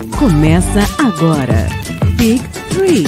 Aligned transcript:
Começa 0.00 0.80
agora. 0.98 1.68
Big 2.16 2.40
Three. 2.70 3.04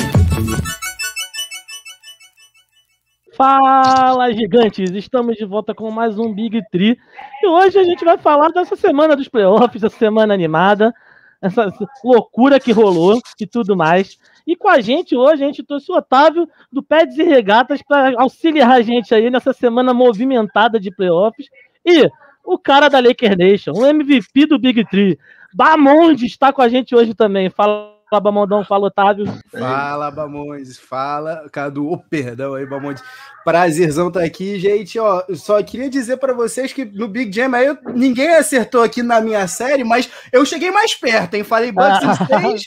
Fala, 3.34 4.30
gigantes! 4.30 4.90
Estamos 4.90 5.36
de 5.36 5.46
volta 5.46 5.74
com 5.74 5.90
mais 5.90 6.18
um 6.18 6.34
Big 6.34 6.60
Tree. 6.70 6.98
E 7.42 7.46
hoje 7.46 7.78
a 7.78 7.82
gente 7.82 8.04
vai 8.04 8.18
falar 8.18 8.50
dessa 8.50 8.76
semana 8.76 9.16
dos 9.16 9.26
playoffs, 9.26 9.82
essa 9.82 9.96
semana 9.96 10.34
animada, 10.34 10.92
essa 11.40 11.72
loucura 12.04 12.60
que 12.60 12.72
rolou 12.72 13.18
e 13.40 13.46
tudo 13.46 13.74
mais. 13.74 14.18
E 14.46 14.54
com 14.54 14.68
a 14.68 14.82
gente 14.82 15.16
hoje, 15.16 15.42
a 15.42 15.46
gente 15.46 15.62
trouxe 15.62 15.90
o 15.90 15.96
Otávio 15.96 16.46
do 16.70 16.82
Peds 16.82 17.16
e 17.16 17.22
Regatas 17.22 17.80
para 17.80 18.20
auxiliar 18.20 18.70
a 18.70 18.82
gente 18.82 19.14
aí 19.14 19.30
nessa 19.30 19.54
semana 19.54 19.94
movimentada 19.94 20.78
de 20.78 20.90
playoffs. 20.90 21.46
E 21.86 22.06
o 22.44 22.58
cara 22.58 22.90
da 22.90 23.00
Laker 23.00 23.34
Nation, 23.34 23.72
o 23.72 23.86
MVP 23.86 24.44
do 24.44 24.58
Big 24.58 24.84
Tree, 24.84 25.18
Bamondes 25.54 26.32
está 26.32 26.52
com 26.52 26.62
a 26.62 26.68
gente 26.68 26.94
hoje 26.94 27.14
também. 27.14 27.50
Fala, 27.50 27.92
Bamondão, 28.20 28.64
fala, 28.64 28.86
Otávio. 28.86 29.26
Fala, 29.50 30.10
Bamondes, 30.10 30.78
fala, 30.78 31.48
Cadu, 31.50 31.90
oh, 31.90 31.98
perdão 31.98 32.54
aí, 32.54 32.66
Bamondes. 32.66 33.02
Prazerzão 33.44 34.08
estar 34.08 34.20
tá 34.20 34.26
aqui, 34.26 34.58
gente. 34.58 34.98
Ó, 34.98 35.22
só 35.34 35.62
queria 35.62 35.90
dizer 35.90 36.16
para 36.18 36.32
vocês 36.32 36.72
que 36.72 36.84
no 36.84 37.08
Big 37.08 37.34
Jam 37.34 37.54
aí 37.54 37.76
ninguém 37.94 38.34
acertou 38.34 38.82
aqui 38.82 39.02
na 39.02 39.20
minha 39.20 39.46
série, 39.48 39.84
mas 39.84 40.08
eu 40.32 40.44
cheguei 40.44 40.70
mais 40.70 40.94
perto, 40.94 41.34
hein? 41.34 41.44
Falei 41.44 41.72
Bucks 41.72 42.20
em 42.20 42.26
6, 42.52 42.62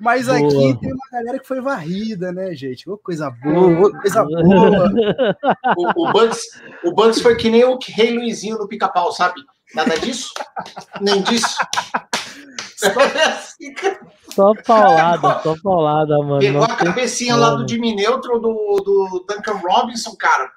mas 0.00 0.26
boa. 0.26 0.38
aqui 0.38 0.80
tem 0.80 0.92
uma 0.92 1.10
galera 1.12 1.38
que 1.38 1.46
foi 1.46 1.60
varrida, 1.60 2.32
né, 2.32 2.54
gente? 2.54 2.88
Oh, 2.88 2.98
coisa 2.98 3.30
boa, 3.30 3.92
coisa 4.00 4.24
boa. 4.24 4.92
o, 5.76 6.08
o, 6.08 6.12
Bucks, 6.12 6.42
o 6.84 6.92
Bucks 6.92 7.20
foi 7.20 7.36
que 7.36 7.50
nem 7.50 7.64
o 7.64 7.78
Rei 7.88 8.16
Luizinho 8.16 8.58
no 8.58 8.68
pica-pau, 8.68 9.12
sabe? 9.12 9.40
Nada 9.74 9.98
disso? 9.98 10.32
Nem 11.00 11.22
disso. 11.22 11.56
Só 14.30 14.54
paulada, 14.64 15.40
só 15.42 15.54
paulada, 15.62 16.18
mano. 16.18 16.38
Pegou 16.38 16.62
a 16.62 16.76
cabecinha 16.76 17.34
lá 17.34 17.50
do 17.56 17.68
Jimmy 17.68 17.94
Neutron, 17.94 18.38
do, 18.38 18.76
do 18.84 19.26
Duncan 19.28 19.58
Robinson, 19.58 20.14
cara. 20.16 20.48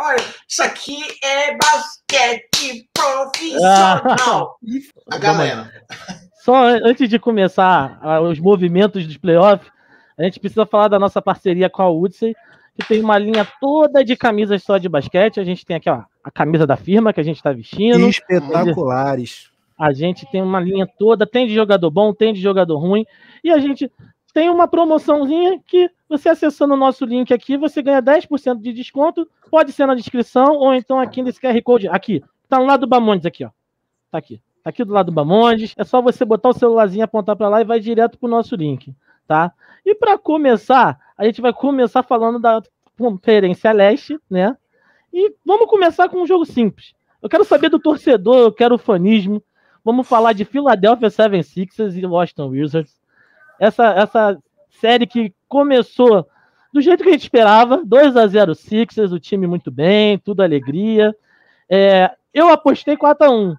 Olha, 0.00 0.24
isso 0.48 0.62
aqui 0.62 0.98
é 1.22 1.56
basquete 1.56 2.88
profissional. 2.92 4.58
Ah, 5.10 5.14
a 5.14 5.18
galera. 5.18 5.72
Só 6.42 6.64
antes 6.64 7.08
de 7.08 7.18
começar 7.20 8.00
os 8.22 8.40
movimentos 8.40 9.06
dos 9.06 9.16
playoffs, 9.16 9.70
a 10.18 10.24
gente 10.24 10.40
precisa 10.40 10.66
falar 10.66 10.88
da 10.88 10.98
nossa 10.98 11.22
parceria 11.22 11.70
com 11.70 11.82
a 11.82 11.88
Woodson, 11.88 12.32
que 12.74 12.88
tem 12.88 13.00
uma 13.00 13.18
linha 13.18 13.46
toda 13.60 14.04
de 14.04 14.16
camisas 14.16 14.64
só 14.64 14.78
de 14.78 14.88
basquete. 14.88 15.38
A 15.38 15.44
gente 15.44 15.64
tem 15.64 15.76
aqui 15.76 15.88
ó, 15.88 16.02
a 16.24 16.30
camisa 16.32 16.66
da 16.66 16.76
firma 16.76 17.12
que 17.12 17.20
a 17.20 17.24
gente 17.24 17.36
está 17.36 17.52
vestindo. 17.52 18.08
Espetaculares. 18.08 19.51
A 19.82 19.92
gente 19.92 20.24
tem 20.30 20.40
uma 20.40 20.60
linha 20.60 20.86
toda, 20.86 21.26
tem 21.26 21.44
de 21.44 21.52
jogador 21.52 21.90
bom, 21.90 22.14
tem 22.14 22.32
de 22.32 22.40
jogador 22.40 22.78
ruim. 22.78 23.04
E 23.42 23.50
a 23.50 23.58
gente 23.58 23.90
tem 24.32 24.48
uma 24.48 24.68
promoçãozinha 24.68 25.58
que 25.66 25.90
você 26.08 26.28
acessando 26.28 26.74
o 26.74 26.76
nosso 26.76 27.04
link 27.04 27.34
aqui, 27.34 27.56
você 27.56 27.82
ganha 27.82 28.00
10% 28.00 28.60
de 28.60 28.72
desconto. 28.72 29.28
Pode 29.50 29.72
ser 29.72 29.86
na 29.86 29.96
descrição 29.96 30.54
ou 30.54 30.72
então 30.72 31.00
aqui 31.00 31.20
nesse 31.20 31.40
QR 31.40 31.60
Code. 31.64 31.88
Aqui, 31.88 32.22
tá 32.48 32.60
no 32.60 32.64
lado 32.64 32.82
do 32.82 32.86
Bamondes 32.86 33.26
aqui, 33.26 33.44
ó. 33.44 33.50
Tá 34.08 34.18
aqui. 34.18 34.40
Tá 34.62 34.70
aqui 34.70 34.84
do 34.84 34.92
lado 34.92 35.06
do 35.06 35.12
Bamondes. 35.12 35.74
É 35.76 35.82
só 35.82 36.00
você 36.00 36.24
botar 36.24 36.50
o 36.50 36.54
celularzinho, 36.54 37.02
apontar 37.02 37.34
para 37.34 37.48
lá 37.48 37.60
e 37.60 37.64
vai 37.64 37.80
direto 37.80 38.16
pro 38.16 38.28
nosso 38.28 38.54
link, 38.54 38.94
tá? 39.26 39.52
E 39.84 39.96
para 39.96 40.16
começar, 40.16 40.96
a 41.18 41.24
gente 41.24 41.40
vai 41.40 41.52
começar 41.52 42.04
falando 42.04 42.38
da 42.38 42.62
Conferência 42.96 43.72
Leste, 43.72 44.16
né? 44.30 44.56
E 45.12 45.34
vamos 45.44 45.66
começar 45.66 46.08
com 46.08 46.22
um 46.22 46.26
jogo 46.26 46.46
simples. 46.46 46.94
Eu 47.20 47.28
quero 47.28 47.44
saber 47.44 47.68
do 47.68 47.80
torcedor, 47.80 48.38
eu 48.38 48.52
quero 48.52 48.76
o 48.76 48.78
fanismo. 48.78 49.42
Vamos 49.84 50.08
falar 50.08 50.32
de 50.32 50.44
Philadelphia 50.44 51.08
76ers 51.08 51.96
e 51.96 52.06
Washington 52.06 52.48
Wizards. 52.48 53.00
Essa, 53.58 53.86
essa 53.92 54.38
série 54.80 55.06
que 55.06 55.32
começou 55.48 56.26
do 56.72 56.80
jeito 56.80 57.02
que 57.02 57.10
a 57.10 57.12
gente 57.12 57.22
esperava, 57.22 57.84
2 57.84 58.16
a 58.16 58.26
0 58.26 58.54
Sixers, 58.54 59.12
o 59.12 59.20
time 59.20 59.46
muito 59.46 59.70
bem, 59.70 60.18
tudo 60.18 60.42
alegria. 60.42 61.14
É, 61.68 62.10
eu 62.32 62.48
apostei 62.48 62.96
4 62.96 63.26
a 63.26 63.30
1 63.30 63.56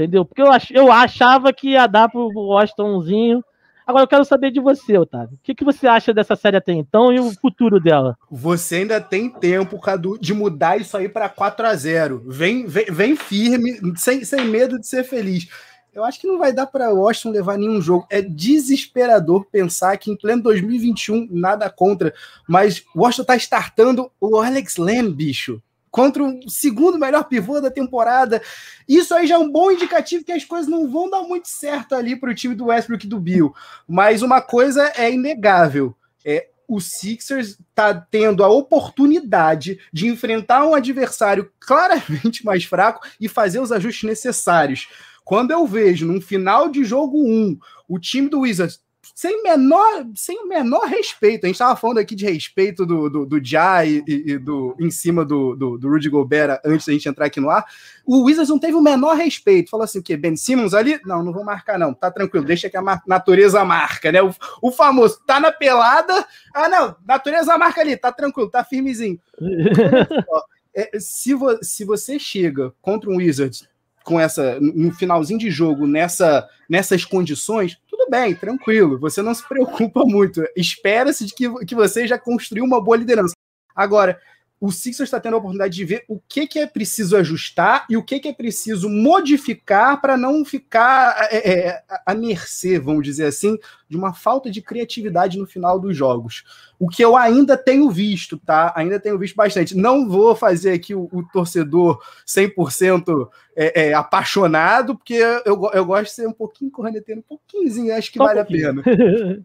entendeu? 0.00 0.24
Porque 0.24 0.40
eu, 0.40 0.50
ach, 0.50 0.70
eu 0.70 0.90
achava 0.90 1.52
que 1.52 1.70
ia 1.70 1.86
dar 1.86 2.08
pro 2.08 2.30
Washingtonzinho 2.34 3.44
Agora 3.90 4.04
eu 4.04 4.08
quero 4.08 4.24
saber 4.24 4.52
de 4.52 4.60
você, 4.60 4.96
Otávio. 4.96 5.34
O 5.34 5.38
que, 5.42 5.52
que 5.52 5.64
você 5.64 5.88
acha 5.88 6.14
dessa 6.14 6.36
série 6.36 6.56
até 6.56 6.72
então 6.72 7.12
e 7.12 7.18
o 7.18 7.32
futuro 7.32 7.80
dela? 7.80 8.16
Você 8.30 8.76
ainda 8.76 9.00
tem 9.00 9.28
tempo, 9.28 9.80
Cadu, 9.80 10.16
de 10.16 10.32
mudar 10.32 10.80
isso 10.80 10.96
aí 10.96 11.08
para 11.08 11.28
4 11.28 11.66
a 11.66 11.74
0 11.74 12.22
vem, 12.24 12.66
vem, 12.66 12.84
vem 12.84 13.16
firme, 13.16 13.80
sem, 13.96 14.24
sem 14.24 14.44
medo 14.44 14.78
de 14.78 14.86
ser 14.86 15.02
feliz. 15.02 15.48
Eu 15.92 16.04
acho 16.04 16.20
que 16.20 16.28
não 16.28 16.38
vai 16.38 16.52
dar 16.52 16.68
para 16.68 16.94
Washington 16.94 17.30
levar 17.30 17.58
nenhum 17.58 17.82
jogo. 17.82 18.06
É 18.08 18.22
desesperador 18.22 19.44
pensar 19.50 19.96
que 19.96 20.08
em 20.08 20.16
pleno 20.16 20.44
2021, 20.44 21.26
nada 21.28 21.68
contra, 21.68 22.14
mas 22.48 22.84
Washington 22.94 23.22
está 23.22 23.36
startando 23.36 24.08
o 24.20 24.36
Alex 24.36 24.76
Lamb, 24.76 25.12
bicho 25.12 25.60
contra 25.90 26.22
o 26.22 26.48
segundo 26.48 26.98
melhor 26.98 27.24
pivô 27.24 27.60
da 27.60 27.70
temporada. 27.70 28.40
Isso 28.88 29.14
aí 29.14 29.26
já 29.26 29.34
é 29.34 29.38
um 29.38 29.50
bom 29.50 29.70
indicativo 29.70 30.24
que 30.24 30.32
as 30.32 30.44
coisas 30.44 30.68
não 30.68 30.90
vão 30.90 31.10
dar 31.10 31.22
muito 31.22 31.48
certo 31.48 31.94
ali 31.94 32.16
para 32.16 32.30
o 32.30 32.34
time 32.34 32.54
do 32.54 32.66
Westbrook 32.66 33.04
e 33.04 33.08
do 33.08 33.18
Bill. 33.18 33.54
Mas 33.88 34.22
uma 34.22 34.40
coisa 34.40 34.92
é 34.96 35.12
inegável. 35.12 35.94
É, 36.24 36.48
o 36.68 36.80
Sixers 36.80 37.58
está 37.68 37.92
tendo 37.92 38.44
a 38.44 38.48
oportunidade 38.48 39.80
de 39.92 40.06
enfrentar 40.06 40.64
um 40.64 40.74
adversário 40.74 41.50
claramente 41.58 42.44
mais 42.46 42.64
fraco 42.64 43.04
e 43.20 43.28
fazer 43.28 43.58
os 43.58 43.72
ajustes 43.72 44.08
necessários. 44.08 44.88
Quando 45.24 45.50
eu 45.50 45.66
vejo, 45.66 46.06
num 46.06 46.20
final 46.20 46.68
de 46.68 46.84
jogo 46.84 47.24
1, 47.24 47.28
um, 47.28 47.58
o 47.88 47.98
time 47.98 48.28
do 48.28 48.40
Wizards 48.40 48.80
sem 49.20 49.42
menor, 49.42 50.06
sem 50.14 50.38
o 50.38 50.48
menor 50.48 50.86
respeito. 50.86 51.44
A 51.44 51.46
gente 51.46 51.56
estava 51.56 51.76
falando 51.76 51.98
aqui 51.98 52.14
de 52.14 52.24
respeito 52.24 52.86
do, 52.86 53.10
do, 53.10 53.26
do 53.26 53.44
Jai 53.44 54.02
e, 54.08 54.32
e, 54.32 54.38
do, 54.38 54.74
em 54.80 54.90
cima 54.90 55.26
do, 55.26 55.54
do, 55.54 55.76
do 55.76 55.90
Rudy 55.90 56.08
Gobert 56.08 56.58
antes 56.64 56.86
da 56.86 56.92
gente 56.94 57.06
entrar 57.06 57.26
aqui 57.26 57.38
no 57.38 57.50
ar. 57.50 57.66
O 58.06 58.22
Wizards 58.22 58.48
não 58.48 58.58
teve 58.58 58.72
o 58.72 58.80
menor 58.80 59.14
respeito. 59.18 59.68
Falou 59.68 59.84
assim: 59.84 59.98
o 59.98 60.02
quê? 60.02 60.16
Ben 60.16 60.34
Simmons 60.36 60.72
ali? 60.72 60.98
Não, 61.04 61.22
não 61.22 61.34
vou 61.34 61.44
marcar, 61.44 61.78
não. 61.78 61.92
Tá 61.92 62.10
tranquilo, 62.10 62.46
deixa 62.46 62.70
que 62.70 62.78
a 62.78 63.02
natureza 63.06 63.62
marca, 63.62 64.10
né? 64.10 64.22
O, 64.22 64.34
o 64.62 64.72
famoso 64.72 65.20
tá 65.26 65.38
na 65.38 65.52
pelada. 65.52 66.26
Ah, 66.54 66.70
não, 66.70 66.96
natureza 67.06 67.58
marca 67.58 67.82
ali, 67.82 67.98
tá 67.98 68.10
tranquilo, 68.10 68.48
tá 68.48 68.64
firmezinho. 68.64 69.20
é, 70.74 70.98
se, 70.98 71.34
vo, 71.34 71.58
se 71.62 71.84
você 71.84 72.18
chega 72.18 72.72
contra 72.80 73.10
um 73.10 73.16
Wizards 73.16 73.68
com 74.02 74.18
essa 74.18 74.58
no 74.60 74.92
finalzinho 74.92 75.38
de 75.38 75.50
jogo 75.50 75.86
nessa 75.86 76.48
nessas 76.68 77.04
condições, 77.04 77.78
bem, 78.10 78.34
tranquilo, 78.34 78.98
você 78.98 79.22
não 79.22 79.32
se 79.32 79.46
preocupa 79.48 80.04
muito. 80.04 80.42
Espera-se 80.56 81.26
de 81.26 81.34
que, 81.34 81.64
que 81.64 81.74
você 81.74 82.06
já 82.06 82.18
construiu 82.18 82.64
uma 82.64 82.82
boa 82.82 82.96
liderança. 82.96 83.34
Agora, 83.74 84.20
o 84.60 84.70
Sixers 84.70 85.08
está 85.08 85.18
tendo 85.18 85.34
a 85.34 85.38
oportunidade 85.38 85.74
de 85.74 85.84
ver 85.86 86.04
o 86.06 86.20
que, 86.20 86.46
que 86.46 86.58
é 86.58 86.66
preciso 86.66 87.16
ajustar 87.16 87.86
e 87.88 87.96
o 87.96 88.02
que, 88.02 88.20
que 88.20 88.28
é 88.28 88.32
preciso 88.32 88.90
modificar 88.90 89.98
para 90.02 90.18
não 90.18 90.44
ficar 90.44 91.28
é, 91.30 91.68
é, 91.68 91.82
à 92.04 92.14
mercê, 92.14 92.78
vamos 92.78 93.02
dizer 93.02 93.24
assim, 93.24 93.56
de 93.88 93.96
uma 93.96 94.12
falta 94.12 94.50
de 94.50 94.60
criatividade 94.60 95.38
no 95.38 95.46
final 95.46 95.80
dos 95.80 95.96
jogos. 95.96 96.44
O 96.78 96.88
que 96.88 97.02
eu 97.02 97.16
ainda 97.16 97.56
tenho 97.56 97.90
visto, 97.90 98.36
tá? 98.36 98.70
Ainda 98.76 99.00
tenho 99.00 99.18
visto 99.18 99.34
bastante. 99.34 99.74
Não 99.74 100.06
vou 100.06 100.36
fazer 100.36 100.72
aqui 100.72 100.94
o, 100.94 101.08
o 101.10 101.26
torcedor 101.32 101.98
100% 102.26 103.30
é, 103.56 103.88
é, 103.88 103.94
apaixonado, 103.94 104.94
porque 104.94 105.14
eu, 105.14 105.70
eu 105.72 105.84
gosto 105.86 106.04
de 106.04 106.10
ser 106.10 106.28
um 106.28 106.32
pouquinho 106.32 106.70
corneteiro, 106.70 107.20
um 107.20 107.24
pouquinho, 107.24 107.94
acho 107.94 108.12
que 108.12 108.18
Só 108.18 108.24
vale 108.24 108.40
um 108.40 108.42
a 108.42 108.44
pena. 108.44 108.82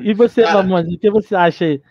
e 0.00 0.14
você, 0.14 0.42
Mamãe, 0.44 0.94
o 0.94 0.98
que 0.98 1.10
você 1.10 1.34
acha 1.34 1.64
aí? 1.64 1.82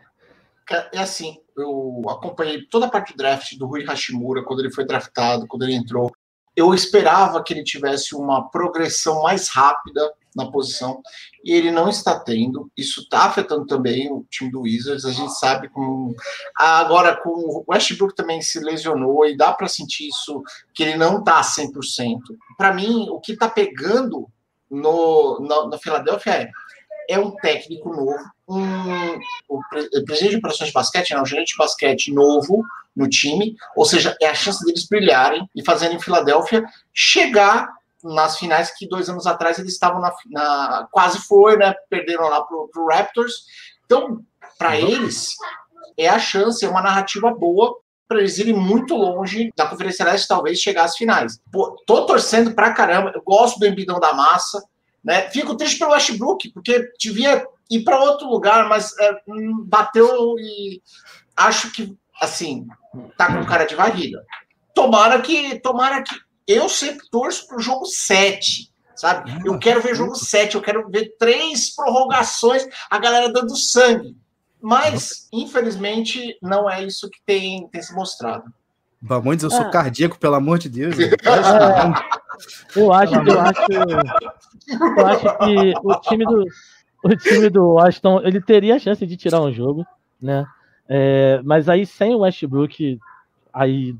É 0.93 0.99
assim, 0.99 1.37
eu 1.57 2.01
acompanhei 2.09 2.65
toda 2.65 2.85
a 2.85 2.89
parte 2.89 3.13
do 3.13 3.17
draft 3.17 3.57
do 3.57 3.65
Rui 3.65 3.83
Hashimura, 3.83 4.43
quando 4.43 4.59
ele 4.59 4.71
foi 4.71 4.85
draftado, 4.85 5.47
quando 5.47 5.63
ele 5.63 5.75
entrou. 5.75 6.11
Eu 6.55 6.73
esperava 6.73 7.43
que 7.43 7.53
ele 7.53 7.63
tivesse 7.63 8.15
uma 8.15 8.49
progressão 8.49 9.23
mais 9.23 9.49
rápida 9.49 10.09
na 10.35 10.49
posição 10.51 11.01
e 11.43 11.53
ele 11.53 11.71
não 11.71 11.89
está 11.89 12.19
tendo. 12.19 12.69
Isso 12.77 13.01
está 13.01 13.25
afetando 13.25 13.65
também 13.65 14.11
o 14.11 14.25
time 14.29 14.51
do 14.51 14.61
Wizards. 14.61 15.05
A 15.05 15.11
gente 15.11 15.33
sabe 15.37 15.69
como. 15.69 16.13
Agora, 16.57 17.15
com 17.21 17.29
o 17.29 17.65
Westbrook 17.69 18.15
também 18.15 18.41
se 18.41 18.59
lesionou 18.59 19.25
e 19.25 19.35
dá 19.35 19.53
para 19.53 19.67
sentir 19.67 20.07
isso, 20.07 20.43
que 20.73 20.83
ele 20.83 20.95
não 20.95 21.19
está 21.19 21.41
100%. 21.41 22.19
Para 22.57 22.73
mim, 22.73 23.07
o 23.09 23.19
que 23.19 23.33
está 23.33 23.49
pegando 23.49 24.27
no, 24.69 25.39
no, 25.39 25.69
no 25.69 25.77
Philadelphia 25.77 26.31
é 26.31 26.51
é 27.09 27.19
um 27.19 27.31
técnico 27.31 27.89
novo, 27.89 28.23
um, 28.47 29.19
o 29.49 29.61
presidente 30.05 30.31
de 30.31 30.37
operações 30.37 30.67
de 30.69 30.73
basquete, 30.73 31.13
não, 31.13 31.23
o 31.23 31.25
gerente 31.25 31.49
de 31.49 31.57
basquete 31.57 32.13
novo 32.13 32.63
no 32.95 33.09
time, 33.09 33.55
ou 33.75 33.85
seja, 33.85 34.15
é 34.21 34.27
a 34.27 34.33
chance 34.33 34.63
deles 34.65 34.87
brilharem 34.87 35.49
e 35.55 35.63
fazendo 35.63 35.95
em 35.95 35.99
Filadélfia 35.99 36.63
chegar 36.93 37.69
nas 38.03 38.37
finais 38.37 38.71
que 38.77 38.87
dois 38.87 39.09
anos 39.09 39.25
atrás 39.25 39.57
eles 39.57 39.73
estavam 39.73 39.99
na, 39.99 40.13
na 40.27 40.87
quase 40.91 41.19
foi, 41.19 41.57
né? 41.57 41.73
Perderam 41.89 42.29
lá 42.29 42.41
pro, 42.43 42.69
pro 42.71 42.87
Raptors. 42.87 43.45
Então, 43.85 44.23
para 44.57 44.69
uhum. 44.69 44.87
eles 44.87 45.33
é 45.97 46.07
a 46.07 46.19
chance, 46.19 46.63
é 46.63 46.69
uma 46.69 46.83
narrativa 46.83 47.33
boa 47.33 47.75
para 48.07 48.19
eles 48.19 48.37
irem 48.37 48.53
muito 48.53 48.95
longe 48.95 49.51
da 49.57 49.65
Conferência 49.65 50.05
Leste, 50.05 50.27
talvez 50.27 50.59
chegar 50.59 50.83
às 50.83 50.95
finais. 50.95 51.39
Pô, 51.51 51.75
tô 51.87 52.05
torcendo 52.05 52.53
pra 52.53 52.73
caramba. 52.73 53.11
Eu 53.15 53.23
gosto 53.23 53.59
do 53.59 53.65
embidão 53.65 53.99
da 53.99 54.13
massa 54.13 54.63
Né? 55.05 55.29
Fico 55.29 55.55
triste 55.55 55.77
pelo 55.77 55.91
Westbrook, 55.91 56.49
porque 56.49 56.91
devia 56.99 57.45
ir 57.69 57.83
para 57.83 57.99
outro 58.01 58.27
lugar, 58.27 58.67
mas 58.67 58.97
é, 58.99 59.11
hum, 59.27 59.63
bateu 59.63 60.35
e 60.39 60.81
acho 61.37 61.71
que, 61.71 61.95
assim, 62.19 62.65
tá 63.15 63.27
com 63.31 63.45
cara 63.45 63.65
de 63.65 63.75
varrida. 63.75 64.25
Tomara 64.73 65.21
que, 65.21 65.59
tomara 65.59 66.01
que. 66.01 66.15
Eu 66.47 66.67
sempre 66.67 67.07
torço 67.11 67.47
para 67.47 67.57
o 67.57 67.61
jogo 67.61 67.85
7, 67.85 68.71
sabe? 68.95 69.31
Eu 69.45 69.57
quero 69.59 69.81
ver 69.81 69.95
jogo 69.95 70.15
7, 70.15 70.55
eu 70.55 70.61
quero 70.61 70.89
ver 70.89 71.15
três 71.19 71.73
prorrogações, 71.75 72.67
a 72.89 72.97
galera 72.97 73.31
dando 73.31 73.55
sangue. 73.55 74.15
Mas, 74.61 75.27
infelizmente, 75.31 76.35
não 76.41 76.67
é 76.69 76.83
isso 76.83 77.09
que 77.09 77.19
tem, 77.25 77.67
tem 77.69 77.81
se 77.81 77.93
mostrado. 77.93 78.45
Bamondes, 78.99 79.43
eu 79.43 79.51
sou 79.51 79.61
Ah. 79.61 79.69
cardíaco, 79.69 80.17
pelo 80.17 80.35
amor 80.35 80.57
de 80.57 80.69
Deus. 80.69 80.95
Eu 82.75 82.93
acho, 82.93 83.13
eu 83.15 83.39
acho, 83.39 83.71
eu 84.97 85.05
acho 85.05 85.37
que 85.39 85.73
o 85.83 85.95
time 86.01 86.25
do, 86.25 86.45
o 87.03 87.15
time 87.15 87.49
do 87.49 87.63
Washington 87.73 88.21
ele 88.23 88.41
teria 88.41 88.75
a 88.75 88.79
chance 88.79 89.05
de 89.05 89.17
tirar 89.17 89.41
um 89.41 89.51
jogo, 89.51 89.85
né? 90.21 90.45
É, 90.87 91.41
mas 91.43 91.67
aí 91.67 91.85
sem 91.85 92.13
o 92.15 92.19
Westbrook, 92.19 92.99
aí 93.53 93.95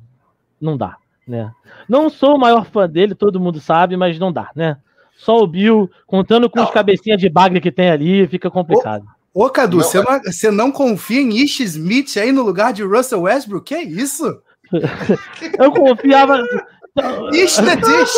não 0.60 0.78
dá, 0.78 0.98
né? 1.28 1.52
Não 1.88 2.10
sou 2.10 2.36
o 2.36 2.40
maior 2.40 2.66
fã 2.66 2.88
dele, 2.88 3.16
todo 3.16 3.40
mundo 3.40 3.60
sabe, 3.60 3.98
mas 3.98 4.20
não 4.20 4.32
dá, 4.32 4.52
né? 4.56 4.78
Só 5.18 5.40
o 5.40 5.48
Bill, 5.48 5.90
contando 6.06 6.50
com 6.50 6.60
os 6.60 6.66
Não. 6.66 6.74
cabecinhas 6.74 7.20
de 7.20 7.30
bagre 7.30 7.62
que 7.62 7.72
tem 7.72 7.90
ali, 7.90 8.28
fica 8.28 8.52
complicado. 8.52 9.06
Ô, 9.34 9.50
Cadu, 9.50 9.78
Não, 9.78 9.84
você 9.84 10.02
não, 10.02 10.22
você 10.24 10.52
não 10.52 10.72
confia 10.72 11.22
em 11.22 11.38
Ish 11.38 11.60
Smith 11.62 12.16
aí 12.18 12.32
no 12.32 12.42
lugar 12.42 12.72
de 12.72 12.84
Russell 12.84 13.22
Westbrook? 13.22 13.66
Que 13.66 13.82
isso? 13.82 14.42
Eu 15.60 15.72
confiava. 15.72 16.42
The 16.96 17.76
dish! 17.76 18.14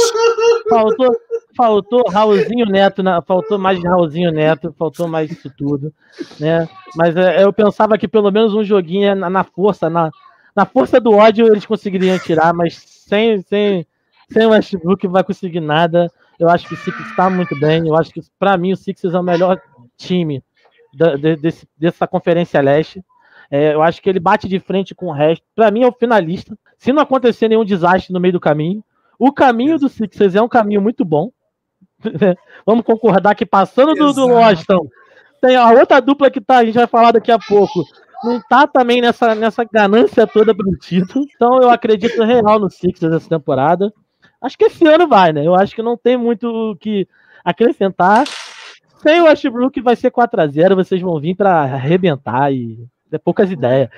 Faltou, 0.69 1.15
faltou 1.56 2.03
Raulzinho 2.09 2.65
Neto, 2.68 3.01
na- 3.01 3.21
faltou 3.21 3.57
mais 3.57 3.81
Raulzinho 3.83 4.31
Neto, 4.31 4.74
faltou 4.77 5.07
mais 5.07 5.31
isso 5.31 5.50
tudo, 5.57 5.91
né? 6.39 6.68
Mas 6.95 7.15
é, 7.15 7.44
eu 7.44 7.51
pensava 7.51 7.97
que 7.97 8.07
pelo 8.07 8.31
menos 8.31 8.53
um 8.53 8.63
joguinho 8.63 9.15
na, 9.15 9.29
na 9.29 9.44
força, 9.44 9.89
na, 9.89 10.12
na 10.56 10.65
força 10.65 11.00
do 11.00 11.12
ódio 11.13 11.47
eles 11.47 11.65
conseguiriam 11.65 12.19
tirar, 12.19 12.53
mas 12.53 12.75
sem, 12.75 13.41
sem, 13.41 13.85
sem 14.31 14.45
o 14.45 14.50
Westbrook 14.51 15.07
vai 15.07 15.24
conseguir 15.24 15.59
nada. 15.62 16.12
Eu 16.39 16.50
acho 16.50 16.68
que 16.68 16.75
o 16.75 16.77
Sixers 16.77 17.09
está 17.09 17.29
muito 17.31 17.59
bem. 17.59 17.88
Eu 17.88 17.95
acho 17.95 18.12
que, 18.12 18.21
para 18.38 18.56
mim, 18.57 18.71
o 18.74 18.77
Sixers 18.77 19.15
é 19.15 19.19
o 19.19 19.24
melhor 19.24 19.59
time 19.97 20.44
da- 20.94 21.15
de- 21.15 21.35
desse- 21.38 21.68
dessa 21.75 22.06
Conferência 22.06 22.62
Leste. 22.62 23.03
É, 23.50 23.74
eu 23.74 23.81
acho 23.81 24.00
que 24.01 24.09
ele 24.09 24.19
bate 24.19 24.47
de 24.47 24.59
frente 24.59 24.94
com 24.94 25.07
o 25.07 25.12
resto. 25.13 25.44
Para 25.56 25.71
mim, 25.71 25.83
é 25.83 25.88
o 25.88 25.91
finalista. 25.91 26.56
Se 26.77 26.94
não 26.94 27.01
acontecer 27.01 27.47
nenhum 27.50 27.65
desastre 27.65 28.13
no 28.13 28.19
meio 28.19 28.33
do 28.33 28.39
caminho, 28.39 28.83
o 29.19 29.31
caminho 29.31 29.79
do 29.79 29.89
Sixers 29.89 30.35
é 30.35 30.41
um 30.41 30.47
caminho 30.47 30.81
muito 30.81 31.03
bom. 31.03 31.31
Vamos 32.65 32.85
concordar 32.85 33.35
que 33.35 33.45
passando 33.45 33.95
do, 33.95 34.13
do. 34.13 34.27
Washington, 34.27 34.88
tem 35.41 35.56
a 35.56 35.71
outra 35.71 36.00
dupla 36.00 36.29
que 36.29 36.39
tá, 36.39 36.57
a 36.57 36.65
gente 36.65 36.75
vai 36.75 36.88
falar 36.88 37.12
daqui 37.12 37.31
a 37.31 37.39
pouco. 37.39 37.83
Não 38.24 38.41
tá 38.47 38.68
também 38.68 39.01
nessa, 39.01 39.35
nessa 39.35 39.63
ganância 39.63 40.25
toda 40.27 40.56
pelo 40.56 40.75
título. 40.77 41.25
Então 41.35 41.62
eu 41.62 41.69
acredito 41.69 42.24
real 42.24 42.59
no 42.59 42.69
Sixers 42.69 43.13
essa 43.13 43.29
temporada. 43.29 43.91
Acho 44.41 44.57
que 44.57 44.65
esse 44.65 44.85
ano 44.88 45.07
vai, 45.07 45.33
né? 45.33 45.45
Eu 45.45 45.56
acho 45.56 45.75
que 45.75 45.81
não 45.81 45.97
tem 45.97 46.15
muito 46.15 46.47
o 46.47 46.75
que 46.75 47.07
acrescentar. 47.44 48.25
Sem 49.01 49.21
o 49.21 49.25
Westbrook 49.25 49.79
vai 49.81 49.95
ser 49.95 50.12
4x0, 50.12 50.75
vocês 50.75 51.01
vão 51.01 51.19
vir 51.19 51.35
para 51.35 51.62
arrebentar 51.62 52.51
e 52.51 52.88
é 53.12 53.18
poucas 53.18 53.50
ideias. 53.51 53.89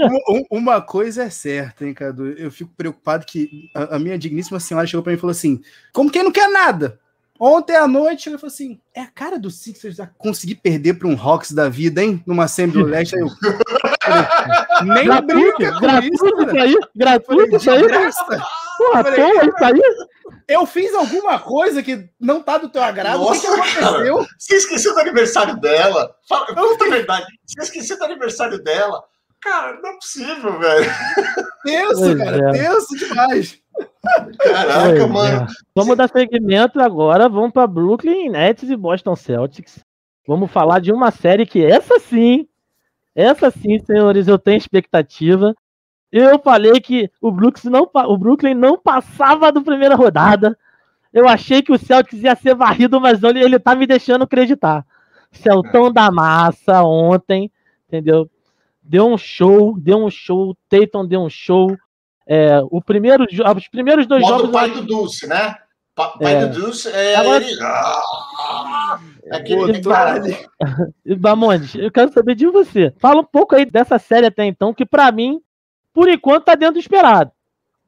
Um- 0.00 0.36
um- 0.38 0.44
Uma 0.58 0.80
coisa 0.80 1.24
é 1.24 1.30
certa, 1.30 1.84
hein, 1.86 1.94
Cadu? 1.94 2.28
Eu 2.32 2.50
fico 2.50 2.70
preocupado 2.76 3.24
que 3.26 3.68
a, 3.74 3.96
a 3.96 3.98
minha 3.98 4.18
digníssima 4.18 4.60
senhora 4.60 4.86
chegou 4.86 5.02
pra 5.02 5.10
mim 5.12 5.16
e 5.16 5.20
falou 5.20 5.32
assim: 5.32 5.60
como 5.92 6.10
quem 6.10 6.22
não 6.22 6.32
quer 6.32 6.48
nada. 6.48 6.98
Ontem 7.42 7.74
à 7.74 7.88
noite 7.88 8.28
ela 8.28 8.36
falou 8.38 8.52
assim: 8.52 8.78
é 8.94 9.00
a 9.00 9.06
cara 9.06 9.38
do 9.38 9.50
Sixers 9.50 9.96
já 9.96 10.06
conseguir 10.06 10.56
perder 10.56 10.94
para 10.94 11.08
um 11.08 11.18
Hawks 11.18 11.52
da 11.52 11.68
vida, 11.70 12.02
hein? 12.02 12.22
Numa 12.26 12.44
Assembly 12.44 12.82
Leste. 12.82 13.16
Aí 13.16 13.22
eu. 13.22 13.28
Nem 14.84 15.06
brinca 15.22 15.80
Gratuito, 15.80 16.46
com 16.46 16.56
isso, 16.64 16.78
gratuito 16.94 17.56
isso 17.56 17.64
gratuito 17.66 18.08
isso 18.08 18.32
aí. 18.32 18.40
Porra, 18.80 19.02
Falei, 19.04 19.20
toma 19.32 19.44
isso 19.44 19.64
aí. 19.64 19.82
Eu 20.48 20.64
fiz 20.66 20.94
alguma 20.94 21.38
coisa 21.38 21.82
que 21.82 22.08
não 22.18 22.42
tá 22.42 22.56
do 22.58 22.68
teu 22.68 22.82
agrado. 22.82 23.22
o 23.22 23.32
que, 23.32 23.40
que 23.40 23.46
Nossa, 23.48 23.86
aconteceu? 23.88 24.26
Você 24.38 24.56
esqueceu 24.56 24.94
do 24.94 25.00
aniversário 25.00 25.60
dela? 25.60 26.14
Fala, 26.28 26.46
conta 26.54 26.84
a 26.86 26.88
verdade. 26.88 27.26
Você 27.46 27.60
esqueceu 27.62 27.98
do 27.98 28.04
aniversário 28.04 28.62
dela? 28.62 29.02
Cara, 29.40 29.78
não 29.80 29.90
é 29.90 29.94
possível, 29.94 30.58
velho. 30.58 30.90
Tenso, 31.64 32.00
Pois 32.00 32.18
cara. 32.18 32.48
é. 32.48 32.52
Tenso 32.52 32.96
demais. 32.96 33.58
Caraca, 34.38 34.90
Pois 34.96 35.10
mano. 35.10 35.42
é. 35.42 35.46
Vamos 35.74 35.96
dar 35.96 36.08
segmento 36.08 36.80
agora, 36.80 37.28
vamos 37.28 37.52
para 37.52 37.66
Brooklyn 37.66 38.28
Nets 38.30 38.68
e 38.68 38.76
Boston 38.76 39.16
Celtics. 39.16 39.78
Vamos 40.26 40.50
falar 40.50 40.80
de 40.80 40.92
uma 40.92 41.10
série 41.10 41.46
que 41.46 41.64
essa 41.64 41.98
sim, 41.98 42.46
essa 43.14 43.50
sim, 43.50 43.78
senhores, 43.80 44.26
eu 44.28 44.38
tenho 44.38 44.58
expectativa. 44.58 45.54
Eu 46.12 46.38
falei 46.40 46.80
que 46.80 47.10
o 47.20 47.30
Brooklyn 47.30 47.70
não, 47.70 47.88
o 47.94 48.18
Brooklyn 48.18 48.54
não 48.54 48.78
passava 48.78 49.52
do 49.52 49.62
primeira 49.62 49.94
rodada. 49.94 50.56
Eu 51.12 51.28
achei 51.28 51.62
que 51.62 51.72
o 51.72 51.78
Celtics 51.78 52.22
ia 52.22 52.34
ser 52.36 52.54
varrido, 52.54 53.00
mas 53.00 53.22
ele, 53.22 53.40
ele 53.42 53.58
tá 53.58 53.74
me 53.74 53.86
deixando 53.86 54.22
acreditar. 54.22 54.84
Celtão 55.32 55.92
da 55.92 56.10
massa 56.10 56.82
ontem, 56.82 57.50
entendeu? 57.88 58.28
Deu 58.82 59.06
um 59.06 59.16
show, 59.18 59.76
deu 59.78 59.98
um 60.04 60.10
show. 60.10 60.56
Tatum 60.68 61.06
deu 61.06 61.20
um 61.20 61.30
show. 61.30 61.76
É, 62.26 62.60
o 62.70 62.80
primeiro, 62.82 63.24
os 63.56 63.68
primeiros 63.68 64.06
dois 64.06 64.22
Modo 64.22 64.38
jogos. 64.38 64.50
pai 64.52 64.70
do 64.70 64.82
Dulce, 64.82 65.26
né? 65.28 65.56
Pa- 65.94 66.10
Pai 66.18 66.34
É. 66.34 66.46
do 66.46 66.60
Dulce 66.60 66.88
é 66.88 67.14
Agora- 67.16 67.44
ele. 67.44 67.58
Ah, 67.60 68.98
é 69.24 69.36
aquele 69.36 69.80
cara. 69.82 70.12
ali. 70.14 70.36
Bamondes, 71.18 71.74
eu 71.74 71.90
quero 71.90 72.12
saber 72.12 72.34
de 72.34 72.46
você. 72.46 72.92
Fala 72.98 73.20
um 73.20 73.24
pouco 73.24 73.54
aí 73.54 73.64
dessa 73.64 73.98
série 73.98 74.26
até 74.26 74.44
então, 74.44 74.72
que 74.72 74.86
pra 74.86 75.10
mim, 75.12 75.40
por 75.92 76.08
enquanto, 76.08 76.44
tá 76.44 76.54
dentro 76.54 76.74
do 76.74 76.80
esperado. 76.80 77.30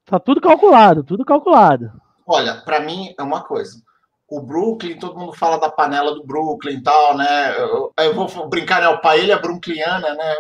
Tá 0.05 0.19
tudo 0.19 0.41
calculado, 0.41 1.05
tudo 1.05 1.25
calculado. 1.25 1.93
Olha, 2.27 2.57
pra 2.63 2.81
mim 2.81 3.15
é 3.19 3.23
uma 3.23 3.43
coisa. 3.43 3.81
O 4.29 4.41
Brooklyn, 4.41 4.99
todo 4.99 5.19
mundo 5.19 5.33
fala 5.33 5.59
da 5.59 5.71
panela 5.71 6.15
do 6.15 6.25
Brooklyn 6.25 6.79
e 6.79 6.83
tal, 6.83 7.17
né? 7.17 7.55
Eu, 7.59 7.93
eu 7.99 8.15
vou 8.15 8.49
brincar, 8.49 8.81
né? 8.81 8.89
O 8.89 9.01
pai 9.01 9.21
ele 9.21 9.33
é 9.33 9.39
brooklyana, 9.39 10.15
né? 10.15 10.37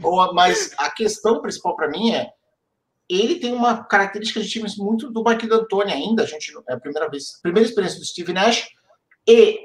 Mas 0.32 0.74
a 0.78 0.90
questão 0.90 1.42
principal 1.42 1.76
pra 1.76 1.88
mim 1.88 2.12
é 2.12 2.32
ele 3.08 3.36
tem 3.36 3.54
uma 3.54 3.84
característica 3.84 4.40
de 4.40 4.48
times 4.48 4.76
muito 4.76 5.10
do 5.10 5.24
Mike 5.24 5.46
D'Antoni 5.46 5.92
ainda. 5.92 6.24
A 6.24 6.26
gente 6.26 6.52
é 6.68 6.74
a 6.74 6.80
primeira 6.80 7.08
vez, 7.08 7.40
primeira 7.40 7.66
experiência 7.66 7.98
do 7.98 8.04
Steve 8.04 8.32
Nash 8.32 8.68
e 9.26 9.58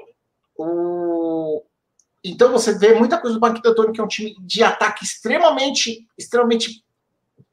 o 0.56 1.62
então 2.26 2.50
você 2.50 2.78
vê 2.78 2.94
muita 2.94 3.18
coisa 3.18 3.38
do 3.38 3.46
Mike 3.46 3.60
D'Antoni 3.60 3.92
que 3.92 4.00
é 4.00 4.04
um 4.04 4.08
time 4.08 4.34
de 4.40 4.62
ataque 4.62 5.04
extremamente, 5.04 6.06
extremamente 6.16 6.82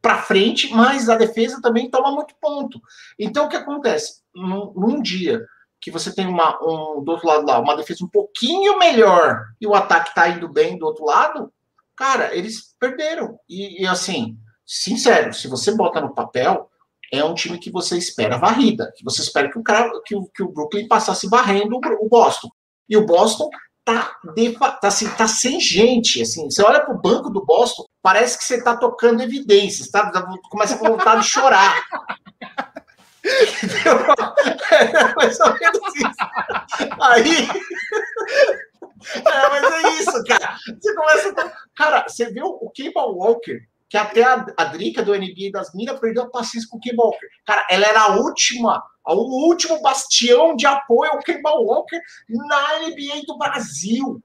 para 0.02 0.22
frente, 0.22 0.74
mas 0.74 1.10
a 1.10 1.16
defesa 1.16 1.62
também 1.62 1.90
toma 1.90 2.12
muito 2.12 2.34
ponto. 2.42 2.82
Então, 3.20 3.46
o 3.46 3.50
que 3.50 3.56
acontece? 3.56 4.22
Num, 4.34 4.74
num 4.76 5.02
dia 5.02 5.46
que 5.80 5.92
você 5.92 6.14
tem 6.14 6.28
uma, 6.28 6.58
um, 6.62 7.04
do 7.04 7.12
outro 7.12 7.28
lado 7.28 7.46
lá, 7.46 7.60
uma 7.60 7.76
defesa 7.76 8.04
um 8.06 8.10
pouquinho 8.10 8.78
melhor 8.78 9.44
e 9.60 9.68
o 9.68 9.74
ataque 9.74 10.14
tá 10.14 10.30
indo 10.30 10.48
bem 10.48 10.78
do 10.78 10.86
outro 10.86 11.06
lado, 11.06 11.52
cara, 11.96 12.36
eles 12.36 12.76
perderam. 12.80 13.40
E, 13.50 13.84
e, 13.84 13.88
assim, 13.88 14.38
sincero, 14.66 15.34
se 15.34 15.48
você 15.48 15.76
bota 15.76 16.00
no 16.00 16.14
papel, 16.14 16.70
é 17.12 17.24
um 17.24 17.34
time 17.34 17.58
que 17.58 17.72
você 17.72 17.98
espera 17.98 18.38
varrida, 18.38 18.92
que 18.96 19.04
você 19.04 19.22
espera 19.22 19.52
que 19.52 19.60
o, 19.60 19.64
cara, 19.64 19.92
que 20.06 20.16
o, 20.16 20.26
que 20.28 20.44
o 20.44 20.52
Brooklyn 20.52 20.88
passasse 20.88 21.28
varrendo 21.28 21.76
o, 21.76 22.10
Boston. 22.10 22.50
E 22.88 22.96
o 22.96 23.06
Boston 23.06 23.50
tá, 23.84 24.16
defa, 24.36 24.72
tá, 24.72 24.88
assim, 24.88 25.10
tá 25.16 25.28
sem 25.28 25.60
gente. 25.60 26.22
Assim, 26.22 26.50
você 26.50 26.64
olha 26.64 26.86
pro 26.86 27.02
banco 27.02 27.30
do 27.30 27.44
Boston, 27.44 27.84
parece 28.02 28.38
que 28.38 28.44
você 28.44 28.64
tá 28.64 28.76
tocando 28.76 29.22
evidências, 29.22 29.90
tá? 29.90 30.12
Começa 30.50 30.78
com 30.78 30.88
vontade 30.88 31.22
de 31.22 31.28
chorar. 31.28 31.76
É 34.72 35.14
mais. 35.16 35.38
Aí. 37.02 37.48
É, 39.26 39.50
mas 39.50 39.64
é 39.64 39.90
isso, 39.94 40.24
cara. 40.26 40.58
Você 40.80 40.96
começa. 40.96 41.30
A... 41.30 41.52
Cara, 41.76 42.06
você 42.08 42.32
viu 42.32 42.46
o 42.46 42.70
Kemba 42.70 43.02
Walker, 43.02 43.60
que 43.90 43.98
até 43.98 44.24
a, 44.24 44.46
a 44.58 44.66
Drica 44.66 45.04
do 45.04 45.16
NBA 45.16 45.52
das 45.52 45.74
Minas 45.74 46.00
perdeu 46.00 46.24
a 46.24 46.30
paciência 46.30 46.70
com 46.70 46.78
o 46.78 46.80
Kemba 46.80 47.04
Walker. 47.04 47.28
Cara, 47.46 47.66
ela 47.70 47.86
era 47.86 48.02
a 48.02 48.16
última, 48.16 48.84
o 49.06 49.48
último 49.48 49.82
bastião 49.82 50.56
de 50.56 50.66
apoio 50.66 51.12
ao 51.12 51.20
Kemba 51.20 51.52
Walker 51.52 52.00
na 52.30 52.80
NBA 52.80 53.24
do 53.28 53.38
Brasil. 53.38 54.22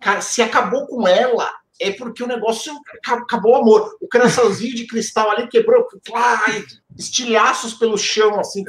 Cara, 0.00 0.20
se 0.20 0.40
acabou 0.42 0.86
com 0.86 1.06
ela, 1.06 1.50
é 1.80 1.90
porque 1.92 2.22
o 2.22 2.26
negócio 2.26 2.72
acabou 3.06 3.52
o 3.52 3.56
amor. 3.56 3.96
O 4.00 4.08
coraçãozinho 4.08 4.74
de 4.74 4.86
cristal 4.86 5.30
ali 5.30 5.48
quebrou, 5.48 5.86
ai, 6.14 6.64
estilhaços 6.96 7.74
pelo 7.74 7.96
chão, 7.96 8.38
assim. 8.38 8.62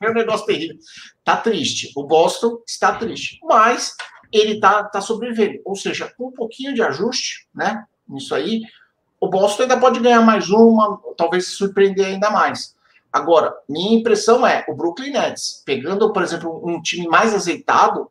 É 0.00 0.10
um 0.10 0.14
negócio 0.14 0.44
terrível. 0.46 0.76
Tá 1.24 1.36
triste. 1.36 1.92
O 1.96 2.04
Boston 2.04 2.58
está 2.66 2.96
triste. 2.96 3.38
Mas 3.44 3.94
ele 4.32 4.58
tá, 4.58 4.82
tá 4.82 5.00
sobrevivendo. 5.00 5.60
Ou 5.64 5.76
seja, 5.76 6.12
com 6.16 6.28
um 6.28 6.32
pouquinho 6.32 6.74
de 6.74 6.82
ajuste, 6.82 7.46
né? 7.54 7.84
Nisso 8.08 8.34
aí, 8.34 8.62
o 9.20 9.28
Boston 9.28 9.62
ainda 9.62 9.78
pode 9.78 10.00
ganhar 10.00 10.22
mais 10.22 10.50
uma, 10.50 11.00
talvez 11.16 11.46
se 11.46 11.52
surpreender 11.52 12.06
ainda 12.06 12.30
mais. 12.30 12.74
Agora, 13.12 13.54
minha 13.68 13.96
impressão 13.96 14.44
é, 14.44 14.64
o 14.68 14.74
Brooklyn 14.74 15.12
Nets, 15.12 15.62
pegando, 15.64 16.12
por 16.12 16.22
exemplo, 16.22 16.60
um 16.66 16.82
time 16.82 17.06
mais 17.06 17.32
azeitado, 17.32 18.10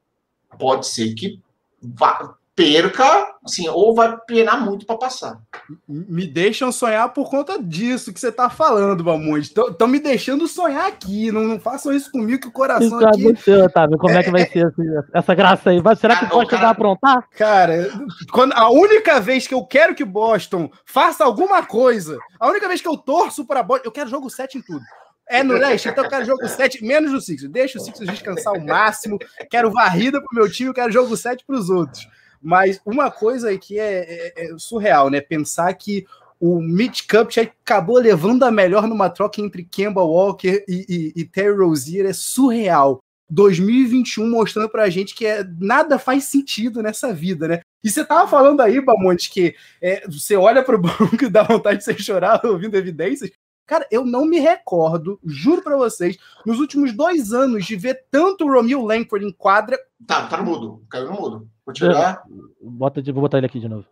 pode 0.57 0.87
ser 0.87 1.13
que 1.15 1.41
vá, 1.81 2.35
perca, 2.61 3.35
assim, 3.43 3.67
ou 3.67 3.95
vai 3.95 4.15
penar 4.27 4.63
muito 4.63 4.85
para 4.85 4.95
passar. 4.95 5.39
Me 5.87 6.27
deixam 6.27 6.71
sonhar 6.71 7.11
por 7.11 7.29
conta 7.29 7.61
disso 7.61 8.13
que 8.13 8.19
você 8.19 8.31
tá 8.31 8.49
falando, 8.49 9.03
Bamonte. 9.03 9.51
Estão 9.51 9.87
me 9.87 9.99
deixando 9.99 10.47
sonhar 10.47 10.87
aqui. 10.87 11.31
Não, 11.31 11.41
não, 11.43 11.59
façam 11.59 11.91
isso 11.91 12.11
comigo, 12.11 12.41
que 12.41 12.47
o 12.47 12.51
coração 12.51 12.99
isso 12.99 13.07
aqui... 13.07 13.23
Você, 13.23 13.63
Otávio, 13.63 13.97
como 13.97 14.13
é, 14.13 14.19
é 14.19 14.23
que 14.23 14.31
vai 14.31 14.41
é... 14.43 14.45
ser 14.45 14.67
essa, 14.67 15.07
essa 15.13 15.35
graça 15.35 15.69
aí? 15.71 15.81
Será 15.99 16.17
que 16.17 16.25
o 16.25 16.29
Boston 16.29 16.49
cara... 16.49 16.61
vai 16.61 16.71
aprontar? 16.71 17.29
Cara, 17.35 17.89
quando, 18.31 18.53
a 18.53 18.69
única 18.69 19.19
vez 19.19 19.47
que 19.47 19.53
eu 19.53 19.65
quero 19.65 19.95
que 19.95 20.03
o 20.03 20.07
Boston 20.07 20.69
faça 20.85 21.23
alguma 21.23 21.63
coisa, 21.63 22.19
a 22.39 22.47
única 22.47 22.67
vez 22.67 22.79
que 22.79 22.87
eu 22.87 22.97
torço 22.97 23.45
para 23.45 23.63
Boston, 23.63 23.87
eu 23.87 23.91
quero 23.91 24.09
jogo 24.09 24.29
7 24.29 24.59
em 24.59 24.61
tudo. 24.61 24.83
É 25.27 25.43
no 25.43 25.53
leste, 25.53 25.87
então 25.87 26.03
eu 26.03 26.09
quero 26.09 26.25
jogo 26.25 26.45
7, 26.45 26.83
menos 26.83 27.13
o 27.13 27.21
Sixers. 27.21 27.51
Deixa 27.51 27.79
o 27.79 27.81
Sixers 27.81 28.09
descansar 28.09 28.53
ao 28.53 28.59
máximo. 28.59 29.17
Quero 29.49 29.71
varrida 29.71 30.19
pro 30.19 30.35
meu 30.35 30.51
time, 30.51 30.69
eu 30.69 30.73
quero 30.73 30.91
jogo 30.91 31.15
7 31.15 31.45
para 31.45 31.55
os 31.55 31.69
outros. 31.69 32.05
Mas 32.41 32.81
uma 32.85 33.11
coisa 33.11 33.55
que 33.57 33.77
é, 33.79 34.33
é, 34.35 34.45
é 34.45 34.57
surreal, 34.57 35.09
né? 35.09 35.21
Pensar 35.21 35.73
que 35.73 36.05
o 36.39 36.59
Mitch 36.59 37.05
Cup 37.07 37.29
acabou 37.37 37.99
levando 37.99 38.43
a 38.43 38.51
melhor 38.51 38.87
numa 38.87 39.09
troca 39.09 39.39
entre 39.39 39.63
Kemba 39.63 40.01
Walker 40.01 40.65
e, 40.67 41.13
e, 41.15 41.21
e 41.21 41.25
Terry 41.25 41.55
Rozier 41.55 42.07
é 42.07 42.13
surreal. 42.13 42.99
2021 43.29 44.29
mostrando 44.29 44.67
pra 44.67 44.89
gente 44.89 45.15
que 45.15 45.25
é, 45.25 45.45
nada 45.59 45.97
faz 45.97 46.25
sentido 46.25 46.81
nessa 46.81 47.13
vida, 47.13 47.47
né? 47.47 47.61
E 47.83 47.89
você 47.89 48.03
tava 48.03 48.27
falando 48.27 48.59
aí, 48.59 48.81
Bamonte, 48.81 49.29
que 49.29 49.55
é, 49.81 50.05
você 50.07 50.35
olha 50.35 50.61
pro 50.61 50.77
banco 50.81 51.23
e 51.23 51.29
dá 51.29 51.43
vontade 51.43 51.79
de 51.79 51.85
você 51.85 51.97
chorar 51.97 52.41
ouvindo 52.43 52.75
evidências. 52.75 53.31
Cara, 53.71 53.87
eu 53.89 54.03
não 54.05 54.25
me 54.25 54.37
recordo, 54.37 55.17
juro 55.23 55.61
para 55.61 55.77
vocês, 55.77 56.17
nos 56.45 56.59
últimos 56.59 56.91
dois 56.91 57.31
anos 57.31 57.65
de 57.65 57.77
ver 57.77 58.03
tanto 58.11 58.43
o 58.43 58.51
Romeo 58.51 58.83
Langford 58.83 59.25
em 59.25 59.31
quadra. 59.31 59.79
Tá, 60.05 60.27
tá 60.27 60.35
no 60.35 60.43
mudo, 60.43 60.83
caiu 60.89 61.05
no 61.05 61.13
mudo. 61.13 61.47
Vou 61.65 61.73
tirar. 61.73 62.21
Bota, 62.61 63.01
vou 63.01 63.21
botar 63.21 63.37
ele 63.37 63.45
aqui 63.45 63.61
de 63.61 63.69
novo. 63.69 63.85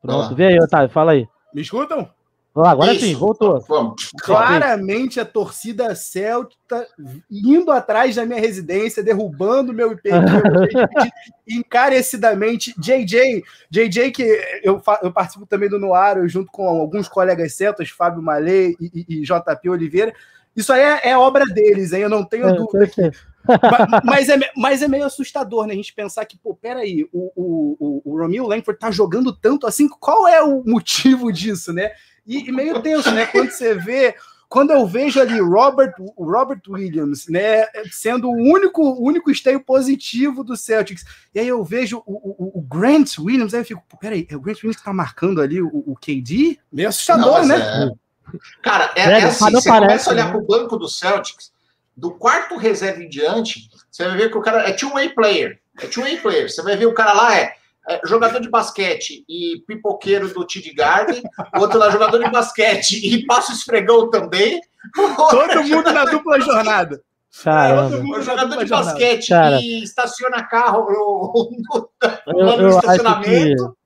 Pronto, 0.00 0.34
vê 0.34 0.46
aí, 0.46 0.58
Otávio, 0.58 0.88
fala 0.88 1.12
aí. 1.12 1.28
Me 1.52 1.60
escutam? 1.60 2.08
Agora 2.54 2.92
Isso. 2.92 3.04
sim, 3.04 3.14
voltou. 3.14 3.60
Vamos. 3.68 4.10
Claramente 4.20 5.20
a 5.20 5.24
torcida 5.24 5.94
celta 5.94 6.86
indo 7.30 7.70
atrás 7.70 8.16
da 8.16 8.26
minha 8.26 8.40
residência, 8.40 9.02
derrubando 9.02 9.72
meu 9.72 9.92
IP 9.92 10.08
encarecidamente. 11.46 12.74
JJ, 12.78 13.44
JJ, 13.70 14.10
que 14.10 14.22
eu, 14.62 14.82
eu 15.02 15.12
participo 15.12 15.46
também 15.46 15.68
do 15.68 15.78
Noaro, 15.78 16.28
junto 16.28 16.50
com 16.50 16.66
alguns 16.66 17.08
colegas 17.08 17.54
celtas, 17.54 17.90
Fábio 17.90 18.22
Malê 18.22 18.76
e, 18.80 19.06
e, 19.08 19.20
e 19.20 19.22
JP 19.22 19.70
Oliveira. 19.70 20.12
Isso 20.56 20.72
aí 20.72 20.80
é, 20.80 21.10
é, 21.10 21.16
obra 21.16 21.44
deles, 21.44 21.92
hein? 21.92 22.02
Eu 22.02 22.10
não 22.10 22.24
tenho 22.24 22.48
é, 22.48 22.52
dúvida. 22.52 23.12
Mas, 24.04 24.28
é, 24.28 24.38
mas 24.56 24.82
é 24.82 24.88
meio 24.88 25.04
assustador, 25.04 25.66
né? 25.66 25.72
A 25.72 25.76
gente 25.76 25.94
pensar 25.94 26.24
que, 26.24 26.36
pô, 26.36 26.54
peraí, 26.54 27.08
o, 27.12 27.32
o, 27.34 27.76
o, 27.78 28.02
o 28.04 28.18
Romeo 28.18 28.46
Langford 28.46 28.78
tá 28.78 28.90
jogando 28.90 29.32
tanto 29.32 29.66
assim, 29.66 29.88
qual 29.88 30.26
é 30.28 30.42
o 30.42 30.62
motivo 30.64 31.32
disso, 31.32 31.72
né? 31.72 31.92
E, 32.26 32.48
e 32.48 32.52
meio 32.52 32.82
tenso, 32.82 33.10
né? 33.10 33.26
Quando 33.26 33.50
você 33.50 33.74
vê 33.74 34.14
quando 34.48 34.70
eu 34.70 34.86
vejo 34.86 35.20
ali 35.20 35.38
Robert, 35.40 35.92
Robert 36.16 36.62
Williams, 36.68 37.26
né, 37.28 37.66
sendo 37.90 38.30
o 38.30 38.34
único, 38.34 38.82
único 38.98 39.30
esteio 39.30 39.60
positivo 39.60 40.42
do 40.42 40.56
Celtics, 40.56 41.04
e 41.34 41.40
aí 41.40 41.48
eu 41.48 41.62
vejo 41.62 42.02
o, 42.06 42.12
o, 42.14 42.58
o 42.58 42.62
Grant 42.62 43.18
Williams, 43.18 43.52
aí 43.52 43.60
eu 43.60 43.64
fico, 43.64 43.82
peraí, 44.00 44.26
é 44.30 44.34
o 44.34 44.40
Grant 44.40 44.56
Williams 44.58 44.78
que 44.78 44.84
tá 44.84 44.92
marcando 44.92 45.42
ali 45.42 45.60
o, 45.60 45.84
o 45.86 45.94
KD? 45.94 46.58
Meio 46.72 46.88
assustador, 46.88 47.40
Não, 47.40 47.46
né? 47.46 47.56
É... 47.58 48.08
Cara, 48.62 48.92
é, 48.96 49.02
é 49.02 49.24
assim, 49.24 49.50
você 49.50 49.68
parece, 49.68 49.86
começa 49.86 50.10
a 50.10 50.12
olhar 50.12 50.26
né? 50.26 50.32
pro 50.32 50.46
banco 50.46 50.78
do 50.78 50.88
Celtics, 50.88 51.52
do 51.98 52.12
quarto 52.12 52.56
reserva 52.56 53.02
em 53.02 53.08
diante, 53.08 53.68
você 53.90 54.04
vai 54.06 54.16
ver 54.16 54.30
que 54.30 54.38
o 54.38 54.42
cara 54.42 54.68
é 54.68 54.72
two-way 54.72 55.10
player, 55.10 55.58
é 55.80 55.86
two-way 55.86 56.18
player, 56.18 56.50
você 56.50 56.62
vai 56.62 56.76
ver 56.76 56.86
o 56.86 56.94
cara 56.94 57.12
lá 57.12 57.36
é 57.36 57.52
é, 57.88 58.00
jogador 58.04 58.38
de 58.38 58.50
basquete 58.50 59.24
e 59.26 59.62
pipoqueiro 59.66 60.28
do 60.28 60.44
Tid 60.44 60.74
Garden, 60.74 61.22
outro 61.56 61.78
lá 61.78 61.88
jogador 61.88 62.22
de 62.22 62.30
basquete 62.30 63.00
e 63.02 63.24
passa 63.24 63.50
o 63.50 63.54
esfregão 63.54 64.10
também. 64.10 64.60
Todo 64.94 65.64
mundo 65.64 65.90
na 65.90 66.04
dupla 66.04 66.38
jornada. 66.38 67.02
Caramba. 67.42 67.90
Todo 67.90 68.04
mundo 68.04 68.22
jogador 68.22 68.62
de 68.62 68.70
basquete 68.70 69.28
Cara. 69.28 69.58
e 69.60 69.82
estaciona 69.82 70.42
carro 70.44 70.86
no, 70.90 71.50
no, 71.66 71.90
no, 72.26 72.56
no 72.56 72.62
eu, 72.62 72.68
estacionamento. 72.68 73.77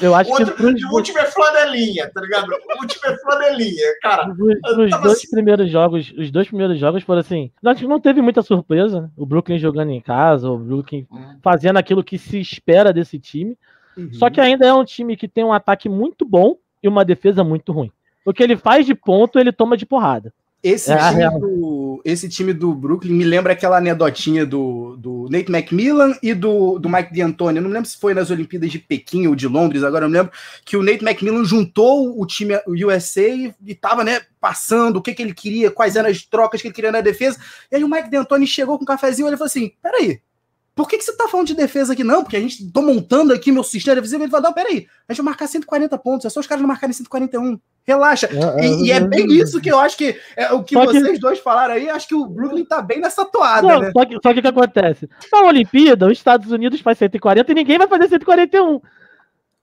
Eu 0.00 0.14
acho 0.14 0.30
Outro, 0.30 0.46
que 0.46 0.62
pros... 0.62 0.82
o 0.82 0.94
último 0.94 1.18
é 1.18 1.24
flanelinha, 1.26 2.10
tá 2.12 2.20
ligado? 2.20 2.48
O 2.50 2.82
último 2.82 3.06
é 3.06 3.16
flanelinha, 3.18 3.86
cara. 4.02 4.30
Os, 4.30 4.90
dois 5.00 5.18
assim... 5.18 5.30
primeiros 5.30 5.70
jogos, 5.70 6.12
os 6.16 6.30
dois 6.30 6.48
primeiros 6.48 6.78
jogos 6.78 7.02
foram 7.02 7.20
assim. 7.20 7.50
Não 7.62 8.00
teve 8.00 8.20
muita 8.20 8.42
surpresa, 8.42 9.02
né? 9.02 9.10
O 9.16 9.26
Brooklyn 9.26 9.58
jogando 9.58 9.90
em 9.90 10.00
casa, 10.00 10.50
o 10.50 10.58
Brooklyn 10.58 11.06
uhum. 11.10 11.38
fazendo 11.42 11.78
aquilo 11.78 12.04
que 12.04 12.18
se 12.18 12.40
espera 12.40 12.92
desse 12.92 13.18
time. 13.18 13.56
Uhum. 13.96 14.12
Só 14.12 14.28
que 14.28 14.40
ainda 14.40 14.66
é 14.66 14.72
um 14.72 14.84
time 14.84 15.16
que 15.16 15.28
tem 15.28 15.44
um 15.44 15.52
ataque 15.52 15.88
muito 15.88 16.24
bom 16.24 16.56
e 16.82 16.88
uma 16.88 17.04
defesa 17.04 17.42
muito 17.42 17.72
ruim. 17.72 17.90
O 18.24 18.32
que 18.32 18.42
ele 18.42 18.56
faz 18.56 18.84
de 18.84 18.94
ponto, 18.94 19.38
ele 19.38 19.52
toma 19.52 19.76
de 19.76 19.86
porrada. 19.86 20.32
Esse, 20.68 20.90
é 20.90 20.96
time 20.96 21.38
do, 21.38 22.02
esse 22.04 22.28
time 22.28 22.52
do 22.52 22.74
Brooklyn 22.74 23.12
me 23.12 23.22
lembra 23.22 23.52
aquela 23.52 23.76
anedotinha 23.76 24.44
do, 24.44 24.96
do 24.96 25.28
Nate 25.30 25.48
McMillan 25.48 26.16
e 26.20 26.34
do, 26.34 26.80
do 26.80 26.88
Mike 26.88 27.14
D'Antoni. 27.14 27.58
Eu 27.58 27.62
não 27.62 27.68
me 27.68 27.74
lembro 27.74 27.88
se 27.88 27.96
foi 27.96 28.12
nas 28.12 28.32
Olimpíadas 28.32 28.72
de 28.72 28.80
Pequim 28.80 29.28
ou 29.28 29.36
de 29.36 29.46
Londres, 29.46 29.84
agora 29.84 30.06
eu 30.06 30.08
me 30.08 30.16
lembro 30.16 30.32
que 30.64 30.76
o 30.76 30.82
Nate 30.82 31.04
McMillan 31.04 31.44
juntou 31.44 32.20
o 32.20 32.26
time 32.26 32.54
USA 32.66 33.28
e 33.28 33.54
estava 33.64 34.02
né, 34.02 34.22
passando 34.40 34.96
o 34.96 35.02
que, 35.02 35.14
que 35.14 35.22
ele 35.22 35.34
queria, 35.34 35.70
quais 35.70 35.94
eram 35.94 36.10
as 36.10 36.22
trocas 36.22 36.60
que 36.60 36.66
ele 36.66 36.74
queria 36.74 36.90
na 36.90 37.00
defesa. 37.00 37.38
E 37.70 37.76
aí 37.76 37.84
o 37.84 37.88
Mike 37.88 38.10
D'Antoni 38.10 38.46
chegou 38.46 38.76
com 38.76 38.82
um 38.82 38.86
cafezinho 38.86 39.26
e 39.26 39.30
ele 39.30 39.36
falou 39.36 39.46
assim: 39.46 39.70
peraí, 39.80 40.20
por 40.76 40.86
que, 40.86 40.98
que 40.98 41.04
você 41.04 41.16
tá 41.16 41.26
falando 41.26 41.46
de 41.46 41.54
defesa 41.54 41.94
aqui? 41.94 42.04
Não, 42.04 42.22
porque 42.22 42.36
a 42.36 42.40
gente 42.40 42.70
tô 42.70 42.82
montando 42.82 43.32
aqui 43.32 43.50
meu 43.50 43.64
sistema 43.64 43.94
defensivo. 43.94 44.22
Ele 44.22 44.30
falou: 44.30 44.44
não, 44.44 44.52
peraí, 44.52 44.86
a 45.08 45.12
gente 45.12 45.22
vai 45.22 45.32
marcar 45.32 45.46
140 45.46 45.96
pontos, 45.96 46.26
é 46.26 46.28
só 46.28 46.38
os 46.38 46.46
caras 46.46 46.60
não 46.60 46.68
marcarem 46.68 46.92
141. 46.92 47.58
Relaxa. 47.82 48.28
É, 48.58 48.66
e, 48.66 48.86
e, 48.88 48.92
é 48.92 49.00
bem 49.00 49.26
isso 49.32 49.58
que 49.58 49.70
eu 49.70 49.78
acho 49.78 49.96
que 49.96 50.20
é 50.36 50.52
o 50.52 50.62
que 50.62 50.74
vocês 50.74 51.12
que... 51.12 51.18
dois 51.18 51.38
falaram 51.38 51.74
aí. 51.74 51.88
Acho 51.88 52.08
que 52.08 52.14
o 52.14 52.26
Brooklyn 52.26 52.66
tá 52.66 52.82
bem 52.82 53.00
nessa 53.00 53.24
toada, 53.24 53.66
não, 53.66 53.80
né? 53.80 53.90
Só 53.90 54.04
que, 54.04 54.14
só 54.22 54.34
que 54.34 54.40
o 54.40 54.42
que 54.42 54.48
acontece? 54.48 55.08
Na 55.32 55.44
Olimpíada, 55.44 56.06
os 56.08 56.12
Estados 56.12 56.52
Unidos 56.52 56.82
faz 56.82 56.98
140 56.98 57.50
e 57.50 57.54
ninguém 57.54 57.78
vai 57.78 57.88
fazer 57.88 58.10
141. 58.10 58.78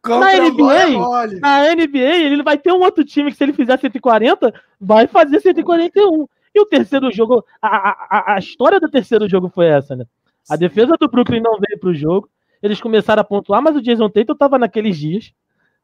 na 0.07 0.33
NBA, 0.33 1.39
na 1.39 1.75
NBA, 1.75 1.99
ele 1.99 2.41
vai 2.41 2.57
ter 2.57 2.71
um 2.71 2.81
outro 2.81 3.05
time 3.05 3.29
que, 3.29 3.37
se 3.37 3.43
ele 3.43 3.53
fizer 3.53 3.77
140, 3.77 4.51
vai 4.81 5.05
fazer 5.05 5.39
141. 5.41 6.27
E 6.55 6.59
o 6.59 6.65
terceiro 6.65 7.11
jogo, 7.11 7.45
a, 7.61 7.67
a, 8.09 8.33
a 8.33 8.39
história 8.39 8.79
do 8.79 8.89
terceiro 8.89 9.29
jogo 9.29 9.51
foi 9.53 9.67
essa, 9.67 9.95
né? 9.95 10.05
A 10.49 10.55
defesa 10.55 10.95
do 10.99 11.07
Brooklyn 11.07 11.41
não 11.41 11.57
veio 11.59 11.79
para 11.79 11.89
o 11.89 11.93
jogo. 11.93 12.29
Eles 12.61 12.79
começaram 12.79 13.21
a 13.21 13.23
pontuar, 13.23 13.61
mas 13.61 13.75
o 13.75 13.81
Jason 13.81 14.09
Tatum 14.09 14.33
estava 14.33 14.57
naqueles 14.57 14.97
dias. 14.97 15.33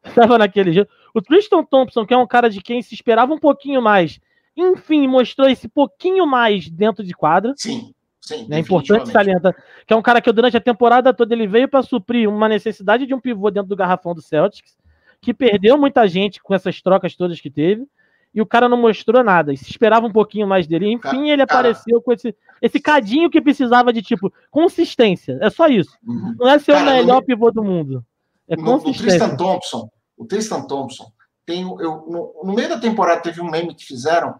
Estava 0.02 0.38
naqueles 0.38 0.72
dias. 0.72 0.86
O 1.12 1.20
Tristan 1.20 1.62
Thompson, 1.62 2.06
que 2.06 2.14
é 2.14 2.16
um 2.16 2.26
cara 2.26 2.48
de 2.48 2.62
quem 2.62 2.80
se 2.80 2.94
esperava 2.94 3.34
um 3.34 3.38
pouquinho 3.38 3.82
mais, 3.82 4.18
enfim, 4.56 5.06
mostrou 5.06 5.46
esse 5.46 5.68
pouquinho 5.68 6.26
mais 6.26 6.70
dentro 6.70 7.04
de 7.04 7.12
quadra. 7.12 7.52
Sim. 7.54 7.92
Sim, 8.20 8.46
é 8.50 8.58
importante 8.58 9.10
salientar 9.10 9.54
que 9.86 9.92
é 9.92 9.96
um 9.96 10.02
cara 10.02 10.20
que 10.20 10.30
durante 10.30 10.56
a 10.56 10.60
temporada 10.60 11.12
toda 11.12 11.34
ele 11.34 11.46
veio 11.46 11.68
para 11.68 11.82
suprir 11.82 12.28
uma 12.28 12.48
necessidade 12.48 13.04
de 13.04 13.12
um 13.12 13.18
pivô 13.18 13.50
dentro 13.50 13.68
do 13.68 13.74
garrafão 13.74 14.14
do 14.14 14.22
Celtics, 14.22 14.76
que 15.20 15.34
perdeu 15.34 15.76
muita 15.76 16.06
gente 16.06 16.40
com 16.40 16.54
essas 16.54 16.80
trocas 16.80 17.16
todas 17.16 17.40
que 17.40 17.50
teve 17.50 17.88
e 18.34 18.40
o 18.40 18.46
cara 18.46 18.68
não 18.68 18.76
mostrou 18.76 19.24
nada. 19.24 19.52
E 19.52 19.56
se 19.56 19.70
esperava 19.70 20.06
um 20.06 20.12
pouquinho 20.12 20.46
mais 20.46 20.66
dele. 20.66 20.92
Enfim, 20.92 21.00
cara, 21.00 21.28
ele 21.28 21.42
apareceu 21.42 22.00
com 22.00 22.12
esse, 22.12 22.34
esse 22.62 22.80
cadinho 22.80 23.30
que 23.30 23.40
precisava 23.40 23.92
de, 23.92 24.02
tipo, 24.02 24.32
consistência. 24.50 25.38
É 25.40 25.50
só 25.50 25.68
isso. 25.68 25.96
Uhum. 26.06 26.36
Não 26.38 26.48
é 26.48 26.58
ser 26.58 26.72
cara, 26.72 26.90
o 26.90 26.94
melhor 26.94 27.16
no, 27.16 27.26
pivô 27.26 27.50
do 27.50 27.64
mundo. 27.64 28.04
É 28.48 28.56
no, 28.56 28.64
consistência. 28.64 29.02
O 29.02 29.08
Tristan 29.08 29.36
Thompson, 29.36 29.90
o 30.16 30.24
Tristan 30.24 30.62
Thompson, 30.62 31.12
tem, 31.44 31.62
eu, 31.62 32.06
no, 32.06 32.34
no 32.44 32.54
meio 32.54 32.68
da 32.68 32.78
temporada 32.78 33.22
teve 33.22 33.40
um 33.40 33.50
meme 33.50 33.74
que 33.74 33.84
fizeram 33.84 34.38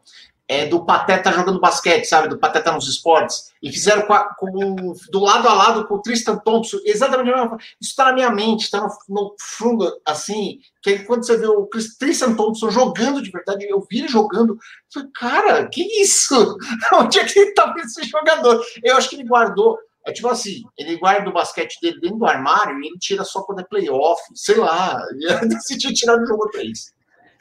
é, 0.50 0.66
do 0.66 0.84
Pateta 0.84 1.30
jogando 1.30 1.60
basquete, 1.60 2.06
sabe? 2.06 2.26
Do 2.26 2.36
Pateta 2.36 2.72
nos 2.72 2.88
esportes. 2.88 3.52
E 3.62 3.70
fizeram 3.70 4.02
com, 4.02 4.12
a, 4.12 4.34
com 4.34 4.94
do 5.08 5.20
lado 5.20 5.48
a 5.48 5.54
lado 5.54 5.86
com 5.86 5.94
o 5.94 6.02
Tristan 6.02 6.38
Thompson. 6.38 6.78
Exatamente 6.84 7.30
a 7.30 7.36
mesma 7.36 7.56
Isso 7.80 7.90
está 7.90 8.06
na 8.06 8.14
minha 8.14 8.30
mente, 8.32 8.64
está 8.64 8.80
no, 8.80 8.88
no, 9.08 9.36
fundo, 9.38 9.88
assim. 10.04 10.58
Que 10.82 10.98
quando 11.04 11.24
você 11.24 11.36
vê 11.36 11.46
o 11.46 11.68
Tristan 12.00 12.34
Thompson 12.34 12.68
jogando 12.68 13.22
de 13.22 13.30
verdade, 13.30 13.64
eu 13.68 13.86
vi 13.88 14.00
ele 14.00 14.08
jogando. 14.08 14.54
Eu 14.54 14.58
falei, 14.92 15.08
cara, 15.14 15.68
que 15.68 15.82
isso? 16.02 16.58
Onde 16.94 17.20
é 17.20 17.24
que 17.24 17.38
ele 17.38 17.54
tá 17.54 17.72
esse 17.78 18.02
jogador? 18.02 18.60
Eu 18.82 18.96
acho 18.96 19.08
que 19.08 19.14
ele 19.14 19.28
guardou. 19.28 19.78
É 20.04 20.10
tipo 20.10 20.26
assim, 20.26 20.64
ele 20.76 20.96
guarda 20.96 21.30
o 21.30 21.32
basquete 21.32 21.78
dele 21.80 22.00
dentro 22.00 22.18
do 22.18 22.26
armário 22.26 22.76
e 22.80 22.88
ele 22.88 22.98
tira 22.98 23.22
só 23.22 23.42
quando 23.42 23.60
é 23.60 23.64
playoff, 23.64 24.20
sei 24.34 24.56
lá. 24.56 25.00
Ele 25.12 25.54
decidiu 25.54 25.92
tirar 25.92 26.16
no 26.16 26.26
jogo 26.26 26.48
3. 26.48 26.92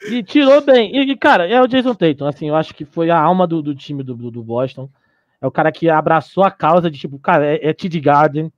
E 0.08 0.22
tirou 0.22 0.60
bem. 0.60 0.96
E, 0.96 1.16
cara, 1.16 1.46
é 1.46 1.60
o 1.60 1.66
Jason 1.66 1.94
Tatum. 1.94 2.26
Assim, 2.26 2.48
eu 2.48 2.56
acho 2.56 2.74
que 2.74 2.84
foi 2.84 3.10
a 3.10 3.18
alma 3.20 3.46
do, 3.46 3.60
do 3.60 3.74
time 3.74 4.02
do, 4.02 4.14
do, 4.14 4.42
Boston. 4.42 4.88
É 5.40 5.46
o 5.46 5.50
cara 5.50 5.70
que 5.72 5.88
abraçou 5.88 6.44
a 6.44 6.50
causa 6.50 6.90
de 6.90 6.98
tipo, 6.98 7.18
cara, 7.18 7.46
é, 7.46 7.70
é 7.70 7.74
Garden, 8.00 8.52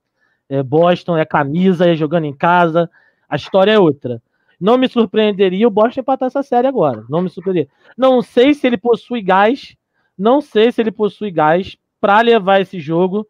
é 0.49 0.61
Boston, 0.61 1.17
é 1.17 1.25
camisa, 1.25 1.89
é 1.89 1.95
jogando 1.95 2.25
em 2.25 2.35
casa. 2.35 2.89
A 3.27 3.35
história 3.35 3.71
é 3.71 3.79
outra. 3.79 4.21
Não 4.59 4.77
me 4.77 4.87
surpreenderia 4.87 5.67
o 5.67 5.71
Boston 5.71 6.01
empatar 6.01 6.27
essa 6.27 6.43
série 6.43 6.67
agora. 6.67 7.03
Não 7.09 7.21
me 7.21 7.29
surpreenderia. 7.29 7.69
Não 7.97 8.21
sei 8.21 8.53
se 8.53 8.65
ele 8.67 8.77
possui 8.77 9.21
gás 9.21 9.75
não 10.17 10.41
sei 10.41 10.71
se 10.71 10.81
ele 10.81 10.91
possui 10.91 11.31
gás 11.31 11.75
para 11.99 12.21
levar 12.21 12.61
esse 12.61 12.79
jogo 12.79 13.27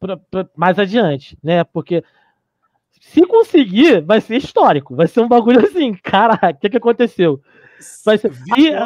pra, 0.00 0.16
pra 0.16 0.48
mais 0.56 0.78
adiante, 0.78 1.38
né? 1.42 1.64
Porque 1.64 2.02
se 3.12 3.26
conseguir, 3.26 4.00
vai 4.02 4.20
ser 4.20 4.36
histórico. 4.36 4.94
Vai 4.94 5.06
ser 5.06 5.20
um 5.20 5.28
bagulho 5.28 5.60
assim, 5.60 5.94
caraca, 6.02 6.50
o 6.50 6.56
que, 6.56 6.70
que 6.70 6.76
aconteceu? 6.76 7.40
Vai 8.04 8.18
ser, 8.18 8.32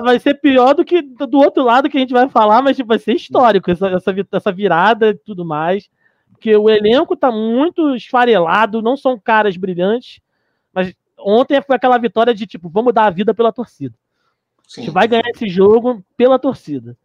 vai 0.02 0.18
ser 0.18 0.34
pior 0.34 0.74
do 0.74 0.84
que 0.84 1.00
do 1.00 1.38
outro 1.38 1.64
lado 1.64 1.88
que 1.88 1.96
a 1.96 2.00
gente 2.00 2.12
vai 2.12 2.28
falar, 2.28 2.60
mas 2.60 2.76
tipo, 2.76 2.88
vai 2.88 2.98
ser 2.98 3.14
histórico 3.14 3.70
essa, 3.70 3.88
essa, 3.88 4.14
essa 4.32 4.52
virada 4.52 5.10
e 5.10 5.14
tudo 5.14 5.44
mais. 5.44 5.88
Porque 6.30 6.54
o 6.56 6.68
elenco 6.68 7.16
tá 7.16 7.30
muito 7.30 7.94
esfarelado, 7.94 8.82
não 8.82 8.96
são 8.96 9.18
caras 9.18 9.56
brilhantes, 9.56 10.20
mas 10.74 10.94
ontem 11.18 11.62
foi 11.62 11.76
aquela 11.76 11.96
vitória 11.98 12.34
de 12.34 12.46
tipo, 12.46 12.68
vamos 12.68 12.92
dar 12.92 13.06
a 13.06 13.10
vida 13.10 13.32
pela 13.32 13.52
torcida. 13.52 13.94
Sim. 14.68 14.82
A 14.82 14.84
gente 14.84 14.92
vai 14.92 15.08
ganhar 15.08 15.28
esse 15.34 15.48
jogo 15.48 16.04
pela 16.16 16.38
torcida. 16.38 16.96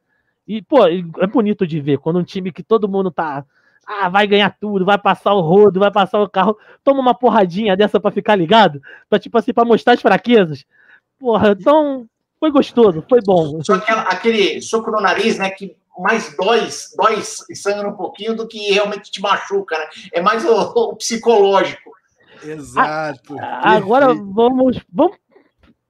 E, 0.48 0.62
pô, 0.62 0.88
é 0.88 1.28
bonito 1.28 1.68
de 1.68 1.80
ver 1.80 1.98
quando 2.00 2.20
um 2.20 2.24
time 2.24 2.52
que 2.52 2.64
todo 2.64 2.88
mundo 2.88 3.12
tá. 3.12 3.46
Ah, 3.88 4.10
vai 4.10 4.28
ganhar 4.28 4.54
tudo, 4.60 4.84
vai 4.84 4.98
passar 4.98 5.34
o 5.34 5.40
rodo, 5.40 5.80
vai 5.80 5.90
passar 5.90 6.20
o 6.20 6.30
carro, 6.30 6.58
toma 6.84 7.00
uma 7.00 7.14
porradinha 7.16 7.78
dessa 7.78 8.02
para 8.02 8.12
ficar 8.12 8.36
ligado, 8.36 8.82
pra 9.10 9.18
tipo 9.18 9.38
assim, 9.38 9.54
pra 9.54 9.64
mostrar 9.64 9.94
as 9.94 10.02
fraquezas. 10.02 10.66
Porra, 11.18 11.56
então 11.58 12.06
foi 12.38 12.52
gostoso, 12.52 13.04
foi 13.10 13.22
bom. 13.22 13.64
Só 13.64 13.76
aquela, 13.76 14.02
aquele 14.02 14.62
soco 14.62 14.92
no 14.92 15.00
nariz, 15.00 15.40
né, 15.40 15.50
que 15.52 15.78
mais 15.98 16.36
dói, 16.36 16.68
dói 16.98 17.22
e 17.50 17.56
sangra 17.56 17.88
um 17.88 17.96
pouquinho 17.96 18.36
do 18.36 18.46
que 18.46 18.74
realmente 18.74 19.10
te 19.10 19.22
machuca, 19.22 19.78
né? 19.78 19.86
É 20.14 20.22
mais 20.22 20.46
o, 20.46 20.54
o 20.54 20.96
psicológico. 20.96 21.92
Exato. 22.44 23.36
agora 23.40 24.14
vamos, 24.14 24.80
vamos, 24.92 25.18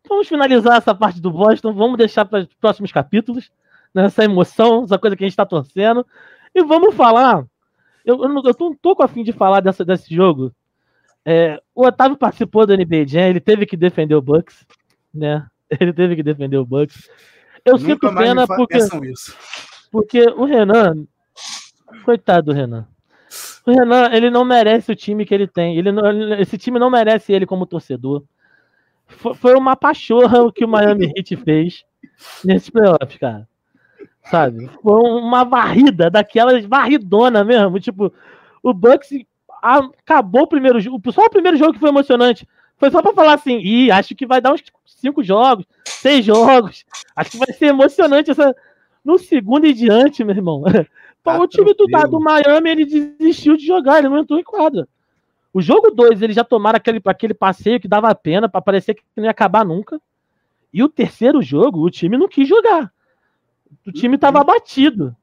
vamos 0.08 0.28
finalizar 0.28 0.78
essa 0.78 0.96
parte 0.96 1.20
do 1.20 1.30
Boston, 1.30 1.74
vamos 1.74 1.98
deixar 1.98 2.24
para 2.24 2.44
os 2.44 2.54
próximos 2.62 2.92
capítulos, 2.92 3.52
nessa 3.94 4.22
né, 4.22 4.26
emoção, 4.32 4.84
essa 4.84 4.98
coisa 4.98 5.16
que 5.16 5.24
a 5.24 5.28
gente 5.28 5.34
está 5.34 5.46
torcendo. 5.46 6.06
E 6.56 6.64
vamos 6.64 6.96
falar. 6.96 7.46
Eu, 8.08 8.24
eu, 8.24 8.30
não, 8.30 8.42
eu 8.42 8.56
não 8.58 8.74
tô 8.74 8.96
com 8.96 9.04
a 9.04 9.08
fim 9.10 9.22
de 9.22 9.34
falar 9.34 9.60
dessa, 9.60 9.84
desse 9.84 10.16
jogo. 10.16 10.56
É, 11.26 11.62
o 11.76 11.86
Otávio 11.86 12.16
participou 12.16 12.66
do 12.66 12.74
NBA 12.74 13.06
Jam, 13.06 13.28
ele 13.28 13.42
teve 13.42 13.66
que 13.66 13.76
defender 13.76 14.16
o 14.16 14.22
Bucks, 14.22 14.66
né? 15.14 15.46
Ele 15.82 15.92
teve 15.92 16.16
que 16.16 16.24
defender 16.24 16.56
o 16.56 16.66
Bucks. 16.66 17.10
Eu 17.66 17.74
Nunca 17.74 17.86
sinto 17.86 18.16
pena 18.16 18.48
porque, 18.48 18.78
porque 19.92 20.22
o 20.22 20.46
Renan, 20.46 21.06
coitado 22.06 22.54
do 22.54 22.54
Renan. 22.54 22.88
O 23.66 23.72
Renan, 23.72 24.10
ele 24.14 24.30
não 24.30 24.46
merece 24.46 24.90
o 24.94 24.96
time 24.96 25.26
que 25.26 25.34
ele 25.34 25.46
tem. 25.46 25.78
Ele 25.78 25.92
não, 25.92 26.34
esse 26.40 26.58
time 26.58 26.80
não 26.80 26.90
merece 26.90 27.34
ele 27.34 27.46
como 27.46 27.66
torcedor. 27.66 28.24
Foi, 29.06 29.36
foi 29.36 29.56
uma 29.56 29.76
pachorra 29.76 30.42
o 30.42 30.54
que 30.54 30.64
o 30.64 30.70
Miami 30.70 31.12
Heat 31.14 31.36
fez 31.36 31.84
nesse 32.46 32.72
playoff, 32.72 33.20
cara 33.20 33.46
sabe? 34.30 34.70
Foi 34.82 35.10
uma 35.10 35.44
varrida, 35.44 36.10
daquelas 36.10 36.66
varridona 36.66 37.44
mesmo. 37.44 37.80
Tipo, 37.80 38.14
o 38.62 38.74
Bucks 38.74 39.10
acabou 39.62 40.44
o 40.44 40.48
primeiro 40.48 40.80
jogo. 40.80 41.00
Só 41.12 41.26
o 41.26 41.30
primeiro 41.30 41.58
jogo 41.58 41.74
que 41.74 41.80
foi 41.80 41.90
emocionante. 41.90 42.48
Foi 42.78 42.92
só 42.92 43.02
pra 43.02 43.14
falar 43.14 43.34
assim, 43.34 43.60
e 43.60 43.90
acho 43.90 44.16
que 44.16 44.28
vai 44.28 44.40
dar 44.40 44.54
uns 44.54 44.64
cinco 44.86 45.24
jogos, 45.24 45.66
seis 45.86 46.24
jogos. 46.24 46.86
Acho 47.16 47.32
que 47.32 47.38
vai 47.38 47.52
ser 47.54 47.68
emocionante 47.68 48.32
essa. 48.32 48.56
No 49.04 49.18
segundo 49.18 49.66
e 49.66 49.74
diante, 49.74 50.24
meu 50.24 50.36
irmão. 50.36 50.64
Tá 51.24 51.42
o 51.42 51.48
time 51.48 51.74
do, 51.74 51.86
do 52.10 52.22
Miami 52.22 52.70
ele 52.70 52.86
desistiu 52.86 53.58
de 53.58 53.66
jogar, 53.66 53.98
ele 53.98 54.08
não 54.08 54.20
entrou 54.20 54.40
em 54.40 54.44
quadra. 54.44 54.88
O 55.54 55.62
jogo 55.62 55.92
2, 55.92 56.22
eles 56.22 56.36
já 56.36 56.44
tomaram 56.44 56.78
aquele, 56.78 57.02
aquele 57.04 57.34
passeio 57.34 57.82
que 57.82 57.88
dava 57.88 58.16
pena 58.16 58.48
para 58.48 58.62
parecer 58.62 58.94
que 58.94 59.04
não 59.14 59.26
ia 59.26 59.32
acabar 59.32 59.66
nunca. 59.66 60.00
E 60.74 60.82
o 60.82 60.88
terceiro 60.88 61.42
jogo, 61.42 61.82
o 61.82 61.90
time 61.90 62.18
não 62.18 62.30
quis 62.30 62.48
jogar. 62.48 62.94
O 63.88 63.92
time 63.92 64.16
estava 64.16 64.42
abatido. 64.42 65.16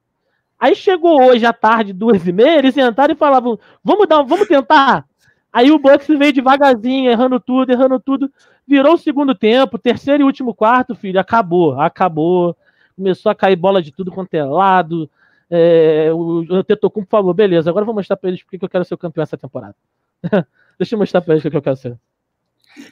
Aí 0.58 0.74
chegou 0.74 1.22
hoje 1.22 1.44
à 1.44 1.52
tarde, 1.52 1.92
duas 1.92 2.26
e 2.26 2.32
meia, 2.32 2.58
eles 2.58 2.76
entraram 2.76 3.12
e 3.12 3.16
falavam: 3.16 3.58
vamos 3.82 4.08
dar, 4.08 4.22
vamos 4.22 4.48
tentar. 4.48 5.04
Aí 5.52 5.70
o 5.70 5.78
Bucks 5.78 6.08
veio 6.08 6.32
devagarzinho, 6.32 7.10
errando 7.10 7.38
tudo, 7.38 7.70
errando 7.70 8.00
tudo. 8.00 8.32
Virou 8.66 8.94
o 8.94 8.98
segundo 8.98 9.34
tempo, 9.34 9.78
terceiro 9.78 10.22
e 10.22 10.24
último 10.24 10.54
quarto, 10.54 10.94
filho, 10.94 11.20
acabou, 11.20 11.78
acabou. 11.78 12.56
Começou 12.96 13.30
a 13.30 13.34
cair 13.34 13.56
bola 13.56 13.82
de 13.82 13.92
tudo 13.92 14.10
quanto 14.10 14.32
é 14.34 14.42
lado. 14.42 15.10
É, 15.50 16.10
o 16.12 16.64
Tetocum 16.64 17.04
falou: 17.04 17.34
beleza, 17.34 17.68
agora 17.68 17.82
eu 17.82 17.86
vou 17.86 17.94
mostrar 17.94 18.16
para 18.16 18.30
eles 18.30 18.42
porque 18.42 18.64
eu 18.64 18.68
quero 18.68 18.84
ser 18.84 18.94
o 18.94 18.98
campeão 18.98 19.22
essa 19.22 19.36
temporada. 19.36 19.76
Deixa 20.78 20.94
eu 20.94 20.98
mostrar 20.98 21.20
para 21.20 21.34
eles 21.34 21.44
o 21.44 21.50
que 21.50 21.56
eu 21.56 21.62
quero 21.62 21.76
ser. 21.76 21.98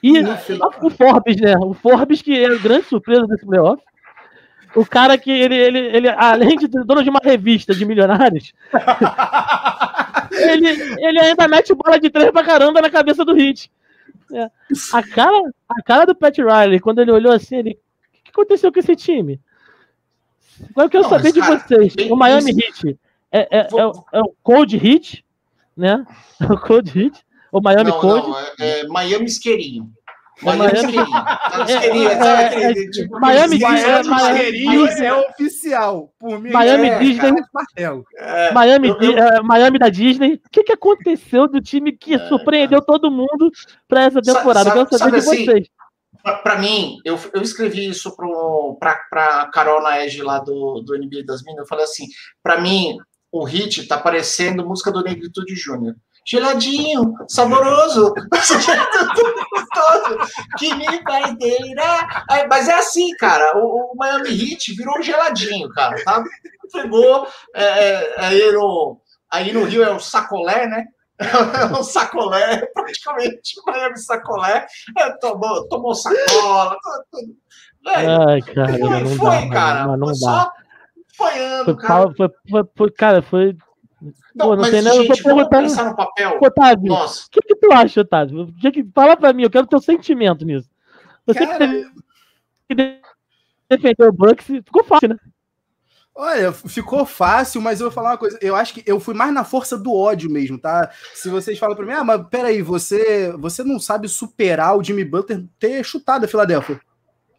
E 0.03 0.13
o 0.21 0.91
Forbes, 0.91 1.41
né? 1.41 1.57
O 1.57 1.73
Forbes, 1.73 2.21
que 2.23 2.39
é 2.39 2.47
a 2.47 2.59
grande 2.59 2.87
surpresa 2.87 3.27
desse 3.27 3.47
playoff, 3.47 3.83
o 4.75 4.87
cara 4.87 5.19
que 5.19 5.31
ele, 5.31 5.57
ele, 5.57 5.79
ele 5.79 6.09
além 6.09 6.57
de 6.57 6.67
dono 6.67 7.03
de 7.03 7.11
uma 7.11 7.21
revista 7.23 7.75
de 7.75 7.85
milionários, 7.85 8.53
ele, 10.31 10.69
ele 10.99 11.21
ainda 11.21 11.49
mete 11.49 11.75
bola 11.75 11.99
de 11.99 12.11
três 12.11 12.31
pra 12.31 12.45
caramba 12.45 12.81
na 12.81 12.91
cabeça 12.91 13.25
do 13.25 13.35
Hit. 13.35 13.71
É. 14.33 14.51
A, 14.93 15.03
cara, 15.03 15.53
a 15.69 15.83
cara 15.83 16.07
do 16.07 16.15
Pat 16.15 16.37
Riley, 16.39 16.81
quando 16.81 17.01
ele 17.01 17.11
olhou 17.11 17.33
assim, 17.33 17.57
ele. 17.57 17.73
O 17.73 18.25
que 18.25 18.31
aconteceu 18.31 18.73
com 18.73 18.79
esse 18.79 18.97
time? 18.97 19.39
Agora 20.71 20.87
eu 20.87 20.91
quero 20.91 21.03
Não, 21.03 21.11
saber 21.11 21.33
de 21.33 21.41
cara, 21.41 21.59
vocês. 21.59 21.95
O 22.11 22.17
Miami 22.17 22.53
Heat 22.53 22.99
é, 23.31 23.41
é, 23.41 23.59
é, 23.61 23.69
é, 24.13 24.21
o 24.21 24.35
Cold 24.43 24.77
Heat, 24.77 25.25
né? 25.77 26.05
O 26.41 26.59
Cold 26.59 26.99
Heat. 26.99 27.25
O 27.51 27.61
Miami 27.61 27.91
não, 27.91 28.01
Cold. 28.01 28.29
Não, 28.29 28.39
é, 28.39 28.81
é 28.81 28.87
Miami 28.87 29.27
Isqueirinho. 29.27 29.93
Miami. 30.43 30.97
Miami 33.21 33.57
Isqueirinho 33.57 34.87
é 34.87 35.15
oficial. 35.15 36.13
Por 36.19 36.41
mim, 36.41 36.51
Miami 36.51 36.89
é, 36.89 36.99
Disney. 36.99 37.43
É, 37.77 38.53
Miami, 38.53 38.89
eu, 38.89 39.01
eu... 39.01 39.19
É, 39.19 39.43
Miami 39.43 39.79
da 39.79 39.89
Disney. 39.89 40.35
O 40.35 40.51
que, 40.51 40.65
que 40.65 40.73
aconteceu 40.73 41.49
do 41.49 41.61
time 41.61 41.93
que 41.93 42.15
é, 42.15 42.29
surpreendeu 42.29 42.81
é. 42.81 42.85
todo 42.85 43.11
mundo 43.11 43.51
para 43.89 44.03
essa 44.03 44.21
temporada? 44.21 44.71
Sabe, 44.71 44.87
Quero 44.87 44.99
saber 44.99 45.11
de 45.13 45.17
assim, 45.19 45.45
vocês. 45.45 45.69
Para 46.43 46.59
mim, 46.59 46.99
eu, 47.05 47.19
eu 47.35 47.43
escrevi 47.43 47.89
isso 47.89 48.15
para 48.79 49.51
Carol 49.53 49.83
Naege 49.83 50.23
lá 50.23 50.39
do, 50.39 50.81
do 50.81 50.97
NBA 50.97 51.25
das 51.25 51.43
Minas. 51.43 51.61
Eu 51.61 51.67
falei 51.67 51.85
assim: 51.85 52.07
para 52.43 52.61
mim, 52.61 52.97
o 53.31 53.45
hit 53.45 53.87
tá 53.87 53.99
parecendo 53.99 54.65
música 54.65 54.93
do 54.93 55.03
Negritude 55.03 55.55
Júnior 55.55 55.97
geladinho, 56.25 57.15
saboroso, 57.29 58.15
gostoso, 58.31 60.19
que 60.59 60.75
me 60.75 61.03
paideira. 61.05 62.07
Mas 62.49 62.69
é 62.69 62.75
assim, 62.75 63.11
cara, 63.17 63.59
o, 63.59 63.93
o, 63.93 63.97
Miami 63.97 64.31
Heat 64.31 64.75
virou 64.75 64.99
um 64.99 65.03
geladinho, 65.03 65.69
cara, 65.71 65.97
tá? 66.05 66.23
Pegou, 66.73 67.27
é, 67.55 67.65
é, 67.65 68.15
aí, 68.19 68.53
no, 68.53 69.01
aí 69.31 69.53
no 69.53 69.65
Rio 69.65 69.83
é 69.83 69.91
o 69.91 70.01
sacolé, 70.01 70.67
né? 70.67 70.87
É 71.19 71.67
um 71.79 71.83
sacolé, 71.83 72.67
praticamente 72.73 73.55
Miami 73.67 73.99
sacolé, 73.99 74.67
é, 74.99 75.11
tomou, 75.19 75.69
tomou 75.69 75.95
sacola, 75.95 76.77
tudo. 77.11 77.37
Ai, 77.85 78.41
cara, 78.43 78.79
foi, 78.79 79.01
não 79.01 79.17
foi, 79.17 79.49
dá, 79.49 79.51
cara, 79.51 79.87
não, 79.87 79.97
não 79.97 80.07
dá. 80.07 80.15
só 80.15 80.53
apanhando, 81.19 81.77
cara. 81.77 82.13
Foi, 82.17 82.29
foi, 82.49 82.63
foi, 82.77 82.91
cara, 82.93 83.23
foi 83.23 83.57
não, 84.35 84.47
Pô, 84.47 84.57
não 84.57 84.63
mas, 84.63 84.71
tem 84.71 84.83
nada. 84.83 84.97
Gente, 84.97 85.23
vamos 85.23 85.49
pensar 85.49 85.85
no 85.85 85.97
papel. 85.97 86.39
Otávio, 86.43 86.93
o 86.93 87.31
que, 87.31 87.41
que 87.41 87.55
tu 87.55 87.73
acha, 87.73 88.01
Otávio? 88.01 88.53
Que 88.61 88.85
fala 88.95 89.17
pra 89.17 89.33
mim, 89.33 89.45
eu 89.45 89.51
quero 89.51 89.67
teu 89.67 89.81
sentimento 89.81 90.45
nisso. 90.45 90.69
Você 91.27 91.47
Cara, 91.47 91.69
que 92.69 93.01
defendeu 93.69 94.09
o 94.09 94.13
Bucks, 94.13 94.47
ficou 94.47 94.85
fácil, 94.85 95.11
né? 95.11 95.17
Olha, 96.15 96.53
ficou 96.53 97.07
fácil, 97.07 97.61
mas 97.63 97.81
eu 97.81 97.87
vou 97.87 97.95
falar 97.95 98.11
uma 98.11 98.19
coisa. 98.19 98.39
Eu 98.43 98.55
acho 98.55 98.75
que 98.75 98.83
eu 98.87 99.01
fui 99.01 99.15
mais 99.15 99.33
na 99.33 99.45
força 99.45 99.79
do 99.79 99.95
ódio 99.95 100.31
mesmo, 100.31 100.59
tá? 100.59 100.91
Se 101.15 101.31
vocês 101.31 101.59
falam 101.59 101.75
pra 101.75 101.87
mim, 101.87 101.93
ah, 101.93 102.05
mas 102.05 102.27
peraí, 102.29 102.61
você, 102.61 103.33
você 103.39 103.65
não 103.65 103.79
sabe 103.79 104.09
superar 104.09 104.77
o 104.77 104.85
Jimmy 104.85 105.05
Butler 105.05 105.45
ter 105.59 105.83
chutado 105.83 106.27
a 106.27 106.29
Filadélfia. 106.29 106.79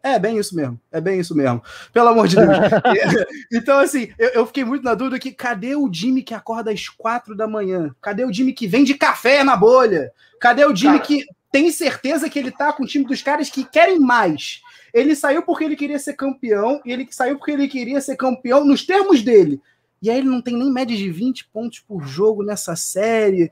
É 0.03 0.19
bem 0.19 0.37
isso 0.37 0.53
mesmo, 0.53 0.77
é 0.91 0.99
bem 0.99 1.17
isso 1.17 1.33
mesmo. 1.33 1.63
Pelo 1.93 2.09
amor 2.09 2.27
de 2.27 2.35
Deus. 2.35 2.49
então, 3.53 3.79
assim, 3.79 4.11
eu, 4.19 4.29
eu, 4.31 4.45
fiquei 4.45 4.65
muito 4.65 4.83
na 4.83 4.93
dúvida 4.93 5.17
que 5.17 5.31
cadê 5.31 5.77
o 5.77 5.89
Jimmy 5.91 6.21
que 6.21 6.33
acorda 6.33 6.71
às 6.71 6.89
quatro 6.89 7.33
da 7.33 7.47
manhã? 7.47 7.95
Cadê 8.01 8.25
o 8.25 8.33
Jimmy 8.33 8.51
que 8.51 8.67
vende 8.67 8.95
café 8.95 9.45
na 9.45 9.55
bolha? 9.55 10.11
Cadê 10.41 10.65
o 10.65 10.75
Jimmy 10.75 10.99
Cara. 10.99 11.07
que 11.07 11.25
tem 11.49 11.71
certeza 11.71 12.29
que 12.29 12.37
ele 12.37 12.51
tá 12.51 12.73
com 12.73 12.83
o 12.83 12.85
time 12.85 13.05
dos 13.05 13.21
caras 13.21 13.49
que 13.49 13.63
querem 13.63 13.97
mais? 13.97 14.61
Ele 14.93 15.15
saiu 15.15 15.41
porque 15.41 15.63
ele 15.63 15.75
queria 15.77 15.97
ser 15.97 16.13
campeão, 16.13 16.81
e 16.85 16.91
ele 16.91 17.07
saiu 17.09 17.37
porque 17.37 17.51
ele 17.51 17.69
queria 17.69 18.01
ser 18.01 18.17
campeão 18.17 18.65
nos 18.65 18.85
termos 18.85 19.21
dele. 19.21 19.61
E 20.03 20.09
aí 20.09 20.17
ele 20.17 20.27
não 20.27 20.41
tem 20.41 20.57
nem 20.57 20.69
média 20.69 20.97
de 20.97 21.09
20 21.09 21.47
pontos 21.47 21.79
por 21.79 22.03
jogo 22.03 22.43
nessa 22.43 22.75
série. 22.75 23.49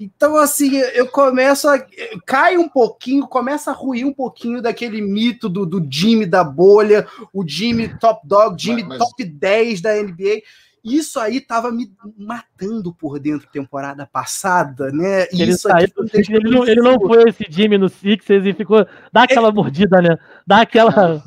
Então, 0.00 0.36
assim, 0.36 0.76
eu 0.94 1.06
começo 1.06 1.68
a. 1.68 1.78
Cai 2.26 2.58
um 2.58 2.68
pouquinho, 2.68 3.28
começa 3.28 3.70
a 3.70 3.74
ruir 3.74 4.04
um 4.04 4.12
pouquinho 4.12 4.60
daquele 4.60 5.00
mito 5.00 5.48
do, 5.48 5.64
do 5.64 5.86
Jimmy 5.88 6.26
da 6.26 6.42
bolha, 6.42 7.06
o 7.32 7.46
Jimmy 7.46 7.96
top 8.00 8.26
dog, 8.26 8.60
Jimmy 8.60 8.82
mas, 8.82 8.98
mas... 8.98 9.08
top 9.10 9.24
10 9.24 9.80
da 9.80 9.94
NBA. 9.94 10.42
Isso 10.82 11.20
aí 11.20 11.40
tava 11.40 11.70
me 11.70 11.94
matando 12.18 12.92
por 12.92 13.20
dentro 13.20 13.48
temporada 13.52 14.04
passada, 14.04 14.90
né? 14.90 15.28
E 15.32 15.40
ele, 15.40 15.56
saiu, 15.56 15.86
ele, 16.12 16.50
não, 16.50 16.66
ele 16.66 16.82
não 16.82 16.98
foi 16.98 17.28
esse 17.28 17.46
Jimmy 17.48 17.78
no 17.78 17.88
Sixers 17.88 18.44
e 18.44 18.52
ficou. 18.52 18.84
Dá 19.12 19.22
aquela 19.22 19.50
é... 19.50 19.52
mordida, 19.52 20.02
né? 20.02 20.18
Dá 20.44 20.62
aquela. 20.62 21.22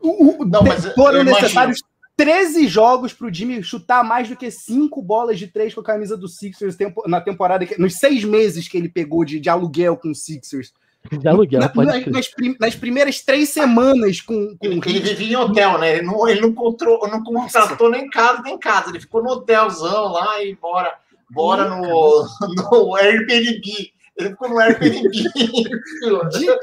O, 0.00 0.42
o, 0.42 0.44
não, 0.44 0.64
mas 0.64 0.84
foram 0.94 1.22
necessários 1.22 1.80
13 2.16 2.68
jogos 2.68 3.12
para 3.12 3.26
o 3.26 3.32
Jimmy 3.32 3.62
chutar 3.62 4.04
mais 4.04 4.28
do 4.28 4.36
que 4.36 4.50
5 4.50 5.02
bolas 5.02 5.38
de 5.38 5.48
3 5.48 5.74
com 5.74 5.80
a 5.80 5.84
camisa 5.84 6.16
do 6.16 6.28
Sixers 6.28 6.76
na 7.06 7.20
temporada, 7.20 7.66
nos 7.78 7.94
seis 7.94 8.22
meses 8.24 8.68
que 8.68 8.76
ele 8.76 8.88
pegou 8.88 9.24
de, 9.24 9.40
de 9.40 9.48
aluguel 9.48 9.96
com 9.96 10.10
o 10.10 10.14
Sixers. 10.14 10.72
De 11.10 11.28
aluguel, 11.28 11.60
Na- 11.60 11.68
pode 11.68 11.86
nas, 11.86 12.06
nas 12.06 12.28
prim- 12.28 12.56
nas 12.58 12.74
primeiras 12.74 13.20
três 13.20 13.50
semanas 13.50 14.20
com, 14.20 14.56
com 14.56 14.66
Ele, 14.66 14.78
o 14.80 14.88
ele 14.88 15.00
vivia 15.00 15.32
em 15.32 15.36
hotel, 15.36 15.76
né? 15.78 15.96
Ele 15.96 16.02
não, 16.06 16.26
ele 16.28 16.40
não, 16.40 16.52
control, 16.52 17.06
não 17.08 17.22
contratou 17.22 17.90
nem 17.90 18.08
casa, 18.08 18.40
nem 18.42 18.56
casa. 18.58 18.88
Ele 18.90 19.00
ficou 19.00 19.22
no 19.22 19.30
hotelzão 19.30 20.12
lá 20.12 20.42
e 20.42 20.54
bora, 20.54 20.94
bora 21.30 21.68
no, 21.68 22.24
no 22.70 22.96
Airbnb. 22.96 23.92
Ele 24.16 24.30
ficou 24.30 24.48
no 24.48 24.58
Airbnb. 24.58 25.08
de, 25.10 25.32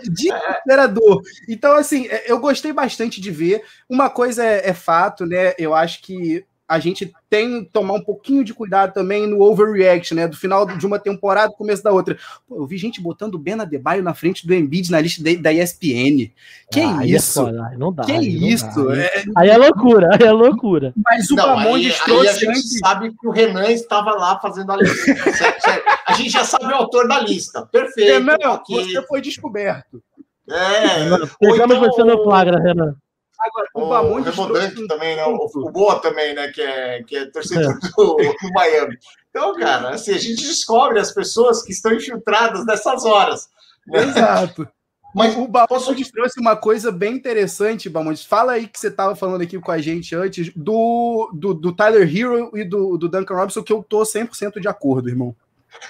de 0.03 0.09
desesperador. 0.09 1.21
Então, 1.47 1.75
assim, 1.75 2.07
é, 2.07 2.31
eu 2.31 2.39
gostei 2.39 2.71
bastante 2.71 3.19
de 3.19 3.29
ver. 3.29 3.63
Uma 3.89 4.09
coisa 4.09 4.43
é, 4.43 4.69
é 4.69 4.73
fato, 4.73 5.25
né? 5.25 5.53
Eu 5.57 5.73
acho 5.73 6.01
que 6.01 6.45
a 6.71 6.79
gente 6.79 7.11
tem 7.29 7.65
que 7.65 7.69
tomar 7.71 7.95
um 7.95 8.01
pouquinho 8.01 8.43
de 8.45 8.53
cuidado 8.53 8.93
também 8.93 9.27
no 9.27 9.41
overreact, 9.41 10.15
né? 10.15 10.25
Do 10.27 10.37
final 10.37 10.65
de 10.65 10.85
uma 10.85 10.97
temporada, 10.97 11.51
começo 11.51 11.83
da 11.83 11.91
outra. 11.91 12.17
Pô, 12.47 12.55
eu 12.55 12.65
vi 12.65 12.77
gente 12.77 13.01
botando 13.01 13.35
o 13.35 13.37
Ben 13.37 13.59
Adebayo 13.59 14.01
na 14.01 14.13
frente 14.13 14.47
do 14.47 14.53
Embiid 14.53 14.89
na 14.89 15.01
lista 15.01 15.21
da, 15.21 15.33
da 15.41 15.51
ESPN. 15.53 16.31
Que 16.71 16.79
Ah, 16.79 16.99
é 17.03 17.07
isso? 17.07 17.45
aí 17.45 17.77
não 17.77 17.91
dá. 17.91 18.03
que 18.03 18.13
aí 18.13 18.39
não 18.39 18.47
isso? 18.47 18.85
dá. 18.85 18.93
Aí, 18.93 18.99
É, 19.01 19.23
aí 19.35 19.49
é 19.49 19.57
loucura, 19.57 20.07
aí 20.13 20.25
é 20.25 20.31
loucura. 20.31 20.93
mas 21.03 21.29
o 21.29 21.35
Bamondes 21.35 21.93
aí 21.93 21.99
a 22.01 22.05
trouxe 22.05 22.39
gente 22.39 22.49
antes. 22.49 22.79
sabe 22.79 23.09
que 23.11 23.27
o 23.27 23.31
Renan 23.31 23.69
estava 23.69 24.11
lá 24.13 24.39
fazendo 24.39 24.71
a 24.71 24.77
lista. 24.77 25.13
Certo, 25.33 25.61
certo. 25.61 25.83
A 26.07 26.13
gente 26.13 26.29
já 26.29 26.45
sabe 26.45 26.65
o 26.71 26.75
autor 26.75 27.05
da 27.07 27.19
lista. 27.19 27.65
Perfeito. 27.65 28.13
Renan, 28.13 28.37
ok. 28.49 28.85
você 28.85 29.01
foi 29.07 29.19
descoberto. 29.21 30.01
É, 30.49 31.05
Pegamos 31.39 31.77
então 31.77 31.91
você 31.91 32.03
no 32.05 32.23
flagra, 32.23 32.59
Renan. 32.61 32.95
Agora, 33.41 33.67
o, 33.73 33.81
O 33.81 34.17
um 34.17 34.87
também, 34.87 35.15
né? 35.15 35.25
O, 35.25 35.35
o 35.35 35.71
Boa 35.71 35.99
também, 35.99 36.35
né? 36.35 36.49
Que 36.49 36.61
é, 36.61 37.03
que 37.03 37.15
é 37.15 37.25
torcedor 37.25 37.79
do, 37.79 38.15
do 38.15 38.53
Miami. 38.53 38.97
Então, 39.29 39.55
cara, 39.55 39.89
assim, 39.89 40.13
a 40.13 40.17
gente 40.17 40.43
descobre 40.43 40.99
as 40.99 41.11
pessoas 41.11 41.63
que 41.63 41.71
estão 41.71 41.91
infiltradas 41.93 42.65
nessas 42.65 43.03
horas. 43.05 43.49
né? 43.87 44.03
Exato. 44.03 44.67
Mas 45.13 45.35
o 45.35 45.45
Bamondes 45.45 46.09
trouxe 46.09 46.39
uma 46.39 46.55
coisa 46.55 46.91
bem 46.91 47.15
interessante, 47.15 47.89
Bamondes. 47.89 48.23
Fala 48.23 48.53
aí 48.53 48.67
que 48.67 48.79
você 48.79 48.87
estava 48.87 49.13
falando 49.15 49.41
aqui 49.41 49.59
com 49.59 49.71
a 49.71 49.77
gente 49.77 50.15
antes 50.15 50.53
do, 50.55 51.29
do, 51.33 51.53
do 51.53 51.75
Tyler 51.75 52.03
Hero 52.03 52.51
e 52.57 52.63
do, 52.63 52.97
do 52.97 53.09
Duncan 53.09 53.35
Robinson, 53.35 53.61
que 53.61 53.73
eu 53.73 53.83
tô 53.83 54.03
100% 54.03 54.61
de 54.61 54.69
acordo, 54.69 55.09
irmão. 55.09 55.35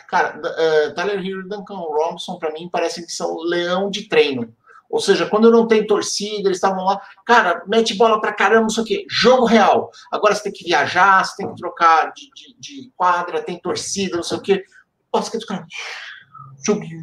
Cara, 0.07 0.39
uh, 0.39 0.93
Tyler 0.95 1.19
Hero 1.19 1.41
e 1.41 1.49
Duncan 1.49 1.75
Robinson, 1.75 2.37
para 2.39 2.51
mim, 2.51 2.67
parecem 2.67 3.05
que 3.05 3.11
são 3.11 3.37
leão 3.43 3.91
de 3.91 4.07
treino. 4.07 4.51
Ou 4.91 4.99
seja, 4.99 5.25
quando 5.25 5.49
não 5.49 5.67
tem 5.67 5.87
torcida, 5.87 6.49
eles 6.49 6.57
estavam 6.57 6.83
lá, 6.83 7.01
cara, 7.25 7.63
mete 7.65 7.95
bola 7.95 8.19
pra 8.19 8.33
caramba, 8.33 8.63
não 8.63 8.69
sei 8.69 8.83
o 8.83 8.85
quê. 8.85 9.05
Jogo 9.09 9.45
real. 9.45 9.89
Agora 10.11 10.35
você 10.35 10.43
tem 10.43 10.51
que 10.51 10.65
viajar, 10.65 11.23
você 11.23 11.37
tem 11.37 11.47
que 11.47 11.55
trocar 11.55 12.11
de, 12.11 12.29
de, 12.35 12.55
de 12.59 12.91
quadra, 12.95 13.41
tem 13.41 13.57
torcida, 13.57 14.17
não 14.17 14.23
sei 14.23 14.37
o 14.37 14.41
quê. 14.41 14.63
Basquete, 15.11 15.45
cara, 15.45 15.65
sumiu, 16.65 17.01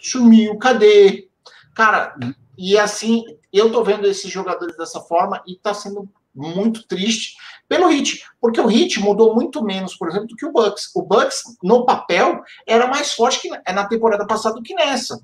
sumiu, 0.00 0.58
cadê? 0.58 1.28
Cara, 1.74 2.16
e 2.56 2.78
assim, 2.78 3.24
eu 3.52 3.70
tô 3.70 3.84
vendo 3.84 4.06
esses 4.06 4.30
jogadores 4.30 4.76
dessa 4.76 5.00
forma 5.00 5.42
e 5.46 5.56
tá 5.56 5.74
sendo 5.74 6.08
muito 6.34 6.86
triste 6.86 7.36
pelo 7.68 7.88
Hit, 7.88 8.24
porque 8.40 8.60
o 8.60 8.66
Hit 8.66 9.00
mudou 9.00 9.34
muito 9.34 9.62
menos, 9.62 9.94
por 9.94 10.08
exemplo, 10.08 10.28
do 10.28 10.36
que 10.36 10.46
o 10.46 10.52
Bucks. 10.52 10.90
O 10.94 11.02
Bucks, 11.02 11.42
no 11.62 11.84
papel, 11.84 12.42
era 12.66 12.86
mais 12.86 13.12
forte 13.12 13.40
que 13.40 13.72
na 13.72 13.86
temporada 13.86 14.26
passada 14.26 14.56
do 14.56 14.62
que 14.62 14.74
nessa. 14.74 15.18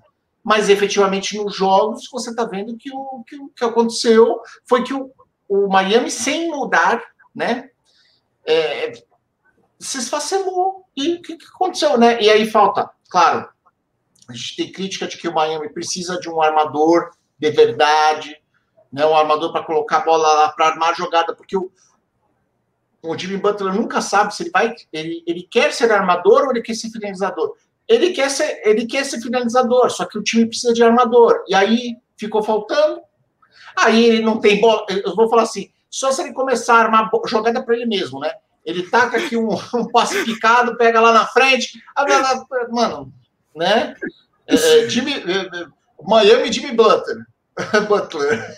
Mas 0.49 0.71
efetivamente 0.71 1.37
nos 1.37 1.55
jogos 1.55 2.09
você 2.11 2.31
está 2.31 2.43
vendo 2.47 2.75
que 2.75 2.91
o 2.91 3.23
que, 3.23 3.37
que 3.55 3.65
aconteceu 3.67 4.41
foi 4.67 4.83
que 4.83 4.95
o, 4.95 5.13
o 5.47 5.69
Miami, 5.69 6.11
sem 6.11 6.49
mudar, 6.49 7.03
né? 7.35 7.69
É, 8.47 8.93
se 9.79 9.99
esfacelou. 9.99 10.87
E 10.97 11.17
o 11.17 11.21
que, 11.21 11.37
que 11.37 11.45
aconteceu, 11.55 11.99
né? 11.99 12.19
E 12.23 12.31
aí 12.31 12.51
falta, 12.51 12.89
claro, 13.11 13.47
a 14.27 14.33
gente 14.33 14.57
tem 14.57 14.73
crítica 14.73 15.07
de 15.07 15.19
que 15.19 15.29
o 15.29 15.35
Miami 15.35 15.69
precisa 15.69 16.19
de 16.19 16.31
um 16.31 16.41
armador 16.41 17.11
de 17.39 17.51
verdade, 17.51 18.35
né? 18.91 19.05
Um 19.05 19.15
armador 19.15 19.53
para 19.53 19.67
colocar 19.67 19.99
a 19.99 20.05
bola 20.07 20.33
lá, 20.33 20.53
para 20.53 20.69
armar 20.69 20.93
a 20.93 20.95
jogada, 20.95 21.37
porque 21.37 21.59
o, 21.59 21.71
o 23.03 23.19
Jimmy 23.19 23.37
Butler 23.37 23.75
nunca 23.75 24.01
sabe 24.01 24.35
se 24.35 24.45
ele 24.45 24.51
vai. 24.51 24.75
Ele, 24.91 25.23
ele 25.27 25.43
quer 25.43 25.75
ser 25.75 25.93
armador 25.93 26.45
ou 26.45 26.53
ele 26.53 26.63
quer 26.63 26.75
ser 26.75 26.89
finalizador. 26.89 27.55
Ele 27.89 28.11
quer 28.11 28.31
ser, 28.31 28.61
ele 28.65 28.87
quer 28.87 29.05
ser 29.05 29.21
finalizador, 29.21 29.91
só 29.91 30.05
que 30.05 30.19
o 30.19 30.23
time 30.23 30.47
precisa 30.47 30.75
de 30.75 30.83
armador. 30.83 31.43
E 31.49 31.55
aí 31.55 31.97
ficou 32.19 32.43
faltando. 32.43 33.01
Aí 33.75 34.05
ele 34.05 34.23
não 34.23 34.39
tem 34.39 34.61
bola. 34.61 34.85
Eu 34.91 35.17
vou 35.17 35.29
falar 35.29 35.43
assim: 35.43 35.71
só 35.89 36.13
se 36.13 36.23
ele 36.23 36.33
começar 36.33 36.75
a 36.75 36.81
armar 36.81 37.11
jogada 37.27 37.63
para 37.63 37.75
ele 37.75 37.87
mesmo, 37.87 38.21
né? 38.21 38.31
Ele 38.65 38.83
taca 38.83 39.17
aqui 39.17 39.37
um, 39.37 39.49
um 39.75 39.89
passe 39.91 40.23
picado, 40.25 40.77
pega 40.77 41.01
lá 41.01 41.13
na 41.13 41.27
frente. 41.27 41.83
blá, 41.97 42.45
Mano, 42.71 43.13
né? 43.57 43.95
É, 44.47 44.55
é, 44.55 44.89
Jimmy, 44.89 45.15
é, 45.15 45.61
é, 45.63 45.67
Miami 46.03 46.53
Jimmy 46.53 46.73
Butler. 46.73 47.25
Butler. 47.89 48.57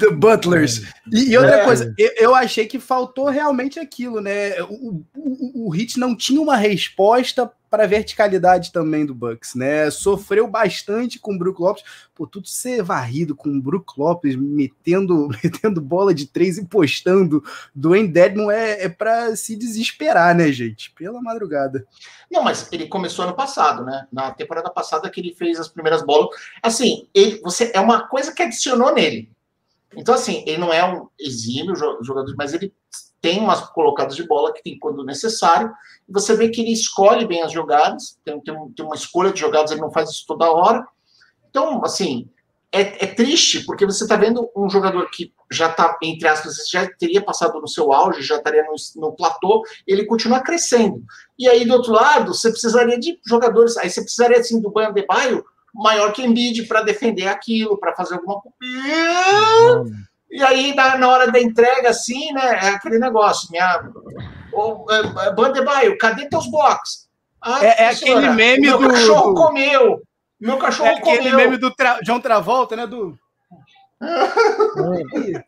The 0.00 0.10
Butlers. 0.10 0.82
E, 1.10 1.30
e 1.30 1.38
outra 1.38 1.56
É. 1.56 1.64
coisa, 1.64 1.94
eu, 1.96 2.12
eu 2.18 2.34
achei 2.34 2.66
que 2.66 2.78
faltou 2.78 3.26
realmente 3.28 3.78
aquilo, 3.78 4.20
né? 4.20 4.60
O, 4.64 5.02
o, 5.16 5.66
o 5.66 5.70
Hit 5.70 5.98
não 5.98 6.14
tinha 6.14 6.40
uma 6.40 6.56
resposta 6.56 7.50
para 7.72 7.84
a 7.84 7.86
verticalidade 7.86 8.70
também 8.70 9.06
do 9.06 9.14
Bucks, 9.14 9.54
né? 9.54 9.90
Sofreu 9.90 10.46
bastante 10.46 11.18
com 11.18 11.34
o 11.34 11.38
Brook 11.38 11.58
Lopes. 11.58 11.82
Pô, 12.14 12.26
tudo 12.26 12.46
ser 12.46 12.82
varrido 12.82 13.34
com 13.34 13.48
o 13.48 13.62
Brook 13.62 13.98
Lopes 13.98 14.36
metendo, 14.36 15.30
metendo 15.42 15.80
bola 15.80 16.12
de 16.12 16.26
três 16.26 16.58
e 16.58 16.66
postando 16.66 17.42
do 17.74 17.92
Dedmon 18.06 18.50
é, 18.50 18.84
é 18.84 18.88
para 18.90 19.34
se 19.36 19.56
desesperar, 19.56 20.34
né, 20.36 20.52
gente? 20.52 20.90
Pela 20.90 21.22
madrugada. 21.22 21.86
Não, 22.30 22.42
mas 22.42 22.70
ele 22.70 22.88
começou 22.88 23.24
ano 23.24 23.34
passado, 23.34 23.86
né? 23.86 24.06
Na 24.12 24.32
temporada 24.32 24.68
passada 24.68 25.08
que 25.08 25.18
ele 25.18 25.34
fez 25.34 25.58
as 25.58 25.68
primeiras 25.68 26.02
bolas. 26.02 26.28
Assim, 26.62 27.08
ele, 27.14 27.40
você 27.40 27.72
é 27.74 27.80
uma 27.80 28.06
coisa 28.06 28.34
que 28.34 28.42
adicionou 28.42 28.92
nele. 28.92 29.30
Então, 29.96 30.14
assim, 30.14 30.44
ele 30.46 30.58
não 30.58 30.70
é 30.70 30.84
um 30.84 31.08
exímio 31.18 31.74
jo- 31.74 32.02
jogador, 32.02 32.34
mas 32.36 32.52
ele 32.52 32.70
tem 33.22 33.40
umas 33.40 33.60
colocadas 33.70 34.16
de 34.16 34.26
bola 34.26 34.52
que 34.52 34.62
tem 34.62 34.78
quando 34.78 35.04
necessário. 35.04 35.72
Você 36.08 36.36
vê 36.36 36.48
que 36.48 36.60
ele 36.60 36.72
escolhe 36.72 37.24
bem 37.24 37.42
as 37.42 37.52
jogadas, 37.52 38.18
tem, 38.24 38.38
tem, 38.40 38.54
tem 38.76 38.84
uma 38.84 38.96
escolha 38.96 39.32
de 39.32 39.40
jogadas, 39.40 39.70
ele 39.70 39.80
não 39.80 39.92
faz 39.92 40.10
isso 40.10 40.24
toda 40.26 40.50
hora. 40.50 40.84
Então, 41.48 41.82
assim, 41.84 42.28
é, 42.72 43.04
é 43.04 43.06
triste, 43.06 43.64
porque 43.64 43.86
você 43.86 44.02
está 44.02 44.16
vendo 44.16 44.50
um 44.56 44.68
jogador 44.68 45.08
que 45.10 45.32
já 45.50 45.70
está, 45.70 45.96
entre 46.02 46.26
aspas, 46.26 46.68
já 46.68 46.90
teria 46.98 47.22
passado 47.22 47.60
no 47.60 47.68
seu 47.68 47.92
auge, 47.92 48.22
já 48.22 48.36
estaria 48.36 48.64
no, 48.64 48.74
no 49.00 49.12
platô, 49.12 49.62
ele 49.86 50.04
continua 50.04 50.40
crescendo. 50.40 51.04
E 51.38 51.48
aí, 51.48 51.64
do 51.64 51.74
outro 51.74 51.92
lado, 51.92 52.34
você 52.34 52.50
precisaria 52.50 52.98
de 52.98 53.20
jogadores, 53.24 53.76
aí 53.76 53.88
você 53.88 54.00
precisaria, 54.02 54.38
assim, 54.38 54.60
do 54.60 54.70
Banho 54.70 54.92
de 54.92 55.06
Baio 55.06 55.44
maior 55.72 56.12
que 56.12 56.22
Embiid 56.22 56.64
para 56.64 56.82
defender 56.82 57.28
aquilo, 57.28 57.78
para 57.78 57.94
fazer 57.94 58.14
alguma 58.16 58.40
coisa. 58.40 58.58
E 60.32 60.42
aí, 60.42 60.74
na, 60.74 60.96
na 60.96 61.08
hora 61.08 61.30
da 61.30 61.38
entrega, 61.40 61.90
assim, 61.90 62.32
né, 62.32 62.58
é 62.62 62.68
aquele 62.70 62.98
negócio, 62.98 63.48
minha... 63.50 63.82
Ô, 64.52 64.86
é, 64.90 65.26
é, 65.28 65.32
Bandebaio, 65.34 65.96
cadê 65.98 66.26
teus 66.28 66.50
blocos? 66.50 67.06
Ah, 67.40 67.58
É- 67.64 67.84
é 67.84 67.92
senhora, 67.94 68.20
aquele 68.20 68.34
meme 68.34 68.66
meu 68.66 68.78
do- 68.78 68.88
cachorro 68.88 69.32
do- 69.32 69.34
comeu. 69.42 70.02
Meu 70.40 70.56
cachorro 70.58 70.88
É 70.88 70.94
aquele 70.94 71.30
comeu. 71.30 71.36
meme 71.36 71.56
do 71.58 71.74
Tra 71.74 71.98
John 72.02 72.18
Travolta, 72.20 72.74
né? 72.76 72.86
Do. 72.86 73.14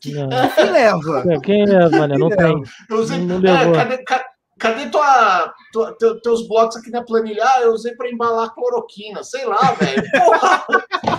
Que, 0.01 0.13
Não. 0.13 0.49
que 0.51 0.63
leva? 0.63 1.25
Quem 1.43 1.63
é, 1.63 1.89
mano? 1.89 2.19
Não 2.19 2.29
tem. 2.29 2.63
Eu 2.89 2.97
usei, 2.99 3.19
Não 3.19 3.37
é, 3.37 3.59
levou. 3.59 3.75
cadê, 3.75 3.99
ca- 3.99 4.25
cadê 4.65 4.87
tua, 4.89 5.53
tua- 5.73 5.93
teu- 5.99 6.21
teus 6.21 6.49
blocos 6.49 6.77
aqui 6.77 6.91
na 6.91 7.03
planilha? 7.03 7.43
Ah, 7.45 7.61
eu 7.63 7.73
usei 7.73 7.95
para 7.95 8.11
embalar 8.11 8.55
cloroquina. 8.55 9.23
Sei 9.23 9.45
lá, 9.45 9.73
velho. 9.73 10.03
Porra! 10.13 10.65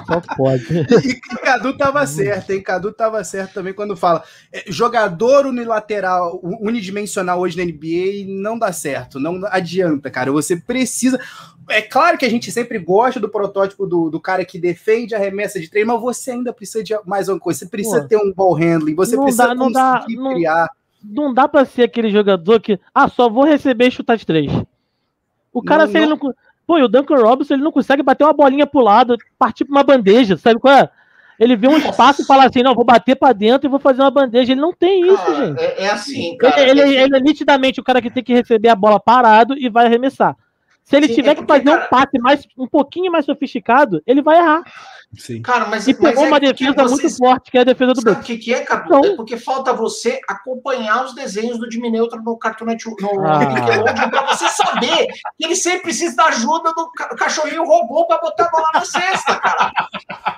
Só 0.07 0.21
pode. 0.35 0.65
E, 1.07 1.15
Cadu 1.41 1.77
tava 1.77 2.05
certo, 2.07 2.51
hein? 2.51 2.61
Cadu 2.61 2.91
tava 2.91 3.23
certo 3.23 3.53
também 3.53 3.73
quando 3.73 3.95
fala. 3.95 4.23
é, 4.51 4.63
jogador 4.67 5.45
unilateral, 5.45 6.39
unidimensional 6.61 7.39
hoje 7.39 7.57
na 7.57 7.63
NBA 7.63 8.25
não 8.41 8.57
dá 8.57 8.71
certo, 8.71 9.19
não 9.19 9.39
adianta, 9.45 10.09
cara. 10.09 10.31
Você 10.31 10.55
precisa. 10.57 11.19
É 11.69 11.81
claro 11.81 12.17
que 12.17 12.25
a 12.25 12.29
gente 12.29 12.51
sempre 12.51 12.77
gosta 12.77 13.19
do 13.19 13.27
protótipo 13.29 13.87
do, 13.87 14.09
do 14.09 14.19
cara 14.19 14.45
que 14.45 14.59
defende 14.59 15.15
a 15.15 15.17
remessa 15.19 15.59
de 15.59 15.67
três, 15.69 15.85
mas 15.85 15.99
você 15.99 16.31
ainda 16.31 16.53
precisa 16.53 16.83
de 16.83 16.95
mais 17.05 17.27
uma 17.27 17.39
coisa. 17.39 17.59
Você 17.59 17.65
precisa 17.67 18.01
Pô. 18.01 18.07
ter 18.07 18.17
um 18.17 18.31
ball 18.31 18.53
handling, 18.53 18.93
você 18.95 19.15
Não 19.15 19.23
precisa 19.23 19.47
dá- 19.47 19.55
não 19.55 19.71
dá- 19.71 19.97
conseguir 19.97 20.17
não- 20.17 20.33
criar. 20.33 20.69
Não 21.09 21.33
dá 21.33 21.47
pra 21.47 21.65
ser 21.65 21.83
aquele 21.83 22.09
jogador 22.09 22.59
que, 22.59 22.79
ah, 22.93 23.07
só 23.07 23.29
vou 23.29 23.43
receber 23.43 23.87
e 23.87 23.91
chutar 23.91 24.17
de 24.17 24.25
três. 24.25 24.51
O 25.53 25.61
cara, 25.63 25.85
Não, 25.85 25.91
se 25.91 25.97
ele 25.97 26.05
não- 26.07 26.17
não. 26.21 26.33
Pô, 26.67 26.77
e 26.79 26.83
o 26.83 26.87
Duncan 26.87 27.17
Robinson, 27.21 27.53
ele 27.53 27.63
não 27.63 27.71
consegue 27.71 28.01
bater 28.01 28.23
uma 28.23 28.33
bolinha 28.33 28.65
pro 28.65 28.81
lado, 28.81 29.15
partir 29.37 29.65
pra 29.65 29.73
uma 29.75 29.83
bandeja, 29.83 30.35
sabe 30.35 30.59
qual 30.59 30.73
é? 30.73 30.89
Ele 31.39 31.55
vê 31.55 31.67
um 31.67 31.77
espaço 31.77 32.21
e 32.21 32.25
fala 32.25 32.45
assim: 32.45 32.63
não, 32.63 32.73
vou 32.73 32.83
bater 32.85 33.15
pra 33.15 33.33
dentro 33.33 33.67
e 33.67 33.69
vou 33.69 33.79
fazer 33.79 34.01
uma 34.01 34.09
bandeja. 34.09 34.51
Ele 34.53 34.61
não 34.61 34.73
tem 34.73 35.05
isso, 35.05 35.17
Cara, 35.25 35.45
gente. 35.47 35.59
é, 35.61 35.83
é 35.83 35.89
assim, 35.89 36.27
Ele, 36.29 36.37
cara. 36.37 36.61
ele- 36.61 36.81
é- 36.81 37.03
ele 37.03 37.17
é 37.17 37.19
nitidamente 37.19 37.79
o 37.79 37.83
cara 37.83 38.01
que 38.01 38.09
tem 38.09 38.23
que 38.23 38.33
receber 38.33 38.69
a 38.69 38.75
bola 38.75 38.99
parado 38.99 39.53
e 39.57 39.69
vai 39.69 39.85
arremessar. 39.85 40.35
Se 40.83 40.95
ele 40.95 41.07
Sim, 41.07 41.15
tiver 41.15 41.31
é 41.31 41.35
que 41.35 41.41
porque, 41.41 41.53
fazer 41.53 41.65
cara- 41.65 41.85
um 41.85 41.89
passe 41.89 42.19
mais, 42.19 42.47
um 42.57 42.67
pouquinho 42.67 43.11
mais 43.11 43.25
sofisticado, 43.25 44.01
ele 44.07 44.21
vai 44.21 44.37
errar. 44.37 44.63
Sim. 45.17 45.41
Cara, 45.41 45.65
mas, 45.65 45.87
E 45.87 45.91
mas 45.93 45.99
pegou 46.01 46.25
é 46.25 46.27
uma 46.27 46.39
porque 46.39 46.53
defesa 46.65 46.83
muito 46.89 47.17
forte, 47.17 47.51
que 47.51 47.57
é 47.57 47.61
a 47.61 47.63
defesa 47.63 47.93
do 47.93 48.01
Sabe 48.01 48.19
o 48.19 48.23
que, 48.23 48.37
que 48.37 48.53
é, 48.53 48.61
Cadu? 48.61 48.85
Então- 48.85 49.05
É 49.05 49.15
porque 49.15 49.37
falta 49.37 49.73
você 49.73 50.19
acompanhar 50.27 51.05
os 51.05 51.13
desenhos 51.15 51.57
do 51.59 51.69
Jimmy 51.71 51.91
Neutron 51.91 52.21
no 52.21 52.37
Cartoon 52.37 52.65
Network, 52.65 53.01
no 53.01 53.19
Ah. 53.25 53.39
Nickelodeon, 53.39 54.09
pra 54.09 54.25
você 54.27 54.47
saber 54.49 55.07
que 55.37 55.45
ele 55.45 55.55
sempre 55.55 55.81
precisa 55.83 56.15
da 56.15 56.25
ajuda 56.25 56.73
do 56.73 56.89
ca- 56.91 57.15
cachorrinho 57.15 57.63
robô 57.65 58.05
pra 58.07 58.17
botar 58.19 58.45
a 58.45 58.49
bola 58.49 58.67
na 58.73 58.81
cesta, 58.85 59.35
cara. 59.39 59.71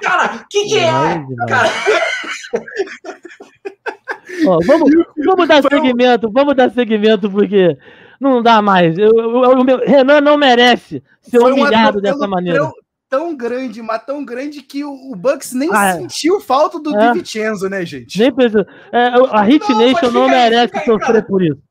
Cara, 0.01 0.35
o 0.35 0.47
que, 0.49 0.65
que 0.65 0.77
é? 0.79 1.21
Cara, 1.47 1.69
Ó, 4.45 4.59
vamos, 4.65 4.91
vamos 5.25 5.47
dar 5.47 5.59
um- 5.59 5.69
segmento, 5.69 6.29
vamos 6.31 6.55
dar 6.55 6.69
segmento, 6.71 7.29
porque 7.31 7.77
não 8.19 8.41
dá 8.43 8.61
mais. 8.61 8.97
Eu, 8.97 9.11
eu- 9.17 9.43
eu- 9.43 9.59
o 9.59 9.63
meu- 9.63 9.79
Renan 9.85 10.21
não 10.21 10.37
merece 10.37 11.01
ser 11.21 11.39
Foi 11.39 11.51
um 11.51 11.55
humilhado 11.55 11.97
atropelo 11.97 12.01
dessa 12.01 12.27
maneira. 12.27 12.59
Tão, 13.09 13.35
grande, 13.35 13.81
mas 13.81 14.03
tão 14.05 14.23
grande 14.25 14.61
que 14.61 14.83
o, 14.83 15.15
Bucks 15.15 15.53
nem 15.53 15.69
Ah, 15.73 15.89
é. 15.89 15.93
sentiu 15.93 16.41
falta 16.41 16.77
do 16.79 16.93
É. 16.95 17.11
Di 17.13 17.19
Vincenzo, 17.19 17.69
né, 17.69 17.85
gente? 17.85 18.19
Nem 18.19 18.33
precisa. 18.33 18.65
é, 18.91 19.07
a 19.31 19.41
Hit 19.43 19.69
Não, 19.69 19.77
Nation 19.79 20.11
não 20.11 20.27
merece 20.27 20.77
aí, 20.77 20.85
sofrer 20.85 20.99
cara. 21.07 21.21
por 21.23 21.41
isso. 21.41 21.61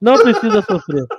Não 0.00 0.16
precisa 0.16 0.62
sofrer. 0.62 1.04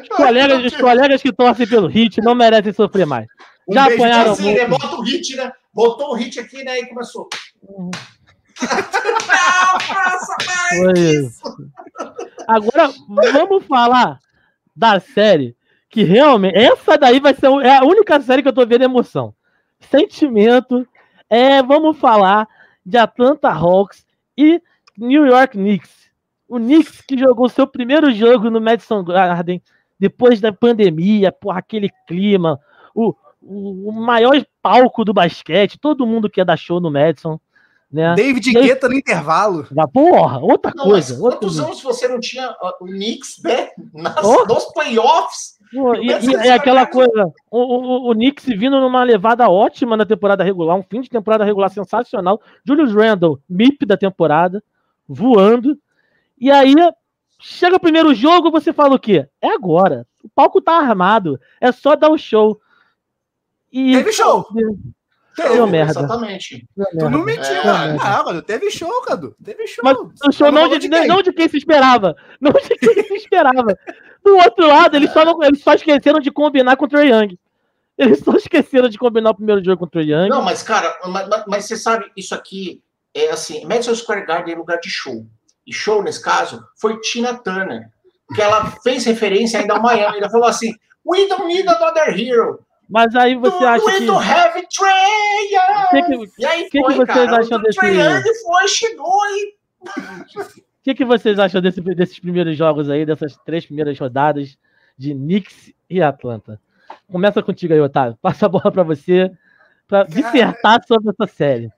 Os 0.00 0.08
colegas, 0.16 0.64
os 0.64 0.76
colegas 0.76 1.20
que 1.22 1.30
torcem 1.32 1.66
pelo 1.66 1.86
Hit 1.86 2.20
não 2.22 2.34
merecem 2.34 2.72
sofrer 2.72 3.04
mais. 3.06 3.26
Um 3.68 3.74
Já 3.74 3.84
beijo 3.86 4.02
apanharam 4.02 4.32
assim, 4.32 4.42
muito. 4.44 4.58
né? 4.58 4.66
Bota 4.66 4.96
o 4.96 5.02
hit, 5.02 5.36
né? 5.36 5.52
Botou 5.74 6.10
o 6.10 6.14
hit 6.14 6.40
aqui, 6.40 6.64
né? 6.64 6.80
E 6.80 6.86
começou. 6.86 7.28
Uhum. 7.62 7.90
Não, 8.62 9.80
faça 9.80 10.36
mais. 10.46 11.40
Agora, 12.48 12.90
vamos 13.32 13.64
falar 13.66 14.18
da 14.74 14.98
série 15.00 15.54
que 15.92 16.02
realmente. 16.02 16.56
Essa 16.58 16.96
daí 16.96 17.20
vai 17.20 17.34
ser 17.34 17.46
é 17.62 17.76
a 17.76 17.84
única 17.84 18.18
série 18.22 18.42
que 18.42 18.48
eu 18.48 18.52
tô 18.52 18.66
vendo 18.66 18.82
emoção. 18.82 19.34
Sentimento. 19.78 20.88
É, 21.28 21.62
vamos 21.62 21.98
falar 21.98 22.48
de 22.84 22.96
Atlanta 22.98 23.50
Hawks 23.50 24.04
e 24.36 24.60
New 24.96 25.26
York 25.26 25.56
Knicks. 25.56 26.10
O 26.48 26.56
Knicks 26.56 27.02
que 27.02 27.16
jogou 27.16 27.48
seu 27.48 27.66
primeiro 27.66 28.10
jogo 28.12 28.50
no 28.50 28.60
Madison 28.60 29.04
Garden 29.04 29.62
depois 29.98 30.40
da 30.40 30.52
pandemia, 30.52 31.30
porra, 31.30 31.58
aquele 31.60 31.88
clima, 32.08 32.58
o, 32.94 33.14
o, 33.40 33.88
o 33.90 33.92
maior 33.92 34.34
palco 34.60 35.04
do 35.04 35.12
basquete, 35.14 35.78
todo 35.78 36.06
mundo 36.06 36.28
quer 36.28 36.44
dar 36.44 36.56
show 36.56 36.80
no 36.80 36.90
Madison, 36.90 37.38
né? 37.90 38.14
David 38.14 38.50
Guetta 38.52 38.88
no 38.88 38.94
intervalo. 38.94 39.66
Da 39.70 39.86
porra, 39.86 40.38
outra 40.40 40.72
Não, 40.74 40.84
coisa. 40.84 41.14
outra 41.22 41.38
quantos 41.38 41.56
coisa. 41.56 41.64
anos 41.66 41.82
você 41.82 42.08
não 42.08 42.18
tinha 42.18 42.54
o 42.80 42.86
Knicks, 42.86 43.40
né? 43.44 43.68
Nas, 43.92 44.24
Oh. 44.24 44.44
Nos 44.46 44.64
playoffs? 44.72 45.60
Pô, 45.72 45.94
E, 45.94 46.08
e- 46.08 46.34
é 46.48 46.52
aquela 46.52 46.86
coisa, 46.86 47.32
o, 47.50 47.58
o, 47.58 48.10
o 48.10 48.14
Knicks 48.14 48.44
vindo 48.46 48.78
numa 48.80 49.02
levada 49.02 49.48
ótima 49.48 49.96
na 49.96 50.04
temporada 50.04 50.44
regular, 50.44 50.76
um 50.76 50.82
fim 50.82 51.00
de 51.00 51.08
temporada 51.08 51.44
regular 51.44 51.70
sensacional. 51.70 52.40
Julius 52.64 52.92
Randle, 52.94 53.40
MIP 53.48 53.86
da 53.86 53.96
temporada, 53.96 54.62
voando. 55.08 55.78
E 56.38 56.50
aí, 56.50 56.74
chega 57.40 57.76
o 57.76 57.80
primeiro 57.80 58.14
jogo, 58.14 58.50
você 58.50 58.72
fala 58.72 58.94
o 58.96 58.98
quê? 58.98 59.26
É 59.40 59.48
agora. 59.48 60.06
O 60.22 60.28
palco 60.28 60.60
tá 60.60 60.72
armado, 60.76 61.40
é 61.60 61.72
só 61.72 61.96
dar 61.96 62.10
o 62.10 62.18
show. 62.18 62.60
E 63.72 63.94
Teve 63.96 64.12
show. 64.12 64.46
Deu 65.36 65.66
merda. 65.66 66.00
Exatamente. 66.00 66.66
Deu 66.76 66.86
Tu 66.98 67.10
não 67.10 67.24
merda. 67.24 67.42
mentiu, 67.42 67.54
É, 67.62 67.64
mano. 67.64 67.98
Não, 67.98 68.24
mano, 68.24 68.42
teve 68.42 68.70
show, 68.70 69.02
Cadu. 69.02 69.34
Teve 69.42 69.66
show. 69.66 69.82
Mas 69.84 69.96
o 69.96 70.32
show 70.32 70.50
não 70.52 70.62
falou 70.62 70.78
de, 70.78 70.88
quem? 70.88 71.06
não 71.06 71.22
de 71.22 71.32
quem 71.32 71.48
se 71.48 71.56
esperava. 71.56 72.14
Não 72.40 72.52
de 72.52 72.68
quem 72.76 73.04
se 73.04 73.14
esperava. 73.14 73.76
Do 74.24 74.36
outro 74.36 74.66
lado, 74.66 74.96
eles 74.96 75.12
só, 75.12 75.24
não- 75.24 75.42
eles 75.42 75.62
só 75.62 75.72
esqueceram 75.74 76.20
de 76.20 76.30
combinar 76.30 76.76
com 76.76 76.84
o 76.84 76.88
Trae 76.88 77.08
Young. 77.10 77.38
Eles 77.98 78.20
só 78.20 78.32
esqueceram 78.36 78.88
de 78.88 78.98
combinar 78.98 79.30
o 79.30 79.34
primeiro 79.34 79.62
jogo 79.64 79.78
com 79.78 79.84
o 79.84 79.88
Trae 79.88 80.10
Young. 80.10 80.28
Não, 80.28 80.42
mas, 80.42 80.62
cara, 80.62 80.96
mas, 81.06 81.28
mas- 81.28 81.44
mas 81.46 81.64
você 81.64 81.76
sabe, 81.76 82.10
isso 82.16 82.34
aqui 82.34 82.82
é 83.14 83.30
assim: 83.30 83.64
Madison 83.64 83.94
Square 83.94 84.26
Garden 84.26 84.54
é 84.54 84.56
lugar 84.56 84.78
de 84.80 84.88
show. 84.90 85.26
E 85.66 85.72
show, 85.72 86.02
nesse 86.02 86.22
caso, 86.22 86.64
foi 86.80 86.98
Tina 87.00 87.34
Turner. 87.34 87.88
Que 88.34 88.40
ela 88.42 88.70
fez 88.82 89.04
referência 89.04 89.60
ainda 89.60 89.74
ao 89.74 89.82
Miami. 89.82 90.18
Ela 90.18 90.30
falou 90.30 90.46
assim: 90.46 90.72
We 91.04 91.26
don't 91.28 91.44
need 91.46 91.68
another 91.68 92.08
hero. 92.18 92.60
Mas 92.92 93.16
aí 93.16 93.34
você 93.34 93.64
acha 93.64 93.84
que. 93.84 94.06
Trey 95.90 96.02
que 96.02 96.02
que- 96.26 96.42
E 96.42 96.46
aí 96.46 96.68
que 96.70 96.80
foi, 96.80 96.92
que 96.92 96.98
vocês 96.98 97.06
cara. 97.06 97.40
acham 97.40 97.58
o 97.58 97.62
desse- 97.62 98.42
foi, 98.44 98.68
chegou 98.68 99.20
e 99.30 99.54
O 100.38 100.84
que, 100.84 100.94
que 100.94 101.04
vocês 101.04 101.38
acham 101.38 101.60
desse- 101.60 101.80
desses 101.80 102.18
primeiros 102.18 102.56
jogos 102.56 102.90
aí, 102.90 103.06
dessas 103.06 103.36
três 103.46 103.64
primeiras 103.64 103.98
rodadas 103.98 104.58
de 104.98 105.14
Knicks 105.14 105.72
e 105.88 106.02
Atlanta? 106.02 106.60
Começa 107.10 107.42
contigo 107.42 107.72
aí, 107.72 107.80
Otávio. 107.80 108.18
Passa 108.20 108.46
a 108.46 108.48
bola 108.48 108.70
pra 108.70 108.82
você, 108.82 109.30
pra 109.88 110.04
dissertar 110.04 110.82
sobre 110.86 111.10
essa 111.10 111.32
série. 111.32 111.70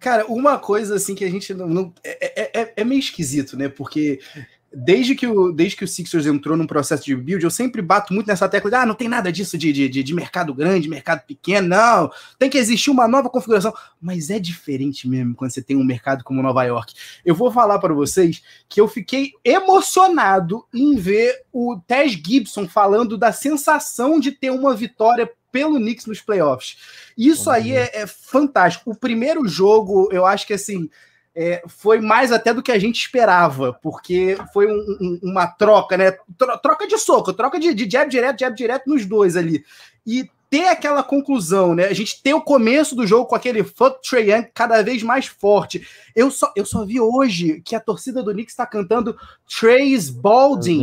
Cara, 0.00 0.26
uma 0.26 0.58
coisa 0.58 0.96
assim 0.96 1.14
que 1.14 1.24
a 1.24 1.30
gente 1.30 1.52
não. 1.54 1.66
não- 1.68 1.92
é, 2.02 2.42
é- 2.42 2.60
é- 2.62 2.72
é 2.76 2.84
meio 2.84 2.98
esquisito, 2.98 3.56
né? 3.56 3.68
Porque 3.68 4.20
desde 4.74 5.14
que, 5.14 5.26
o, 5.26 5.52
desde 5.52 5.76
que 5.76 5.84
o 5.84 5.88
Sixers 5.88 6.26
entrou 6.26 6.56
num 6.56 6.66
processo 6.66 7.04
de 7.04 7.14
build, 7.14 7.44
eu 7.44 7.50
sempre 7.50 7.80
bato 7.80 8.12
muito 8.12 8.26
nessa 8.26 8.48
tecla 8.48 8.70
de 8.70 8.76
ah, 8.76 8.86
não 8.86 8.94
tem 8.94 9.08
nada 9.08 9.30
disso 9.30 9.56
de, 9.56 9.72
de, 9.72 9.88
de- 9.88 10.02
de 10.02 10.14
mercado 10.14 10.52
grande, 10.52 10.88
mercado 10.88 11.22
pequeno, 11.26 11.68
não. 11.68 12.10
Tem 12.38 12.50
que 12.50 12.58
existir 12.58 12.90
uma 12.90 13.06
nova 13.08 13.30
configuração. 13.30 13.72
Mas 14.00 14.30
é 14.30 14.38
diferente 14.38 15.08
mesmo 15.08 15.34
quando 15.34 15.50
você 15.52 15.62
tem 15.62 15.76
um 15.76 15.84
mercado 15.84 16.24
como 16.24 16.42
Nova 16.42 16.64
York. 16.64 16.94
Eu 17.24 17.34
vou 17.34 17.50
falar 17.52 17.78
para 17.78 17.94
vocês 17.94 18.42
que 18.68 18.80
eu 18.80 18.88
fiquei 18.88 19.32
emocionado 19.44 20.64
em 20.72 20.96
ver 20.96 21.42
o 21.52 21.78
Tess 21.86 22.12
Gibson 22.12 22.68
falando 22.68 23.16
da 23.16 23.32
sensação 23.32 24.18
de 24.18 24.32
ter 24.32 24.50
uma 24.50 24.74
vitória 24.74 25.30
pelo 25.52 25.76
Knicks 25.76 26.06
nos 26.06 26.20
playoffs. 26.20 26.76
Isso 27.16 27.48
aí 27.48 27.72
é, 27.72 27.90
é 28.02 28.06
fantástico. 28.06 28.90
O 28.90 28.96
primeiro 28.96 29.46
jogo, 29.46 30.08
eu 30.10 30.26
acho 30.26 30.46
que 30.46 30.52
assim. 30.52 30.88
É, 31.34 31.62
foi 31.66 32.00
mais 32.00 32.30
até 32.32 32.54
do 32.54 32.62
que 32.62 32.70
a 32.72 32.78
gente 32.78 32.96
esperava, 33.00 33.72
porque 33.82 34.36
foi 34.52 34.66
um- 34.70 34.96
um- 35.00 35.20
uma 35.22 35.46
troca, 35.46 35.96
né? 35.96 36.12
Tro- 36.38 36.58
troca 36.58 36.86
de 36.86 36.96
soco, 36.98 37.32
troca 37.32 37.58
de, 37.58 37.74
de 37.74 37.90
jab 37.90 38.08
direto, 38.10 38.40
jab 38.40 38.54
direto 38.56 38.88
nos 38.88 39.04
dois 39.04 39.36
ali. 39.36 39.64
E 40.06 40.28
ter 40.56 40.68
aquela 40.68 41.02
conclusão, 41.02 41.74
né? 41.74 41.86
A 41.86 41.92
gente 41.92 42.22
ter 42.22 42.32
o 42.32 42.40
começo 42.40 42.94
do 42.94 43.04
jogo 43.06 43.26
com 43.26 43.34
aquele 43.34 43.64
fuck 43.64 43.98
Trae 44.08 44.30
Young 44.30 44.46
cada 44.54 44.80
vez 44.82 45.02
mais 45.02 45.26
forte. 45.26 45.84
Eu 46.14 46.30
só, 46.30 46.52
eu 46.54 46.64
só 46.64 46.84
vi 46.84 47.00
hoje 47.00 47.60
que 47.64 47.74
a 47.74 47.80
torcida 47.80 48.22
do 48.22 48.30
Knicks 48.32 48.52
está 48.52 48.64
cantando 48.64 49.16
Trace 49.58 50.12
Balding. 50.12 50.82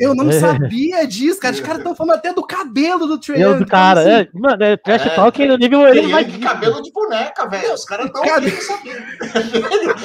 Eu 0.00 0.12
não 0.14 0.28
É. 0.28 0.32
sabia 0.40 1.06
disso, 1.06 1.38
cara. 1.38 1.54
Os 1.54 1.60
caras 1.60 1.78
estão 1.78 1.94
falando 1.94 2.16
até 2.16 2.32
do 2.32 2.42
cabelo 2.42 3.06
do 3.06 3.16
Trae 3.18 3.38
Meu 3.38 3.52
Young. 3.52 3.64
cara, 3.66 4.00
assim, 4.00 4.10
é, 4.10 4.28
mano, 4.34 4.64
é 4.64 4.76
trash 4.76 5.06
É, 5.06 5.10
talking 5.10 5.46
no 5.46 5.56
nível 5.56 5.80
Trey 5.82 5.92
Young 5.92 6.04
elevadíssimo. 6.08 6.38
de 6.40 6.44
cabelo 6.46 6.82
de 6.82 6.90
boneca, 6.92 7.48
velho. 7.48 7.74
Os 7.74 7.84
caras 7.84 8.06
estão 8.06 8.22
Cabe-. 8.22 8.52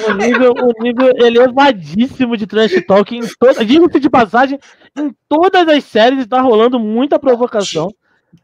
O 0.08 0.14
nível, 0.14 0.52
o 0.52 0.82
nível 0.82 1.12
elevadíssimo 1.16 2.36
de 2.36 2.46
trash 2.46 2.84
talking. 2.86 3.18
em 3.18 3.28
toda- 3.38 3.64
Digo-se 3.64 3.98
de 3.98 4.08
passagem, 4.08 4.58
em 4.96 5.10
todas 5.28 5.66
as 5.68 5.82
séries 5.84 6.20
está 6.20 6.40
rolando 6.40 6.78
muita 6.78 7.18
provocação. 7.18 7.88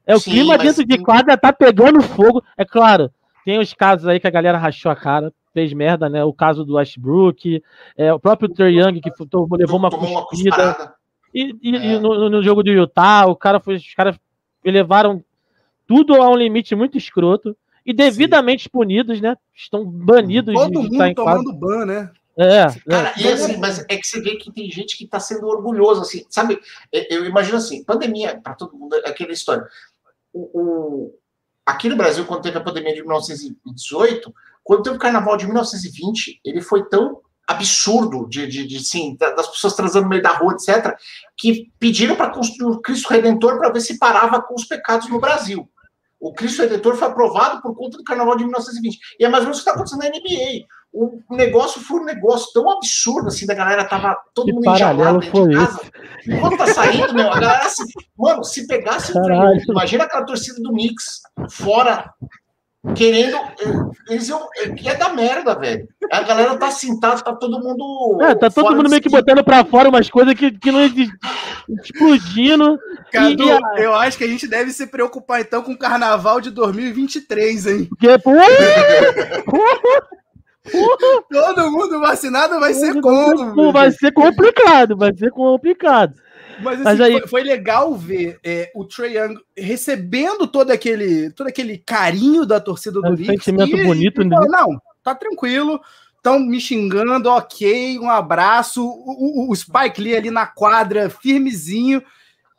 É 0.06 0.14
o 0.14 0.20
Sim, 0.20 0.30
clima 0.32 0.56
mas 0.56 0.62
dentro 0.66 0.84
de 0.84 0.96
tem- 0.96 1.02
quadra, 1.04 1.36
tá 1.36 1.52
pegando 1.52 2.00
fogo. 2.02 2.42
É 2.56 2.64
claro, 2.64 3.10
tem 3.44 3.58
os 3.58 3.72
casos 3.74 4.06
aí 4.08 4.18
que 4.20 4.26
a 4.26 4.30
galera 4.30 4.58
rachou 4.58 4.90
a 4.92 4.96
cara, 4.96 5.32
fez 5.52 5.72
merda, 5.72 6.08
né? 6.08 6.24
O 6.24 6.32
caso 6.32 6.64
do 6.64 6.74
Westbrook, 6.74 7.62
é, 7.96 8.12
o 8.12 8.18
próprio 8.20 8.48
Trey 8.48 8.78
Young, 8.80 9.00
que 9.00 9.10
levou 9.58 9.78
uma 9.78 9.90
cuspida. 9.90 10.94
E, 11.34 11.54
e- 11.62 11.76
É. 11.76 11.94
e 11.94 11.98
no, 11.98 12.28
no 12.30 12.42
jogo 12.42 12.62
do 12.62 12.70
Utah, 12.70 13.26
o 13.26 13.34
cara 13.36 13.58
foi, 13.60 13.76
os 13.76 13.94
caras 13.94 14.16
elevaram 14.64 15.22
tudo 15.86 16.14
a 16.14 16.28
um 16.30 16.36
limite 16.36 16.74
muito 16.74 16.96
escroto 16.96 17.56
e 17.84 17.92
devidamente 17.92 18.68
punidos, 18.68 19.20
né? 19.20 19.36
Estão 19.54 19.84
banidos 19.84 20.54
Todo 20.54 20.66
de, 20.66 20.70
de 20.72 20.78
mundo 20.78 20.92
estar 20.92 21.08
em 21.08 21.14
quadra. 21.14 21.42
tomando 21.42 21.58
ban, 21.58 21.84
né? 21.84 22.10
É, 22.38 22.66
Cara, 22.88 23.08
é. 23.16 23.20
e 23.20 23.28
assim, 23.28 23.56
mas 23.58 23.78
é 23.88 23.96
que 23.96 24.06
você 24.06 24.20
vê 24.20 24.36
que 24.36 24.50
tem 24.52 24.70
gente 24.70 24.96
que 24.96 25.06
tá 25.06 25.20
sendo 25.20 25.46
orgulhoso, 25.46 26.00
assim, 26.00 26.24
sabe? 26.30 26.58
Eu 26.90 27.04
eu 27.10 27.24
imagino 27.26 27.58
assim, 27.58 27.84
pandemia, 27.84 28.40
para 28.42 28.54
todo 28.54 28.76
mundo, 28.76 28.94
é 28.96 29.08
aquela 29.08 29.32
história. 29.32 29.66
O, 30.32 30.40
o- 30.60 31.18
aqui 31.66 31.88
no 31.88 31.96
Brasil, 31.96 32.24
quando 32.24 32.42
teve 32.42 32.56
a 32.56 32.62
pandemia 32.62 32.94
de 32.94 33.02
1918, 33.02 34.32
quando 34.64 34.82
teve 34.82 34.96
o 34.96 34.98
carnaval 34.98 35.36
de 35.36 35.44
1920, 35.46 36.40
ele 36.44 36.60
foi 36.62 36.88
tão 36.88 37.20
absurdo 37.46 38.26
de, 38.28 38.46
de, 38.46 38.66
de 38.66 39.16
da- 39.18 39.32
das 39.32 39.48
pessoas 39.48 39.74
transando 39.74 40.04
no 40.04 40.10
meio 40.10 40.22
da 40.22 40.30
rua, 40.30 40.54
etc., 40.54 40.94
que 41.36 41.70
pediram 41.78 42.16
para 42.16 42.30
construir 42.30 42.76
o 42.76 42.80
Cristo 42.80 43.10
Redentor 43.10 43.58
para 43.58 43.70
ver 43.70 43.80
se 43.80 43.98
parava 43.98 44.40
com 44.40 44.54
os 44.54 44.64
pecados 44.64 45.08
no 45.10 45.20
Brasil. 45.20 45.68
O 46.18 46.32
Cristo 46.32 46.62
Redentor 46.62 46.94
foi 46.96 47.08
aprovado 47.08 47.60
por 47.60 47.74
conta 47.76 47.98
do 47.98 48.04
carnaval 48.04 48.36
de 48.36 48.44
1920. 48.44 48.98
E 49.18 49.24
é 49.24 49.28
mais 49.28 49.42
ou 49.42 49.48
menos 49.48 49.58
o 49.58 49.64
que 49.64 49.68
está 49.68 49.72
acontecendo 49.72 50.00
na 50.00 50.08
NBA 50.08 50.66
o 50.92 51.22
negócio 51.30 51.80
foi 51.80 52.00
um 52.00 52.04
negócio 52.04 52.52
tão 52.52 52.70
absurdo 52.70 53.28
assim, 53.28 53.46
da 53.46 53.54
galera 53.54 53.84
tava 53.84 54.16
todo 54.34 54.46
Que 54.46 54.52
mundo 54.52 54.64
paralelo 54.64 55.22
enjaulado 55.22 55.48
de 55.48 55.56
casa. 55.56 55.80
Enquanto 56.26 56.58
tá 56.58 56.66
saindo, 56.66 57.14
meu, 57.14 57.32
a 57.32 57.40
galera 57.40 57.64
assim, 57.64 57.84
mano, 58.16 58.44
se 58.44 58.66
pegasse 58.66 59.10
o 59.10 59.14
Caralho. 59.14 59.52
Trey, 59.52 59.64
imagina 59.70 60.04
aquela 60.04 60.24
torcida 60.24 60.60
do 60.60 60.70
Knicks 60.70 61.22
fora 61.50 62.12
querendo. 62.94 63.38
Eles 64.08 64.28
iam. 64.28 64.46
É 64.84 64.94
da 64.94 65.10
merda, 65.10 65.54
velho. 65.54 65.88
A 66.10 66.22
galera 66.22 66.56
tá 66.56 66.70
sentada, 66.70 67.22
tá 67.22 67.34
todo 67.34 67.60
mundo. 67.60 68.18
É, 68.22 68.34
tá 68.34 68.50
todo 68.50 68.76
mundo 68.76 68.90
meio 68.90 69.00
que 69.00 69.08
botando 69.08 69.42
pra 69.42 69.64
fora 69.64 69.88
umas 69.88 70.10
coisas 70.10 70.34
que, 70.34 70.50
que 70.50 70.70
não 70.70 70.82
explodindo. 71.82 72.78
Cadu, 73.10 73.44
e, 73.44 73.80
e 73.80 73.84
eu 73.84 73.94
acho 73.94 74.18
que 74.18 74.24
a 74.24 74.28
gente 74.28 74.46
deve 74.46 74.72
se 74.72 74.86
preocupar 74.86 75.40
então 75.40 75.62
com 75.62 75.72
o 75.72 75.78
carnaval 75.78 76.40
de 76.40 76.50
2023, 76.50 77.66
hein? 77.66 77.88
Porque, 77.88 78.08
Todo 81.30 81.70
mundo 81.70 82.00
vacinado 82.00 82.60
vai 82.60 82.72
ser 82.74 83.00
como? 83.00 83.72
Vai 83.72 83.90
ser 83.90 84.12
complicado, 84.12 84.96
vai 84.96 85.14
ser 85.14 85.30
complicado. 85.30 86.14
Mas, 86.60 86.74
assim, 86.74 86.84
Mas 86.84 87.00
aí... 87.00 87.12
foi, 87.12 87.28
foi, 87.28 87.42
legal 87.42 87.94
ver 87.94 88.38
é, 88.44 88.70
o 88.74 88.84
Trae 88.84 89.16
Young 89.16 89.36
recebendo 89.56 90.46
todo 90.46 90.70
aquele, 90.70 91.30
todo 91.30 91.48
aquele 91.48 91.78
carinho 91.78 92.46
da 92.46 92.60
torcida 92.60 93.00
do 93.00 93.06
é 93.06 93.10
um 93.10 93.16
Knicks. 93.16 93.44
sentimento 93.44 93.76
e, 93.76 93.84
bonito, 93.84 94.22
e, 94.22 94.24
né? 94.24 94.36
Não, 94.48 94.80
tá 95.02 95.14
tranquilo. 95.14 95.80
Estão 96.16 96.38
me 96.38 96.60
xingando, 96.60 97.28
ok, 97.28 97.98
um 97.98 98.08
abraço. 98.08 98.86
O, 98.86 99.48
o, 99.48 99.50
o, 99.50 99.56
Spike 99.56 100.00
Lee 100.00 100.14
ali 100.14 100.30
na 100.30 100.46
quadra, 100.46 101.10
firmezinho. 101.10 102.00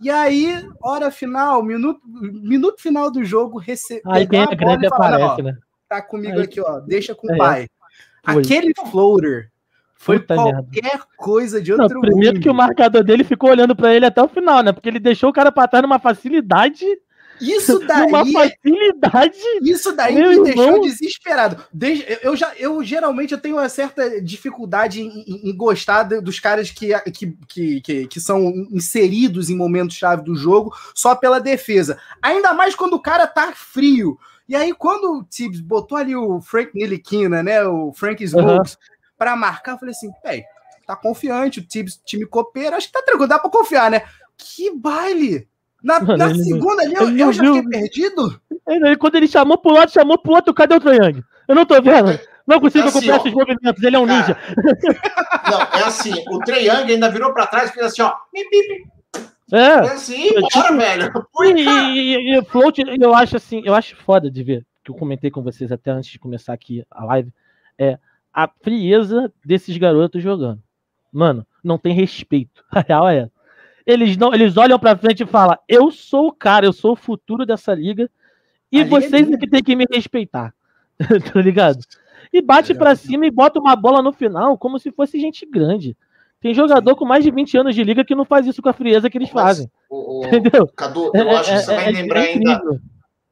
E 0.02 0.10
aí, 0.10 0.68
hora 0.82 1.10
final, 1.10 1.63
minuto, 1.63 2.02
minuto 2.04 2.82
final 2.82 3.10
do 3.10 3.24
jogo, 3.24 3.58
recebe. 3.58 4.02
Aí 4.06 4.28
quem 4.28 4.42
é 4.42 4.56
grande 4.56 4.88
aparece, 4.88 5.42
né? 5.42 5.58
Tá 5.88 6.02
comigo 6.02 6.39
aí, 6.39 6.44
aqui, 6.44 6.60
ó. 6.60 6.82
Deixa 6.82 7.16
com 7.16 7.28
o 7.28 7.34
é. 7.34 7.38
pai. 7.38 7.68
Aquele 8.23 8.73
floater 8.91 9.49
foi 9.95 10.19
Puta 10.19 10.36
qualquer 10.36 10.83
merda. 10.83 11.05
coisa 11.17 11.62
de 11.62 11.71
outro 11.71 11.93
não, 11.95 12.01
Primeiro 12.01 12.36
mundo. 12.36 12.43
que 12.43 12.49
o 12.49 12.53
marcador 12.53 13.03
dele 13.03 13.23
ficou 13.23 13.49
olhando 13.49 13.75
para 13.75 13.93
ele 13.93 14.05
até 14.05 14.21
o 14.21 14.27
final, 14.27 14.62
né? 14.62 14.71
Porque 14.71 14.89
ele 14.89 14.99
deixou 14.99 15.29
o 15.29 15.33
cara 15.33 15.51
pra 15.51 15.67
trás 15.67 15.81
numa 15.81 15.99
facilidade. 15.99 16.86
Isso 17.41 17.79
daí. 17.88 18.07
Uma 18.07 18.25
facilidade. 18.25 19.38
Isso 19.62 19.91
daí 19.95 20.13
me 20.15 20.21
irmão. 20.21 20.43
deixou 20.43 20.81
desesperado. 20.81 21.63
Eu, 22.21 22.36
já, 22.36 22.53
eu 22.57 22.83
geralmente 22.83 23.33
eu 23.33 23.39
tenho 23.39 23.55
uma 23.55 23.69
certa 23.69 24.21
dificuldade 24.21 25.01
em, 25.01 25.07
em, 25.25 25.49
em 25.49 25.55
gostar 25.55 26.03
dos 26.03 26.39
caras 26.39 26.69
que, 26.69 26.89
que, 27.12 27.38
que, 27.47 27.81
que, 27.81 28.07
que 28.07 28.19
são 28.19 28.49
inseridos 28.71 29.49
em 29.49 29.55
momentos-chave 29.55 30.23
do 30.23 30.36
jogo 30.36 30.73
só 30.93 31.15
pela 31.15 31.39
defesa. 31.39 31.97
Ainda 32.21 32.53
mais 32.53 32.75
quando 32.75 32.93
o 32.93 33.01
cara 33.01 33.25
tá 33.25 33.51
frio. 33.55 34.17
E 34.47 34.56
aí, 34.56 34.73
quando 34.73 35.19
o 35.19 35.23
Tibbs 35.23 35.62
botou 35.62 35.97
ali 35.97 36.15
o 36.15 36.41
Frank 36.41 36.71
Niliquina, 36.73 37.41
né? 37.41 37.63
O 37.63 37.93
Frank 37.93 38.23
Smokes, 38.23 38.73
uhum 38.73 38.93
para 39.23 39.36
marcar. 39.36 39.73
Eu 39.73 39.77
falei 39.77 39.93
assim, 39.93 40.12
velho, 40.23 40.43
tá 40.86 40.95
confiante, 40.95 41.60
o 41.60 41.65
time, 41.65 41.89
time 42.06 42.25
copeiro, 42.25 42.75
acho 42.75 42.88
que 42.88 42.93
tá 42.93 43.01
tranquilo, 43.01 43.27
dá 43.27 43.39
para 43.39 43.49
confiar, 43.49 43.89
né? 43.89 44.03
Que 44.38 44.75
baile! 44.75 45.47
Na, 45.82 45.99
Mano, 45.99 46.17
na 46.17 46.34
segunda 46.36 46.82
ali, 46.82 46.93
eu, 46.93 47.17
eu 47.17 47.34
já 47.34 47.43
fiquei 47.43 47.63
perdido. 47.63 48.41
Ele, 48.67 48.95
quando 48.95 49.15
ele 49.15 49.27
chamou 49.27 49.58
pro 49.58 49.73
lado, 49.73 49.91
chamou 49.91 50.17
pro 50.17 50.34
outro, 50.34 50.53
cadê 50.53 50.75
o 50.75 50.79
Triang? 50.79 51.21
Eu 51.47 51.56
não 51.56 51.65
tô 51.65 51.82
vendo. 51.82 52.17
Não 52.47 52.60
consigo 52.60 52.88
assim, 52.88 53.10
acompanhar 53.10 53.19
esses 53.19 53.34
movimentos, 53.34 53.84
ele 53.84 53.95
é 53.95 53.99
um 53.99 54.08
cara, 54.08 54.19
ninja. 54.19 54.38
Não, 55.49 55.79
é 55.79 55.84
assim, 55.84 56.13
o 56.29 56.39
Triang 56.39 56.91
ainda 56.91 57.10
virou 57.10 57.34
pra 57.34 57.47
trás 57.47 57.69
e 57.69 57.73
fez 57.73 57.86
assim, 57.86 58.01
ó. 58.01 58.13
É, 59.54 59.58
é 59.58 59.80
assim, 59.92 60.34
bora, 60.34 60.48
tipo, 60.48 60.78
velho. 60.78 61.13
E, 61.60 61.62
e, 61.62 62.39
e, 62.39 62.44
float, 62.46 62.84
eu 63.00 63.13
acho 63.13 63.38
assim, 63.38 63.62
eu 63.63 63.76
acho 63.76 63.96
foda 63.98 64.32
de 64.32 64.44
ver, 64.44 64.66
que 64.84 64.89
eu 64.89 64.96
comentei 64.96 65.30
com 65.30 65.44
vocês 65.44 65.72
até 65.72 65.92
antes 65.92 66.10
de 66.10 66.18
começar 66.18 66.54
aqui 66.54 66.84
a 66.89 67.06
live, 67.06 67.32
é 67.78 68.00
a 68.34 68.48
frieza 68.48 69.32
desses 69.46 69.78
garotos 69.78 70.24
jogando. 70.24 70.60
Mano, 71.12 71.46
não 71.63 71.78
tem 71.78 71.94
respeito. 71.94 72.66
A 72.72 72.80
real 72.80 73.08
é. 73.08 73.30
Eles, 73.86 74.18
não, 74.18 74.34
eles 74.34 74.58
olham 74.58 74.80
pra 74.80 74.98
frente 74.98 75.22
e 75.22 75.28
falam: 75.28 75.56
Eu 75.68 75.92
sou 75.92 76.30
o 76.30 76.32
cara, 76.32 76.66
eu 76.66 76.74
sou 76.74 76.94
o 76.94 76.96
futuro 76.96 77.46
dessa 77.46 77.76
liga. 77.76 78.10
E 78.72 78.82
a 78.82 78.86
vocês 78.86 79.30
é 79.30 79.38
que 79.38 79.48
tem 79.48 79.62
que 79.62 79.76
me 79.76 79.86
respeitar. 79.92 80.52
tá 81.32 81.39
ligado? 81.39 81.80
E 82.32 82.42
bate 82.42 82.74
para 82.74 82.96
cima 82.96 83.28
e 83.28 83.32
bota 83.32 83.60
uma 83.60 83.76
bola 83.76 84.02
no 84.02 84.12
final 84.12 84.58
como 84.58 84.80
se 84.80 84.92
fosse 84.92 85.20
gente 85.20 85.46
grande. 85.46 85.96
Tem 86.43 86.53
jogador 86.53 86.91
Sim. 86.91 86.97
com 86.97 87.06
mais 87.06 87.23
de 87.23 87.32
20 87.32 87.58
anos 87.58 87.73
de 87.73 87.86
liga 87.86 88.03
que 88.03 88.13
não 88.13 88.25
faz 88.25 88.45
isso 88.45 88.62
com 88.62 88.67
a 88.67 88.73
frieza 88.73 89.10
que 89.10 89.17
eles 89.17 89.32
Mas, 89.32 89.43
fazem. 89.43 89.71
O, 89.89 90.19
o, 90.19 90.25
entendeu? 90.27 90.67
Cadu, 90.75 91.10
eu 91.13 91.29
é, 91.29 91.36
acho 91.38 91.53
que 91.53 91.60
você 91.60 91.71
é, 91.71 91.75
vai 91.77 91.88
é, 91.88 91.91
lembrar 91.91 92.19
ainda 92.19 92.62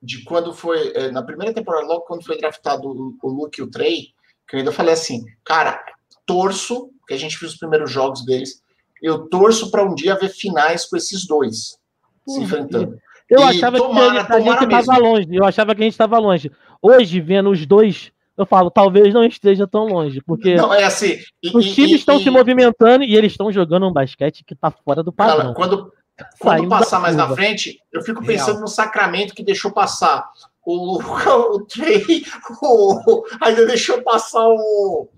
de 0.02 0.24
quando 0.24 0.54
foi, 0.54 0.93
é, 0.95 1.12
na 1.12 1.21
primeira 1.21 1.54
temporada, 1.54 1.86
logo 1.86 2.06
quando 2.06 2.26
foi 2.26 2.38
draftado 2.38 2.88
o, 2.88 3.17
o 3.21 3.30
Luke 3.30 3.60
e 3.60 3.63
o 3.63 3.69
Trey, 3.69 4.13
que 4.47 4.56
eu 4.56 4.60
ainda 4.60 4.71
falei 4.71 4.93
assim, 4.93 5.26
cara, 5.43 5.84
torço, 6.26 6.89
que 7.06 7.13
a 7.13 7.17
gente 7.17 7.38
viu 7.38 7.50
os 7.50 7.58
primeiros 7.58 7.91
jogos 7.91 8.24
deles, 8.26 8.63
eu 9.02 9.28
torço 9.28 9.69
para 9.69 9.84
um 9.84 9.93
dia 9.93 10.15
ver 10.15 10.30
finais 10.30 10.86
com 10.86 10.95
esses 10.95 11.28
dois 11.28 11.78
se 12.26 12.39
enfrentando. 12.39 12.97
Eu 13.30 13.41
e 13.41 13.43
achava 13.43 13.78
tomara, 13.78 14.26
que 14.26 14.34
a 14.34 14.39
gente 14.39 14.74
estava 14.74 14.97
longe, 14.97 15.28
eu 15.32 15.43
achava 15.43 15.76
que 15.76 15.82
a 15.82 15.84
gente 15.84 15.93
estava 15.93 16.17
longe. 16.17 16.50
Hoje, 16.82 17.19
vendo 17.19 17.50
os 17.50 17.65
dois, 17.65 18.12
eu 18.41 18.45
falo, 18.45 18.69
talvez 18.69 19.13
não 19.13 19.23
esteja 19.23 19.67
tão 19.67 19.86
longe, 19.86 20.21
porque 20.25 20.56
não, 20.56 20.73
é 20.73 20.84
assim, 20.84 21.17
e, 21.41 21.56
os 21.56 21.73
times 21.73 21.91
e, 21.91 21.95
estão 21.95 22.17
e, 22.17 22.23
se 22.23 22.30
movimentando 22.30 23.04
e 23.04 23.15
eles 23.15 23.34
estão 23.34 23.51
jogando 23.51 23.88
um 23.88 23.93
basquete 23.93 24.43
que 24.45 24.54
está 24.54 24.71
fora 24.71 25.04
do 25.04 25.12
padrão. 25.12 25.38
Cara, 25.38 25.54
quando, 25.54 25.91
quando 26.39 26.69
passar 26.69 26.99
mais 26.99 27.15
na 27.15 27.30
frente, 27.30 27.80
eu 27.91 28.01
fico 28.01 28.25
pensando 28.25 28.54
Real. 28.54 28.62
no 28.62 28.67
Sacramento 28.67 29.34
que 29.34 29.43
deixou 29.43 29.71
passar 29.71 30.27
o, 30.65 30.99
o 30.99 31.65
Trey 31.65 32.23
o, 32.62 33.23
ainda 33.41 33.65
deixou 33.65 34.01
passar 34.01 34.47
o, 34.47 35.10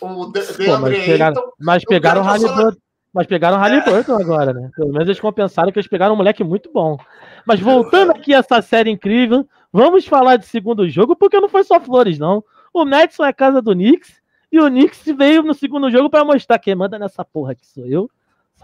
o 0.00 0.26
DeAndre 0.26 0.78
mas 0.80 1.04
pegaram, 1.06 1.52
mas 1.58 1.84
pegaram 1.84 2.20
o 2.20 2.24
Halliburton. 2.24 2.78
Mas 3.12 3.28
pegaram 3.28 3.56
o 3.56 3.60
Halliburton 3.60 4.18
é. 4.18 4.22
agora, 4.22 4.52
né? 4.52 4.70
Pelo 4.74 4.90
menos 4.90 5.06
eles 5.06 5.20
compensaram 5.20 5.70
que 5.70 5.78
eles 5.78 5.88
pegaram 5.88 6.14
um 6.14 6.16
moleque 6.16 6.42
muito 6.42 6.70
bom. 6.72 6.98
Mas 7.46 7.60
voltando 7.60 8.10
aqui 8.12 8.34
a 8.34 8.38
essa 8.38 8.60
série 8.60 8.90
incrível, 8.90 9.46
vamos 9.72 10.04
falar 10.04 10.36
de 10.36 10.46
segundo 10.46 10.88
jogo, 10.88 11.14
porque 11.14 11.38
não 11.38 11.48
foi 11.48 11.62
só 11.62 11.78
flores, 11.80 12.18
não. 12.18 12.42
O 12.74 12.84
Madison 12.84 13.24
é 13.24 13.32
casa 13.32 13.62
do 13.62 13.72
Knicks, 13.72 14.20
e 14.52 14.60
o 14.60 14.66
Knicks 14.66 15.04
veio 15.16 15.42
no 15.42 15.54
segundo 15.54 15.90
jogo 15.90 16.10
para 16.10 16.24
mostrar 16.24 16.58
quem 16.58 16.74
manda 16.74 16.98
nessa 16.98 17.24
porra 17.24 17.54
que 17.54 17.66
sou 17.66 17.86
eu 17.86 18.10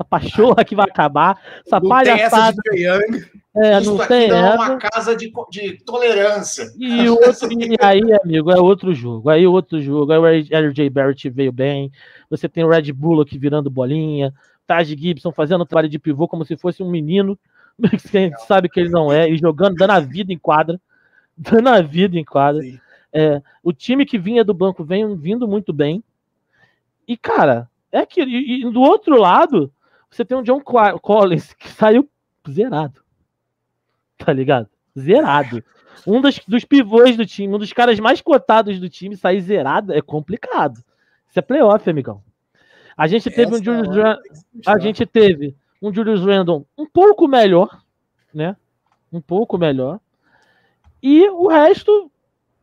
essa 0.01 0.05
pachorra 0.05 0.65
que 0.65 0.75
vai 0.75 0.87
acabar, 0.89 1.41
essa 1.67 1.79
não 1.79 1.89
palhaçada. 1.89 2.57
Tem 2.71 2.87
essa 2.87 2.99
de 2.99 3.41
é, 3.57 3.81
Isso 3.81 3.95
não 3.95 4.07
tem 4.07 4.29
não 4.29 4.37
é 4.37 4.55
uma 4.55 4.79
casa 4.79 5.15
de, 5.17 5.33
de 5.51 5.85
tolerância. 5.85 6.73
E, 6.79 7.09
outro, 7.09 7.49
e 7.53 7.77
aí, 7.81 8.01
amigo, 8.23 8.51
é 8.51 8.61
outro 8.61 8.95
jogo. 8.95 9.29
Aí 9.29 9.47
outro 9.47 9.81
jogo. 9.81 10.13
Aí 10.13 10.19
o 10.19 10.69
RJ 10.69 10.89
Barrett 10.89 11.29
veio 11.29 11.53
bem. 11.53 11.91
Você 12.31 12.49
tem 12.49 12.65
o 12.65 12.69
Red 12.69 12.93
Bull 12.93 13.21
aqui 13.21 13.39
virando 13.39 13.69
bolinha. 13.69 14.33
Taj 14.67 14.97
Gibson 14.97 15.33
fazendo 15.33 15.67
trabalho 15.67 15.89
de 15.89 15.99
pivô 15.99 16.29
como 16.29 16.45
se 16.45 16.57
fosse 16.57 16.83
um 16.83 16.91
menino. 16.91 17.39
Que 18.11 18.19
a 18.19 18.21
gente 18.21 18.47
sabe 18.47 18.69
que 18.69 18.79
ele 18.79 18.91
não 18.91 19.11
é. 19.11 19.29
E 19.29 19.39
jogando, 19.39 19.75
dando 19.75 19.93
a 19.93 20.01
vida 20.01 20.33
em 20.33 20.39
quadra. 20.39 20.81
Dando 21.37 21.71
a 21.71 21.81
vida 21.81 22.19
em 22.19 22.25
quadra. 22.25 22.63
É, 23.13 23.43
o 23.63 23.73
time 23.73 24.07
que 24.07 24.19
vinha 24.19 24.45
do 24.45 24.55
banco 24.55 24.85
vem 24.85 25.17
vindo 25.17 25.49
muito 25.49 25.73
bem. 25.73 26.03
E, 27.07 27.17
cara, 27.17 27.69
é 27.91 28.07
que 28.07 28.23
e, 28.23 28.63
e 28.63 28.71
do 28.71 28.81
outro 28.81 29.19
lado, 29.19 29.73
você 30.11 30.25
tem 30.25 30.37
um 30.37 30.43
John 30.43 30.61
Collins 30.61 31.53
que 31.55 31.69
saiu 31.69 32.09
zerado. 32.49 33.03
Tá 34.19 34.33
ligado? 34.33 34.69
Zerado. 34.99 35.65
Um 36.07 36.21
dos, 36.21 36.41
dos 36.47 36.65
pivôs 36.65 37.17
do 37.17 37.27
time, 37.27 37.55
um 37.55 37.59
dos 37.59 37.73
caras 37.73 37.99
mais 37.99 38.21
cotados 38.21 38.79
do 38.79 38.89
time, 38.89 39.17
sair 39.17 39.41
zerado 39.41 39.93
é 39.93 40.01
complicado. 40.01 40.83
Isso 41.29 41.39
é 41.39 41.43
playoff, 41.43 41.89
amigão. 41.89 42.23
A 42.97 43.07
gente 43.07 43.31
teve 43.31 43.55
Essa 43.55 43.61
um 43.61 43.65
Julius 43.65 43.97
é 43.97 44.17
a 44.67 44.79
gente 44.79 45.07
teve 45.07 45.57
um 45.81 45.93
Julius 45.93 46.25
Randle 46.25 46.67
um 46.77 46.87
pouco 46.87 47.27
melhor, 47.27 47.83
né? 48.33 48.57
Um 49.13 49.21
pouco 49.21 49.57
melhor. 49.57 50.01
E 51.03 51.29
o 51.31 51.49
resto 51.49 52.11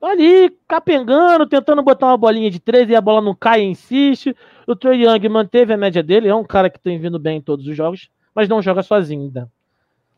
ali 0.01 0.55
capengando, 0.67 1.47
tentando 1.47 1.81
botar 1.81 2.07
uma 2.07 2.17
bolinha 2.17 2.51
de 2.51 2.59
três 2.59 2.89
e 2.89 2.95
a 2.95 3.01
bola 3.01 3.21
não 3.21 3.35
cai 3.35 3.61
e 3.61 3.65
insiste. 3.65 4.35
O 4.67 4.75
Trey 4.75 5.03
Young 5.03 5.29
manteve 5.29 5.73
a 5.73 5.77
média 5.77 6.03
dele, 6.03 6.27
é 6.27 6.35
um 6.35 6.43
cara 6.43 6.69
que 6.69 6.79
tem 6.79 6.99
vindo 6.99 7.17
bem 7.17 7.37
em 7.37 7.41
todos 7.41 7.67
os 7.67 7.75
jogos, 7.75 8.09
mas 8.33 8.47
não 8.47 8.61
joga 8.61 8.83
sozinho 8.83 9.23
ainda. 9.23 9.51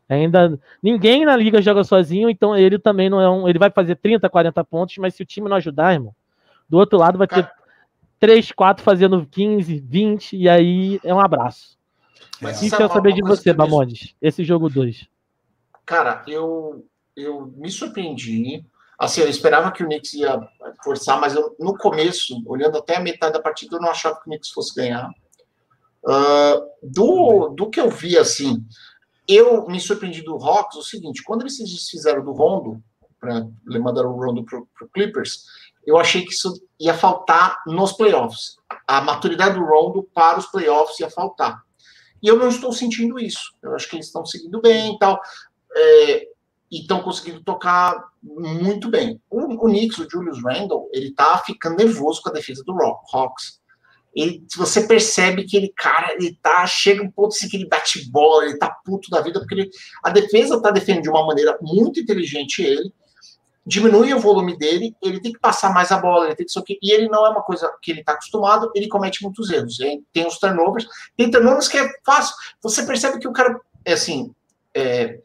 Ainda 0.10 0.60
ninguém 0.82 1.24
na 1.24 1.36
liga 1.36 1.62
joga 1.62 1.84
sozinho, 1.84 2.30
então 2.30 2.58
ele 2.58 2.80
também 2.80 3.10
não 3.10 3.22
é 3.22 3.30
um. 3.30 3.48
Ele 3.48 3.60
vai 3.60 3.70
fazer 3.70 3.96
30, 3.96 4.28
40 4.28 4.64
pontos, 4.64 4.98
mas 4.98 5.14
se 5.14 5.22
o 5.22 5.26
time 5.26 5.48
não 5.48 5.58
ajudar, 5.58 5.94
irmão, 5.94 6.16
do 6.68 6.78
outro 6.78 6.98
lado 6.98 7.18
vai 7.18 7.28
ter 7.28 7.48
3, 8.20 8.52
4 8.52 8.84
fazendo 8.84 9.26
15, 9.30 9.80
20, 9.80 10.36
e 10.36 10.50
aí 10.50 11.00
é 11.04 11.14
um 11.14 11.20
abraço. 11.20 11.78
Mas 12.42 12.62
e 12.64 12.70
quero 12.70 12.92
saber 12.92 13.14
de 13.14 13.22
você, 13.22 13.54
Bamondes, 13.54 14.16
esse 14.22 14.44
jogo 14.44 14.68
2. 14.68 15.08
Cara, 15.86 16.24
eu, 16.28 16.86
eu 17.16 17.54
me 17.56 17.70
surpreendi 17.70 18.66
Assim, 19.00 19.22
eu 19.22 19.30
esperava 19.30 19.72
que 19.72 19.82
o 19.82 19.86
Knicks 19.86 20.14
ia 20.14 20.38
forçar, 20.84 21.20
mas 21.20 21.34
eu, 21.34 21.56
no 21.58 21.78
começo, 21.78 22.44
olhando 22.46 22.78
até 22.78 22.98
a 22.98 23.02
metade 23.02 23.34
da 23.34 23.42
partida, 23.42 23.78
eu 23.78 23.82
não 23.82 23.90
achava 23.90 24.16
que 24.16 24.22
o 24.22 24.26
Knicks 24.26 24.50
fosse 24.50 24.76
ganhar. 24.76 25.10
Uh, 26.04 26.70
do, 26.84 27.50
do 27.50 27.70
que 27.70 27.80
eu 27.80 27.90
vi, 27.90 28.18
assim, 28.18 28.62
eu 29.26 29.66
me 29.68 29.80
surpreendi 29.80 30.22
do 30.22 30.36
Hawks 30.36 30.78
o 30.78 30.84
seguinte: 30.84 31.24
quando 31.24 31.42
eles 31.42 31.56
se 31.56 31.64
desfizeram 31.64 32.26
do 32.26 32.34
Rondo, 32.34 32.84
para 33.20 33.46
mandar 33.80 34.06
o 34.06 34.12
Rondo 34.12 34.44
para 34.44 34.60
o 34.60 34.90
Clippers, 34.94 35.44
eu 35.86 35.98
achei 35.98 36.24
que 36.24 36.32
isso 36.32 36.54
ia 36.80 36.94
faltar 36.94 37.62
nos 37.68 37.94
playoffs. 37.94 38.56
A 38.88 39.02
maturidade 39.02 39.58
do 39.58 39.66
Rondo 39.66 40.04
para 40.14 40.40
os 40.40 40.46
playoffs 40.48 41.00
ia 41.00 41.10
faltar. 41.10 41.62
E 42.22 42.28
eu 42.28 42.38
não 42.38 42.50
estou 42.50 42.74
sentindo 42.74 43.20
isso. 43.20 43.54
Eu 43.62 43.76
acho 43.76 43.90
que 43.90 43.96
eles 43.96 44.08
estão 44.08 44.26
seguindo 44.26 44.62
bem 44.62 44.96
e 44.96 45.00
tal. 45.00 45.20
É, 45.76 46.28
e 46.72 46.82
estão 46.82 47.02
conseguindo 47.02 47.44
tocar 47.44 48.04
muito 48.22 48.90
bem. 48.90 49.20
O, 49.30 49.54
o 49.54 49.70
Knicks, 49.70 49.98
o 49.98 50.10
Julius 50.10 50.44
Randle, 50.44 50.90
ele 50.94 51.12
tá 51.14 51.38
ficando 51.46 51.78
nervoso 51.78 52.22
com 52.22 52.30
a 52.30 52.34
defesa 52.34 52.64
do 52.64 52.74
Hawks. 53.14 53.60
Ele, 54.16 54.44
você 54.56 54.88
percebe 54.88 55.46
que 55.46 55.56
ele, 55.56 55.72
cara, 55.76 56.14
ele 56.14 56.38
tá, 56.42 56.66
chega 56.66 57.04
um 57.04 57.12
ponto 57.12 57.30
assim 57.30 57.48
que 57.48 57.58
ele 57.58 57.68
bate 57.68 58.10
bola, 58.10 58.46
ele 58.46 58.58
tá 58.58 58.70
puto 58.84 59.10
da 59.10 59.22
vida, 59.22 59.40
porque 59.40 59.54
ele, 59.54 59.70
a 60.04 60.10
defesa 60.10 60.62
tá 60.62 60.72
defendendo 60.72 61.04
de 61.04 61.10
uma 61.10 61.26
maneira 61.26 61.58
muito 61.62 62.00
inteligente 62.00 62.62
ele, 62.62 62.92
diminui 63.66 64.12
o 64.14 64.20
volume 64.20 64.58
dele, 64.58 64.96
ele 65.02 65.22
tem 65.22 65.32
que 65.32 65.40
passar 65.40 65.72
mais 65.72 65.92
a 65.92 66.00
bola, 66.00 66.26
ele 66.26 66.36
tem 66.36 66.46
que 66.46 66.62
que 66.64 66.80
e 66.82 66.92
ele 66.92 67.08
não 67.08 67.26
é 67.26 67.30
uma 67.30 67.44
coisa 67.44 67.72
que 67.82 67.92
ele 67.92 68.00
está 68.00 68.14
acostumado, 68.14 68.72
ele 68.74 68.88
comete 68.88 69.22
muitos 69.22 69.50
erros. 69.52 69.78
Tem 70.12 70.26
os 70.26 70.40
turnovers, 70.40 70.88
tem 71.16 71.30
turnovers 71.30 71.68
que 71.68 71.78
é 71.78 71.88
fácil. 72.04 72.36
Você 72.64 72.84
percebe 72.84 73.20
que 73.20 73.28
o 73.28 73.32
cara, 73.32 73.62
é 73.86 73.94
assim, 73.94 74.34
é, 74.76 75.20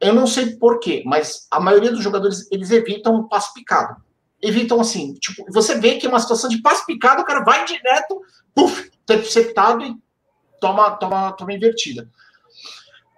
eu 0.00 0.14
não 0.14 0.26
sei 0.26 0.56
porquê, 0.56 1.02
mas 1.06 1.46
a 1.50 1.58
maioria 1.58 1.90
dos 1.90 2.02
jogadores 2.02 2.46
eles 2.50 2.70
evitam 2.70 3.16
o 3.16 3.28
passe 3.28 3.52
picado. 3.54 3.96
Evitam 4.42 4.80
assim, 4.80 5.14
tipo, 5.14 5.44
você 5.50 5.78
vê 5.78 5.96
que 5.96 6.06
é 6.06 6.08
uma 6.08 6.20
situação 6.20 6.50
de 6.50 6.60
passe 6.60 6.84
picado, 6.84 7.22
o 7.22 7.24
cara 7.24 7.42
vai 7.42 7.64
direto, 7.64 8.20
puf, 8.54 8.90
interceptado 9.02 9.84
e 9.84 9.96
toma, 10.60 10.90
toma, 10.92 11.32
toma 11.32 11.52
invertida. 11.52 12.08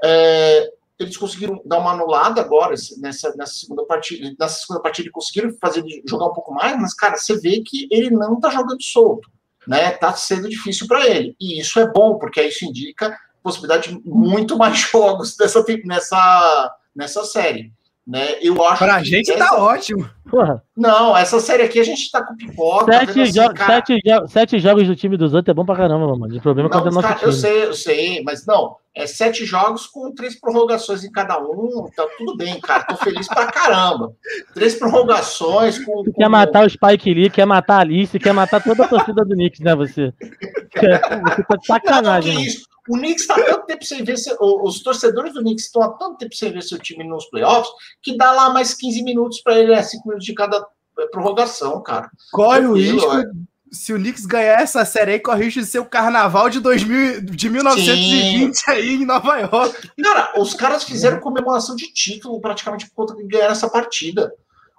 É, 0.03 0.72
eles 0.99 1.16
conseguiram 1.16 1.61
dar 1.64 1.79
uma 1.79 1.93
anulada 1.93 2.41
agora 2.41 2.74
nessa, 2.99 3.35
nessa 3.37 3.55
segunda 3.55 3.85
partida. 3.85 4.35
Nessa 4.39 4.61
segunda 4.61 4.81
partida 4.81 5.11
conseguiram 5.12 5.53
fazer 5.61 5.81
ele 5.81 6.03
jogar 6.09 6.26
um 6.26 6.33
pouco 6.33 6.53
mais, 6.53 6.79
mas, 6.81 6.95
cara, 6.95 7.16
você 7.16 7.39
vê 7.39 7.61
que 7.61 7.89
ele 7.91 8.11
não 8.11 8.41
tá 8.41 8.51
jogando 8.51 8.83
solto. 8.83 9.31
Né? 9.66 9.91
Tá 9.93 10.12
sendo 10.14 10.49
difícil 10.49 10.87
para 10.87 11.07
ele. 11.07 11.37
E 11.39 11.61
isso 11.61 11.79
é 11.79 11.87
bom, 11.91 12.18
porque 12.18 12.43
isso 12.43 12.64
indica 12.64 13.16
possibilidade 13.43 13.93
de 13.93 14.01
muito 14.05 14.57
mais 14.57 14.78
jogos 14.91 15.36
dessa, 15.36 15.64
nessa, 15.84 16.74
nessa 16.95 17.24
série. 17.24 17.72
Né? 18.09 18.36
Eu 18.41 18.64
acho 18.64 18.78
pra 18.78 19.03
gente 19.03 19.30
essa... 19.30 19.45
tá 19.45 19.62
ótimo. 19.62 20.09
Porra. 20.30 20.62
Não, 20.74 21.14
essa 21.14 21.39
série 21.41 21.62
aqui 21.62 21.78
a 21.78 21.84
gente 21.84 22.11
tá 22.11 22.24
com 22.24 22.34
pipoca. 22.34 22.91
Sete, 22.91 23.20
assim, 23.20 23.32
jo 23.32 23.55
cara... 23.55 23.74
sete, 23.74 23.99
jo 24.03 24.28
sete, 24.28 24.59
jogos 24.59 24.86
do 24.86 24.97
time 24.97 25.14
dos 25.18 25.34
outros 25.34 25.53
é 25.53 25.55
bom 25.55 25.66
pra 25.66 25.76
caramba, 25.76 26.16
mano. 26.16 26.34
O 26.34 26.41
problema 26.41 26.70
é 26.70 26.72
não, 26.72 26.78
é 26.78 26.82
o 26.82 26.84
nosso 26.86 27.03
cara, 27.03 27.14
time. 27.16 27.30
Eu 27.30 27.32
sei, 27.34 27.64
eu 27.66 27.74
sei, 27.74 28.22
mas 28.22 28.47
não. 28.47 28.76
É 28.95 29.07
sete 29.07 29.45
jogos 29.45 29.86
com 29.86 30.11
três 30.14 30.41
prorrogações 30.41 31.05
em 31.05 31.12
cada 31.12 31.39
um. 31.39 31.86
Tá 31.95 32.07
tudo 32.16 32.34
bem, 32.34 32.59
cara. 32.61 32.84
Tô 32.84 32.97
feliz 32.97 33.28
pra 33.28 33.45
caramba. 33.53 34.14
Três 34.55 34.74
prorrogações 34.74 35.78
com. 35.84 36.03
com... 36.03 36.12
Quer 36.12 36.30
matar 36.30 36.64
o 36.64 36.70
Spike 36.70 37.12
Lee, 37.12 37.28
quer 37.28 37.45
matar 37.45 37.76
a 37.76 37.80
Alice, 37.80 38.18
quer 38.18 38.32
matar 38.32 38.64
toda 38.64 38.86
a 38.86 38.89
torcida 38.89 39.22
do 39.22 39.34
Knicks, 39.34 39.61
né? 39.61 39.74
Você. 39.76 40.14
Você 40.74 41.43
tá 41.43 41.57
de 41.57 41.66
sacanagem. 41.66 42.32
Não, 42.32 42.41
não, 42.41 42.47
isso. 42.47 42.66
O 42.89 42.97
Knicks 42.97 43.22
está 43.22 43.34
tanto 43.34 43.66
tempo 43.66 43.84
sem 43.84 44.03
ver 44.03 44.16
se, 44.16 44.34
os 44.41 44.82
torcedores 44.82 45.34
do 45.34 45.41
Knicks 45.41 45.66
estão 45.66 45.82
há 45.82 45.91
tanto 45.91 46.16
tempo 46.16 46.34
sem 46.34 46.51
ver 46.51 46.62
seu 46.62 46.78
time 46.78 47.05
nos 47.05 47.26
playoffs 47.26 47.70
que 48.03 48.16
dá 48.16 48.32
lá 48.32 48.51
mais 48.51 48.74
15 48.74 49.03
minutos 49.03 49.41
para 49.41 49.59
ele, 49.59 49.72
é 49.72 49.82
5 49.82 50.09
minutos 50.09 50.26
de 50.26 50.34
cada 50.34 50.66
é, 50.99 51.07
prorrogação, 51.07 51.82
cara. 51.82 52.11
Corre 52.32 52.66
o 52.66 52.72
risco, 52.72 53.12
é. 53.12 53.24
se 53.70 53.93
o 53.93 53.97
Knicks 53.97 54.24
ganhar 54.24 54.61
essa 54.61 54.84
série 54.84 55.12
aí, 55.12 55.20
corre 55.20 55.43
o 55.43 55.45
risco 55.45 55.61
de 55.61 55.66
ser 55.66 55.80
o 55.80 55.84
carnaval 55.84 56.49
de, 56.49 56.61
2000, 56.61 57.20
de 57.20 57.51
1920 57.51 58.55
Sim. 58.55 58.70
aí 58.70 58.95
em 58.95 59.07
Nova 59.07 59.39
York. 59.39 59.91
Cara, 60.03 60.32
os 60.41 60.55
caras 60.55 60.84
fizeram 60.84 61.20
comemoração 61.20 61.76
de 61.76 61.93
título 61.93 62.41
praticamente 62.41 62.89
por 62.89 62.95
conta 63.07 63.14
de 63.14 63.28
ganhar 63.28 63.51
essa 63.51 63.68
partida. 63.68 64.32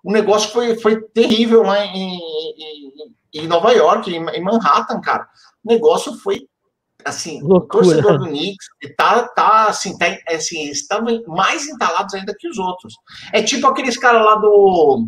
O 0.03 0.11
negócio 0.11 0.51
foi, 0.51 0.79
foi 0.79 1.01
terrível 1.01 1.61
lá 1.61 1.85
em, 1.85 2.17
em, 2.17 2.93
em 3.33 3.47
Nova 3.47 3.71
York, 3.71 4.09
em, 4.09 4.25
em 4.29 4.43
Manhattan, 4.43 4.99
cara. 5.01 5.27
O 5.63 5.71
negócio 5.71 6.17
foi 6.19 6.47
assim, 7.03 7.41
Loucura. 7.41 7.83
o 7.83 7.87
torcedor 7.87 8.17
do 8.19 8.25
Knicks 8.25 8.67
tá, 8.97 9.27
tá 9.29 9.67
assim, 9.67 9.97
tá, 9.97 10.05
assim, 10.27 10.69
estão 10.69 11.03
mais 11.27 11.67
entalados 11.67 12.13
ainda 12.13 12.35
que 12.37 12.47
os 12.47 12.57
outros. 12.57 12.93
É 13.33 13.41
tipo 13.41 13.67
aqueles 13.67 13.97
caras 13.97 14.23
lá 14.23 14.35
do. 14.35 15.07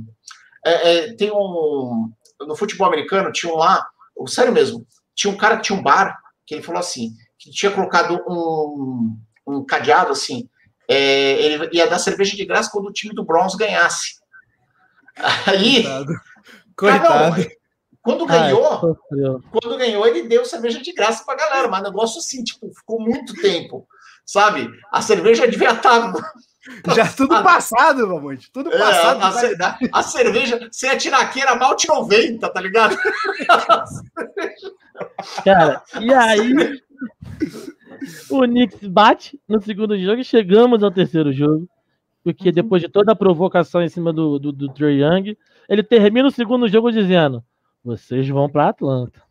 É, 0.66 0.94
é, 0.94 1.14
tem 1.16 1.32
um. 1.32 2.12
No 2.42 2.56
futebol 2.56 2.88
americano, 2.88 3.32
tinha 3.32 3.54
um 3.54 3.58
lá, 3.58 3.86
sério 4.28 4.52
mesmo, 4.52 4.86
tinha 5.14 5.32
um 5.32 5.38
cara 5.38 5.58
que 5.58 5.64
tinha 5.64 5.78
um 5.78 5.84
bar, 5.84 6.18
que 6.46 6.56
ele 6.56 6.64
falou 6.64 6.80
assim, 6.80 7.12
que 7.38 7.52
tinha 7.52 7.72
colocado 7.72 8.20
um, 8.28 9.16
um 9.46 9.64
cadeado 9.64 10.12
assim, 10.12 10.50
é, 10.90 11.34
ele 11.40 11.70
ia 11.72 11.88
dar 11.88 12.00
cerveja 12.00 12.36
de 12.36 12.46
graça 12.46 12.72
quando 12.72 12.88
o 12.88 12.94
time 12.94 13.14
do 13.14 13.24
Bronze 13.24 13.56
ganhasse. 13.58 14.16
Aí. 15.46 15.84
Coitado. 15.84 16.14
Coitado. 16.76 17.61
Quando 18.04 18.26
ganhou, 18.26 18.66
Ai, 18.66 18.80
quando 19.52 19.78
ganhou, 19.78 20.08
ele 20.08 20.28
deu 20.28 20.44
cerveja 20.44 20.82
de 20.82 20.92
graça 20.92 21.24
pra 21.24 21.36
galera, 21.36 21.68
mas 21.68 21.84
negócio 21.84 22.20
assim, 22.20 22.44
tipo, 22.44 22.74
ficou 22.74 23.00
muito 23.00 23.34
tempo, 23.36 23.88
sabe? 24.26 24.68
A 24.92 25.02
cerveja 25.02 25.48
devia 25.48 25.72
estar. 25.72 26.12
Tá 26.12 26.34
Já 26.96 27.08
tudo 27.08 27.30
passado, 27.44 28.08
Mamute. 28.08 28.52
Tudo 28.52 28.74
é, 28.74 28.78
passado. 28.78 29.22
a, 29.62 30.00
a, 30.00 30.04
cerveja, 30.04 30.68
sem 30.72 30.90
a 30.90 30.98
tiraqueira 30.98 31.56
malte 31.56 31.88
90, 31.88 32.50
tá 32.50 32.62
ligado? 32.62 32.98
Cara, 35.44 35.82
e 36.00 36.14
aí 36.14 36.54
o 38.30 38.42
Knicks 38.42 38.88
bate 38.88 39.40
no 39.48 39.62
segundo 39.62 39.98
jogo 39.98 40.22
e 40.22 40.26
chegamos 40.26 40.84
ao 40.84 40.92
terceiro 40.92 41.32
jogo. 41.32 41.68
Porque 42.24 42.50
uhum. 42.50 42.56
depois 42.56 42.82
de 42.82 42.90
toda 42.90 43.12
a 43.12 43.16
provocação 43.16 43.82
em 43.82 43.90
cima 43.90 44.14
do, 44.14 44.38
do, 44.38 44.52
do 44.52 44.70
Trey 44.70 45.02
Young, 45.02 45.36
ele 45.68 45.82
termina 45.82 46.28
o 46.28 46.32
segundo 46.32 46.68
jogo 46.68 46.92
dizendo: 46.92 47.44
vocês 47.84 48.28
vão 48.30 48.50
para 48.50 48.70
Atlanta. 48.70 49.22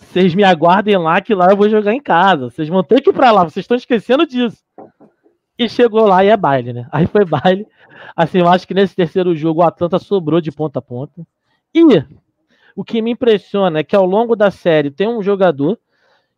Vocês 0.00 0.34
me 0.34 0.44
aguardem 0.44 0.96
lá, 0.96 1.20
que 1.20 1.34
lá 1.34 1.48
eu 1.50 1.56
vou 1.56 1.68
jogar 1.68 1.92
em 1.92 2.00
casa. 2.00 2.50
Vocês 2.50 2.68
vão 2.68 2.82
ter 2.82 3.00
que 3.00 3.10
ir 3.10 3.12
para 3.12 3.32
lá. 3.32 3.44
Vocês 3.44 3.64
estão 3.64 3.76
esquecendo 3.76 4.26
disso. 4.26 4.62
E 5.58 5.68
chegou 5.68 6.06
lá 6.06 6.24
e 6.24 6.28
é 6.28 6.36
baile, 6.36 6.72
né? 6.72 6.88
Aí 6.90 7.06
foi 7.06 7.24
baile. 7.24 7.66
Assim, 8.14 8.38
eu 8.38 8.48
acho 8.48 8.66
que 8.66 8.74
nesse 8.74 8.94
terceiro 8.94 9.34
jogo 9.34 9.60
o 9.60 9.64
Atlanta 9.64 9.98
sobrou 9.98 10.40
de 10.40 10.52
ponta 10.52 10.78
a 10.78 10.82
ponta. 10.82 11.26
E 11.74 11.82
o 12.76 12.84
que 12.84 13.00
me 13.00 13.12
impressiona 13.12 13.80
é 13.80 13.84
que 13.84 13.96
ao 13.96 14.04
longo 14.04 14.34
da 14.34 14.50
série 14.50 14.90
tem 14.90 15.08
um 15.08 15.22
jogador 15.22 15.78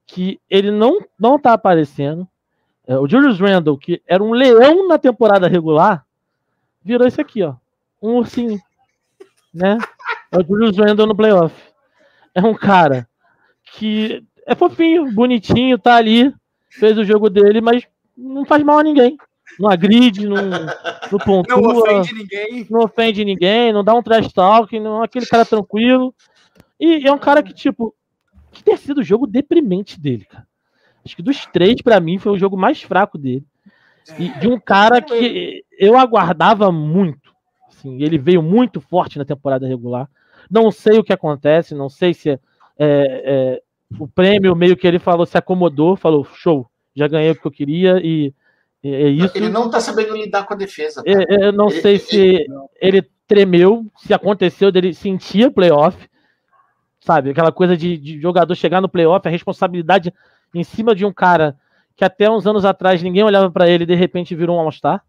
que 0.06 0.40
ele 0.48 0.70
não, 0.70 1.00
não 1.18 1.38
tá 1.38 1.52
aparecendo. 1.52 2.26
É, 2.86 2.96
o 2.98 3.08
Julius 3.08 3.40
Randle, 3.40 3.76
que 3.76 4.00
era 4.06 4.22
um 4.22 4.32
leão 4.32 4.86
na 4.86 4.96
temporada 4.96 5.48
regular, 5.48 6.06
virou 6.82 7.06
isso 7.06 7.20
aqui, 7.20 7.42
ó. 7.42 7.54
Um 8.00 8.16
ursinho. 8.16 8.60
Né? 9.52 9.76
É 10.32 10.38
o 10.38 10.44
Julius 10.44 10.76
Randle 10.76 11.06
no 11.06 11.16
playoff. 11.16 11.54
É 12.34 12.40
um 12.40 12.54
cara 12.54 13.08
que 13.72 14.22
é 14.46 14.54
fofinho, 14.54 15.10
bonitinho, 15.12 15.78
tá 15.78 15.96
ali, 15.96 16.32
fez 16.70 16.96
o 16.98 17.04
jogo 17.04 17.28
dele, 17.28 17.60
mas 17.60 17.86
não 18.16 18.44
faz 18.44 18.62
mal 18.62 18.78
a 18.78 18.82
ninguém. 18.82 19.16
Não 19.58 19.70
agride, 19.70 20.26
não, 20.26 20.36
não 21.10 21.18
pontua. 21.18 21.56
Não 21.56 21.78
ofende 21.78 22.14
ninguém. 22.14 22.66
Não 22.70 22.80
ofende 22.80 23.24
ninguém, 23.24 23.72
não 23.72 23.82
dá 23.82 23.94
um 23.94 24.02
trash 24.02 24.32
talk, 24.32 24.78
não 24.78 25.02
é 25.02 25.06
aquele 25.06 25.26
cara 25.26 25.44
tranquilo. 25.44 26.14
E 26.78 27.06
é 27.06 27.12
um 27.12 27.18
cara 27.18 27.42
que, 27.42 27.54
tipo, 27.54 27.94
que 28.52 28.62
ter 28.62 28.76
sido 28.76 28.98
o 28.98 29.04
jogo 29.04 29.26
deprimente 29.26 29.98
dele, 29.98 30.24
cara. 30.24 30.46
Acho 31.04 31.16
que 31.16 31.22
dos 31.22 31.46
três, 31.46 31.80
para 31.80 32.00
mim, 32.00 32.18
foi 32.18 32.32
o 32.32 32.38
jogo 32.38 32.56
mais 32.56 32.82
fraco 32.82 33.16
dele. 33.16 33.44
E 34.18 34.28
de 34.38 34.48
um 34.48 34.58
cara 34.58 35.00
que 35.00 35.64
eu 35.78 35.96
aguardava 35.96 36.70
muito. 36.70 37.25
Assim, 37.86 38.02
ele 38.02 38.18
veio 38.18 38.42
muito 38.42 38.80
forte 38.80 39.18
na 39.18 39.24
temporada 39.24 39.66
regular. 39.66 40.08
Não 40.50 40.70
sei 40.70 40.98
o 40.98 41.04
que 41.04 41.12
acontece, 41.12 41.74
não 41.74 41.88
sei 41.88 42.12
se 42.12 42.30
é, 42.30 42.40
é, 42.78 43.62
o 43.98 44.08
prêmio 44.08 44.54
meio 44.56 44.76
que 44.76 44.86
ele 44.86 44.98
falou, 44.98 45.24
se 45.24 45.38
acomodou, 45.38 45.96
falou, 45.96 46.24
show, 46.24 46.68
já 46.94 47.06
ganhei 47.06 47.30
o 47.30 47.40
que 47.40 47.46
eu 47.46 47.50
queria 47.50 48.00
e 48.02 48.34
é 48.82 49.08
isso. 49.08 49.36
Ele 49.36 49.48
não 49.48 49.68
tá 49.68 49.80
sabendo 49.80 50.16
lidar 50.16 50.46
com 50.46 50.54
a 50.54 50.56
defesa. 50.56 51.02
É, 51.04 51.46
eu 51.46 51.52
não 51.52 51.68
ele, 51.68 51.80
sei 51.80 51.98
se 51.98 52.18
ele, 52.18 52.46
ele, 52.80 53.10
tremeu, 53.26 53.84
se 53.96 54.14
aconteceu 54.14 54.70
dele 54.70 54.94
sentir 54.94 55.50
playoff, 55.50 56.08
sabe? 57.00 57.30
Aquela 57.30 57.50
coisa 57.50 57.76
de, 57.76 57.96
de 57.96 58.20
jogador 58.20 58.54
chegar 58.54 58.80
no 58.80 58.88
playoff, 58.88 59.26
a 59.26 59.30
responsabilidade 59.30 60.14
em 60.54 60.62
cima 60.62 60.94
de 60.94 61.04
um 61.04 61.12
cara 61.12 61.56
que 61.96 62.04
até 62.04 62.30
uns 62.30 62.46
anos 62.46 62.64
atrás 62.64 63.02
ninguém 63.02 63.24
olhava 63.24 63.50
para 63.50 63.68
ele 63.68 63.82
e 63.82 63.86
de 63.86 63.94
repente 63.94 64.34
virou 64.34 64.56
um 64.56 64.60
All-Star, 64.60 65.02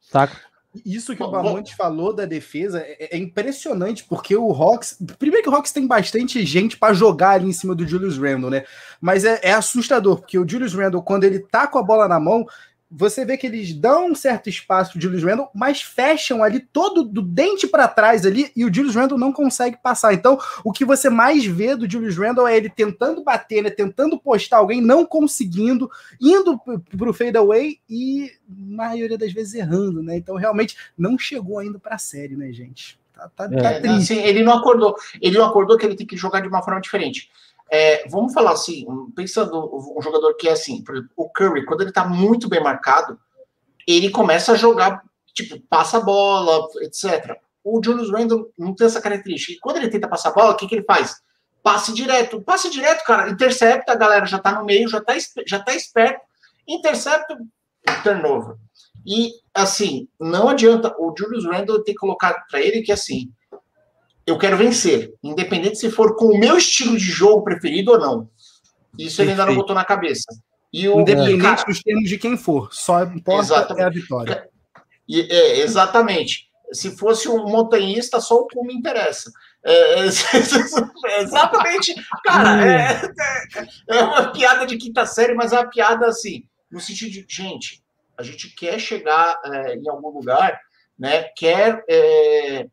saca? 0.00 0.51
Isso 0.86 1.14
que 1.14 1.22
o 1.22 1.30
Bamonte 1.30 1.76
falou 1.76 2.14
da 2.14 2.24
defesa 2.24 2.80
é, 2.80 3.14
é, 3.14 3.18
impressionante, 3.18 4.04
porque 4.04 4.34
o 4.34 4.50
Hawks. 4.50 4.96
Primeiro 5.18 5.44
que 5.44 5.50
o 5.50 5.54
Hawks 5.54 5.70
tem 5.70 5.86
bastante 5.86 6.44
gente 6.46 6.78
para 6.78 6.94
jogar 6.94 7.32
ali 7.32 7.48
em 7.48 7.52
cima 7.52 7.74
do 7.74 7.86
Julius 7.86 8.16
Randle, 8.16 8.50
né? 8.50 8.64
Mas 8.98 9.24
é, 9.24 9.38
é, 9.42 9.52
assustador, 9.52 10.20
porque 10.20 10.38
o 10.38 10.48
Julius 10.48 10.74
Randle, 10.74 11.02
quando 11.02 11.24
ele 11.24 11.40
tá 11.40 11.66
com 11.66 11.78
a 11.78 11.82
bola 11.82 12.08
na 12.08 12.18
mão, 12.18 12.46
você 12.94 13.24
vê 13.24 13.38
que 13.38 13.46
eles 13.46 13.72
dão 13.72 14.10
um 14.10 14.14
certo 14.14 14.50
espaço 14.50 14.92
pro 14.92 15.00
Julius 15.00 15.24
Randle, 15.24 15.48
mas 15.54 15.80
fecham 15.80 16.42
ali 16.42 16.60
todo 16.60 17.02
do 17.02 17.22
dente 17.22 17.66
para 17.66 17.88
trás 17.88 18.26
ali 18.26 18.52
e 18.54 18.66
o 18.66 18.72
Julius 18.72 18.94
Randle 18.94 19.16
não 19.16 19.32
consegue 19.32 19.78
passar. 19.82 20.12
Então, 20.12 20.38
o 20.62 20.70
que 20.70 20.84
você 20.84 21.08
mais 21.08 21.44
vê 21.46 21.74
do 21.74 21.90
Julius 21.90 22.18
Randle 22.18 22.46
é 22.46 22.54
ele 22.54 22.68
tentando 22.68 23.24
bater, 23.24 23.62
né, 23.62 23.70
tentando 23.70 24.18
postar 24.18 24.58
alguém, 24.58 24.82
não 24.82 25.06
conseguindo, 25.06 25.90
indo 26.20 26.60
pro 26.98 27.14
fadeaway 27.14 27.78
e 27.88 28.30
maioria 28.46 29.16
das 29.16 29.32
vezes 29.32 29.54
errando, 29.54 30.02
né? 30.02 30.16
Então, 30.16 30.36
realmente 30.36 30.76
não 30.96 31.18
chegou 31.18 31.58
ainda 31.58 31.78
para 31.78 31.94
a 31.94 31.98
série, 31.98 32.36
né, 32.36 32.52
gente? 32.52 33.00
Tá, 33.14 33.28
tá, 33.28 33.48
tá 33.48 33.70
é, 33.70 33.80
tá 33.80 33.94
assim, 33.94 34.18
ele 34.18 34.42
não 34.42 34.54
acordou. 34.54 34.96
Ele 35.20 35.38
não 35.38 35.46
acordou 35.46 35.78
que 35.78 35.86
ele 35.86 35.94
tem 35.94 36.06
que 36.06 36.16
jogar 36.16 36.40
de 36.40 36.48
uma 36.48 36.62
forma 36.62 36.80
diferente. 36.80 37.30
É, 37.74 38.06
vamos 38.06 38.34
falar 38.34 38.52
assim, 38.52 38.84
pensando 39.16 39.96
um 39.96 40.02
jogador 40.02 40.34
que 40.34 40.46
é 40.46 40.52
assim, 40.52 40.84
exemplo, 40.86 41.08
o 41.16 41.30
Curry, 41.30 41.64
quando 41.64 41.80
ele 41.80 41.88
está 41.88 42.06
muito 42.06 42.46
bem 42.46 42.62
marcado, 42.62 43.18
ele 43.88 44.10
começa 44.10 44.52
a 44.52 44.56
jogar, 44.56 45.02
tipo, 45.32 45.58
passa 45.70 45.96
a 45.96 46.00
bola, 46.00 46.68
etc. 46.82 47.34
O 47.64 47.80
Julius 47.82 48.10
Randle 48.10 48.52
não 48.58 48.74
tem 48.74 48.86
essa 48.86 49.00
característica. 49.00 49.54
E 49.54 49.58
quando 49.58 49.78
ele 49.78 49.88
tenta 49.88 50.06
passar 50.06 50.28
a 50.28 50.32
bola, 50.32 50.52
o 50.52 50.56
que, 50.56 50.68
que 50.68 50.74
ele 50.74 50.84
faz? 50.84 51.22
Passe 51.62 51.94
direto. 51.94 52.42
Passe 52.42 52.68
direto, 52.68 53.04
cara. 53.06 53.30
Intercepta, 53.30 53.92
a 53.92 53.96
galera 53.96 54.26
já 54.26 54.38
tá 54.38 54.52
no 54.52 54.66
meio, 54.66 54.86
já 54.86 55.00
tá, 55.00 55.14
já 55.46 55.58
tá 55.58 55.74
esperto. 55.74 56.20
Intercepta, 56.68 57.38
turnover. 58.04 58.56
E, 59.06 59.30
assim, 59.54 60.08
não 60.20 60.46
adianta. 60.46 60.94
O 60.98 61.14
Julius 61.16 61.46
Randle 61.46 61.82
ter 61.82 61.94
colocado 61.94 62.36
para 62.50 62.60
ele 62.60 62.82
que, 62.82 62.92
assim, 62.92 63.32
eu 64.26 64.38
quero 64.38 64.56
vencer, 64.56 65.12
independente 65.22 65.78
se 65.78 65.90
for 65.90 66.16
com 66.16 66.26
o 66.26 66.38
meu 66.38 66.56
estilo 66.56 66.96
de 66.96 67.04
jogo 67.04 67.42
preferido 67.42 67.92
ou 67.92 67.98
não. 67.98 68.30
Isso 68.98 69.16
Perfeito. 69.16 69.20
ele 69.22 69.30
ainda 69.32 69.46
não 69.46 69.54
botou 69.54 69.74
na 69.74 69.84
cabeça. 69.84 70.26
E 70.72 70.88
o, 70.88 71.00
independente 71.00 71.42
cara, 71.42 71.64
dos 71.64 71.82
termos 71.82 72.08
de 72.08 72.18
quem 72.18 72.36
for, 72.36 72.72
só 72.72 73.02
importa 73.02 73.74
é 73.76 73.84
a 73.84 73.90
vitória. 73.90 74.48
E, 75.08 75.20
é, 75.20 75.60
exatamente. 75.60 76.50
Se 76.72 76.96
fosse 76.96 77.28
um 77.28 77.44
montanhista, 77.44 78.18
só 78.20 78.36
o 78.36 78.46
cume 78.46 78.72
interessa. 78.72 79.30
É, 79.64 80.00
é, 80.00 80.06
exatamente. 81.20 81.94
Cara, 82.24 82.66
é, 82.66 83.02
é, 83.88 83.96
é 83.98 84.02
uma 84.02 84.32
piada 84.32 84.66
de 84.66 84.78
quinta 84.78 85.04
série, 85.04 85.34
mas 85.34 85.52
é 85.52 85.58
uma 85.58 85.68
piada 85.68 86.06
assim, 86.06 86.44
no 86.70 86.80
sentido 86.80 87.10
de, 87.10 87.26
gente, 87.28 87.82
a 88.16 88.22
gente 88.22 88.48
quer 88.54 88.78
chegar 88.78 89.38
é, 89.44 89.76
em 89.76 89.88
algum 89.88 90.08
lugar, 90.08 90.58
né? 90.98 91.24
Quer 91.36 91.84
é, 91.88 92.66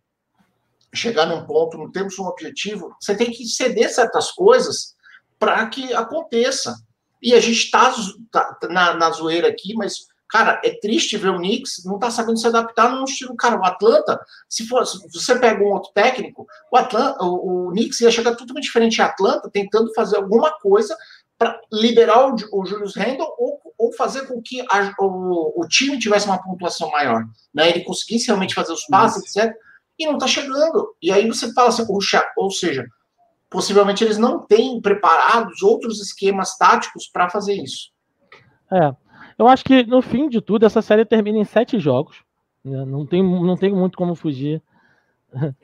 chegar 0.94 1.26
num 1.26 1.46
ponto, 1.46 1.78
não 1.78 1.92
temos 1.92 2.18
um 2.18 2.26
objetivo, 2.26 2.96
você 3.00 3.16
tem 3.16 3.32
que 3.32 3.46
ceder 3.46 3.94
certas 3.94 4.32
coisas 4.32 4.96
para 5.38 5.66
que 5.68 5.94
aconteça. 5.94 6.76
E 7.22 7.34
a 7.34 7.40
gente 7.40 7.66
está 7.66 7.94
tá, 8.32 8.58
na, 8.70 8.94
na 8.94 9.12
zoeira 9.12 9.48
aqui, 9.48 9.74
mas, 9.76 10.08
cara, 10.30 10.60
é 10.64 10.72
triste 10.80 11.18
ver 11.18 11.30
o 11.30 11.38
Knicks 11.38 11.84
não 11.86 12.00
tá 12.00 12.10
sabendo 12.10 12.40
se 12.40 12.48
adaptar 12.48 12.90
num 12.90 13.04
estilo. 13.04 13.36
Cara, 13.36 13.60
o 13.60 13.66
Atlanta, 13.66 14.20
se, 14.48 14.66
for, 14.68 14.86
se 14.86 15.00
você 15.14 15.38
pega 15.38 15.64
um 15.64 15.74
outro 15.74 15.92
técnico, 15.94 16.48
o, 16.72 16.78
Atlanta, 16.78 17.24
o, 17.24 17.68
o 17.68 17.72
Knicks 17.72 18.00
ia 18.02 18.12
chegar 18.12 18.36
totalmente 18.36 18.64
diferente 18.64 19.02
a 19.02 19.08
Atlanta, 19.08 19.50
tentando 19.52 19.94
fazer 19.94 20.18
alguma 20.18 20.52
coisa 20.60 20.98
para 21.38 21.60
liberar 21.72 22.28
o, 22.28 22.36
o 22.54 22.66
Julius 22.66 22.96
Randle 22.96 23.34
ou, 23.38 23.60
ou 23.78 23.94
fazer 23.94 24.28
com 24.28 24.42
que 24.42 24.62
a, 24.62 24.94
o, 25.00 25.62
o 25.62 25.68
time 25.68 26.00
tivesse 26.00 26.26
uma 26.26 26.42
pontuação 26.42 26.90
maior. 26.92 27.26
Né? 27.54 27.70
Ele 27.70 27.84
conseguisse 27.84 28.28
realmente 28.28 28.56
fazer 28.56 28.74
os 28.74 28.86
passes, 28.86 29.36
etc 29.36 29.54
e 30.00 30.06
não 30.06 30.14
está 30.14 30.28
chegando. 30.28 30.96
E 31.02 31.12
aí 31.12 31.28
você 31.28 31.54
fala 31.54 31.70
assim, 31.70 31.86
ou 32.38 32.52
seja, 32.52 32.88
possivelmente 33.50 34.04
eles 34.04 34.18
não 34.18 34.40
têm 34.40 34.80
preparados 34.82 35.62
outros 35.62 36.00
esquemas 36.00 36.58
táticos 36.58 37.10
para 37.12 37.30
fazer 37.30 37.56
isso. 37.56 37.92
É, 38.72 38.96
eu 39.38 39.48
acho 39.48 39.64
que 39.66 39.84
no 39.84 40.02
fim 40.02 40.30
de 40.30 40.42
tudo 40.42 40.66
essa 40.66 40.82
série 40.82 41.04
termina 41.04 41.38
em 41.38 41.46
sete 41.46 41.78
jogos. 41.80 42.24
Né? 42.64 42.86
Não 42.86 43.06
tem, 43.06 43.22
não 43.24 43.58
tem 43.58 43.74
muito 43.74 43.98
como 43.98 44.16
fugir. 44.16 44.62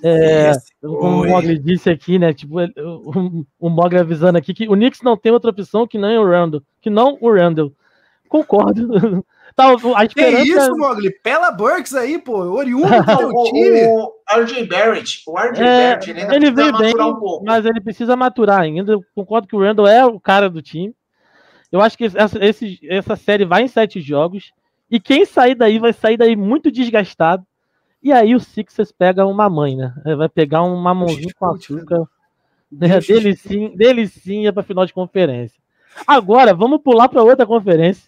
É, 0.00 0.52
como 0.80 1.24
o 1.24 1.28
Mogli 1.28 1.58
disse 1.58 1.90
aqui, 1.90 2.20
né? 2.20 2.32
Tipo, 2.32 2.60
o, 2.60 3.44
o 3.58 3.68
Mogli 3.68 3.98
avisando 3.98 4.38
aqui 4.38 4.54
que 4.54 4.68
o 4.68 4.74
Knicks 4.74 5.02
não 5.02 5.16
tem 5.16 5.32
outra 5.32 5.50
opção 5.50 5.88
que 5.88 5.98
não 5.98 6.22
o 6.22 6.24
Randall, 6.24 6.62
que 6.80 6.88
não 6.88 7.18
o 7.20 7.32
Randall. 7.32 7.72
Concordo. 8.28 9.24
Tá, 9.58 9.74
a 9.96 10.04
esperança... 10.04 10.44
Que 10.44 10.50
isso, 10.50 10.76
Mogli? 10.76 11.10
Pela 11.10 11.50
Burks 11.50 11.92
aí, 11.92 12.16
pô, 12.16 12.44
oriundo 12.44 12.86
do 12.86 13.16
teu 13.18 13.42
time. 13.42 13.86
O, 13.88 14.12
RJ 14.30 14.66
Barrett, 14.68 15.22
o 15.26 15.36
RJ 15.36 15.60
é, 15.60 15.96
Barrett, 15.96 16.10
ele, 16.10 16.20
ele 16.32 16.50
veio 16.52 16.78
bem, 16.78 16.94
um 16.96 17.42
mas 17.44 17.66
ele 17.66 17.80
precisa 17.80 18.14
maturar 18.14 18.60
ainda. 18.60 18.92
Eu 18.92 19.04
concordo 19.16 19.48
que 19.48 19.56
o 19.56 19.60
Randall 19.60 19.88
é 19.88 20.06
o 20.06 20.20
cara 20.20 20.48
do 20.48 20.62
time. 20.62 20.94
Eu 21.72 21.80
acho 21.80 21.98
que 21.98 22.04
essa, 22.04 22.38
esse, 22.40 22.78
essa 22.88 23.16
série 23.16 23.44
vai 23.44 23.62
em 23.62 23.68
sete 23.68 24.00
jogos. 24.00 24.52
E 24.88 25.00
quem 25.00 25.24
sair 25.24 25.56
daí 25.56 25.80
vai 25.80 25.92
sair 25.92 26.16
daí 26.16 26.36
muito 26.36 26.70
desgastado. 26.70 27.44
E 28.00 28.12
aí 28.12 28.36
o 28.36 28.40
Sixers 28.40 28.92
pega 28.92 29.26
uma 29.26 29.50
mãe, 29.50 29.74
né? 29.74 29.92
Vai 30.16 30.28
pegar 30.28 30.62
um 30.62 30.76
mamãozinho 30.76 31.34
com 31.36 31.46
açúcar. 31.46 32.04
Né? 32.70 33.00
Delicinha, 33.00 33.72
delicinha 33.74 34.52
para 34.52 34.62
final 34.62 34.86
de 34.86 34.94
conferência. 34.94 35.58
Agora, 36.06 36.54
vamos 36.54 36.80
pular 36.80 37.08
para 37.08 37.24
outra 37.24 37.44
conferência. 37.44 38.07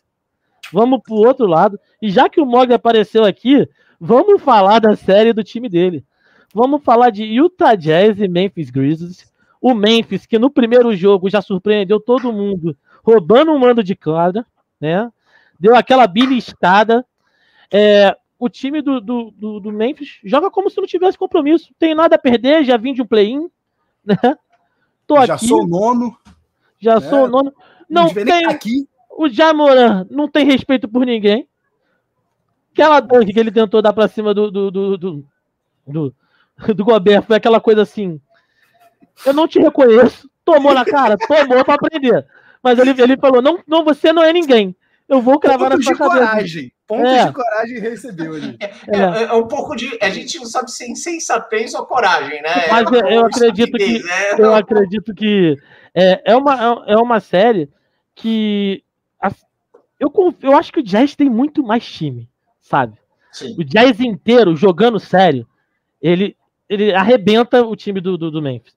Vamos 0.73 1.01
pro 1.03 1.15
outro 1.15 1.47
lado. 1.47 1.79
E 2.01 2.11
já 2.11 2.29
que 2.29 2.41
o 2.41 2.47
Mog 2.47 2.73
apareceu 2.73 3.25
aqui, 3.25 3.69
vamos 4.01 4.43
falar 4.43 4.79
da 4.79 4.97
série 4.97 5.33
do 5.33 5.45
time 5.45 5.69
dele. 5.69 6.05
Vamos 6.55 6.83
falar 6.83 7.11
de 7.11 7.25
Utah 7.25 7.75
Jazz 7.75 8.21
e 8.21 8.29
Memphis 8.29 8.71
Grizzlies. 8.71 9.31
O 9.61 9.75
Memphis, 9.75 10.27
que 10.27 10.39
no 10.39 10.51
primeiro 10.51 10.95
jogo 10.97 11.29
já 11.29 11.43
surpreendeu 11.43 12.01
todo 12.01 12.33
mundo, 12.33 12.77
roubando 13.05 13.53
um 13.53 13.59
mando 13.59 13.85
de 13.85 13.95
quadra, 13.95 14.45
né? 14.81 15.11
Deu 15.59 15.77
aquela 15.77 16.07
beliscada. 16.07 17.05
É, 17.71 18.17
o 18.39 18.49
time 18.49 18.81
do, 18.81 19.01
do, 19.01 19.31
do, 19.31 19.61
do, 19.61 19.73
Memphis 19.73 20.19
joga 20.25 20.51
como 20.51 20.71
se 20.71 20.79
não 20.79 20.87
tivesse 20.87 21.19
compromisso. 21.19 21.75
Tem 21.79 21.95
nada 21.95 22.17
a 22.17 22.19
perder, 22.19 22.65
já 22.65 22.77
vim 22.79 22.95
de 22.95 23.03
um 23.03 23.07
play-in, 23.07 23.51
né? 24.05 24.17
Tô 25.07 25.25
já 25.27 25.35
aqui, 25.35 25.47
sou 25.47 25.69
nono. 25.69 26.17
Já 26.79 26.99
né? 26.99 27.09
sou 27.09 27.29
nono. 27.29 27.53
Não 27.89 28.09
tem, 28.09 28.47
aqui. 28.47 28.89
O 29.21 29.29
Jamoran 29.29 30.07
não 30.09 30.27
tem 30.27 30.47
respeito 30.47 30.89
por 30.89 31.05
ninguém. 31.05 31.47
Aquela 32.73 33.01
dunk 33.01 33.31
que 33.31 33.39
ele 33.39 33.51
tentou 33.51 33.83
dar 33.83 33.93
para 33.93 34.09
cima 34.09 34.33
do, 34.33 34.51
do, 34.51 34.71
do, 34.71 34.97
do, 34.97 35.25
do, 35.87 36.15
do 36.75 36.85
Gobert 36.87 37.25
foi 37.25 37.37
aquela 37.37 37.61
coisa 37.61 37.83
assim. 37.83 38.19
Eu 39.27 39.35
não 39.35 39.47
te 39.47 39.59
reconheço. 39.59 40.27
Tomou 40.43 40.73
na 40.73 40.87
cara? 40.87 41.19
Tomou 41.29 41.63
para 41.63 41.75
aprender. 41.75 42.27
Mas 42.63 42.79
ele, 42.79 42.93
ele 42.99 43.19
falou: 43.19 43.43
não, 43.43 43.63
não, 43.67 43.85
você 43.85 44.11
não 44.11 44.23
é 44.23 44.33
ninguém. 44.33 44.75
Eu 45.07 45.21
vou 45.21 45.39
cravar 45.39 45.73
Pontos 45.73 45.85
na 45.85 45.95
sua 45.95 46.07
de 46.07 46.11
cabeça. 46.15 46.31
coragem. 46.31 46.73
Pontos 46.87 47.13
é. 47.13 47.27
de 47.27 47.33
coragem 47.35 47.79
recebeu 47.79 48.35
ali. 48.37 48.57
É, 48.59 48.71
é, 48.89 49.23
é, 49.25 49.33
um 49.35 49.47
pouco 49.47 49.77
de. 49.77 49.99
A 50.01 50.09
gente 50.09 50.39
não 50.39 50.47
sabe 50.47 50.71
se 50.71 50.83
é 50.83 50.89
insensatez 50.89 51.75
ou 51.75 51.85
coragem, 51.85 52.41
né? 52.41 52.69
Mas 52.71 52.91
eu, 52.91 53.07
eu 53.07 53.27
acredito 53.27 53.77
que. 53.77 54.03
Né? 54.03 54.35
Eu 54.39 54.55
acredito 54.55 55.15
que 55.15 55.59
é, 55.95 56.33
é, 56.33 56.35
uma, 56.35 56.85
é 56.87 56.97
uma 56.97 57.21
série 57.21 57.69
que 58.15 58.83
eu, 60.01 60.11
eu 60.41 60.57
acho 60.57 60.73
que 60.73 60.81
o 60.81 60.83
Jazz 60.83 61.15
tem 61.15 61.29
muito 61.29 61.63
mais 61.63 61.85
time, 61.85 62.27
sabe? 62.59 62.97
Sim. 63.31 63.55
O 63.59 63.63
Jazz 63.63 64.01
inteiro 64.01 64.57
jogando 64.57 64.99
sério, 64.99 65.47
ele, 66.01 66.35
ele 66.69 66.95
arrebenta 66.95 67.63
o 67.63 67.77
time 67.77 68.01
do, 68.01 68.17
do, 68.17 68.31
do, 68.31 68.41
Memphis. 68.41 68.75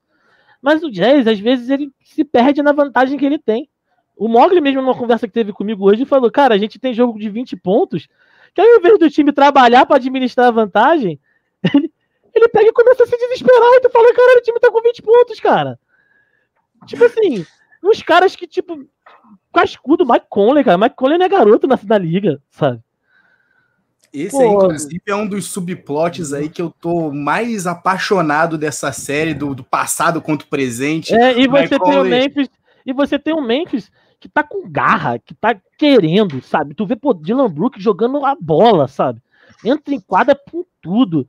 Mas 0.60 0.82
o 0.82 0.90
Jazz, 0.90 1.26
às 1.26 1.40
vezes, 1.40 1.70
ele 1.70 1.90
se 2.04 2.22
perde 2.24 2.62
na 2.62 2.72
vantagem 2.72 3.18
que 3.18 3.24
ele 3.24 3.38
tem. 3.38 3.68
O 4.14 4.28
Mogli, 4.28 4.60
mesmo 4.60 4.82
numa 4.82 4.94
conversa 4.96 5.26
que 5.26 5.32
teve 5.32 5.52
comigo 5.52 5.88
hoje, 5.88 6.04
falou: 6.04 6.30
Cara, 6.30 6.54
a 6.54 6.58
gente 6.58 6.78
tem 6.78 6.92
jogo 6.92 7.18
de 7.18 7.28
20 7.28 7.56
pontos, 7.56 8.06
que 8.54 8.60
ao 8.60 8.76
invés 8.78 8.98
do 8.98 9.10
time 9.10 9.32
trabalhar 9.32 9.86
para 9.86 9.96
administrar 9.96 10.48
a 10.48 10.52
vantagem, 10.52 11.18
ele, 11.74 11.90
ele 12.34 12.48
pega 12.48 12.68
e 12.68 12.72
começa 12.72 13.02
a 13.02 13.06
se 13.06 13.16
desesperar. 13.16 13.72
E 13.74 13.80
tu 13.80 13.90
fala: 13.90 14.14
Cara, 14.14 14.38
o 14.38 14.42
time 14.42 14.60
tá 14.60 14.70
com 14.70 14.80
20 14.80 15.02
pontos, 15.02 15.40
cara. 15.40 15.78
Tipo 16.86 17.04
assim, 17.06 17.44
os 17.82 18.02
caras 18.02 18.36
que, 18.36 18.46
tipo, 18.46 18.86
cascudo 19.52 20.06
Mike 20.06 20.26
Conley, 20.28 20.64
cara. 20.64 20.78
Mike 20.78 20.96
Conley 20.96 21.18
não 21.18 21.26
é 21.26 21.28
garoto 21.28 21.66
na, 21.66 21.78
na 21.84 21.98
liga, 21.98 22.40
sabe? 22.50 22.80
Esse 24.12 24.40
aí, 24.40 24.48
inclusive, 24.48 25.02
é 25.08 25.16
um 25.16 25.26
dos 25.26 25.46
subplots 25.46 26.32
aí 26.32 26.48
que 26.48 26.62
eu 26.62 26.72
tô 26.80 27.10
mais 27.10 27.66
apaixonado 27.66 28.56
dessa 28.56 28.92
série, 28.92 29.34
do, 29.34 29.56
do 29.56 29.64
passado 29.64 30.22
quanto 30.22 30.46
presente. 30.46 31.12
É, 31.12 31.36
e 31.36 31.48
você 31.48 31.76
tem 31.76 31.98
o 31.98 32.04
Memphis, 32.04 32.48
e 32.86 32.92
você 32.92 33.18
tem 33.18 33.34
o 33.34 33.40
Memphis 33.40 33.90
que 34.20 34.28
tá 34.28 34.44
com 34.44 34.70
garra, 34.70 35.18
que 35.18 35.34
tá 35.34 35.56
querendo, 35.76 36.40
sabe? 36.40 36.74
Tu 36.74 36.86
vê, 36.86 36.94
pô, 36.94 37.12
Dylan 37.12 37.50
Brook 37.50 37.80
jogando 37.80 38.24
a 38.24 38.36
bola, 38.40 38.86
sabe? 38.86 39.20
Entra 39.64 39.92
em 39.92 40.00
quadra 40.00 40.38
com 40.50 40.64
tudo. 40.80 41.28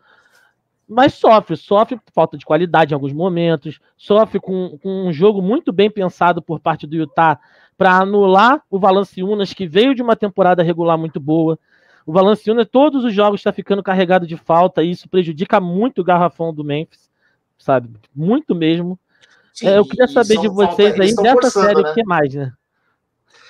Mas 0.88 1.16
sofre, 1.16 1.58
sofre 1.58 1.98
por 1.98 2.14
falta 2.14 2.38
de 2.38 2.46
qualidade 2.46 2.94
em 2.94 2.96
alguns 2.96 3.12
momentos, 3.12 3.80
sofre 3.98 4.40
com, 4.40 4.78
com 4.78 5.08
um 5.08 5.12
jogo 5.12 5.42
muito 5.42 5.74
bem 5.74 5.90
pensado 5.90 6.42
por 6.42 6.60
parte 6.60 6.86
do 6.86 6.96
Utah 6.96 7.40
para 7.78 8.00
anular 8.00 8.62
o 8.70 8.80
Valanciunas, 8.80 9.54
que 9.54 9.68
veio 9.68 9.94
de 9.94 10.02
uma 10.02 10.16
temporada 10.16 10.64
regular 10.64 10.98
muito 10.98 11.20
boa. 11.20 11.60
O 12.06 12.14
Valanciunas, 12.14 12.68
todos 12.72 13.04
os 13.04 13.14
jogos 13.14 13.40
está 13.40 13.52
ficando 13.52 13.84
carregado 13.84 14.28
de 14.28 14.38
falta, 14.38 14.84
e 14.84 14.92
isso 14.92 15.10
prejudica 15.10 15.60
muito 15.60 16.02
o 16.02 16.04
garrafão 16.04 16.54
do 16.54 16.64
Memphis, 16.64 17.10
sabe? 17.58 17.90
Muito 18.16 18.54
mesmo. 18.54 19.00
Sim, 19.54 19.68
é, 19.68 19.78
eu 19.78 19.86
queria 19.86 20.08
saber 20.08 20.38
de 20.40 20.48
vocês 20.48 20.96
falta, 20.96 21.04
aí, 21.04 21.16
dessa 21.16 21.50
série, 21.50 21.82
né? 21.82 21.90
o 21.90 21.94
que 21.94 22.04
mais, 22.04 22.34
né? 22.34 22.54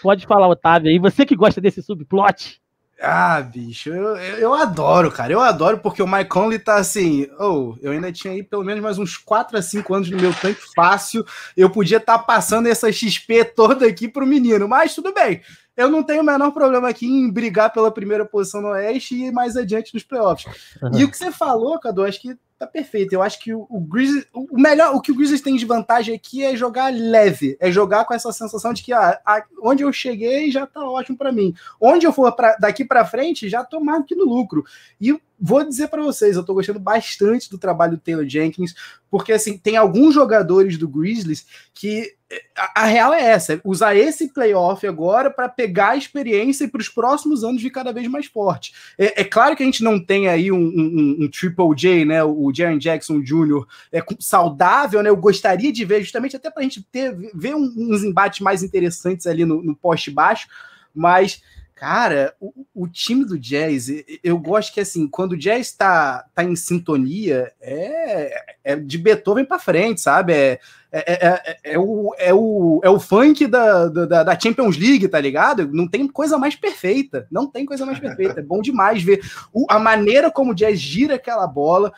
Pode 0.02 0.26
falar, 0.26 0.48
Otávio, 0.48 0.90
aí. 0.90 1.00
Você 1.00 1.26
que 1.26 1.36
gosta 1.36 1.60
desse 1.60 1.82
subplot. 1.82 2.62
Ah, 3.02 3.42
bicho, 3.42 3.90
eu, 3.90 4.16
eu 4.16 4.54
adoro, 4.54 5.12
cara. 5.12 5.32
Eu 5.32 5.42
adoro 5.42 5.80
porque 5.80 6.02
o 6.02 6.08
Mike 6.08 6.30
Conley 6.30 6.60
tá 6.60 6.76
assim. 6.76 7.28
Oh, 7.40 7.76
eu 7.82 7.92
ainda 7.92 8.12
tinha 8.12 8.34
aí 8.34 8.42
pelo 8.42 8.64
menos 8.64 8.82
mais 8.82 8.98
uns 8.98 9.18
4 9.18 9.58
a 9.58 9.62
5 9.62 9.94
anos 9.94 10.10
no 10.10 10.18
meu 10.18 10.34
tanque 10.34 10.62
fácil. 10.74 11.26
Eu 11.58 11.70
podia 11.70 11.98
estar 11.98 12.18
tá 12.18 12.24
passando 12.24 12.68
essa 12.68 12.92
XP 12.92 13.44
toda 13.46 13.86
aqui 13.86 14.08
pro 14.08 14.26
menino, 14.26 14.68
mas 14.68 14.96
tudo 14.96 15.14
bem. 15.14 15.42
Eu 15.76 15.90
não 15.90 16.04
tenho 16.04 16.22
o 16.22 16.26
menor 16.26 16.52
problema 16.52 16.88
aqui 16.88 17.06
em 17.06 17.30
brigar 17.30 17.72
pela 17.72 17.92
primeira 17.92 18.24
posição 18.24 18.62
no 18.62 18.70
Oeste 18.70 19.14
e 19.14 19.26
ir 19.26 19.32
mais 19.32 19.58
adiante 19.58 19.94
nos 19.94 20.04
playoffs. 20.04 20.46
Uhum. 20.82 20.98
E 20.98 21.04
o 21.04 21.12
que 21.12 21.18
você 21.18 21.32
falou, 21.32 21.78
Cadu, 21.80 22.04
acho 22.04 22.22
que 22.22 22.38
tá 22.58 22.66
perfeito. 22.66 23.14
Eu 23.14 23.22
acho 23.22 23.40
que 23.40 23.54
o, 23.54 23.66
o 23.70 23.80
Grizzlies, 23.80 24.26
o 24.34 24.58
melhor, 24.58 24.96
o 24.96 25.02
que 25.02 25.12
o 25.12 25.16
Grizzlies 25.16 25.42
tem 25.42 25.56
de 25.56 25.66
vantagem 25.66 26.16
aqui 26.16 26.44
é 26.44 26.56
jogar 26.56 26.94
leve, 26.94 27.58
é 27.60 27.72
jogar 27.72 28.06
com 28.06 28.14
essa 28.14 28.32
sensação 28.32 28.74
de 28.74 28.82
que 28.82 28.94
ah, 28.94 29.20
a, 29.26 29.44
onde 29.62 29.84
eu 29.84 29.92
cheguei 29.92 30.50
já 30.52 30.66
tá 30.66 30.84
ótimo 30.88 31.18
para 31.18 31.32
mim. 31.32 31.54
Onde 31.80 32.06
eu 32.06 32.14
for 32.14 32.32
pra, 32.34 32.56
daqui 32.58 32.86
para 32.86 33.06
frente 33.06 33.50
já 33.50 33.64
tô 33.64 33.80
mais 33.80 34.06
que 34.06 34.16
no 34.16 34.26
lucro. 34.26 34.64
E 35.00 35.20
vou 35.40 35.64
dizer 35.68 35.88
para 35.88 36.02
vocês, 36.02 36.36
eu 36.36 36.44
tô 36.44 36.54
gostando 36.54 36.80
bastante 36.80 37.50
do 37.50 37.58
trabalho 37.58 37.94
do 37.94 38.02
Taylor 38.02 38.28
Jenkins, 38.28 38.74
porque 39.10 39.34
assim, 39.34 39.58
tem 39.58 39.78
alguns 39.78 40.14
jogadores 40.14 40.78
do 40.78 40.88
Grizzlies 40.88 41.46
que 41.74 42.16
a, 42.58 42.84
a 42.84 42.86
real 42.86 43.14
é 43.14 43.22
essa, 43.22 43.62
usar 43.64 43.96
esse 43.96 44.30
playoff 44.34 44.86
agora 44.88 45.30
para 45.30 45.48
pegar 45.48 45.90
a 45.90 45.98
experiência 45.98 46.66
e 46.66 46.68
para 46.68 46.82
os 46.82 46.90
próximos 46.90 47.44
anos 47.44 47.62
vir 47.62 47.70
cada 47.70 47.94
vez 47.94 48.08
mais 48.08 48.26
forte. 48.26 48.74
É, 48.98 49.22
é, 49.22 49.24
claro 49.24 49.56
que 49.56 49.64
a 49.64 49.66
gente 49.66 49.84
não 49.84 50.00
tem 50.04 50.28
aí 50.28 50.52
um, 50.52 50.58
um, 50.58 51.18
um 51.22 51.30
Triple 51.30 51.76
J, 51.76 52.06
né, 52.06 52.24
o 52.24 52.52
Jaren 52.54 52.80
Jackson 52.80 53.22
Jr. 53.22 53.66
É, 53.92 54.04
saudável, 54.20 55.04
né, 55.04 55.10
eu 55.10 55.18
gostaria 55.18 55.72
de 55.72 55.86
ver 55.86 56.02
justamente 56.02 56.36
até 56.36 56.50
para 56.50 56.62
a 56.62 56.64
gente 56.64 56.82
ter, 56.92 57.16
ver 57.34 57.56
uns 57.56 58.04
embates 58.04 58.40
mais 58.40 58.64
interessantes 58.64 59.28
ali 59.28 59.46
no, 59.46 59.62
no 59.62 59.76
poste 59.76 60.10
baixo, 60.10 60.48
mas 60.94 61.42
Cara, 61.76 62.34
o, 62.40 62.66
o, 62.74 62.88
time 62.88 63.26
do 63.26 63.38
Jazz, 63.38 63.90
eu 64.24 64.40
gosto 64.40 64.74
que 64.74 64.80
assim, 64.80 65.10
quando 65.10 65.34
o 65.34 65.38
Jazz 65.38 65.74
tá, 65.74 66.26
tá 66.34 66.42
em 66.42 66.56
sintonia, 66.56 67.52
é, 67.60 68.56
é 68.64 68.76
de 68.78 68.98
Beethoven 68.98 69.44
para 69.44 69.60
frente, 69.60 70.00
sabe? 70.00 70.32
É, 70.32 70.60
é, 70.90 71.04
é, 71.28 71.60
é, 71.74 71.78
o, 71.78 72.16
é, 72.18 72.34
o, 72.34 72.80
é 72.82 72.90
o 72.90 72.98
funk 72.98 73.46
da, 73.46 73.90
da, 73.90 74.24
da, 74.24 74.40
Champions 74.40 74.78
League, 74.78 75.10
tá 75.10 75.20
ligado? 75.20 75.70
Não 75.74 75.86
tem 75.86 76.08
coisa 76.08 76.38
mais 76.38 76.56
perfeita. 76.56 77.28
Não 77.30 77.46
tem 77.46 77.66
coisa 77.66 77.86
mais 77.86 78.00
perfeita. 78.00 78.40
É 78.40 78.44
bom 78.44 78.62
demais 78.62 79.04
ver 79.04 79.22
o, 79.52 79.66
a 79.70 79.78
maneira 79.78 80.32
como 80.32 80.52
o 80.52 80.56
Jazz 80.56 80.80
gira 80.80 81.16
aquela 81.16 81.46
bola, 81.46 81.92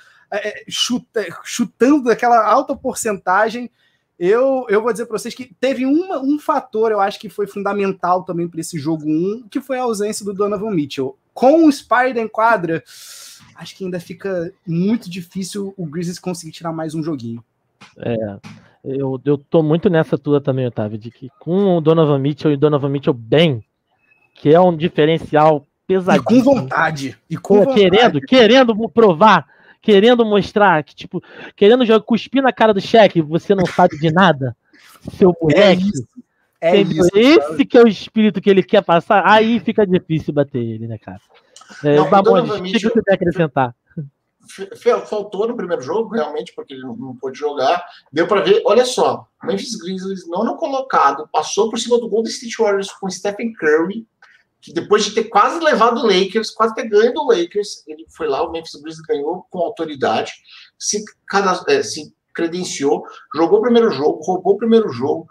chuta, 0.67 1.23
chutando 1.43 2.09
aquela 2.09 2.43
alta 2.43 2.75
porcentagem. 2.75 3.69
Eu, 4.19 4.65
eu 4.67 4.81
vou 4.81 4.91
dizer 4.91 5.05
para 5.05 5.17
vocês 5.17 5.35
que 5.35 5.53
teve 5.59 5.85
uma, 5.85 6.19
um 6.19 6.39
fator, 6.39 6.91
eu 6.91 6.99
acho 6.99 7.19
que 7.19 7.29
foi 7.29 7.45
fundamental 7.45 8.23
também 8.23 8.47
para 8.47 8.59
esse 8.59 8.79
jogo 8.79 9.05
1, 9.05 9.47
que 9.49 9.61
foi 9.61 9.77
a 9.77 9.83
ausência 9.83 10.25
do 10.25 10.33
Donovan 10.33 10.71
Mitchell. 10.71 11.15
Com 11.33 11.67
o 11.67 11.71
Spider 11.71 12.17
em 12.17 12.27
quadra, 12.27 12.83
acho 13.55 13.75
que 13.75 13.83
ainda 13.83 13.99
fica 13.99 14.51
muito 14.65 15.07
difícil 15.07 15.71
o 15.77 15.85
Grizzlies 15.85 16.17
conseguir 16.17 16.51
tirar 16.51 16.73
mais 16.73 16.95
um 16.95 17.03
joguinho. 17.03 17.43
É, 17.99 18.15
eu, 18.83 19.21
eu 19.23 19.37
tô 19.37 19.61
muito 19.61 19.87
nessa 19.87 20.17
tua 20.17 20.41
também, 20.41 20.65
Otávio, 20.65 20.97
de 20.97 21.11
que 21.11 21.29
com 21.39 21.77
o 21.77 21.81
Donovan 21.81 22.17
Mitchell 22.17 22.51
e 22.51 22.55
o 22.55 22.57
Donovan 22.57 22.89
Mitchell 22.89 23.13
bem, 23.13 23.63
que 24.33 24.51
é 24.51 24.59
um 24.59 24.75
diferencial 24.75 25.67
pesadinho. 25.85 26.39
E 26.39 26.43
com 26.43 26.55
vontade. 26.55 27.17
E 27.29 27.37
com 27.37 27.55
Pô, 27.55 27.65
vontade. 27.65 27.81
Querendo, 27.81 28.21
querendo 28.21 28.89
provar 28.89 29.45
querendo 29.87 30.25
mostrar 30.25 30.83
que, 30.83 30.93
tipo, 30.93 31.23
querendo 31.55 31.85
jogar, 31.85 32.03
cuspir 32.03 32.43
na 32.43 32.51
cara 32.51 32.73
do 32.73 32.81
cheque, 32.81 33.21
você 33.21 33.55
não 33.55 33.65
sabe 33.65 33.97
de 33.97 34.11
nada, 34.11 34.53
seu 35.13 35.29
é 35.29 35.33
moleque. 35.41 35.89
É. 36.59 36.75
É 36.75 36.81
isso, 36.81 37.09
Esse 37.15 37.65
que 37.65 37.77
é 37.77 37.83
o 37.83 37.87
espírito 37.87 38.41
que 38.41 38.49
ele 38.49 38.63
quer 38.63 38.83
passar, 38.83 39.23
aí 39.25 39.61
fica 39.61 39.87
difícil 39.87 40.33
bater 40.33 40.57
ele, 40.57 40.87
né, 40.87 40.97
cara? 40.97 41.21
É, 41.85 41.95
não, 41.95 42.09
Babone, 42.09 42.49
o 42.49 42.63
que 42.63 42.79
você 42.79 43.01
quer 43.01 43.13
acrescentar? 43.13 43.73
Faltou 45.05 45.47
no 45.47 45.55
primeiro 45.55 45.81
jogo, 45.81 46.15
realmente, 46.15 46.51
porque 46.53 46.73
ele 46.73 46.83
não 46.83 47.15
pôde 47.15 47.39
jogar. 47.39 47.85
Deu 48.11 48.27
para 48.27 48.41
ver, 48.41 48.61
olha 48.65 48.83
só, 48.83 49.25
Memphis 49.43 49.75
Grizzlies 49.75 50.27
não 50.27 50.57
colocado, 50.57 51.29
passou 51.31 51.69
por 51.69 51.79
cima 51.79 51.97
do 51.97 52.09
Golden 52.09 52.31
State 52.31 52.57
Warriors 52.59 52.91
com 52.91 53.09
Stephen 53.09 53.53
Curry, 53.53 54.05
que 54.61 54.73
depois 54.73 55.05
de 55.05 55.11
ter 55.11 55.25
quase 55.25 55.59
levado 55.63 55.99
o 55.99 56.07
Lakers, 56.07 56.51
quase 56.51 56.73
ter 56.73 56.87
ganho 56.87 57.13
do 57.13 57.27
Lakers, 57.27 57.83
ele 57.87 58.05
foi 58.09 58.27
lá, 58.27 58.41
o 58.43 58.51
Memphis 58.51 58.75
Grizzlies 58.75 59.07
ganhou 59.07 59.45
com 59.49 59.59
autoridade, 59.59 60.33
se, 60.77 61.03
é, 61.67 61.83
se 61.83 62.13
credenciou, 62.33 63.03
jogou 63.35 63.59
o 63.59 63.61
primeiro 63.61 63.89
jogo, 63.91 64.23
roubou 64.23 64.53
o 64.53 64.57
primeiro 64.57 64.89
jogo. 64.89 65.27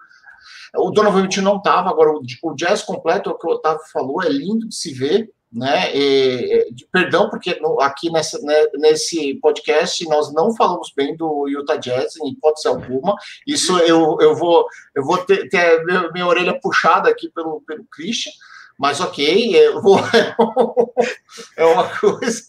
O 0.77 0.91
Donovan 0.91 1.22
Mitchell 1.22 1.43
não 1.43 1.57
estava, 1.57 1.89
agora 1.89 2.11
o, 2.11 2.20
o 2.43 2.55
jazz 2.55 2.83
completo, 2.83 3.31
é 3.31 3.33
o 3.33 3.39
que 3.39 3.47
o 3.47 3.51
Otávio 3.51 3.83
falou, 3.93 4.22
é 4.22 4.29
lindo 4.29 4.68
de 4.68 4.74
se 4.74 4.93
ver, 4.93 5.31
né? 5.53 5.91
E, 5.95 6.74
perdão, 6.93 7.31
porque 7.31 7.59
aqui 7.81 8.11
nessa, 8.11 8.39
né, 8.43 8.66
nesse 8.74 9.35
podcast 9.37 10.05
nós 10.09 10.33
não 10.33 10.55
falamos 10.55 10.93
bem 10.95 11.16
do 11.16 11.49
Utah 11.49 11.77
Jazz 11.77 12.16
em 12.16 12.31
hipótese 12.31 12.68
alguma. 12.68 13.16
Isso 13.47 13.79
eu, 13.79 14.18
eu 14.20 14.35
vou 14.35 14.66
eu 14.95 15.05
vou 15.05 15.18
ter, 15.18 15.49
ter 15.49 15.85
minha, 15.85 16.11
minha 16.12 16.27
orelha 16.27 16.59
puxada 16.61 17.09
aqui 17.09 17.31
pelo, 17.31 17.62
pelo 17.62 17.87
Christian, 17.91 18.33
mas 18.79 19.01
ok, 19.01 19.70
vou, 19.81 19.99
é 21.57 21.64
uma 21.64 21.89
coisa. 21.99 22.43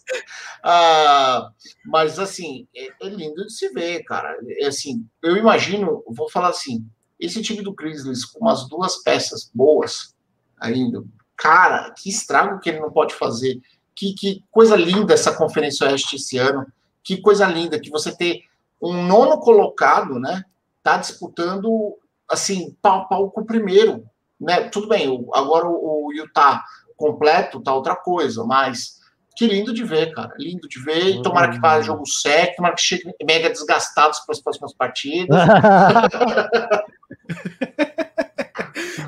Ah, 0.62 1.50
mas 1.86 2.18
assim, 2.18 2.68
é, 2.76 2.88
é, 3.00 3.08
lindo 3.08 3.46
de 3.46 3.52
se 3.52 3.68
ver, 3.70 4.02
cara. 4.04 4.36
É, 4.60 4.66
assim, 4.66 5.06
eu 5.22 5.36
imagino, 5.36 6.04
vou 6.06 6.30
falar 6.30 6.48
assim, 6.48 6.84
esse 7.18 7.40
time 7.42 7.62
do 7.62 7.72
Grizzlies 7.72 8.24
com 8.24 8.40
umas 8.40 8.68
duas 8.68 9.02
peças 9.02 9.50
boas 9.54 10.14
ainda, 10.58 11.02
cara, 11.36 11.92
que 11.92 12.10
estrago 12.10 12.60
que 12.60 12.68
ele 12.68 12.80
não 12.80 12.90
pode 12.90 13.14
fazer. 13.14 13.60
Que, 13.94 14.12
que 14.14 14.44
coisa 14.50 14.76
linda 14.76 15.14
essa 15.14 15.34
Conferência 15.34 15.86
Oeste 15.86 16.16
esse 16.16 16.36
ano. 16.36 16.66
Que 17.02 17.20
coisa 17.20 17.46
linda 17.46 17.80
que 17.80 17.90
você 17.90 18.14
ter 18.14 18.42
um 18.80 19.02
nono 19.06 19.40
colocado, 19.40 20.20
né? 20.20 20.44
Tá 20.82 20.98
disputando 20.98 21.96
assim, 22.28 22.76
pau 22.82 23.08
pau 23.08 23.30
com 23.30 23.40
o 23.40 23.46
primeiro 23.46 24.04
né? 24.40 24.68
Tudo 24.68 24.88
bem, 24.88 25.26
agora 25.34 25.66
o, 25.66 26.12
Utah 26.12 26.64
completo 26.96 27.60
tá 27.60 27.72
outra 27.72 27.94
coisa, 27.94 28.44
mas 28.44 28.98
que 29.36 29.46
lindo 29.46 29.72
de 29.72 29.84
ver, 29.84 30.12
cara. 30.12 30.32
Lindo 30.36 30.68
de 30.68 30.82
ver. 30.82 31.10
E 31.10 31.22
tomara 31.22 31.52
que 31.52 31.60
vá 31.60 31.80
jogo 31.80 32.04
7, 32.04 32.56
tomara 32.56 32.74
que 32.74 32.82
chegue 32.82 33.14
mega 33.24 33.48
desgastados 33.48 34.18
para 34.20 34.32
as 34.32 34.40
próximas 34.40 34.74
partidas. 34.74 35.38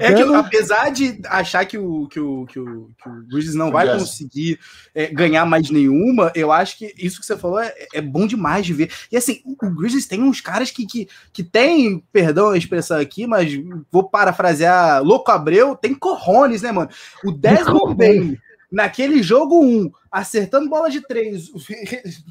É 0.01 0.14
que, 0.14 0.22
apesar 0.22 0.90
de 0.90 1.20
achar 1.26 1.64
que 1.64 1.76
o, 1.78 2.07
que 2.09 2.18
o, 2.18 2.46
que 2.46 2.59
o, 2.59 2.90
que 3.03 3.09
o 3.09 3.22
Grizzlies 3.28 3.55
não 3.55 3.70
vai 3.70 3.86
conseguir 3.98 4.59
é, 4.94 5.07
ganhar 5.07 5.44
mais 5.44 5.70
nenhuma, 5.70 6.32
eu 6.34 6.51
acho 6.51 6.78
que 6.78 6.94
isso 6.96 7.20
que 7.20 7.26
você 7.26 7.36
falou 7.36 7.61
é, 7.61 7.74
é, 7.94 8.01
bom 8.01 8.26
demais 8.26 8.64
de 8.64 8.72
ver. 8.72 8.90
E 9.12 9.16
assim, 9.16 9.42
o 9.44 9.70
Grizzlies 9.70 10.07
tem 10.07 10.22
uns 10.22 10.40
caras 10.40 10.70
que, 10.70 10.86
que, 10.86 11.09
que 11.32 11.42
tem, 11.42 12.03
perdão 12.12 12.51
a 12.51 12.59
expressão 12.59 12.98
aqui, 12.98 13.26
mas 13.26 13.53
vou 13.90 14.09
parafrasear 14.09 15.03
Louco 15.03 15.30
Abreu, 15.30 15.76
tem 15.76 15.94
corrones, 15.94 16.62
né, 16.62 16.72
mano? 16.72 16.90
O 17.24 17.30
Desmond 17.30 17.94
Bain 17.94 18.38
naquele 18.71 19.23
jogo 19.23 19.61
1, 19.61 19.66
um, 19.66 19.93
acertando 20.11 20.68
bola 20.68 20.91
de 20.91 21.01
três, 21.01 21.51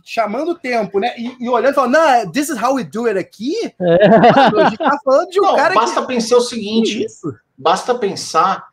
chamando 0.04 0.52
o 0.52 0.56
tempo, 0.56 1.00
né? 1.00 1.14
E, 1.18 1.44
e 1.44 1.50
olhando 1.50 1.72
e 1.72 1.76
falando, 1.76 1.94
não, 1.94 2.32
this 2.32 2.50
is 2.50 2.62
how 2.62 2.76
we 2.76 2.84
do 2.84 3.08
it 3.08 3.20
aqui. 3.20 3.56
É. 3.80 4.08
Mano, 4.08 4.60
a 4.60 4.70
gente 4.70 4.78
tá 4.78 4.98
falando 5.04 5.30
de 5.30 5.40
um 5.40 5.44
não, 5.44 5.56
cara 5.56 5.74
basta 5.76 6.02
que... 6.02 6.08
pensar 6.08 6.38
o 6.38 6.42
seguinte: 6.42 7.06
basta 7.58 7.96
pensar 7.96 8.70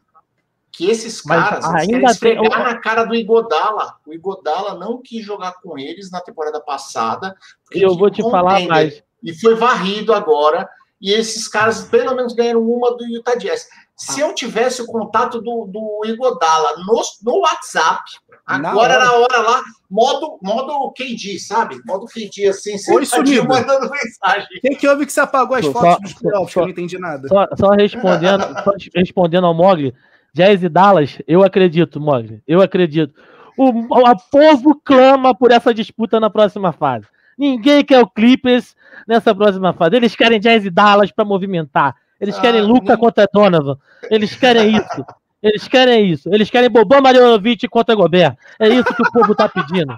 que 0.71 0.91
esses 0.91 1.23
caras 1.23 1.65
ainda 1.65 2.15
querem 2.15 2.43
tem... 2.43 2.51
na 2.51 2.79
cara 2.79 3.05
do 3.05 3.15
Igodala. 3.15 3.95
O 4.07 4.13
Igodala 4.13 4.79
não 4.79 5.01
quis 5.01 5.25
jogar 5.25 5.55
com 5.63 5.79
eles 5.79 6.11
na 6.11 6.21
temporada 6.21 6.61
passada. 6.61 7.35
E 7.75 7.81
eu 7.81 7.97
vou 7.97 8.11
te 8.11 8.23
falar 8.23 8.61
mais. 8.67 9.03
E 9.23 9.35
foi 9.35 9.55
varrido 9.55 10.13
agora. 10.13 10.69
E 11.01 11.13
esses 11.13 11.49
caras, 11.49 11.85
pelo 11.85 12.15
menos, 12.15 12.35
ganharam 12.35 12.63
uma 12.63 12.95
do 12.97 13.07
Utah 13.07 13.35
Jazz. 13.35 13.69
Se 13.97 14.21
eu 14.21 14.35
tivesse 14.35 14.83
o 14.83 14.87
contato 14.87 15.41
do, 15.41 15.67
do 15.73 16.03
Igodala 16.05 16.77
no, 16.85 17.01
no 17.25 17.41
WhatsApp, 17.41 18.03
agora 18.45 18.93
era 18.93 19.07
a 19.07 19.19
hora 19.19 19.39
lá, 19.39 19.63
modo, 19.91 20.39
modo 20.43 20.93
KD, 20.93 21.39
sabe? 21.39 21.81
Modo 21.87 22.05
KD, 22.07 22.49
assim, 22.49 22.77
Oi, 22.93 23.07
sumido. 23.07 23.49
mandando 23.49 23.91
mensagem. 23.91 24.49
Quem 24.61 24.77
que 24.77 24.87
houve 24.87 25.07
que 25.07 25.13
você 25.13 25.21
apagou 25.21 25.57
as 25.57 25.65
só, 25.65 25.73
fotos 25.73 26.13
dos 26.13 26.21
playoffs? 26.21 26.53
Que 26.53 26.59
eu 26.59 26.63
não 26.65 26.71
entendi 26.71 26.99
nada. 26.99 27.27
Só, 27.27 27.49
só 27.59 27.71
respondendo, 27.71 28.43
só 28.63 28.73
respondendo 28.95 29.47
ao 29.47 29.55
Mogli, 29.55 29.95
Jazz 30.35 30.63
e 30.63 30.69
Dallas, 30.69 31.19
eu 31.27 31.43
acredito, 31.43 31.99
Mogli, 31.99 32.43
eu 32.47 32.61
acredito. 32.61 33.15
O, 33.57 33.71
o 33.71 34.17
povo 34.31 34.79
clama 34.85 35.35
por 35.35 35.51
essa 35.51 35.73
disputa 35.73 36.21
na 36.21 36.29
próxima 36.29 36.71
fase. 36.71 37.07
Ninguém 37.39 37.83
quer 37.83 38.03
o 38.03 38.07
Clippers 38.07 38.77
nessa 39.09 39.35
próxima 39.35 39.73
fase. 39.73 39.97
Eles 39.97 40.15
querem 40.15 40.39
Jazz 40.39 40.67
e 40.67 40.71
Dallas 40.71 41.11
para 41.11 41.25
movimentar. 41.25 41.97
Eles 42.21 42.39
querem 42.39 42.61
ah, 42.61 42.65
Luca 42.65 42.93
nem... 42.93 42.97
contra 42.97 43.29
Donovan. 43.33 43.77
Eles 44.11 44.35
querem 44.35 44.77
isso. 44.77 45.05
Eles 45.43 45.69
querem 45.69 46.11
isso. 46.11 46.29
Eles 46.33 46.51
querem 46.51 46.71
Boban 46.71 47.01
Marjanovic 47.01 47.69
contra 47.69 47.95
Gobert. 47.95 48.37
É 48.59 48.69
isso 48.69 48.95
que 48.95 49.03
o 49.03 49.13
povo 49.13 49.33
está 49.33 49.49
pedindo. 49.49 49.97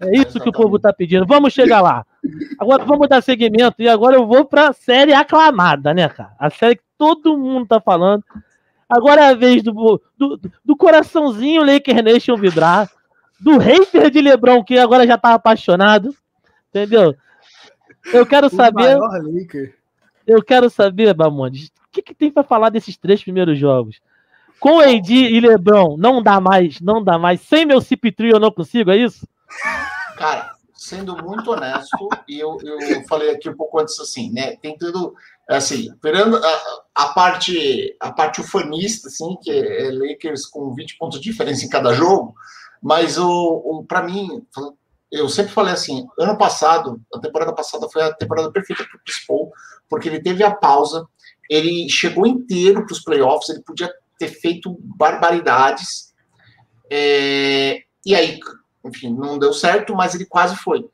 É 0.00 0.16
isso 0.16 0.40
que 0.40 0.48
o 0.48 0.52
povo 0.52 0.76
está 0.76 0.92
pedindo. 0.92 1.26
Vamos 1.26 1.52
chegar 1.52 1.80
lá. 1.80 2.04
Agora 2.58 2.84
vamos 2.84 3.08
dar 3.08 3.22
seguimento. 3.22 3.80
E 3.80 3.88
agora 3.88 4.16
eu 4.16 4.26
vou 4.26 4.44
para 4.44 4.68
a 4.68 4.72
série 4.72 5.12
aclamada, 5.12 5.92
né, 5.92 6.08
cara? 6.08 6.32
A 6.38 6.50
série 6.50 6.76
que 6.76 6.82
todo 6.96 7.36
mundo 7.36 7.64
está 7.64 7.80
falando. 7.80 8.24
Agora 8.88 9.22
é 9.22 9.28
a 9.30 9.34
vez 9.34 9.62
do, 9.62 10.00
do, 10.16 10.40
do 10.64 10.76
coraçãozinho 10.76 11.64
Laker 11.64 12.02
Nation 12.02 12.36
vibrar. 12.36 12.88
Do 13.40 13.58
hater 13.58 14.10
de 14.10 14.20
Lebron, 14.20 14.64
que 14.64 14.78
agora 14.78 15.06
já 15.06 15.16
tá 15.16 15.34
apaixonado. 15.34 16.12
Entendeu? 16.70 17.14
Eu 18.12 18.26
quero 18.26 18.48
saber. 18.48 18.96
O 18.96 19.00
maior 19.00 19.22
Laker. 19.22 19.77
Eu 20.28 20.42
quero 20.42 20.68
saber, 20.68 21.14
Bamondes, 21.14 21.68
o 21.68 21.90
que, 21.90 22.02
que 22.02 22.14
tem 22.14 22.30
para 22.30 22.44
falar 22.44 22.68
desses 22.68 22.98
três 22.98 23.22
primeiros 23.22 23.58
jogos? 23.58 23.98
Com 24.60 24.78
AD 24.78 25.10
e 25.10 25.40
LeBron, 25.40 25.96
não 25.96 26.22
dá 26.22 26.38
mais, 26.38 26.82
não 26.82 27.02
dá 27.02 27.18
mais. 27.18 27.40
Sem 27.40 27.64
meu 27.64 27.78
CP3 27.78 28.32
eu 28.32 28.38
não 28.38 28.50
consigo, 28.50 28.90
é 28.90 28.96
isso? 28.98 29.26
Cara, 30.18 30.52
sendo 30.74 31.16
muito 31.24 31.50
honesto, 31.50 32.08
e 32.28 32.38
eu, 32.38 32.58
eu 32.62 33.02
falei 33.08 33.30
aqui 33.30 33.48
um 33.48 33.56
pouco 33.56 33.80
antes 33.80 33.98
assim, 34.00 34.30
né? 34.30 34.56
Tentando, 34.56 35.14
assim, 35.48 35.88
esperando 35.88 36.36
a, 36.36 36.82
a, 36.94 37.06
parte 37.08 37.96
a 37.98 38.12
parte 38.12 38.42
ufanista, 38.42 39.08
assim, 39.08 39.34
que 39.42 39.50
é 39.50 39.90
Lakers 39.90 40.44
com 40.44 40.74
20 40.74 40.98
pontos 40.98 41.20
de 41.20 41.30
diferença 41.30 41.64
em 41.64 41.70
cada 41.70 41.94
jogo, 41.94 42.34
mas 42.82 43.16
o, 43.16 43.26
o 43.26 43.84
para 43.84 44.02
mim, 44.02 44.44
eu 45.10 45.28
sempre 45.28 45.52
falei 45.52 45.72
assim, 45.72 46.06
ano 46.18 46.36
passado, 46.36 47.00
a 47.14 47.18
temporada 47.18 47.54
passada 47.54 47.88
foi 47.88 48.02
a 48.02 48.12
temporada 48.12 48.50
perfeita 48.52 48.84
para 48.84 48.96
o 48.96 49.00
Chris 49.00 49.24
Paul, 49.26 49.52
porque 49.88 50.08
ele 50.08 50.22
teve 50.22 50.44
a 50.44 50.54
pausa, 50.54 51.06
ele 51.48 51.88
chegou 51.88 52.26
inteiro 52.26 52.84
para 52.84 52.92
os 52.92 53.02
playoffs, 53.02 53.48
ele 53.48 53.62
podia 53.62 53.92
ter 54.18 54.28
feito 54.28 54.76
barbaridades, 54.80 56.12
é, 56.90 57.82
e 58.04 58.14
aí 58.14 58.38
enfim, 58.84 59.14
não 59.14 59.38
deu 59.38 59.52
certo, 59.52 59.94
mas 59.94 60.14
ele 60.14 60.26
quase 60.26 60.56
foi. 60.56 60.88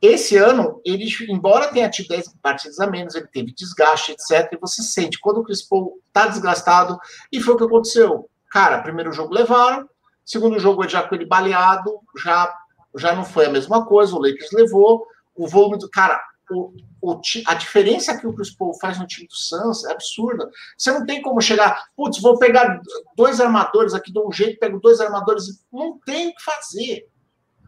Esse 0.00 0.36
ano, 0.36 0.80
ele, 0.84 1.08
embora 1.28 1.72
tenha 1.72 1.88
tido 1.88 2.08
10 2.08 2.34
partidas 2.42 2.78
a 2.78 2.86
menos, 2.86 3.14
ele 3.14 3.26
teve 3.28 3.54
desgaste, 3.54 4.12
etc. 4.12 4.52
E 4.52 4.58
você 4.58 4.82
sente, 4.82 5.18
quando 5.18 5.38
o 5.38 5.44
Chris 5.44 5.62
Paul 5.62 5.98
tá 6.12 6.26
desgastado, 6.26 6.98
e 7.32 7.40
foi 7.40 7.54
o 7.54 7.56
que 7.56 7.64
aconteceu. 7.64 8.28
Cara, 8.50 8.82
primeiro 8.82 9.12
jogo 9.12 9.32
levaram, 9.32 9.88
segundo 10.24 10.58
jogo 10.58 10.86
já 10.86 11.02
com 11.02 11.14
ele 11.14 11.24
baleado, 11.24 11.98
já, 12.22 12.54
já 12.96 13.14
não 13.14 13.24
foi 13.24 13.46
a 13.46 13.50
mesma 13.50 13.84
coisa, 13.84 14.14
o 14.14 14.20
Lakers 14.20 14.52
levou, 14.52 15.06
o 15.34 15.48
volume 15.48 15.78
do. 15.78 15.88
Cara, 15.90 16.20
o, 16.50 16.72
o, 17.00 17.20
a 17.46 17.54
diferença 17.54 18.18
que 18.18 18.26
o 18.26 18.32
Chris 18.32 18.54
Paul 18.54 18.74
faz 18.74 18.98
no 18.98 19.06
time 19.06 19.26
do 19.26 19.34
Suns 19.34 19.84
é 19.84 19.92
absurda. 19.92 20.48
Você 20.76 20.92
não 20.92 21.04
tem 21.04 21.22
como 21.22 21.40
chegar, 21.40 21.84
putz, 21.96 22.20
vou 22.20 22.38
pegar 22.38 22.80
dois 23.16 23.40
armadores 23.40 23.94
aqui, 23.94 24.12
dou 24.12 24.28
um 24.28 24.32
jeito, 24.32 24.58
pego 24.58 24.80
dois 24.80 25.00
armadores. 25.00 25.64
Não 25.72 25.98
tem 25.98 26.28
o 26.28 26.34
que 26.34 26.42
fazer. 26.42 27.08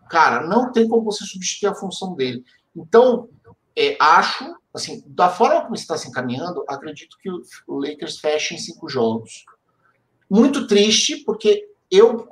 Cara, 0.08 0.46
não 0.46 0.70
tem 0.70 0.88
como 0.88 1.04
você 1.04 1.24
substituir 1.24 1.68
a 1.68 1.74
função 1.74 2.14
dele. 2.14 2.44
Então, 2.74 3.28
é, 3.74 3.96
acho, 4.00 4.44
assim, 4.72 5.02
da 5.06 5.28
forma 5.28 5.62
como 5.62 5.74
está 5.74 5.96
se 5.96 6.08
encaminhando, 6.08 6.64
acredito 6.68 7.16
que 7.20 7.30
o, 7.30 7.42
o 7.66 7.78
Lakers 7.80 8.18
feche 8.18 8.54
em 8.54 8.58
cinco 8.58 8.88
jogos. 8.88 9.44
Muito 10.30 10.66
triste, 10.66 11.24
porque 11.24 11.68
eu 11.90 12.26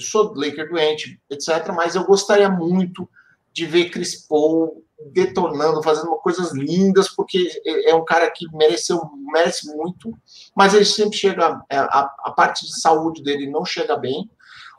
sou 0.00 0.34
Laker 0.34 0.68
doente, 0.68 1.20
etc., 1.30 1.72
mas 1.74 1.94
eu 1.94 2.04
gostaria 2.04 2.48
muito 2.48 3.08
de 3.52 3.66
ver 3.66 3.90
Chris 3.90 4.26
Paul 4.26 4.82
detonando, 5.10 5.82
fazendo 5.82 6.14
coisas 6.16 6.52
lindas, 6.52 7.08
porque 7.08 7.48
é 7.64 7.94
um 7.94 8.04
cara 8.04 8.30
que 8.30 8.46
mereceu, 8.54 9.00
merece 9.32 9.66
muito, 9.74 10.16
mas 10.54 10.74
ele 10.74 10.84
sempre 10.84 11.16
chega, 11.16 11.60
é, 11.68 11.76
a, 11.76 12.10
a 12.24 12.30
parte 12.30 12.66
de 12.66 12.80
saúde 12.80 13.22
dele 13.22 13.50
não 13.50 13.64
chega 13.64 13.96
bem. 13.96 14.30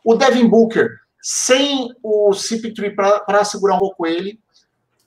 O 0.04 0.16
Devin 0.16 0.48
Booker, 0.48 0.90
sem 1.22 1.94
o 2.02 2.32
CP3 2.32 2.94
para 3.26 3.46
segurar 3.46 3.76
um 3.76 3.80
pouco 3.80 4.06
ele, 4.06 4.40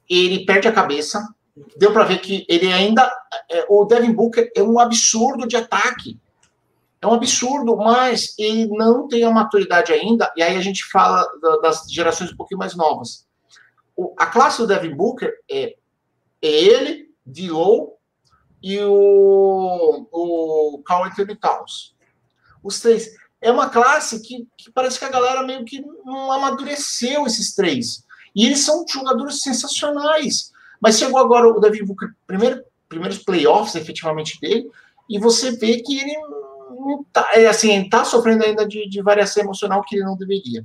ele 0.08 0.44
perde 0.44 0.68
a 0.68 0.72
cabeça. 0.72 1.26
Deu 1.76 1.92
para 1.92 2.04
ver 2.04 2.18
que 2.18 2.44
ele 2.48 2.72
ainda. 2.72 3.10
É, 3.50 3.66
o 3.68 3.84
Devin 3.84 4.12
Booker 4.12 4.50
é 4.54 4.62
um 4.62 4.78
absurdo 4.78 5.46
de 5.46 5.56
ataque. 5.56 6.18
É 7.00 7.06
um 7.06 7.12
absurdo, 7.12 7.76
mas 7.76 8.34
ele 8.38 8.66
não 8.68 9.06
tem 9.06 9.22
a 9.24 9.30
maturidade 9.30 9.92
ainda. 9.92 10.32
E 10.36 10.42
aí 10.42 10.56
a 10.56 10.60
gente 10.60 10.84
fala 10.90 11.26
das 11.62 11.90
gerações 11.90 12.32
um 12.32 12.36
pouquinho 12.36 12.58
mais 12.58 12.74
novas 12.74 13.26
a 14.16 14.26
classe 14.26 14.58
do 14.58 14.66
Devin 14.66 14.94
Booker 14.94 15.32
é, 15.50 15.74
é 16.42 16.48
ele, 16.48 17.06
Low 17.48 17.98
e 18.62 18.78
o, 18.80 20.08
o 20.12 20.82
Carl 20.84 21.04
Anthony 21.04 21.36
Towns. 21.36 21.94
Os 22.62 22.80
três. 22.80 23.08
É 23.40 23.50
uma 23.50 23.68
classe 23.68 24.20
que, 24.20 24.46
que 24.56 24.70
parece 24.70 24.98
que 24.98 25.04
a 25.04 25.10
galera 25.10 25.42
meio 25.42 25.64
que 25.64 25.80
não 26.04 26.32
amadureceu 26.32 27.26
esses 27.26 27.54
três. 27.54 28.04
E 28.34 28.44
eles 28.44 28.60
são 28.60 28.84
jogadores 28.88 29.42
sensacionais. 29.42 30.52
Mas 30.80 30.98
chegou 30.98 31.18
agora 31.18 31.48
o 31.48 31.60
Devin 31.60 31.84
Booker, 31.84 32.10
primeiro, 32.26 32.62
primeiros 32.88 33.18
playoffs 33.18 33.74
efetivamente 33.74 34.38
dele, 34.40 34.70
e 35.08 35.18
você 35.18 35.52
vê 35.52 35.80
que 35.80 35.98
ele 35.98 36.14
tá, 37.12 37.28
é, 37.34 37.46
assim, 37.46 37.88
tá 37.88 38.04
sofrendo 38.04 38.44
ainda 38.44 38.66
de, 38.66 38.88
de 38.88 39.02
variação 39.02 39.42
emocional 39.42 39.82
que 39.82 39.96
ele 39.96 40.04
não 40.04 40.16
deveria. 40.16 40.64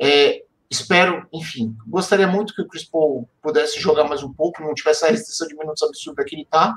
É, 0.00 0.42
Espero, 0.70 1.24
enfim, 1.32 1.76
gostaria 1.86 2.26
muito 2.26 2.52
que 2.52 2.62
o 2.62 2.66
Chris 2.66 2.84
Paul 2.84 3.28
pudesse 3.40 3.78
jogar 3.78 4.04
mais 4.04 4.24
um 4.24 4.32
pouco, 4.32 4.60
não 4.60 4.74
tivesse 4.74 5.04
a 5.04 5.08
restrição 5.08 5.46
de 5.46 5.54
minutos 5.54 5.82
absurda 5.84 6.24
que 6.24 6.34
ele 6.34 6.42
está. 6.42 6.74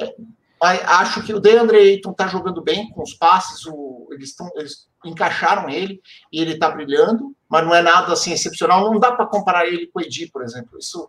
É, 0.00 0.14
acho 0.60 1.22
que 1.22 1.32
o 1.32 1.38
DeAndre 1.38 1.76
Ayton 1.76 2.10
está 2.10 2.26
jogando 2.26 2.60
bem 2.60 2.90
com 2.90 3.02
os 3.02 3.14
passes, 3.14 3.66
o, 3.66 4.08
eles, 4.10 4.34
tão, 4.34 4.50
eles 4.56 4.88
encaixaram 5.04 5.68
ele 5.68 6.00
e 6.32 6.40
ele 6.40 6.54
está 6.54 6.70
brilhando, 6.70 7.36
mas 7.48 7.64
não 7.64 7.72
é 7.72 7.82
nada 7.82 8.12
assim 8.12 8.32
excepcional. 8.32 8.90
Não 8.90 8.98
dá 8.98 9.12
para 9.12 9.26
comparar 9.26 9.66
ele 9.66 9.86
com 9.86 10.00
o 10.00 10.02
Edi, 10.02 10.26
por 10.26 10.42
exemplo. 10.42 10.76
Isso 10.76 11.08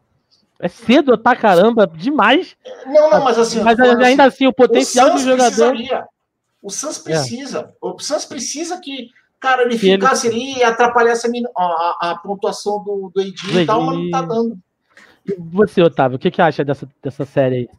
é 0.59 0.67
cedo, 0.67 1.17
tá 1.17 1.35
caramba, 1.35 1.87
demais. 1.87 2.55
Não, 2.85 3.09
não, 3.09 3.23
mas 3.23 3.39
assim. 3.39 3.61
Mas 3.61 3.79
ainda 3.79 4.05
assim, 4.05 4.21
assim, 4.21 4.47
o 4.47 4.53
potencial 4.53 5.11
do 5.11 5.19
jogador. 5.19 5.75
O 6.65 6.71
Suns 6.71 6.97
precisa. 6.97 7.59
É. 7.59 7.73
O 7.79 7.99
Suns 7.99 8.25
precisa 8.25 8.79
que 8.81 9.11
Cara, 9.39 9.61
ele 9.61 9.77
ficasse 9.77 10.27
ele... 10.27 10.35
ali 10.35 10.57
e 10.57 10.63
atrapalhasse 10.63 11.27
a, 11.27 11.61
a, 11.61 11.97
a, 12.11 12.15
pontuação 12.17 12.83
do, 12.83 13.11
do 13.13 13.21
e 13.21 13.65
tal, 13.65 13.83
mas 13.83 13.97
não 13.99 14.09
tá 14.09 14.21
dando. 14.23 14.57
E 15.23 15.35
você, 15.37 15.83
Otávio, 15.83 16.15
o 16.15 16.19
que, 16.19 16.31
que 16.31 16.41
acha 16.41 16.65
dessa, 16.65 16.89
dessa 17.03 17.25
série 17.25 17.55
aí? 17.55 17.69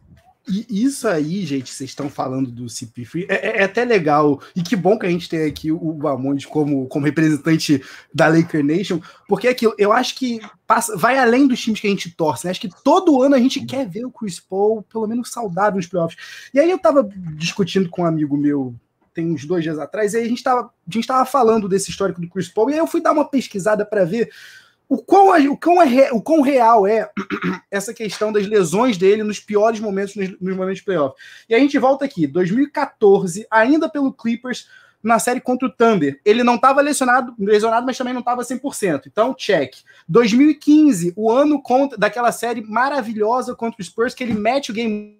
E 0.49 0.85
isso 0.85 1.09
aí, 1.09 1.45
gente, 1.45 1.73
vocês 1.73 1.91
estão 1.91 2.09
falando 2.09 2.51
do 2.53 2.69
CP 2.69 3.27
é, 3.29 3.35
é, 3.35 3.59
é, 3.59 3.65
até 3.65 3.85
legal. 3.85 4.41
E 4.55 4.63
que 4.63 4.77
bom 4.77 4.97
que 4.97 5.05
a 5.05 5.11
gente 5.11 5.29
tem 5.29 5.45
aqui 5.45 5.73
o 5.73 5.93
Bamonde 5.93 6.47
como, 6.47 6.87
como 6.87 7.05
representante 7.05 7.83
da 8.15 8.29
Laker 8.29 8.65
Nation, 8.65 9.01
porque 9.27 9.49
aquilo, 9.49 9.75
eu 9.77 9.93
acho 9.93 10.15
que 10.15 10.41
passa, 10.65 10.97
vai 10.97 11.19
além 11.19 11.49
dos 11.49 11.61
times 11.61 11.81
que 11.81 11.89
a 11.89 11.91
gente 11.91 12.11
torce, 12.11 12.45
né? 12.45 12.53
Acho 12.53 12.61
que 12.61 12.71
todo 12.85 13.21
ano 13.23 13.35
a 13.35 13.41
gente 13.41 13.65
quer 13.67 13.89
ver 13.89 14.05
o 14.05 14.11
Chris 14.11 14.39
Paul, 14.39 14.83
pelo 14.83 15.09
menos 15.09 15.33
saudável 15.33 15.77
nos 15.77 15.87
playoffs. 15.87 16.49
E 16.55 16.61
aí 16.61 16.71
eu 16.71 16.79
tava 16.79 17.09
discutindo 17.35 17.89
com 17.89 18.03
um 18.03 18.07
amigo 18.07 18.37
meu 18.37 18.75
tem 19.13 19.33
uns 19.33 19.47
dois 19.47 19.65
dias 19.65 19.79
atrás, 19.79 20.13
e 20.13 20.19
aí 20.19 20.25
a 20.27 20.29
gente 20.29 20.37
estava 20.37 20.61
a 20.61 20.93
gente 20.93 21.07
tava 21.07 21.25
falando 21.25 21.67
desse 21.67 21.91
histórico 21.91 22.21
do 22.21 22.29
Chris 22.29 22.49
Paul, 22.49 22.69
e 22.69 22.75
aí 22.75 22.79
eu 22.79 22.87
fui 22.87 23.01
dar 23.01 23.13
uma 23.13 23.25
pesquisada 23.25 23.85
para 23.85 24.05
ver 24.05 24.31
o 24.89 24.99
quão, 24.99 25.53
o, 25.53 25.57
quão 25.57 25.83
é, 25.83 26.13
o 26.13 26.21
quão 26.21 26.41
real 26.41 26.87
é 26.87 27.11
essa 27.71 27.93
questão 27.93 28.33
das 28.33 28.47
lesões 28.47 28.97
dele 28.97 29.23
nos 29.23 29.41
piores 29.41 29.81
momentos, 29.81 30.15
nos, 30.15 30.31
nos 30.41 30.57
momentos 30.57 30.79
de 30.79 30.85
playoff. 30.85 31.17
E 31.49 31.55
a 31.55 31.59
gente 31.59 31.79
volta 31.79 32.05
aqui, 32.05 32.27
2014, 32.27 33.47
ainda 33.51 33.89
pelo 33.89 34.13
Clippers, 34.13 34.69
na 35.03 35.19
série 35.19 35.41
contra 35.41 35.69
o 35.69 35.71
Thunder. 35.71 36.21
Ele 36.25 36.43
não 36.43 36.57
estava 36.57 36.81
lesionado, 36.81 37.35
lesionado, 37.39 37.87
mas 37.87 37.97
também 37.97 38.13
não 38.13 38.21
estava 38.21 38.43
100%. 38.43 39.03
Então, 39.07 39.35
check. 39.35 39.75
2015, 40.09 41.13
o 41.17 41.31
ano 41.31 41.63
contra, 41.63 41.97
daquela 41.97 42.33
série 42.33 42.61
maravilhosa 42.61 43.55
contra 43.55 43.81
o 43.81 43.85
Spurs, 43.85 44.15
que 44.15 44.25
ele 44.25 44.35
mete 44.35 44.71
o 44.71 44.75
game 44.75 45.16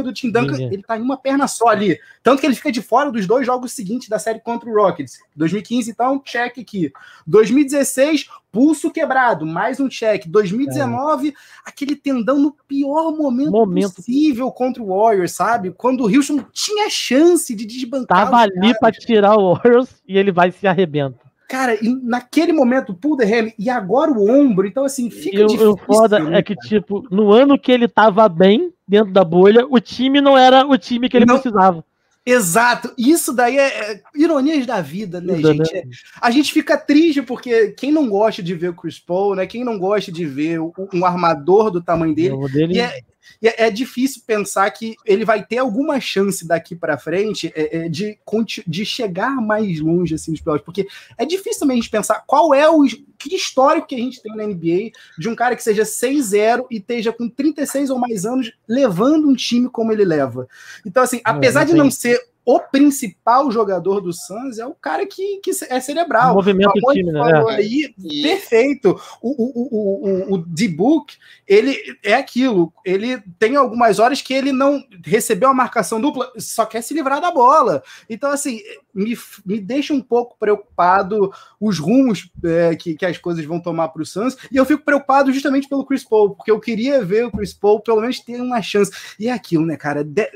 do 0.00 0.10
Tim 0.10 0.30
Duncan, 0.30 0.56
ele 0.58 0.82
tá 0.82 0.96
em 0.96 1.02
uma 1.02 1.18
perna 1.18 1.46
só 1.46 1.68
ali. 1.68 1.98
Tanto 2.22 2.40
que 2.40 2.46
ele 2.46 2.54
fica 2.54 2.72
de 2.72 2.80
fora 2.80 3.12
dos 3.12 3.26
dois 3.26 3.44
jogos 3.44 3.72
seguintes 3.72 4.08
da 4.08 4.18
série 4.18 4.40
contra 4.40 4.70
o 4.70 4.74
Rockets. 4.74 5.18
2015, 5.36 5.90
então, 5.90 6.18
check 6.24 6.58
aqui. 6.58 6.90
2016, 7.26 8.28
pulso 8.50 8.90
quebrado, 8.90 9.44
mais 9.44 9.80
um 9.80 9.90
check. 9.90 10.26
2019, 10.26 11.28
é. 11.28 11.32
aquele 11.66 11.94
tendão 11.94 12.38
no 12.38 12.56
pior 12.66 13.14
momento, 13.14 13.50
momento, 13.50 13.96
possível 13.96 14.50
contra 14.50 14.82
o 14.82 14.86
Warriors, 14.86 15.32
sabe? 15.32 15.72
Quando 15.72 16.04
o 16.04 16.08
Houston 16.08 16.42
tinha 16.54 16.88
chance 16.88 17.54
de 17.54 17.66
desbancar. 17.66 18.24
Tava 18.24 18.38
ali 18.38 18.72
para 18.80 18.92
tirar 18.92 19.36
o 19.36 19.54
Warriors 19.54 19.90
e 20.08 20.16
ele 20.16 20.32
vai 20.32 20.50
se 20.50 20.66
arrebenta. 20.66 21.20
Cara, 21.52 21.76
naquele 22.02 22.50
momento, 22.50 22.94
pull 22.94 23.14
the 23.14 23.24
ham, 23.24 23.52
e 23.58 23.68
agora 23.68 24.10
o 24.10 24.26
ombro, 24.26 24.66
então 24.66 24.86
assim, 24.86 25.10
fica 25.10 25.42
e 25.42 25.44
difícil. 25.44 25.72
O 25.72 25.76
foda 25.76 26.18
né, 26.18 26.38
é 26.38 26.42
que, 26.42 26.56
tipo, 26.56 27.06
no 27.10 27.30
ano 27.30 27.58
que 27.58 27.70
ele 27.70 27.86
tava 27.86 28.26
bem, 28.26 28.72
dentro 28.92 29.10
da 29.10 29.24
bolha, 29.24 29.66
o 29.66 29.80
time 29.80 30.20
não 30.20 30.36
era 30.36 30.66
o 30.66 30.76
time 30.76 31.08
que 31.08 31.16
ele 31.16 31.24
não, 31.24 31.40
precisava. 31.40 31.82
Exato, 32.26 32.92
isso 32.98 33.32
daí 33.32 33.56
é, 33.56 33.92
é 33.92 34.02
ironias 34.14 34.66
da 34.66 34.82
vida, 34.82 35.18
né, 35.18 35.34
gente? 35.38 35.74
É, 35.74 35.82
a 36.20 36.30
gente 36.30 36.52
fica 36.52 36.76
triste 36.76 37.22
porque 37.22 37.70
quem 37.70 37.90
não 37.90 38.06
gosta 38.06 38.42
de 38.42 38.54
ver 38.54 38.68
o 38.68 38.74
Chris 38.74 38.98
Paul, 38.98 39.34
né? 39.34 39.46
Quem 39.46 39.64
não 39.64 39.78
gosta 39.78 40.12
de 40.12 40.26
ver 40.26 40.60
um 40.60 41.06
armador 41.06 41.70
do 41.70 41.82
tamanho 41.82 42.14
dele, 42.14 42.36
dele... 42.52 42.80
É, 42.80 43.00
e 43.40 43.48
é, 43.48 43.66
é, 43.66 43.70
difícil 43.70 44.22
pensar 44.26 44.70
que 44.70 44.96
ele 45.04 45.24
vai 45.24 45.44
ter 45.44 45.58
alguma 45.58 46.00
chance 46.00 46.46
daqui 46.46 46.74
para 46.74 46.98
frente 46.98 47.52
é, 47.54 47.84
é, 47.84 47.88
de, 47.88 48.18
de 48.66 48.84
chegar 48.84 49.40
mais 49.40 49.80
longe 49.80 50.14
assim, 50.14 50.30
nos 50.30 50.40
playoffs, 50.40 50.64
porque 50.64 50.86
é 51.16 51.24
difícil 51.24 51.60
também 51.60 51.78
a 51.78 51.80
gente 51.80 51.90
pensar 51.90 52.22
qual 52.26 52.54
é 52.54 52.68
o 52.68 52.84
que 53.18 53.34
histórico 53.34 53.86
que 53.86 53.94
a 53.94 53.98
gente 53.98 54.20
tem 54.20 54.34
na 54.34 54.46
NBA 54.46 54.90
de 55.18 55.28
um 55.28 55.34
cara 55.34 55.54
que 55.54 55.62
seja 55.62 55.82
6-0 55.82 56.66
e 56.70 56.78
esteja 56.78 57.12
com 57.12 57.28
36 57.28 57.90
ou 57.90 57.98
mais 57.98 58.26
anos 58.26 58.52
levando 58.68 59.28
um 59.28 59.34
time 59.34 59.68
como 59.68 59.92
ele 59.92 60.04
leva. 60.04 60.48
Então, 60.84 61.02
assim, 61.02 61.20
apesar 61.24 61.64
de 61.64 61.74
não 61.74 61.90
ser 61.90 62.20
o 62.44 62.58
principal 62.58 63.50
jogador 63.50 64.00
do 64.00 64.12
Suns 64.12 64.58
é 64.58 64.66
o 64.66 64.74
cara 64.74 65.06
que, 65.06 65.38
que 65.38 65.50
é 65.68 65.80
cerebral. 65.80 66.32
O 66.32 66.36
movimento 66.36 66.72
do 66.72 66.92
time, 66.92 67.12
né? 67.12 67.44
Aí, 67.50 67.94
e... 67.98 68.22
Perfeito. 68.22 69.00
O, 69.20 69.30
o, 69.30 69.52
o, 69.54 70.32
o, 70.32 70.34
o 70.34 70.38
D-Book, 70.38 71.16
ele 71.46 71.76
é 72.02 72.14
aquilo. 72.14 72.72
Ele 72.84 73.22
tem 73.38 73.54
algumas 73.54 73.98
horas 74.00 74.20
que 74.20 74.34
ele 74.34 74.50
não 74.50 74.82
recebeu 75.04 75.50
a 75.50 75.54
marcação 75.54 76.00
dupla, 76.00 76.32
só 76.36 76.66
quer 76.66 76.82
se 76.82 76.92
livrar 76.94 77.20
da 77.20 77.30
bola. 77.30 77.82
Então, 78.10 78.30
assim, 78.30 78.60
me, 78.92 79.16
me 79.46 79.60
deixa 79.60 79.94
um 79.94 80.00
pouco 80.00 80.36
preocupado 80.38 81.32
os 81.60 81.78
rumos 81.78 82.28
é, 82.44 82.74
que, 82.74 82.96
que 82.96 83.06
as 83.06 83.18
coisas 83.18 83.44
vão 83.44 83.60
tomar 83.60 83.88
para 83.88 84.02
o 84.02 84.06
Suns. 84.06 84.36
E 84.50 84.56
eu 84.56 84.64
fico 84.64 84.84
preocupado 84.84 85.32
justamente 85.32 85.68
pelo 85.68 85.84
Chris 85.84 86.02
Paul, 86.02 86.34
porque 86.34 86.50
eu 86.50 86.58
queria 86.58 87.04
ver 87.04 87.26
o 87.26 87.30
Chris 87.30 87.52
Paul 87.52 87.80
pelo 87.80 88.00
menos 88.00 88.18
ter 88.18 88.40
uma 88.40 88.60
chance. 88.60 88.90
E 89.18 89.28
é 89.28 89.32
aquilo, 89.32 89.64
né, 89.64 89.76
cara? 89.76 90.02
De, 90.02 90.28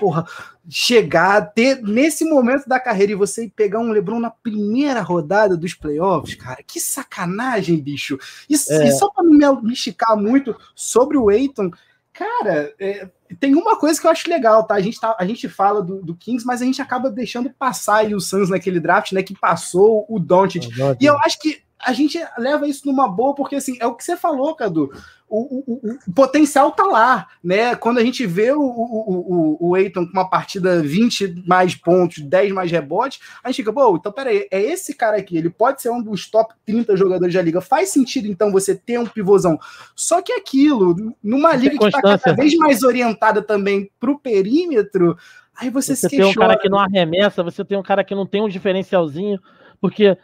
porra, 0.00 0.26
chegar, 0.66 1.52
ter 1.52 1.82
nesse 1.82 2.24
momento 2.24 2.66
da 2.66 2.80
carreira 2.80 3.12
e 3.12 3.16
você 3.16 3.52
pegar 3.54 3.78
um 3.80 3.92
LeBron 3.92 4.18
na 4.18 4.30
primeira 4.30 5.02
rodada 5.02 5.56
dos 5.56 5.74
playoffs, 5.74 6.34
cara, 6.34 6.62
que 6.66 6.80
sacanagem, 6.80 7.78
bicho. 7.78 8.18
Isso, 8.48 8.72
é. 8.72 8.88
E 8.88 8.92
só 8.92 9.10
para 9.10 9.22
não 9.22 9.62
me 9.62 9.74
esticar 9.74 10.16
muito 10.16 10.56
sobre 10.74 11.18
o 11.18 11.28
Aiton, 11.28 11.70
cara, 12.14 12.74
é, 12.80 13.08
tem 13.38 13.54
uma 13.54 13.76
coisa 13.76 14.00
que 14.00 14.06
eu 14.06 14.10
acho 14.10 14.28
legal, 14.28 14.64
tá? 14.64 14.74
A 14.74 14.80
gente, 14.80 14.98
tá, 14.98 15.14
a 15.18 15.26
gente 15.26 15.48
fala 15.48 15.82
do, 15.82 16.02
do 16.02 16.16
Kings, 16.16 16.46
mas 16.46 16.62
a 16.62 16.64
gente 16.64 16.80
acaba 16.80 17.10
deixando 17.10 17.50
passar 17.50 18.06
o 18.06 18.20
Suns 18.20 18.48
naquele 18.48 18.80
draft, 18.80 19.12
né, 19.12 19.22
que 19.22 19.38
passou 19.38 20.06
o 20.08 20.18
Doncic. 20.18 20.68
E 20.98 21.04
eu 21.04 21.18
acho 21.18 21.38
que 21.38 21.62
a 21.82 21.92
gente 21.92 22.18
leva 22.38 22.68
isso 22.68 22.86
numa 22.86 23.08
boa, 23.08 23.34
porque 23.34 23.56
assim, 23.56 23.76
é 23.80 23.86
o 23.86 23.94
que 23.94 24.04
você 24.04 24.16
falou, 24.16 24.54
Cadu. 24.54 24.92
O, 25.28 25.38
o, 25.38 25.90
o, 26.08 26.12
potencial 26.12 26.72
tá 26.72 26.82
lá, 26.82 27.28
né? 27.42 27.76
Quando 27.76 27.98
a 27.98 28.04
gente 28.04 28.26
vê 28.26 28.50
o, 28.50 28.60
o, 28.60 29.56
o, 29.60 29.76
Eiton 29.76 30.04
com 30.04 30.12
uma 30.12 30.28
partida 30.28 30.82
20 30.82 31.44
mais 31.46 31.72
pontos, 31.76 32.18
10 32.18 32.50
mais 32.50 32.68
rebotes, 32.68 33.20
a 33.42 33.48
gente 33.48 33.58
fica, 33.58 33.72
pô, 33.72 33.96
então 33.96 34.10
peraí, 34.10 34.48
é 34.50 34.60
esse 34.60 34.92
cara 34.92 35.18
aqui, 35.18 35.36
ele 35.36 35.48
pode 35.48 35.80
ser 35.80 35.90
um 35.90 36.02
dos 36.02 36.28
top 36.28 36.52
30 36.66 36.96
jogadores 36.96 37.32
da 37.32 37.42
liga. 37.42 37.60
Faz 37.60 37.90
sentido, 37.90 38.26
então, 38.26 38.50
você 38.50 38.74
ter 38.74 38.98
um 38.98 39.06
pivôzão. 39.06 39.56
Só 39.94 40.20
que 40.20 40.32
aquilo, 40.32 41.14
numa 41.22 41.54
liga 41.54 41.78
que 41.78 41.90
tá 41.92 42.02
cada 42.02 42.34
vez 42.34 42.52
mais 42.56 42.82
orientada 42.82 43.40
também 43.40 43.88
pro 44.00 44.18
perímetro, 44.18 45.16
aí 45.54 45.70
você, 45.70 45.94
você 45.94 46.08
se 46.08 46.08
questiona. 46.08 46.26
Você 46.26 46.34
tem 46.34 46.44
um 46.44 46.48
cara 46.48 46.60
que 46.60 46.68
não 46.68 46.78
arremessa, 46.78 47.44
você 47.44 47.64
tem 47.64 47.78
um 47.78 47.82
cara 47.84 48.02
que 48.02 48.16
não 48.16 48.26
tem 48.26 48.42
um 48.42 48.48
diferencialzinho, 48.48 49.38
porque 49.80 50.18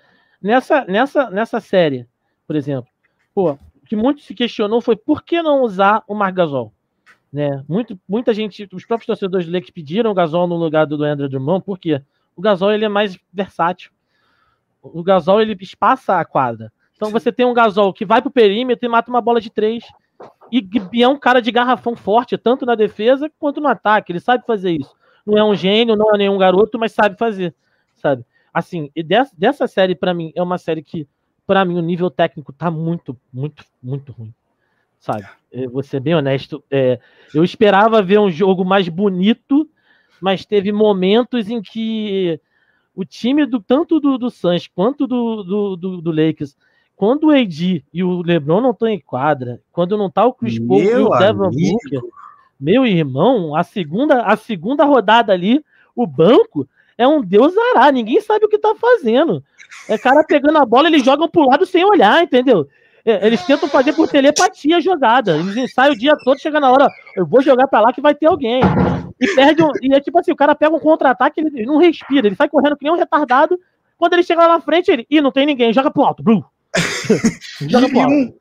Nessa, 0.47 0.85
nessa, 0.85 1.29
nessa 1.29 1.59
série, 1.59 2.07
por 2.47 2.55
exemplo, 2.55 2.89
pô, 3.35 3.53
o 3.53 3.87
que 3.87 3.97
muito 3.97 4.23
se 4.23 4.33
questionou 4.33 4.81
foi 4.81 4.95
por 4.95 5.25
que 5.25 5.43
não 5.43 5.63
usar 5.63 6.05
o 6.07 6.15
Marc 6.15 6.37
Gasol? 6.37 6.73
Né? 7.33 7.65
Muito, 7.69 7.99
muita 8.09 8.33
gente, 8.33 8.69
os 8.73 8.87
próprios 8.87 9.07
torcedores 9.07 9.45
do 9.45 9.53
Lakers 9.53 9.73
pediram 9.73 10.13
o 10.13 10.15
Gasol 10.15 10.47
no 10.47 10.55
lugar 10.55 10.87
do 10.87 11.03
Andrew 11.03 11.29
Drummond, 11.29 11.65
por 11.65 11.81
quê? 11.81 12.01
O 12.37 12.41
Gasol 12.41 12.73
ele 12.73 12.85
é 12.85 12.89
mais 12.89 13.19
versátil. 13.33 13.91
O 14.81 15.03
Gasol 15.03 15.43
ele 15.43 15.57
espaça 15.61 16.21
a 16.21 16.25
quadra. 16.25 16.73
Então 16.95 17.11
você 17.11 17.33
tem 17.33 17.45
um 17.45 17.53
Gasol 17.53 17.93
que 17.93 18.07
vai 18.07 18.23
pro 18.23 18.31
perímetro 18.31 18.87
e 18.87 18.89
mata 18.89 19.11
uma 19.11 19.21
bola 19.21 19.41
de 19.41 19.51
três. 19.51 19.83
E, 20.53 20.65
e, 20.93 21.03
é 21.03 21.09
um 21.09 21.19
cara 21.19 21.43
de 21.43 21.51
garrafão 21.51 21.97
forte, 21.97 22.39
tanto 22.39 22.65
na 22.65 22.77
defesa 22.77 23.29
quanto 23.37 23.61
no 23.61 23.67
ataque. 23.67 24.13
Ele 24.13 24.21
sabe 24.21 24.47
fazer 24.47 24.71
isso. 24.71 24.95
Não 25.27 25.37
é 25.37 25.43
um 25.43 25.57
gênio, 25.57 25.97
não 25.97 26.15
é 26.15 26.19
nenhum 26.19 26.39
garoto, 26.39 26.79
mas 26.79 26.93
sabe 26.93 27.19
fazer, 27.19 27.53
sabe? 27.97 28.25
Assim, 28.57 28.91
e 28.97 29.03
dessa, 29.03 29.35
dessa 29.37 29.67
série, 29.67 29.95
para 29.95 30.15
mim, 30.15 30.33
é 30.35 30.43
uma 30.43 30.57
série 30.57 30.83
que, 30.83 31.07
para 31.47 31.63
mim, 31.63 31.77
o 31.77 31.83
nível 31.83 32.11
técnico 32.11 32.55
tá 32.55 32.71
muito, 32.71 33.15
muito, 33.31 33.63
muito 33.83 34.13
ruim. 34.13 34.33
Sabe? 34.99 35.27
Eu 35.53 35.71
vou 35.71 35.83
ser 35.83 36.01
bem 36.01 36.15
honesto. 36.15 36.65
É, 36.71 36.99
eu 37.35 37.45
esperava 37.45 38.01
ver 38.01 38.19
um 38.19 38.31
jogo 38.31 38.65
mais 38.65 38.89
bonito, 38.89 39.69
mas 40.23 40.47
teve 40.47 40.73
momentos 40.73 41.51
em 41.51 41.61
que 41.61 42.41
o 42.95 43.05
time 43.05 43.45
do 43.45 43.61
tanto 43.61 44.01
do, 44.01 44.17
do 44.17 44.31
Suns 44.31 44.67
quanto 44.69 45.07
do, 45.07 45.43
do, 45.43 45.77
do, 45.77 46.01
do 46.01 46.11
Lakers, 46.11 46.57
quando 46.97 47.25
o 47.25 47.31
AD 47.31 47.85
e 47.93 48.03
o 48.03 48.23
LeBron 48.23 48.63
não 48.63 48.71
estão 48.71 48.89
em 48.89 48.99
quadra, 48.99 49.61
quando 49.71 49.99
não 49.99 50.11
tá 50.11 50.25
o 50.25 50.33
Chris 50.33 50.59
Paul 50.59 50.81
e 50.81 50.95
o 50.95 51.11
Devin 51.11 51.51
Booker, 51.51 52.01
meu 52.59 52.87
irmão, 52.87 53.55
a 53.55 53.63
segunda, 53.63 54.23
a 54.23 54.35
segunda 54.35 54.83
rodada 54.87 55.31
ali, 55.31 55.63
o 55.95 56.07
banco 56.07 56.67
é 56.99 57.07
um 57.07 57.23
deus 57.23 57.55
ará, 57.57 57.91
ninguém 57.93 58.21
sabe 58.21 58.45
o 58.45 58.49
que 58.49 58.59
tá 58.59 58.75
fazendo. 58.75 59.43
É 59.89 59.99
cara 59.99 60.25
pegando 60.25 60.59
a 60.59 60.65
bola, 60.65 60.89
eles 60.89 61.05
jogam 61.05 61.29
pro 61.29 61.49
lado 61.49 61.67
sem 61.67 61.85
olhar, 61.85 62.23
entendeu? 62.23 62.67
É, 63.05 63.25
eles 63.27 63.43
tentam 63.45 63.69
fazer 63.69 63.93
por 63.93 64.09
telepatia 64.09 64.79
a 64.79 64.81
jogada. 64.81 65.37
Eles 65.37 65.57
ensaiam 65.57 65.93
o 65.93 65.99
dia 65.99 66.17
todo, 66.25 66.41
chega 66.41 66.59
na 66.59 66.71
hora, 66.71 66.89
eu 67.15 67.25
vou 67.27 67.41
jogar 67.41 67.69
pra 67.69 67.81
lá 67.81 67.93
que 67.93 68.01
vai 68.01 68.15
ter 68.15 68.27
alguém. 68.27 68.61
E 69.21 69.35
perde 69.35 69.63
um, 69.63 69.71
E 69.81 69.95
é 69.95 70.01
tipo 70.01 70.19
assim, 70.19 70.33
o 70.33 70.37
cara 70.37 70.55
pega 70.55 70.75
um 70.75 70.81
contra-ataque, 70.81 71.41
ele 71.41 71.65
não 71.65 71.79
respira, 71.79 72.27
ele 72.27 72.35
sai 72.35 72.49
correndo 72.49 72.77
que 72.77 72.85
nem 72.85 72.93
um 72.93 72.99
retardado. 72.99 73.59
Quando 73.97 74.15
ele 74.15 74.23
chega 74.23 74.43
lá 74.43 74.55
na 74.55 74.61
frente, 74.61 74.91
ele. 74.91 75.07
Ih, 75.09 75.21
não 75.21 75.33
tem 75.33 75.47
ninguém, 75.47 75.73
joga 75.73 75.91
pro 75.91 76.03
alto, 76.03 76.23
Blue. 76.23 76.45
joga 77.69 77.89
pro 77.89 78.01
alto. 78.01 78.35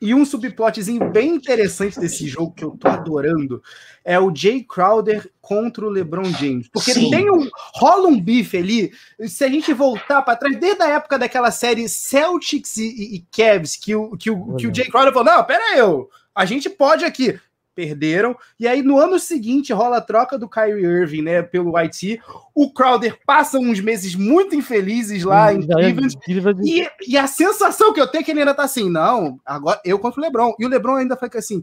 E 0.00 0.14
um 0.14 0.26
subplotzinho 0.26 1.10
bem 1.10 1.34
interessante 1.34 1.98
desse 1.98 2.26
jogo 2.26 2.52
que 2.52 2.62
eu 2.62 2.72
tô 2.72 2.86
adorando 2.86 3.62
é 4.04 4.18
o 4.18 4.34
Jay 4.34 4.62
Crowder 4.62 5.30
contra 5.40 5.86
o 5.86 5.88
LeBron 5.88 6.24
James. 6.24 6.68
Porque 6.68 6.92
Sim. 6.92 7.10
tem 7.10 7.30
um 7.30 7.48
rola 7.74 8.06
um 8.08 8.20
bife 8.20 8.58
ali. 8.58 8.92
Se 9.26 9.42
a 9.42 9.48
gente 9.48 9.72
voltar 9.72 10.20
para 10.22 10.36
trás, 10.36 10.58
desde 10.58 10.82
a 10.82 10.88
época 10.90 11.18
daquela 11.18 11.50
série 11.50 11.88
Celtics 11.88 12.76
e, 12.76 12.88
e, 12.88 13.16
e 13.16 13.26
Cavs, 13.30 13.76
que 13.76 13.94
o, 13.94 14.16
que, 14.16 14.30
o, 14.30 14.56
que 14.56 14.66
o 14.66 14.74
Jay 14.74 14.88
Crowder 14.90 15.14
falou: 15.14 15.32
Não, 15.32 15.44
pera 15.44 15.62
aí, 15.72 15.78
eu, 15.78 16.10
a 16.34 16.44
gente 16.44 16.68
pode 16.68 17.04
aqui 17.04 17.38
perderam. 17.80 18.36
E 18.58 18.68
aí, 18.68 18.82
no 18.82 18.98
ano 18.98 19.18
seguinte, 19.18 19.72
rola 19.72 19.96
a 19.96 20.00
troca 20.02 20.38
do 20.38 20.48
Kyrie 20.48 20.84
Irving, 20.84 21.22
né, 21.22 21.42
pelo 21.42 21.76
IT. 21.78 22.20
O 22.54 22.70
Crowder 22.72 23.16
passa 23.24 23.58
uns 23.58 23.80
meses 23.80 24.14
muito 24.14 24.54
infelizes 24.54 25.24
lá 25.24 25.50
hum, 25.50 25.60
em 25.60 25.66
Cleveland. 25.66 26.18
E, 26.62 26.86
e, 27.08 27.16
a 27.16 27.26
sensação 27.26 27.94
que 27.94 28.00
eu 28.00 28.06
tenho 28.06 28.20
é 28.20 28.24
que 28.24 28.30
ele 28.30 28.40
ainda 28.40 28.52
tá 28.52 28.64
assim, 28.64 28.90
não, 28.90 29.40
agora 29.46 29.80
eu 29.82 29.98
contra 29.98 30.20
o 30.20 30.22
LeBron. 30.22 30.54
E 30.58 30.66
o 30.66 30.68
LeBron 30.68 30.96
ainda 30.96 31.16
foi 31.16 31.30
assim, 31.34 31.62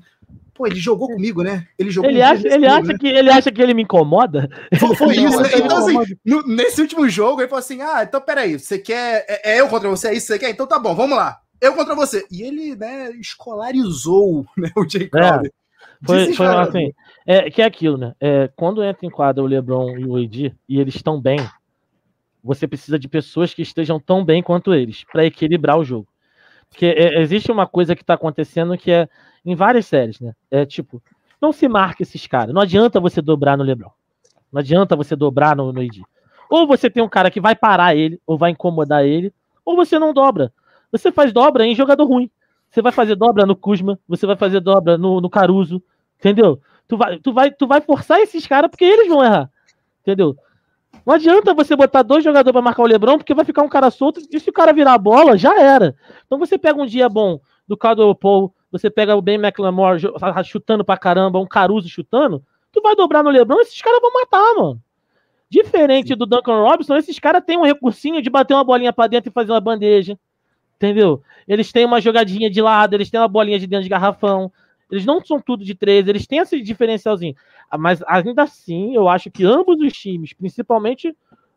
pô, 0.56 0.66
ele 0.66 0.78
jogou 0.78 1.08
comigo, 1.08 1.44
né? 1.44 1.68
Ele 1.78 1.92
jogou 1.92 2.10
ele 2.10 2.22
acha, 2.22 2.48
ele 2.48 2.66
acha 2.66 2.94
né? 2.94 2.98
que 3.00 3.08
Ele 3.08 3.30
acha 3.30 3.52
que 3.52 3.62
ele 3.62 3.76
me 3.76 3.84
incomoda? 3.84 4.50
Foi, 4.80 4.96
foi 4.96 5.16
isso, 5.18 5.40
né? 5.40 5.50
Então, 5.56 5.78
assim, 5.78 6.16
no, 6.26 6.42
nesse 6.48 6.82
último 6.82 7.08
jogo, 7.08 7.42
ele 7.42 7.50
falou 7.50 7.60
assim, 7.60 7.82
ah, 7.82 8.02
então 8.02 8.20
peraí, 8.20 8.58
você 8.58 8.80
quer... 8.80 9.24
É, 9.30 9.54
é 9.54 9.62
eu 9.62 9.68
contra 9.68 9.88
você, 9.88 10.08
é 10.08 10.14
isso 10.14 10.28
que 10.28 10.34
você 10.34 10.40
quer? 10.40 10.50
Então 10.50 10.66
tá 10.66 10.80
bom, 10.80 10.96
vamos 10.96 11.16
lá. 11.16 11.40
Eu 11.60 11.74
contra 11.74 11.96
você. 11.96 12.26
E 12.32 12.44
ele, 12.44 12.76
né, 12.76 13.12
escolarizou 13.20 14.46
né, 14.58 14.72
o 14.76 14.88
Jay 14.88 15.10
Crowder. 15.10 15.52
É. 15.54 15.67
Foi, 16.06 16.34
foi 16.34 16.46
assim, 16.46 16.94
é, 17.26 17.50
que 17.50 17.62
é 17.62 17.66
aquilo, 17.66 17.98
né? 17.98 18.14
É, 18.20 18.50
quando 18.56 18.84
entra 18.84 19.06
em 19.06 19.10
quadra 19.10 19.44
o 19.44 19.48
LeBron 19.48 19.98
e 19.98 20.06
o 20.06 20.16
AD 20.16 20.56
e 20.70 20.80
eles 20.80 20.96
estão 20.96 21.20
bem, 21.20 21.40
você 22.44 22.68
precisa 22.68 23.00
de 23.00 23.08
pessoas 23.08 23.54
que 23.54 23.62
estejam 23.62 24.00
tão 24.00 24.24
bem 24.24 24.44
quanto 24.44 24.74
eles 24.74 25.04
para 25.12 25.26
equilibrar 25.26 25.78
o 25.78 25.84
jogo. 25.84 26.08
Porque 26.70 26.86
é, 26.86 27.20
existe 27.22 27.52
uma 27.52 27.66
coisa 27.66 27.96
que 27.96 28.04
está 28.04 28.14
acontecendo 28.14 28.78
que 28.78 28.92
é 28.92 29.10
em 29.46 29.56
várias 29.56 29.86
séries, 29.86 30.20
né? 30.20 30.34
É 30.52 30.66
tipo, 30.66 31.02
não 31.42 31.52
se 31.52 31.68
marca 31.68 32.04
esses 32.04 32.26
caras. 32.28 32.54
Não 32.54 32.62
adianta 32.62 33.00
você 33.00 33.22
dobrar 33.22 33.58
no 33.58 33.64
LeBron. 33.64 33.92
Não 34.52 34.60
adianta 34.60 34.96
você 34.96 35.16
dobrar 35.16 35.56
no, 35.56 35.72
no 35.72 35.82
AD. 35.82 36.04
Ou 36.50 36.68
você 36.68 36.90
tem 36.90 37.04
um 37.04 37.10
cara 37.10 37.30
que 37.30 37.42
vai 37.42 37.56
parar 37.56 37.96
ele, 37.96 38.20
ou 38.26 38.38
vai 38.38 38.52
incomodar 38.52 39.06
ele, 39.06 39.34
ou 39.66 39.76
você 39.76 40.00
não 40.00 40.14
dobra. 40.14 40.52
Você 40.92 41.12
faz 41.12 41.34
dobra 41.34 41.66
em 41.66 41.76
jogador 41.76 42.06
ruim. 42.06 42.30
Você 42.70 42.82
vai 42.82 42.92
fazer 42.92 43.16
dobra 43.16 43.46
no 43.46 43.56
Kuzma, 43.56 44.00
você 44.08 44.26
vai 44.26 44.36
fazer 44.36 44.60
dobra 44.60 44.98
no, 44.98 45.22
no 45.22 45.30
Caruso, 45.30 45.82
entendeu? 46.20 46.62
Tu 46.88 46.98
vai, 46.98 47.20
tu, 47.20 47.34
vai, 47.34 47.52
tu 47.52 47.68
vai 47.68 47.82
forçar 47.82 48.20
esses 48.20 48.46
caras 48.46 48.70
porque 48.70 48.86
eles 48.86 49.08
vão 49.08 49.24
errar, 49.24 49.50
entendeu? 50.02 50.36
Não 51.06 51.14
adianta 51.14 51.54
você 51.54 51.76
botar 51.76 52.02
dois 52.02 52.24
jogadores 52.24 52.52
para 52.52 52.62
marcar 52.62 52.84
o 52.84 52.86
Lebron, 52.86 53.18
porque 53.18 53.34
vai 53.34 53.46
ficar 53.46 53.64
um 53.64 53.70
cara 53.70 53.90
solto, 53.90 54.22
e 54.32 54.40
se 54.40 54.50
o 54.50 54.54
cara 54.54 54.74
virar 54.74 54.94
a 54.94 54.98
bola, 54.98 55.38
já 55.38 55.60
era. 55.60 55.96
Então 56.26 56.38
você 56.38 56.58
pega 56.58 56.82
um 56.82 56.86
dia 56.86 57.08
bom 57.08 57.40
do 57.68 57.78
Caldwell 57.78 58.16
Paul, 58.16 58.54
você 58.72 58.90
pega 58.90 59.16
o 59.16 59.22
Ben 59.22 59.36
McLemore 59.36 60.02
chutando 60.44 60.84
pra 60.84 60.98
caramba, 60.98 61.40
um 61.40 61.48
Caruso 61.48 61.88
chutando, 61.90 62.44
tu 62.72 62.82
vai 62.82 62.96
dobrar 62.96 63.24
no 63.24 63.30
Lebron, 63.30 63.60
esses 63.62 63.82
caras 63.82 64.02
vão 64.02 64.12
matar, 64.14 64.56
mano. 64.56 64.82
Diferente 65.50 66.14
do 66.14 66.26
Duncan 66.26 66.62
Robinson, 66.62 66.98
esses 66.98 67.18
caras 67.20 67.42
têm 67.46 67.58
um 67.58 67.64
recursinho 67.64 68.22
de 68.22 68.30
bater 68.30 68.54
uma 68.54 68.66
bolinha 68.66 68.92
para 68.92 69.08
dentro 69.08 69.30
e 69.30 69.34
fazer 69.34 69.52
uma 69.54 69.62
bandeja. 69.62 70.20
Entendeu? 70.78 71.22
Eles 71.48 71.72
têm 71.72 71.86
uma 71.86 72.00
jogadinha 72.00 72.50
de 72.50 72.62
lado, 72.62 72.94
eles 72.94 73.10
têm 73.10 73.20
uma 73.20 73.28
bolinha 73.28 73.60
de 73.60 73.68
dentro 73.68 73.84
de 73.84 73.90
garrafão. 73.90 74.52
Eles 74.90 75.06
não 75.06 75.24
são 75.24 75.40
tudo 75.40 75.66
de 75.66 75.76
três, 75.76 76.08
eles 76.08 76.26
têm 76.26 76.40
esse 76.40 76.62
diferencialzinho. 76.62 77.36
Mas 77.78 78.02
ainda 78.08 78.44
assim, 78.44 78.96
eu 78.96 79.10
acho 79.10 79.30
que 79.30 79.44
ambos 79.44 79.82
os 79.82 79.92
times, 79.94 80.34
principalmente 80.34 81.14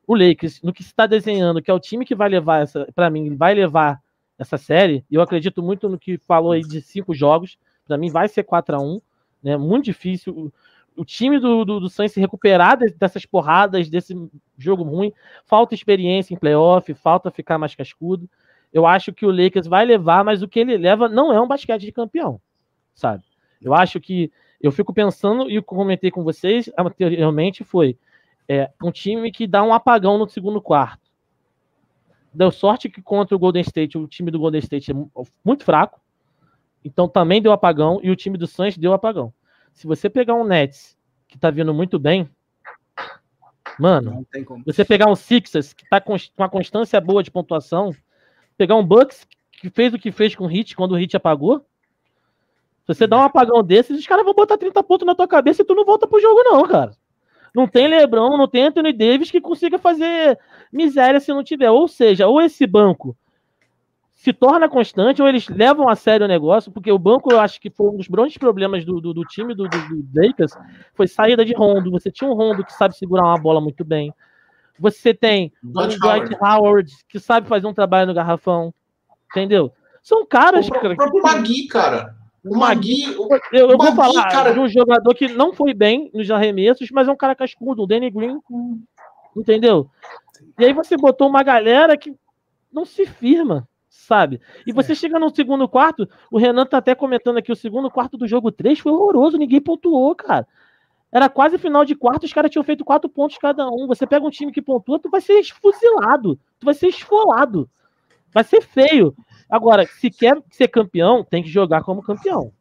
o 0.06 0.16
Lakers, 0.16 0.60
no 0.62 0.72
que 0.72 0.82
se 0.82 0.88
está 0.88 1.06
desenhando, 1.06 1.62
que 1.62 1.70
é 1.70 1.74
o 1.74 1.78
time 1.78 2.04
que 2.04 2.14
vai 2.14 2.28
levar 2.28 2.62
essa, 2.62 2.88
para 2.94 3.08
mim, 3.08 3.36
vai 3.36 3.54
levar 3.54 4.00
essa 4.36 4.58
série, 4.58 5.04
eu 5.10 5.20
acredito 5.20 5.62
muito 5.62 5.88
no 5.88 5.98
que 5.98 6.18
falou 6.18 6.52
aí 6.52 6.62
de 6.62 6.80
cinco 6.80 7.14
jogos, 7.14 7.58
para 7.86 7.98
mim 7.98 8.10
vai 8.10 8.26
ser 8.26 8.42
4 8.42 8.74
a 8.74 8.80
1 8.80 9.00
né? 9.42 9.56
Muito 9.56 9.86
difícil. 9.86 10.52
O, 10.96 11.04
time 11.04 11.38
do, 11.38 11.64
do, 11.64 11.80
do 11.80 11.88
Saints 11.88 12.12
se 12.12 12.20
recuperar 12.20 12.76
dessas 12.76 13.24
porradas, 13.24 13.88
desse 13.88 14.14
jogo 14.58 14.82
ruim, 14.82 15.12
falta 15.46 15.74
experiência 15.74 16.34
em 16.34 16.36
playoff, 16.38 16.92
falta 16.94 17.30
ficar 17.30 17.58
mais 17.58 17.74
cascudo. 17.74 18.28
Eu 18.72 18.86
acho 18.86 19.12
que 19.12 19.26
o 19.26 19.30
Lakers 19.30 19.66
vai 19.66 19.84
levar, 19.84 20.24
mas 20.24 20.42
o 20.42 20.48
que 20.48 20.60
ele 20.60 20.76
leva 20.76 21.08
não 21.08 21.32
é 21.32 21.40
um 21.40 21.48
basquete 21.48 21.82
de 21.82 21.92
campeão, 21.92 22.40
sabe? 22.94 23.24
Eu 23.60 23.74
acho 23.74 24.00
que 24.00 24.30
eu 24.60 24.70
fico 24.70 24.92
pensando 24.92 25.50
e 25.50 25.60
comentei 25.62 26.10
com 26.10 26.22
vocês 26.22 26.70
anteriormente 26.78 27.64
foi 27.64 27.98
É 28.48 28.70
um 28.82 28.90
time 28.90 29.30
que 29.30 29.46
dá 29.46 29.62
um 29.62 29.72
apagão 29.72 30.18
no 30.18 30.28
segundo 30.28 30.60
quarto. 30.60 31.08
Deu 32.32 32.50
sorte 32.50 32.88
que 32.88 33.00
contra 33.02 33.34
o 33.34 33.38
Golden 33.38 33.62
State, 33.62 33.96
o 33.98 34.06
time 34.06 34.30
do 34.30 34.38
Golden 34.38 34.60
State 34.60 34.90
é 34.90 34.94
muito 35.44 35.64
fraco. 35.64 36.00
Então 36.84 37.08
também 37.08 37.40
deu 37.40 37.52
apagão. 37.52 38.00
E 38.02 38.10
o 38.10 38.16
time 38.16 38.36
do 38.36 38.46
Suns 38.46 38.76
deu 38.76 38.92
apagão. 38.92 39.32
Se 39.72 39.86
você 39.86 40.10
pegar 40.10 40.34
um 40.34 40.44
Nets 40.44 40.96
que 41.28 41.38
tá 41.38 41.50
vindo 41.50 41.72
muito 41.72 41.98
bem, 41.98 42.28
mano, 43.78 44.26
você 44.66 44.84
pegar 44.84 45.08
um 45.08 45.14
Sixers 45.14 45.72
que 45.72 45.88
tá 45.88 46.00
com 46.00 46.16
uma 46.36 46.48
constância 46.48 47.00
boa 47.00 47.22
de 47.22 47.30
pontuação, 47.30 47.94
pegar 48.60 48.76
um 48.76 48.84
Bucks 48.84 49.26
que 49.52 49.70
fez 49.70 49.94
o 49.94 49.98
que 49.98 50.12
fez 50.12 50.34
com 50.34 50.44
o 50.44 50.46
Hit 50.46 50.76
quando 50.76 50.92
o 50.92 50.96
Hit 50.96 51.16
apagou, 51.16 51.60
se 51.60 52.94
você 52.94 53.06
dá 53.06 53.16
um 53.16 53.22
apagão 53.22 53.62
desses, 53.62 53.98
os 53.98 54.06
caras 54.06 54.22
vão 54.22 54.34
botar 54.34 54.58
30 54.58 54.82
pontos 54.82 55.06
na 55.06 55.14
tua 55.14 55.26
cabeça 55.26 55.62
e 55.62 55.64
tu 55.64 55.74
não 55.74 55.82
volta 55.82 56.06
pro 56.06 56.20
jogo 56.20 56.42
não, 56.44 56.66
cara. 56.68 56.92
Não 57.54 57.66
tem 57.66 57.88
LeBron, 57.88 58.36
não 58.36 58.46
tem 58.46 58.64
Anthony 58.64 58.92
Davis 58.92 59.30
que 59.30 59.40
consiga 59.40 59.78
fazer 59.78 60.38
miséria 60.70 61.18
se 61.20 61.32
não 61.32 61.42
tiver. 61.42 61.70
Ou 61.70 61.88
seja, 61.88 62.26
ou 62.26 62.38
esse 62.38 62.66
banco 62.66 63.16
se 64.14 64.30
torna 64.30 64.68
constante, 64.68 65.22
ou 65.22 65.28
eles 65.28 65.48
levam 65.48 65.88
a 65.88 65.96
sério 65.96 66.26
o 66.26 66.28
negócio, 66.28 66.70
porque 66.70 66.92
o 66.92 66.98
banco, 66.98 67.32
eu 67.32 67.40
acho 67.40 67.58
que 67.58 67.70
foi 67.70 67.88
um 67.88 67.96
dos 67.96 68.08
grandes 68.08 68.36
problemas 68.36 68.84
do, 68.84 69.00
do, 69.00 69.14
do 69.14 69.24
time 69.24 69.54
do, 69.54 69.66
do, 69.68 69.78
do 69.88 70.06
Lakers, 70.14 70.52
foi 70.92 71.08
saída 71.08 71.46
de 71.46 71.54
rondo. 71.54 71.90
Você 71.92 72.10
tinha 72.10 72.28
um 72.28 72.34
rondo 72.34 72.62
que 72.62 72.74
sabe 72.74 72.94
segurar 72.94 73.24
uma 73.24 73.40
bola 73.40 73.60
muito 73.60 73.82
bem. 73.86 74.12
Você 74.80 75.12
tem 75.14 75.52
um 75.62 75.70
Dwight 75.72 75.98
Dwight 76.00 76.36
Howard 76.42 76.90
que 77.08 77.20
sabe 77.20 77.46
fazer 77.46 77.66
um 77.66 77.74
trabalho 77.74 78.06
no 78.08 78.14
garrafão. 78.14 78.72
Entendeu? 79.30 79.72
São 80.02 80.24
caras, 80.26 80.66
O 80.66 80.70
cara. 80.72 80.94
o 80.94 80.96
próprio 80.96 81.22
Magui, 81.22 81.68
cara. 81.68 82.16
O 82.42 82.56
Magui, 82.56 83.04
Eu, 83.52 83.70
eu 83.72 83.76
vou 83.76 83.94
falar 83.94 84.28
cara- 84.30 84.52
de 84.54 84.58
um 84.58 84.66
jogador 84.66 85.14
que 85.14 85.28
não 85.28 85.52
foi 85.52 85.74
bem 85.74 86.10
nos 86.14 86.30
arremessos, 86.30 86.88
mas 86.90 87.06
é 87.06 87.12
um 87.12 87.16
cara 87.16 87.34
cascudo, 87.34 87.82
o 87.82 87.86
Danny 87.86 88.10
Green. 88.10 88.40
Entendeu? 89.36 89.88
E 90.58 90.64
aí 90.64 90.72
você 90.72 90.96
botou 90.96 91.28
uma 91.28 91.42
galera 91.42 91.96
que 91.96 92.14
não 92.72 92.84
se 92.86 93.04
firma, 93.04 93.68
sabe? 93.88 94.40
E 94.66 94.72
você 94.72 94.94
chega 94.94 95.18
no 95.18 95.28
segundo 95.34 95.68
quarto, 95.68 96.08
o 96.30 96.38
Renan 96.38 96.64
tá 96.64 96.78
até 96.78 96.94
comentando 96.94 97.36
aqui, 97.36 97.52
o 97.52 97.56
segundo 97.56 97.90
quarto 97.90 98.16
do 98.16 98.26
jogo 98.26 98.50
3 98.50 98.78
foi 98.78 98.90
horroroso, 98.90 99.36
ninguém 99.36 99.60
pontuou, 99.60 100.14
cara. 100.14 100.46
Era 101.12 101.28
quase 101.28 101.58
final 101.58 101.84
de 101.84 101.94
quarto, 101.94 102.24
os 102.24 102.32
caras 102.32 102.50
tinham 102.50 102.64
feito 102.64 102.84
quatro 102.84 103.08
pontos 103.08 103.36
cada 103.38 103.68
um. 103.68 103.86
Você 103.86 104.06
pega 104.06 104.24
um 104.24 104.30
time 104.30 104.52
que 104.52 104.62
pontua, 104.62 104.98
tu 104.98 105.10
vai 105.10 105.20
ser 105.20 105.42
fuzilado, 105.60 106.38
tu 106.58 106.64
vai 106.64 106.74
ser 106.74 106.88
esfolado. 106.88 107.68
Vai 108.32 108.44
ser 108.44 108.62
feio. 108.62 109.14
Agora, 109.48 109.84
se 109.86 110.08
quer 110.08 110.40
ser 110.50 110.68
campeão, 110.68 111.24
tem 111.24 111.42
que 111.42 111.48
jogar 111.48 111.82
como 111.82 112.02
campeão. 112.02 112.52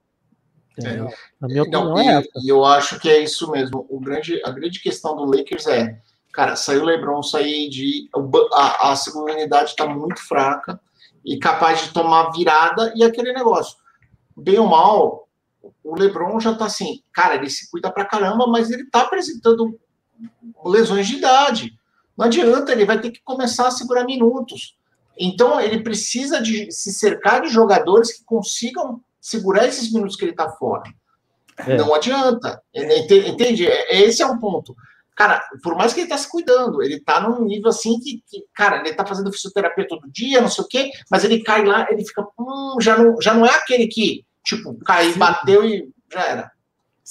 A 1.42 1.48
minha 1.48 1.62
opinião 1.62 1.86
Não, 1.86 2.00
é 2.00 2.06
e, 2.06 2.08
essa. 2.08 2.30
e 2.44 2.50
eu 2.50 2.66
acho 2.66 3.00
que 3.00 3.10
é 3.10 3.20
isso 3.20 3.52
mesmo. 3.52 3.86
O 3.90 4.00
grande, 4.00 4.42
a 4.46 4.50
grande 4.50 4.80
questão 4.82 5.16
do 5.16 5.26
Lakers 5.26 5.68
é, 5.68 6.00
cara, 6.34 6.56
saiu 6.56 6.82
o 6.82 6.86
LeBron, 6.86 7.22
sair 7.22 7.70
de 7.70 8.10
a, 8.54 8.92
a 8.92 8.96
segunda 8.96 9.34
unidade 9.34 9.72
está 9.72 9.86
muito 9.86 10.20
fraca 10.22 10.80
e 11.24 11.38
capaz 11.38 11.84
de 11.84 11.94
tomar 11.94 12.32
virada 12.32 12.94
e 12.96 13.04
aquele 13.04 13.34
negócio. 13.34 13.78
Bem 14.36 14.58
ou 14.58 14.68
mal, 14.68 15.29
o 15.84 15.96
LeBron 15.96 16.40
já 16.40 16.54
tá 16.56 16.66
assim, 16.66 17.02
cara, 17.14 17.36
ele 17.36 17.50
se 17.50 17.70
cuida 17.70 17.92
pra 17.92 18.06
caramba, 18.06 18.48
mas 18.48 18.70
ele 18.72 18.90
tá 18.90 19.02
apresentando 19.02 19.80
lesões 20.66 21.08
de 21.08 21.18
idade. 21.18 21.74
Não 22.18 22.26
adianta, 22.26 22.72
ele 22.72 22.86
vai 22.86 23.00
ter 23.00 23.12
que 23.12 23.22
começar 23.24 23.68
a 23.68 23.72
segurar 23.72 24.04
minutos. 24.04 24.78
Então, 25.18 25.60
ele 25.60 25.82
precisa 25.84 26.42
de 26.42 26.72
se 26.72 26.94
cercar 26.94 27.42
de 27.42 27.50
jogadores 27.50 28.14
que 28.18 28.24
consigam 28.24 29.02
segurar 29.20 29.66
esses 29.68 29.92
minutos 29.92 30.16
que 30.16 30.26
ele 30.26 30.34
tá 30.34 30.50
fora. 30.50 30.84
É. 31.58 31.78
Não 31.78 31.94
adianta. 31.94 32.62
Ente- 32.74 33.28
Entende? 33.28 33.68
É- 33.68 34.02
Esse 34.04 34.22
é 34.22 34.26
um 34.26 34.38
ponto. 34.40 34.76
Cara, 35.16 35.44
por 35.62 35.76
mais 35.76 35.94
que 35.94 36.00
ele 36.00 36.08
tá 36.10 36.18
se 36.18 36.30
cuidando, 36.32 36.82
ele 36.82 37.02
tá 37.02 37.20
num 37.20 37.44
nível 37.44 37.68
assim 37.68 38.00
que, 38.00 38.24
que, 38.30 38.46
cara, 38.54 38.78
ele 38.80 38.94
tá 38.94 39.06
fazendo 39.06 39.32
fisioterapia 39.34 39.86
todo 39.86 40.10
dia, 40.10 40.40
não 40.40 40.48
sei 40.48 40.64
o 40.64 40.68
quê, 40.68 40.90
mas 41.12 41.26
ele 41.26 41.44
cai 41.44 41.66
lá, 41.66 41.86
ele 41.92 42.06
fica, 42.06 42.26
hum, 42.40 42.78
já 42.80 42.98
não, 42.98 43.20
já 43.22 43.34
não 43.34 43.46
é 43.46 43.50
aquele 43.54 43.88
que, 43.88 44.26
tipo, 44.44 44.76
caiu, 44.86 45.14
Sim. 45.14 45.20
bateu 45.20 45.66
e 45.66 45.90
já 46.12 46.26
era. 46.26 46.52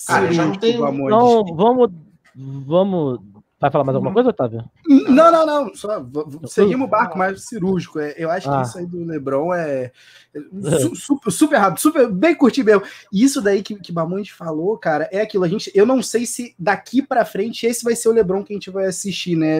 Cara, 0.07 0.33
já 0.33 0.47
não 0.47 0.55
tem-. 0.55 0.75
Então, 0.75 1.45
vamos. 1.55 1.91
Vamos. 2.35 3.21
Vai 3.61 3.73
falar 3.73 3.83
mais 3.83 3.97
alguma 3.97 4.13
coisa, 4.15 4.29
Otávio? 4.31 4.65
Não, 4.87 5.33
não, 5.33 5.45
não. 5.45 5.75
Só 5.75 6.01
seguimos 6.47 6.87
o 6.87 6.91
barco 6.91 7.19
mais 7.19 7.45
cirúrgico. 7.45 7.99
É, 7.99 8.15
eu 8.17 8.31
acho 8.31 8.49
Ah. 8.49 8.61
que 8.63 8.69
isso 8.69 8.79
aí 8.79 8.87
do 8.87 9.05
Lebron 9.05 9.53
é 9.53 9.91
é 10.33 10.41
su- 10.79 10.95
super, 10.95 11.31
super 11.33 11.57
rápido, 11.57 11.81
super 11.81 12.09
bem 12.09 12.37
curtir 12.37 12.63
mesmo. 12.63 12.83
E 13.13 13.25
isso 13.25 13.41
daí 13.43 13.61
que, 13.63 13.75
que 13.75 13.93
Mamãe 13.93 14.25
falou, 14.27 14.79
cara, 14.79 15.09
é 15.11 15.21
aquilo. 15.21 15.43
A 15.43 15.49
gente, 15.49 15.73
eu 15.75 15.85
não 15.85 16.01
sei 16.03 16.25
se 16.25 16.55
daqui 16.57 17.03
pra 17.03 17.25
frente 17.25 17.67
esse 17.67 17.83
vai 17.83 17.97
ser 17.97 18.09
o 18.09 18.13
Lebron 18.13 18.45
que 18.45 18.53
a 18.53 18.57
gente 18.57 18.71
vai 18.71 18.87
assistir, 18.87 19.35
né? 19.35 19.59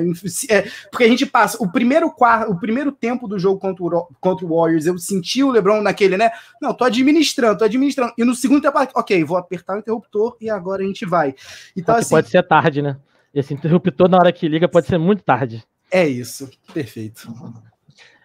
É, 0.49 0.69
porque 0.93 1.03
a 1.05 1.09
gente 1.09 1.27
passa 1.27 1.61
o 1.61 1.69
primeiro 1.71 2.09
quarto, 2.13 2.53
o 2.53 2.59
primeiro 2.61 2.93
tempo 2.93 3.27
do 3.27 3.37
jogo 3.37 3.59
contra 3.59 3.83
o, 3.85 4.09
contra 4.21 4.47
o 4.47 4.57
Warriors, 4.57 4.87
eu 4.87 4.97
senti 4.97 5.43
o 5.43 5.51
Lebron 5.51 5.83
naquele, 5.83 6.17
né? 6.17 6.31
Não, 6.63 6.73
tô 6.73 6.85
administrando, 6.85 7.59
tô 7.59 7.65
administrando. 7.65 8.13
E 8.17 8.25
no 8.25 8.35
segundo 8.37 8.63
tempo, 8.63 8.79
ok, 8.95 9.25
vou 9.25 9.37
apertar 9.37 9.75
o 9.75 9.79
interruptor 9.81 10.37
e 10.41 10.49
agora 10.49 10.85
a 10.85 10.87
gente 10.87 11.05
vai. 11.05 11.35
Então, 11.77 11.97
assim, 11.97 12.11
pode 12.11 12.29
ser 12.29 12.47
tarde, 12.47 12.81
né? 12.81 12.97
Esse 13.35 13.55
interruptor, 13.55 14.09
na 14.09 14.17
hora 14.17 14.33
que 14.33 14.49
liga, 14.49 14.69
pode 14.69 14.87
ser 14.87 14.99
muito 14.99 15.23
tarde. 15.23 15.65
é 15.91 16.07
isso. 16.07 16.51
Perfeito. 16.73 17.29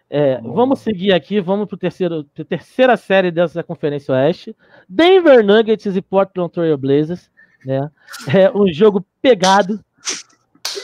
É, 0.09 0.39
vamos 0.41 0.79
seguir 0.79 1.11
aqui, 1.11 1.41
vamos 1.41 1.67
para 1.67 1.87
a 1.87 2.45
terceira 2.45 2.95
série 2.95 3.31
dessa 3.31 3.63
Conferência 3.63 4.13
Oeste. 4.13 4.55
Denver 4.87 5.43
Nuggets 5.43 5.95
e 5.95 6.01
Portland 6.01 6.51
Trail 6.51 6.77
Blazers. 6.77 7.31
Né? 7.65 7.89
É 8.27 8.51
um 8.51 8.71
jogo 8.71 9.03
pegado. 9.21 9.83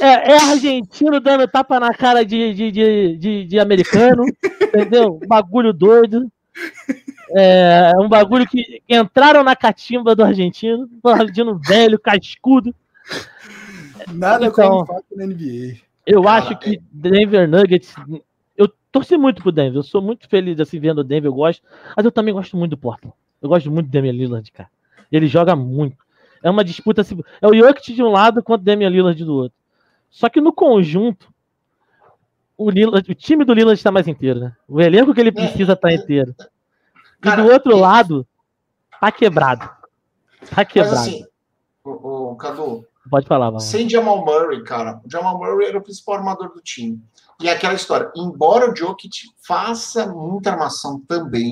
É, 0.01 0.32
é 0.32 0.38
argentino 0.38 1.20
dando 1.20 1.47
tapa 1.47 1.80
na 1.80 1.93
cara 1.93 2.26
de, 2.26 2.53
de, 2.53 2.72
de, 2.72 3.17
de, 3.17 3.45
de 3.45 3.59
americano. 3.59 4.24
entendeu? 4.61 5.20
Um 5.24 5.28
bagulho 5.28 5.74
doido. 5.74 6.32
É 7.36 7.91
um 7.99 8.09
bagulho 8.09 8.47
que 8.47 8.82
entraram 8.89 9.43
na 9.43 9.55
catimba 9.55 10.15
do 10.15 10.24
argentino. 10.24 10.89
Um 11.05 11.09
argentino 11.09 11.59
velho, 11.59 11.99
cascudo. 11.99 12.74
Nada 14.13 14.45
Então- 14.47 14.69
como 14.69 14.85
fato 14.85 15.05
na 15.15 15.25
NBA. 15.25 15.77
Eu 16.05 16.23
Cara, 16.23 16.37
acho 16.43 16.57
que 16.59 16.81
Denver 16.91 17.47
Nuggets. 17.47 17.93
Eu 18.57 18.67
torci 18.91 19.17
muito 19.17 19.41
pro 19.41 19.51
Denver. 19.51 19.75
Eu 19.77 19.83
sou 19.83 20.01
muito 20.01 20.27
feliz 20.27 20.59
assim 20.59 20.79
vendo 20.79 20.99
o 20.99 21.03
Denver, 21.03 21.29
eu 21.29 21.33
gosto. 21.33 21.61
Mas 21.95 22.05
eu 22.05 22.11
também 22.11 22.33
gosto 22.33 22.57
muito 22.57 22.71
do 22.71 22.77
Portland. 22.77 23.15
Eu 23.41 23.49
gosto 23.49 23.69
muito 23.71 23.87
do 23.87 23.91
Damian 23.91 24.11
Lillard, 24.13 24.51
cara. 24.51 24.69
Ele 25.11 25.27
joga 25.27 25.55
muito. 25.55 25.97
É 26.43 26.49
uma 26.49 26.63
disputa 26.63 27.01
assim. 27.01 27.19
É 27.41 27.47
o 27.47 27.53
Jokic 27.53 27.93
de 27.93 28.01
um 28.03 28.09
lado 28.09 28.41
contra 28.41 28.61
o 28.61 28.65
Damian 28.65 28.89
Lillard 28.89 29.23
do 29.23 29.33
outro. 29.33 29.57
Só 30.09 30.27
que 30.29 30.41
no 30.41 30.51
conjunto, 30.51 31.27
o, 32.57 32.69
Lillard, 32.69 33.09
o 33.11 33.15
time 33.15 33.45
do 33.45 33.53
Lillard 33.53 33.77
está 33.77 33.91
mais 33.91 34.07
inteiro, 34.07 34.39
né? 34.39 34.53
O 34.67 34.81
elenco 34.81 35.13
que 35.13 35.21
ele 35.21 35.31
precisa 35.31 35.75
tá 35.75 35.91
inteiro. 35.93 36.33
E 36.39 37.21
Cara, 37.21 37.43
do 37.43 37.51
outro 37.51 37.75
lado, 37.77 38.25
tá 38.99 39.11
quebrado. 39.11 39.61
Tá 39.61 40.55
Mas 40.57 40.67
quebrado. 40.67 40.95
assim, 40.95 41.25
o, 41.83 42.31
o 42.31 42.35
Cadu, 42.35 42.85
Pode 43.10 43.28
falar, 43.28 43.45
Valão. 43.45 43.60
sem 43.60 43.89
Jamal 43.89 44.24
Murray, 44.24 44.64
cara, 44.64 45.01
o 45.03 45.10
Jamal 45.10 45.38
Murray 45.38 45.68
era 45.68 45.78
o 45.78 45.84
principal 45.84 46.16
armador 46.16 46.53
do 46.53 46.62
time. 46.62 47.01
E 47.41 47.47
é 47.47 47.53
aquela 47.53 47.74
história, 47.74 48.12
embora 48.16 48.70
o 48.70 48.76
Jokic 48.76 49.30
faça 49.45 50.07
muita 50.07 50.51
armação 50.51 51.01
também, 51.07 51.51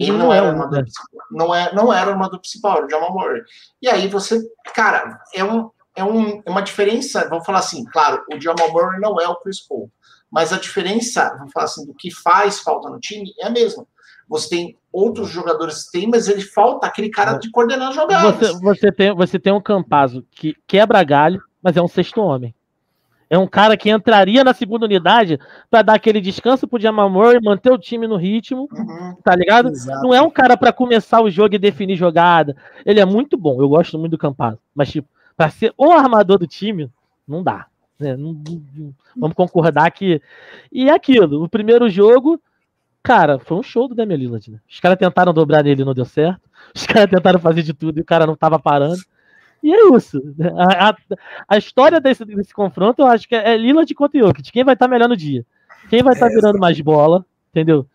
ele 0.00 0.12
não, 0.12 0.26
Não 0.26 0.32
é 0.32 0.36
era 0.38 0.46
o 0.46 0.48
armador 0.48 0.80
principal. 0.80 1.06
Não, 1.30 1.54
é, 1.54 1.74
não 1.74 1.92
era 1.92 2.08
o 2.08 2.12
armador 2.14 2.40
principal, 2.40 2.76
era 2.78 2.86
o 2.86 2.90
Jamal 2.90 3.12
Murray. 3.12 3.42
E 3.82 3.88
aí 3.88 4.08
você, 4.08 4.40
cara, 4.74 5.20
é, 5.34 5.44
um, 5.44 5.70
é, 5.94 6.02
um, 6.02 6.42
é 6.44 6.50
uma 6.50 6.62
diferença, 6.62 7.28
vamos 7.28 7.44
falar 7.44 7.58
assim, 7.58 7.84
claro, 7.84 8.24
o 8.32 8.40
Jamal 8.40 8.72
Murray 8.72 8.98
não 8.98 9.20
é 9.20 9.28
o 9.28 9.36
Chris 9.36 9.60
Paul, 9.60 9.92
mas 10.30 10.54
a 10.54 10.58
diferença, 10.58 11.34
vamos 11.36 11.52
falar 11.52 11.66
assim, 11.66 11.84
do 11.84 11.92
que 11.92 12.10
faz 12.10 12.60
falta 12.60 12.88
no 12.88 12.98
time 12.98 13.30
é 13.38 13.48
a 13.48 13.50
mesma. 13.50 13.86
Você 14.30 14.48
tem 14.48 14.76
outros 14.92 15.28
jogadores 15.28 15.84
que 15.84 15.92
tem, 15.98 16.08
mas 16.08 16.26
ele 16.28 16.40
falta 16.40 16.86
aquele 16.86 17.10
cara 17.10 17.34
de 17.36 17.50
coordenar 17.50 17.92
jogadas. 17.92 18.36
Você, 18.52 18.60
você, 18.60 18.92
tem, 18.92 19.14
você 19.14 19.38
tem 19.38 19.52
um 19.52 19.60
Campazo 19.60 20.24
que 20.30 20.56
quebra 20.66 21.02
galho, 21.04 21.42
mas 21.62 21.76
é 21.76 21.82
um 21.82 21.88
sexto 21.88 22.22
homem. 22.22 22.54
É 23.28 23.38
um 23.38 23.46
cara 23.46 23.76
que 23.76 23.90
entraria 23.90 24.42
na 24.42 24.52
segunda 24.54 24.86
unidade 24.86 25.38
para 25.70 25.82
dar 25.82 25.94
aquele 25.94 26.20
descanso 26.20 26.66
pro 26.66 26.80
Jamal 26.80 27.08
Murray, 27.10 27.40
manter 27.40 27.70
o 27.72 27.78
time 27.78 28.06
no 28.08 28.16
ritmo, 28.16 28.68
Uhum. 28.72 29.16
tá 29.22 29.36
ligado? 29.36 29.68
Exato. 29.68 30.02
Não 30.02 30.12
é 30.14 30.20
um 30.22 30.30
cara 30.30 30.56
para 30.56 30.72
começar 30.72 31.20
o 31.20 31.30
jogo 31.30 31.54
e 31.54 31.58
definir 31.58 31.96
jogada. 31.96 32.56
Ele 32.84 32.98
é 32.98 33.04
muito 33.04 33.36
bom, 33.36 33.60
eu 33.60 33.68
gosto 33.68 33.96
muito 33.98 34.12
do 34.12 34.18
Campazzo. 34.18 34.58
Mas, 34.74 34.90
tipo, 34.90 35.08
para 35.36 35.48
ser 35.50 35.72
o 35.78 35.92
armador 35.92 36.38
do 36.38 36.46
time, 36.46 36.90
não 37.26 37.42
dá. 37.42 37.66
né? 38.00 38.16
Não- 38.16 38.32
não- 38.32 38.62
não- 38.74 38.94
vamos 39.14 39.36
concordar 39.36 39.90
que. 39.90 40.22
E 40.72 40.88
é 40.88 40.92
aquilo, 40.94 41.44
o 41.44 41.48
primeiro 41.50 41.88
jogo, 41.90 42.40
cara, 43.02 43.38
foi 43.38 43.56
um 43.58 43.62
show 43.62 43.88
do 43.88 43.94
Damian 43.94 44.16
Lillard, 44.16 44.50
né? 44.50 44.58
Os 44.68 44.80
caras 44.80 44.98
tentaram 44.98 45.32
dobrar 45.32 45.62
nele 45.64 45.82
e 45.82 45.84
não 45.84 45.94
deu 45.94 46.04
certo. 46.04 46.40
Os 46.74 46.86
caras 46.86 47.10
tentaram 47.10 47.40
fazer 47.40 47.62
de 47.62 47.72
tudo 47.74 47.98
e 47.98 48.02
o 48.02 48.04
cara 48.04 48.26
não 48.26 48.36
tava 48.36 48.58
parando. 48.58 49.00
E 49.62 49.72
é 49.74 49.96
isso. 49.96 50.20
A, 50.56 50.90
a- 50.90 50.96
a 51.48 51.58
história 51.58 52.00
desse, 52.00 52.24
desse 52.24 52.54
confronto, 52.54 53.02
eu 53.02 53.06
acho 53.06 53.28
que 53.28 53.34
é 53.34 53.56
Lillard 53.56 53.92
contra 53.94 54.20
Jokic. 54.20 54.52
Quem 54.52 54.64
vai 54.64 54.74
estar 54.74 54.88
melhor 54.88 55.08
no 55.08 55.16
dia? 55.16 55.44
Quem 55.88 56.02
vai 56.02 56.14
estar 56.14 56.26
É, 56.26 56.30
virando 56.30 56.58
mais 56.58 56.80
bola? 56.80 57.24
Entendeu? 57.50 57.86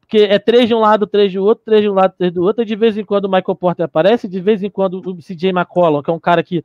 Porque 0.00 0.18
é 0.18 0.38
três 0.38 0.68
de 0.68 0.74
um 0.74 0.80
lado, 0.80 1.06
três 1.06 1.32
do 1.32 1.42
outro, 1.44 1.64
três 1.64 1.82
de 1.82 1.88
um 1.88 1.94
lado, 1.94 2.14
três 2.18 2.32
do 2.32 2.42
outro, 2.42 2.62
e 2.62 2.66
de 2.66 2.76
vez 2.76 2.96
em 2.98 3.04
quando 3.04 3.26
o 3.26 3.30
Michael 3.30 3.56
Porter 3.56 3.84
aparece, 3.86 4.28
de 4.28 4.40
vez 4.40 4.62
em 4.62 4.70
quando 4.70 5.00
o 5.06 5.22
CJ 5.22 5.50
McCollum, 5.50 6.02
que 6.02 6.10
é 6.10 6.12
um 6.12 6.18
cara 6.20 6.42
que 6.42 6.64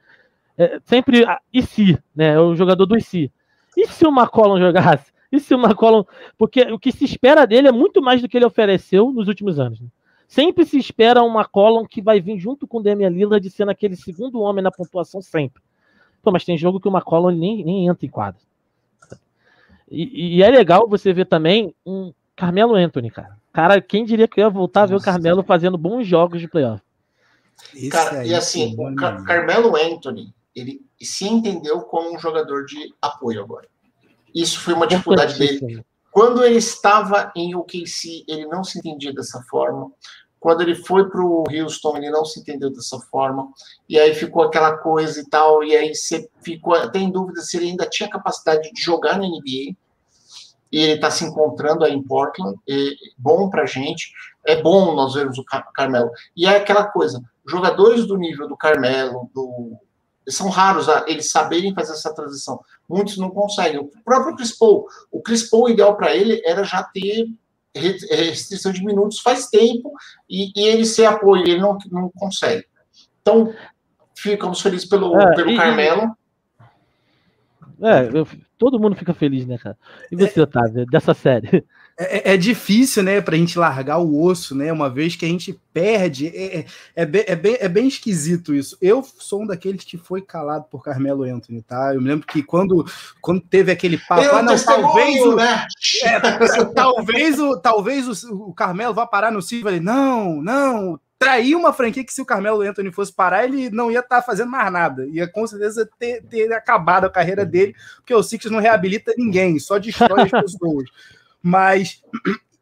é, 0.58 0.80
sempre 0.86 1.26
ah, 1.26 1.40
e 1.54 1.62
se, 1.64 1.98
né? 2.16 2.34
É 2.34 2.40
o 2.40 2.56
jogador 2.56 2.86
do 2.86 2.98
e 2.98 3.02
se. 3.02 3.32
E 3.78 3.88
se 3.88 4.06
o 4.06 4.10
McCollum 4.12 4.60
jogasse? 4.60 5.12
E 5.32 5.40
se 5.40 5.54
o 5.54 5.60
McCollum. 5.60 6.04
Porque 6.38 6.62
o 6.72 6.80
que 6.80 6.92
se 6.92 7.06
espera 7.06 7.46
dele 7.46 7.68
é 7.68 7.72
muito 7.72 8.02
mais 8.02 8.22
do 8.22 8.30
que 8.30 8.38
ele 8.38 8.46
ofereceu 8.46 9.12
nos 9.12 9.28
últimos 9.28 9.60
anos. 9.60 9.80
Né? 9.80 9.88
Sempre 10.28 10.66
se 10.66 10.78
espera 10.78 11.24
um 11.24 11.34
McCollum 11.34 11.86
que 11.86 12.02
vai 12.02 12.20
vir 12.20 12.40
junto 12.40 12.68
com 12.68 12.80
o 12.80 12.84
Damian 12.84 13.10
Lillard 13.10 13.48
sendo 13.50 13.72
aquele 13.72 13.96
segundo 13.96 14.42
homem 14.42 14.64
na 14.64 14.72
pontuação 14.72 15.22
sempre. 15.22 15.62
Pô, 16.22 16.32
mas 16.32 16.44
tem 16.44 16.58
jogo 16.58 16.80
que 16.80 16.88
o 16.88 16.92
McCollum 16.92 17.32
nem, 17.32 17.64
nem 17.64 17.88
entra 17.88 18.06
em 18.06 18.10
quadro. 18.10 18.42
E, 19.90 20.38
e, 20.38 20.44
é 20.44 20.50
legal 20.50 20.88
você 20.90 21.14
ver 21.14 21.26
também 21.26 21.74
um 21.86 22.12
Carmelo 22.36 22.74
Anthony, 22.74 23.12
cara. 23.12 23.38
Cara, 23.54 23.80
quem 23.80 24.04
diria 24.04 24.28
que 24.28 24.40
eu 24.40 24.46
ia 24.46 24.50
voltar 24.50 24.82
Nossa. 24.82 24.94
a 24.94 24.98
ver 24.98 25.02
o 25.02 25.06
Carmelo 25.06 25.44
fazendo 25.44 25.78
bons 25.78 26.08
jogos 26.08 26.42
de 26.42 26.48
playoff? 26.48 26.82
Cara, 27.92 28.26
e 28.26 28.34
assim, 28.34 28.76
o 28.78 28.96
Car 28.96 29.24
Carmelo 29.24 29.76
Anthony, 29.76 30.34
ele 30.56 30.82
se 31.00 31.26
entendeu 31.26 31.82
como 31.82 32.14
um 32.14 32.20
jogador 32.20 32.66
de 32.66 32.94
apoio 33.02 33.42
agora. 33.42 33.68
Isso 34.36 34.60
foi 34.60 34.74
uma 34.74 34.86
dificuldade 34.86 35.40
dele. 35.40 35.82
Quando 36.12 36.44
ele 36.44 36.58
estava 36.58 37.32
em 37.36 37.56
OKC, 37.56 38.26
ele 38.28 38.46
não 38.48 38.64
se 38.64 38.78
entendia 38.78 39.14
dessa 39.14 39.42
forma. 39.50 39.90
Quando 40.40 40.62
ele 40.62 40.76
foi 40.76 41.10
para 41.10 41.22
o 41.22 41.44
Houston, 41.50 41.98
ele 41.98 42.10
não 42.10 42.24
se 42.24 42.40
entendeu 42.40 42.70
dessa 42.70 43.00
forma. 43.10 43.50
E 43.90 43.98
aí 43.98 44.14
ficou 44.14 44.44
aquela 44.44 44.78
coisa 44.78 45.20
e 45.20 45.30
tal. 45.30 45.64
E 45.64 45.76
aí 45.76 45.96
você 45.96 46.30
ficou 46.44 46.76
até 46.76 47.00
em 47.00 47.10
dúvida 47.10 47.42
se 47.42 47.58
ele 47.58 47.70
ainda 47.70 47.86
tinha 47.86 48.10
capacidade 48.10 48.72
de 48.72 48.82
jogar 48.82 49.18
na 49.18 49.26
NBA. 49.26 49.76
E 50.72 50.80
ele 50.80 50.94
está 50.94 51.10
se 51.10 51.24
encontrando 51.24 51.84
aí 51.84 51.94
em 51.94 52.04
Portland. 52.04 52.58
É 52.70 52.92
bom 53.18 53.50
para 53.50 53.66
gente. 53.66 54.12
É 54.46 54.62
bom 54.62 54.94
nós 54.94 55.14
vermos 55.14 55.38
o 55.38 55.46
Carmelo. 55.74 56.12
E 56.36 56.46
é 56.46 56.58
aquela 56.58 56.86
coisa: 56.86 57.24
jogadores 57.48 58.06
do 58.06 58.18
nível 58.18 58.48
do 58.48 58.58
Carmelo, 58.58 59.30
do 59.34 59.78
são 60.28 60.50
raros 60.50 60.88
eles 61.08 61.32
saberem 61.32 61.74
fazer 61.74 61.94
essa 61.94 62.14
transição. 62.14 62.60
Muitos 62.90 63.18
não 63.18 63.30
conseguem. 63.30 63.80
O 63.80 63.92
próprio 64.04 64.36
Chris 64.36 64.58
Paul, 64.58 64.88
o 65.12 65.22
Chris 65.22 65.50
Paul, 65.50 65.64
o 65.64 65.70
ideal 65.70 65.96
para 65.96 66.16
ele 66.16 66.42
era 66.46 66.64
já 66.64 66.84
ter 66.84 67.28
restrição 67.76 68.72
de 68.72 68.84
minutos 68.84 69.20
faz 69.20 69.48
tempo 69.48 69.92
e, 70.30 70.52
e 70.56 70.66
ele 70.66 70.86
ser 70.86 71.06
apoio, 71.06 71.44
ele 71.44 71.60
não, 71.60 71.78
não 71.92 72.10
consegue. 72.16 72.66
Então, 73.22 73.54
ficamos 74.16 74.62
felizes 74.62 74.88
pelo, 74.88 75.20
é, 75.20 75.36
pelo 75.36 75.52
e, 75.52 75.58
Carmelo. 75.58 76.16
É, 77.82 78.10
eu, 78.18 78.26
todo 78.58 78.80
mundo 78.80 78.96
fica 78.96 79.14
feliz, 79.14 79.46
né, 79.46 79.58
cara? 79.58 79.78
E 80.12 80.16
você, 80.16 80.40
é, 80.40 80.44
Otávio, 80.44 80.86
dessa 80.86 81.14
série? 81.14 81.66
É, 81.98 82.32
é, 82.32 82.34
é, 82.34 82.38
difícil, 82.38 83.02
né, 83.02 83.22
pra 83.22 83.38
gente 83.38 83.58
largar 83.58 84.00
o 84.00 84.22
osso, 84.22 84.54
né? 84.54 84.72
Uma 84.72 84.90
vez 84.90 85.16
que 85.16 85.26
a 85.26 85.30
gente 85.30 85.58
perde. 85.74 86.28
É, 86.28 86.60
é, 86.60 86.66
é, 86.94 87.06
bem, 87.06 87.24
é, 87.26 87.36
bem, 87.36 87.58
é 87.58 87.70
bem 87.70 87.88
esquisito 87.88 88.54
isso. 88.54 88.78
Eu 88.82 89.02
sou 89.18 89.44
um 89.44 89.48
daqueles 89.48 89.86
que 89.86 89.98
foi 89.98 90.22
calado 90.22 90.66
por 90.70 90.84
Carmelo 90.84 91.24
Anthony, 91.24 91.62
tá? 91.62 91.94
Eu 91.94 92.02
me 92.02 92.10
lembro 92.10 92.28
que 92.28 92.44
quando, 92.44 92.86
quando 93.22 93.40
teve 93.40 93.72
aquele 93.72 93.98
papo, 93.98 94.24
ah, 94.24 94.44
não, 94.44 94.58
talvez 94.60 95.22
o, 95.22 95.36
né? 95.38 95.66
é, 96.04 96.20
talvez 96.76 97.40
o, 97.40 97.58
talvez 97.58 98.24
o, 98.26 98.50
o 98.50 98.54
Carmelo 98.54 98.94
vá 98.94 99.08
parar 99.08 99.32
no 99.32 99.42
Silva. 99.42 99.72
Não, 99.80 100.42
não, 100.42 101.00
trair 101.18 101.56
uma 101.56 101.72
franquia 101.72 102.04
que 102.04 102.14
se 102.14 102.22
o 102.22 102.26
Carmelo 102.26 102.62
Anthony 102.62 102.92
fosse 102.92 103.14
parar, 103.14 103.46
ele 103.46 103.70
não 103.70 103.90
ia 103.90 104.00
estar 104.00 104.18
tá 104.18 104.22
fazendo 104.22 104.52
mais 104.52 104.72
nada. 104.72 105.06
Ia 105.08 105.28
com 105.28 105.48
certeza 105.48 105.90
ter, 105.98 106.22
ter 106.24 106.52
acabado 106.52 107.06
a 107.06 107.10
carreira 107.10 107.46
dele, 107.46 107.74
porque 107.98 108.14
o 108.14 108.22
Sixers 108.22 108.52
não 108.54 108.60
reabilita 108.60 109.14
ninguém, 109.18 109.58
só 109.60 109.78
destrói 109.78 110.24
as 110.24 110.32
pessoas. 110.44 110.90
Mas 111.48 112.02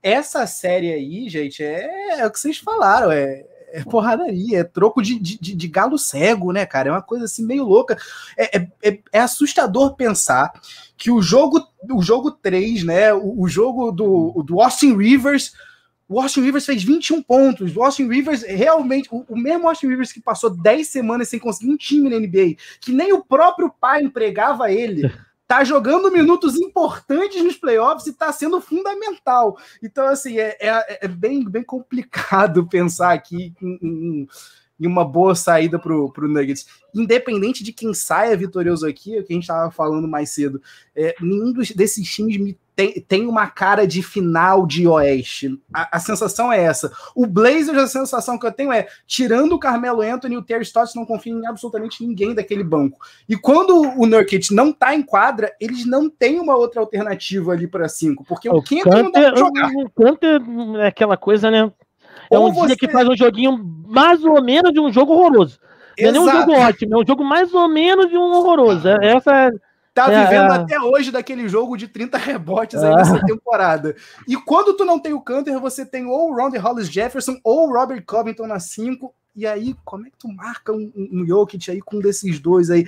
essa 0.01 0.45
série 0.45 0.91
aí, 0.91 1.29
gente, 1.29 1.63
é, 1.63 2.19
é 2.19 2.27
o 2.27 2.29
que 2.29 2.37
vocês 2.37 2.57
falaram, 2.57 3.09
é, 3.09 3.45
é 3.71 3.81
porradaria, 3.81 4.59
é 4.59 4.63
troco 4.65 5.01
de, 5.01 5.17
de, 5.17 5.37
de, 5.37 5.67
galo 5.69 5.97
cego, 5.97 6.51
né, 6.51 6.65
cara? 6.65 6.89
É 6.89 6.91
uma 6.91 7.01
coisa 7.01 7.23
assim 7.23 7.45
meio 7.45 7.63
louca. 7.63 7.97
É, 8.37 8.57
é, 8.57 8.67
é, 8.83 8.99
é 9.13 9.19
assustador 9.21 9.95
pensar 9.95 10.51
que 10.97 11.09
o 11.09 11.21
jogo, 11.21 11.65
o 11.89 12.01
jogo 12.01 12.29
3, 12.29 12.83
né? 12.83 13.13
O, 13.13 13.43
o, 13.43 13.47
jogo 13.47 13.89
do, 13.89 14.43
do 14.45 14.61
Austin 14.61 14.97
Rivers. 14.97 15.53
O 16.09 16.19
Austin 16.19 16.41
Rivers 16.41 16.65
fez 16.65 16.83
21 16.83 17.23
pontos. 17.23 17.77
O 17.77 17.83
Austin 17.83 18.09
Rivers 18.09 18.43
realmente. 18.43 19.07
O, 19.09 19.23
o 19.29 19.37
mesmo 19.37 19.69
Austin 19.69 19.87
Rivers 19.87 20.11
que 20.11 20.19
passou 20.19 20.49
10 20.49 20.89
semanas 20.89 21.29
sem 21.29 21.39
conseguir 21.39 21.71
um 21.71 21.77
time 21.77 22.09
na 22.09 22.19
NBA, 22.19 22.57
que 22.81 22.91
nem 22.91 23.13
o 23.13 23.23
próprio 23.23 23.73
pai 23.79 24.03
empregava 24.03 24.69
ele. 24.69 25.09
tá 25.47 25.63
jogando 25.63 26.11
minutos 26.11 26.55
importantes 26.55 27.43
nos 27.43 27.55
playoffs 27.55 28.07
e 28.07 28.11
está 28.11 28.31
sendo 28.31 28.61
fundamental. 28.61 29.57
Então, 29.81 30.07
assim, 30.07 30.37
é, 30.39 30.57
é, 30.59 30.99
é, 31.05 31.07
bem, 31.07 31.43
bem 31.47 31.63
complicado 31.63 32.65
pensar 32.69 33.13
aqui 33.13 33.53
em, 33.61 33.79
em, 33.81 34.27
em 34.79 34.87
uma 34.87 35.05
boa 35.05 35.35
saída 35.35 35.77
para 35.77 35.93
o 35.93 36.11
Nuggets. 36.17 36.65
Independente 36.93 37.63
de 37.63 37.73
quem 37.73 37.93
saia 37.93 38.37
vitorioso 38.37 38.87
aqui, 38.87 39.15
é 39.15 39.19
o 39.19 39.23
que 39.23 39.33
a 39.33 39.35
gente 39.35 39.43
estava 39.43 39.71
falando 39.71 40.07
mais 40.07 40.29
cedo, 40.31 40.61
é, 40.95 41.15
nenhum 41.19 41.51
dos, 41.51 41.71
desses 41.71 42.07
times 42.11 42.37
me 42.37 42.57
tem, 42.75 42.93
tem 43.07 43.27
uma 43.27 43.47
cara 43.47 43.85
de 43.85 44.01
final 44.01 44.65
de 44.65 44.87
Oeste. 44.87 45.59
A, 45.73 45.97
a, 45.97 45.99
sensação 45.99 46.51
é 46.51 46.61
essa. 46.61 46.91
O 47.15 47.25
Blazers, 47.27 47.77
a 47.77 47.87
sensação 47.87 48.37
que 48.37 48.45
eu 48.45 48.51
tenho 48.51 48.71
é, 48.71 48.87
tirando 49.05 49.53
o 49.53 49.59
Carmelo 49.59 50.01
Anthony 50.01 50.37
o 50.37 50.41
Terry 50.41 50.63
Stotts, 50.63 50.95
não 50.95 51.05
confio 51.05 51.37
em 51.37 51.45
absolutamente 51.45 52.05
ninguém 52.05 52.33
daquele 52.33 52.63
banco. 52.63 52.99
E 53.29 53.35
quando 53.35 53.81
o 53.81 54.05
Nurkic 54.05 54.53
não 54.53 54.73
tá 54.73 54.95
em 54.95 55.03
quadra, 55.03 55.51
eles 55.59 55.85
não 55.85 56.09
têm 56.09 56.39
uma 56.39 56.55
outra 56.55 56.81
alternativa 56.81 57.51
ali 57.51 57.67
para 57.67 57.87
cinco, 57.87 58.23
porque 58.23 58.49
o, 58.49 58.55
o 58.55 58.63
Cantor 58.63 59.03
não 59.03 59.11
dá 59.11 59.31
pra 59.31 59.35
jogar. 59.35 59.71
O 59.75 59.89
Cantor 59.89 60.79
é 60.79 60.87
aquela 60.87 61.17
coisa, 61.17 61.51
né? 61.51 61.71
É 62.31 62.37
ou 62.37 62.49
um 62.49 62.53
você... 62.53 62.67
dia 62.67 62.77
que 62.77 62.89
faz 62.89 63.07
um 63.07 63.15
joguinho 63.15 63.57
mais 63.87 64.23
ou 64.23 64.43
menos 64.43 64.71
de 64.71 64.79
um 64.79 64.91
jogo 64.91 65.13
horroroso. 65.13 65.59
Não 65.99 66.07
é 66.07 66.11
nem 66.11 66.21
um 66.21 66.31
jogo 66.31 66.51
ótimo, 66.53 66.95
é 66.95 66.97
um 67.03 67.07
jogo 67.07 67.23
mais 67.23 67.53
ou 67.53 67.67
menos 67.69 68.09
de 68.09 68.17
um 68.17 68.31
horroroso. 68.33 68.87
É, 68.87 69.13
essa 69.15 69.31
é 69.31 69.51
tá 69.93 70.11
é, 70.11 70.23
vivendo 70.23 70.51
é. 70.51 70.55
até 70.55 70.79
hoje 70.79 71.11
daquele 71.11 71.47
jogo 71.47 71.77
de 71.77 71.87
30 71.87 72.17
rebotes 72.17 72.81
aí 72.81 72.91
é. 72.91 72.95
nessa 72.95 73.23
temporada. 73.25 73.95
E 74.27 74.35
quando 74.35 74.75
tu 74.75 74.83
não 74.83 74.99
tem 74.99 75.13
o 75.13 75.21
Canter, 75.21 75.59
você 75.59 75.85
tem 75.85 76.05
ou 76.05 76.31
o 76.31 76.35
Ronde 76.35 76.57
Hollis 76.57 76.89
Jefferson 76.89 77.39
ou 77.43 77.67
o 77.67 77.73
Robert 77.73 78.03
Covington 78.05 78.47
na 78.47 78.59
5 78.59 79.13
e 79.35 79.47
aí, 79.47 79.75
como 79.83 80.05
é 80.05 80.11
que 80.11 80.17
tu 80.17 80.27
marca 80.27 80.71
um, 80.71 80.91
um 80.95 81.25
Jokic 81.25 81.71
aí 81.71 81.81
com 81.81 81.97
um 81.97 81.99
desses 81.99 82.39
dois 82.39 82.69
aí? 82.69 82.85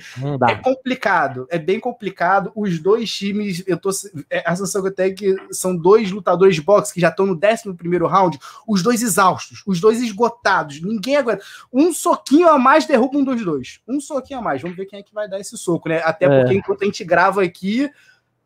É 0.48 0.54
complicado, 0.54 1.46
é 1.50 1.58
bem 1.58 1.80
complicado. 1.80 2.52
Os 2.54 2.78
dois 2.78 3.12
times, 3.12 3.64
eu 3.66 3.76
tô. 3.76 3.90
É, 4.30 4.44
a 4.46 4.54
sensação 4.54 4.80
que 4.80 4.88
eu 4.88 4.94
tenho 4.94 5.10
é 5.10 5.14
que 5.14 5.36
são 5.50 5.76
dois 5.76 6.12
lutadores 6.12 6.54
de 6.54 6.62
boxe 6.62 6.94
que 6.94 7.00
já 7.00 7.08
estão 7.08 7.26
no 7.26 7.34
11 7.34 7.74
primeiro 7.74 8.06
round, 8.06 8.38
os 8.66 8.80
dois 8.80 9.02
exaustos, 9.02 9.64
os 9.66 9.80
dois 9.80 10.00
esgotados. 10.00 10.80
Ninguém 10.80 11.16
aguenta. 11.16 11.42
Um 11.72 11.92
soquinho 11.92 12.48
a 12.48 12.58
mais 12.58 12.86
derruba 12.86 13.18
um 13.18 13.24
dos 13.24 13.44
dois. 13.44 13.80
Um 13.88 14.00
soquinho 14.00 14.38
a 14.38 14.42
mais. 14.42 14.62
Vamos 14.62 14.76
ver 14.76 14.86
quem 14.86 15.00
é 15.00 15.02
que 15.02 15.12
vai 15.12 15.28
dar 15.28 15.40
esse 15.40 15.58
soco, 15.58 15.88
né? 15.88 16.00
Até 16.04 16.28
porque 16.28 16.54
é. 16.54 16.56
enquanto 16.56 16.82
a 16.82 16.86
gente 16.86 17.04
grava 17.04 17.42
aqui. 17.42 17.90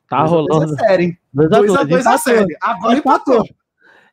Tá 0.08 0.24
rolando. 0.24 0.74
2 1.32 1.74
a 1.76 1.84
2 1.84 2.06
a 2.06 2.18
série. 2.18 2.56
Agora 2.60 2.98
empatou. 2.98 3.44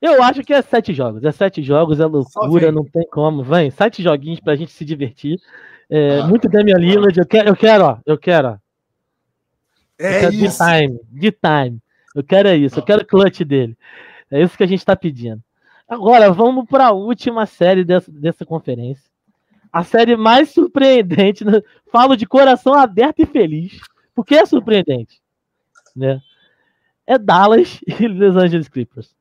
Eu 0.02 0.22
acho 0.22 0.44
que 0.44 0.54
é 0.54 0.62
sete 0.62 0.94
jogos. 0.94 1.24
É 1.24 1.32
sete 1.32 1.64
jogos, 1.64 2.00
é 2.00 2.06
loucura, 2.06 2.72
não 2.72 2.84
tem 2.84 3.08
como. 3.10 3.44
Vem, 3.44 3.72
sete 3.72 4.04
joguinhos 4.04 4.40
pra 4.40 4.56
gente 4.56 4.72
se 4.72 4.86
divertir. 4.86 5.40
É, 5.90 6.20
ah, 6.20 6.28
muito 6.28 6.48
Damian 6.48 6.78
Lillard. 6.78 7.18
Eu 7.18 7.26
quero, 7.26 7.50
eu 7.50 7.56
quero, 7.56 7.86
ó. 7.86 7.98
Eu 8.06 8.18
quero, 8.18 8.50
ó. 8.50 8.58
É 9.98 10.22
quero 10.22 10.34
isso. 10.34 10.64
De 10.64 10.88
time, 10.88 11.00
de 11.10 11.32
time. 11.32 11.82
Eu 12.14 12.24
quero 12.24 12.48
é 12.48 12.56
isso. 12.56 12.80
Eu 12.80 12.84
quero 12.84 13.06
clutch 13.06 13.42
dele. 13.42 13.78
É 14.30 14.42
isso 14.42 14.58
que 14.58 14.64
a 14.64 14.68
gente 14.68 14.86
tá 14.86 14.96
pedindo. 14.96 15.42
Agora, 15.88 16.32
vamos 16.32 16.66
para 16.68 16.88
a 16.88 16.92
última 16.92 17.46
série 17.46 17.84
dessa, 17.84 18.12
dessa 18.12 18.46
conferência. 18.46 19.10
A 19.72 19.84
série 19.84 20.16
mais 20.16 20.50
surpreendente. 20.54 21.44
Né? 21.46 21.62
Falo 21.92 22.16
de 22.16 22.26
coração 22.26 22.74
aberto 22.74 23.22
e 23.22 23.26
feliz. 23.26 23.80
Porque 24.14 24.36
é 24.36 24.46
surpreendente. 24.46 25.22
Né? 25.96 26.22
É 27.06 27.18
Dallas 27.18 27.80
e 27.88 28.08
Los 28.08 28.36
Angeles 28.36 28.68
Clippers. 28.68 29.17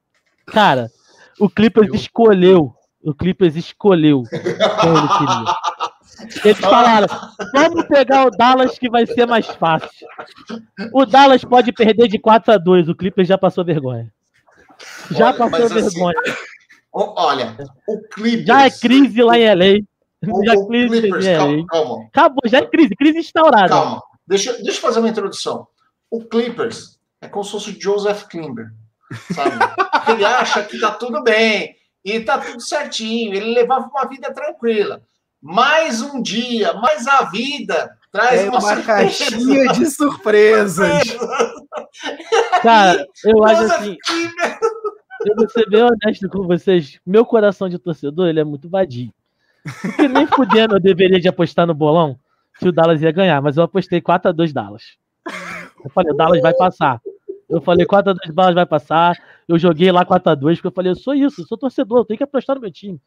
Cara, 0.46 0.90
o 1.38 1.48
Clippers 1.48 1.92
escolheu. 1.92 2.72
O 3.02 3.14
Clippers 3.14 3.56
escolheu 3.56 4.22
quem 4.30 4.40
ele 4.40 5.08
queria. 5.18 5.56
Eles 6.44 6.58
falaram: 6.58 7.06
vamos 7.52 7.84
pegar 7.86 8.26
o 8.26 8.30
Dallas 8.30 8.78
que 8.78 8.88
vai 8.88 9.06
ser 9.06 9.26
mais 9.26 9.46
fácil. 9.46 10.06
O 10.92 11.04
Dallas 11.04 11.44
pode 11.44 11.72
perder 11.72 12.08
de 12.08 12.18
4 12.18 12.54
a 12.54 12.58
2 12.58 12.88
o 12.88 12.94
Clippers 12.94 13.28
já 13.28 13.36
passou 13.36 13.64
vergonha. 13.64 14.12
Já 15.10 15.26
olha, 15.26 15.38
passou 15.38 15.66
assim, 15.66 15.74
vergonha. 15.74 16.14
Assim, 16.26 16.36
olha, 16.92 17.56
o 17.86 18.00
Clippers. 18.08 18.46
Já 18.46 18.64
é 18.64 18.70
crise 18.70 19.22
lá 19.22 19.38
em 19.38 19.54
LA. 19.54 19.80
O, 20.26 20.44
já 20.44 20.54
o 20.54 20.66
crise 20.66 21.00
Clippers, 21.00 21.26
em 21.26 21.36
LA. 21.36 21.38
Calma, 21.38 21.66
calma. 21.66 22.04
Acabou, 22.06 22.42
já 22.46 22.58
é 22.58 22.66
crise, 22.66 22.96
crise 22.96 23.18
instaurada. 23.18 23.68
Calma, 23.68 24.02
deixa, 24.26 24.52
deixa 24.54 24.78
eu 24.78 24.82
fazer 24.82 25.00
uma 25.00 25.08
introdução. 25.08 25.66
O 26.10 26.24
Clippers 26.24 26.98
é 27.20 27.28
como 27.28 27.44
se 27.44 27.50
fosse 27.50 27.70
o 27.70 27.80
Joseph 27.80 28.24
Klimber 28.24 28.70
sabe? 29.32 30.12
Ele 30.12 30.24
acha 30.24 30.62
que 30.62 30.78
tá 30.80 30.92
tudo 30.92 31.22
bem 31.22 31.76
e 32.04 32.20
tá 32.20 32.38
tudo 32.38 32.60
certinho, 32.60 33.34
ele 33.34 33.52
levava 33.52 33.88
uma 33.88 34.08
vida 34.08 34.32
tranquila. 34.32 35.02
Mais 35.42 36.00
um 36.00 36.22
dia, 36.22 36.72
mais 36.74 37.06
a 37.06 37.24
vida 37.24 37.96
traz 38.10 38.40
é 38.40 38.48
uma, 38.48 38.58
uma 38.58 38.82
caixinha 38.82 39.72
de 39.72 39.86
surpresas. 39.86 41.02
Cara, 42.62 43.06
eu 43.24 43.44
acho 43.44 43.62
assim. 43.62 43.96
Eu 45.24 45.34
vou 45.34 45.48
ser 45.48 45.68
bem 45.68 45.82
honesto 45.82 46.28
com 46.28 46.46
vocês. 46.46 46.98
Meu 47.04 47.24
coração 47.24 47.68
de 47.68 47.78
torcedor 47.78 48.28
ele 48.28 48.40
é 48.40 48.44
muito 48.44 48.68
vadio. 48.68 49.12
Porque 49.82 50.08
nem 50.08 50.26
fudendo 50.26 50.76
eu 50.76 50.80
deveria 50.80 51.20
de 51.20 51.28
apostar 51.28 51.66
no 51.66 51.74
bolão. 51.74 52.18
que 52.58 52.68
o 52.68 52.72
Dallas 52.72 53.02
ia 53.02 53.12
ganhar, 53.12 53.42
mas 53.42 53.56
eu 53.56 53.64
apostei 53.64 54.00
4x2 54.00 54.52
Dallas. 54.52 54.96
Eu 55.84 55.90
falei, 55.90 56.12
o 56.12 56.16
Dallas 56.16 56.40
vai 56.40 56.54
passar. 56.54 57.00
Eu 57.48 57.60
falei, 57.60 57.86
4x2 57.86 58.32
Dallas 58.32 58.54
vai 58.54 58.66
passar. 58.66 59.16
Eu 59.46 59.58
joguei 59.58 59.90
lá 59.92 60.04
4x2, 60.04 60.54
porque 60.56 60.66
eu 60.66 60.72
falei, 60.72 60.92
eu 60.92 60.96
sou 60.96 61.14
isso, 61.14 61.40
eu 61.40 61.46
sou 61.46 61.56
torcedor, 61.56 61.98
eu 61.98 62.04
tenho 62.04 62.18
que 62.18 62.24
apostar 62.24 62.56
no 62.56 62.62
meu 62.62 62.70
time. 62.70 63.00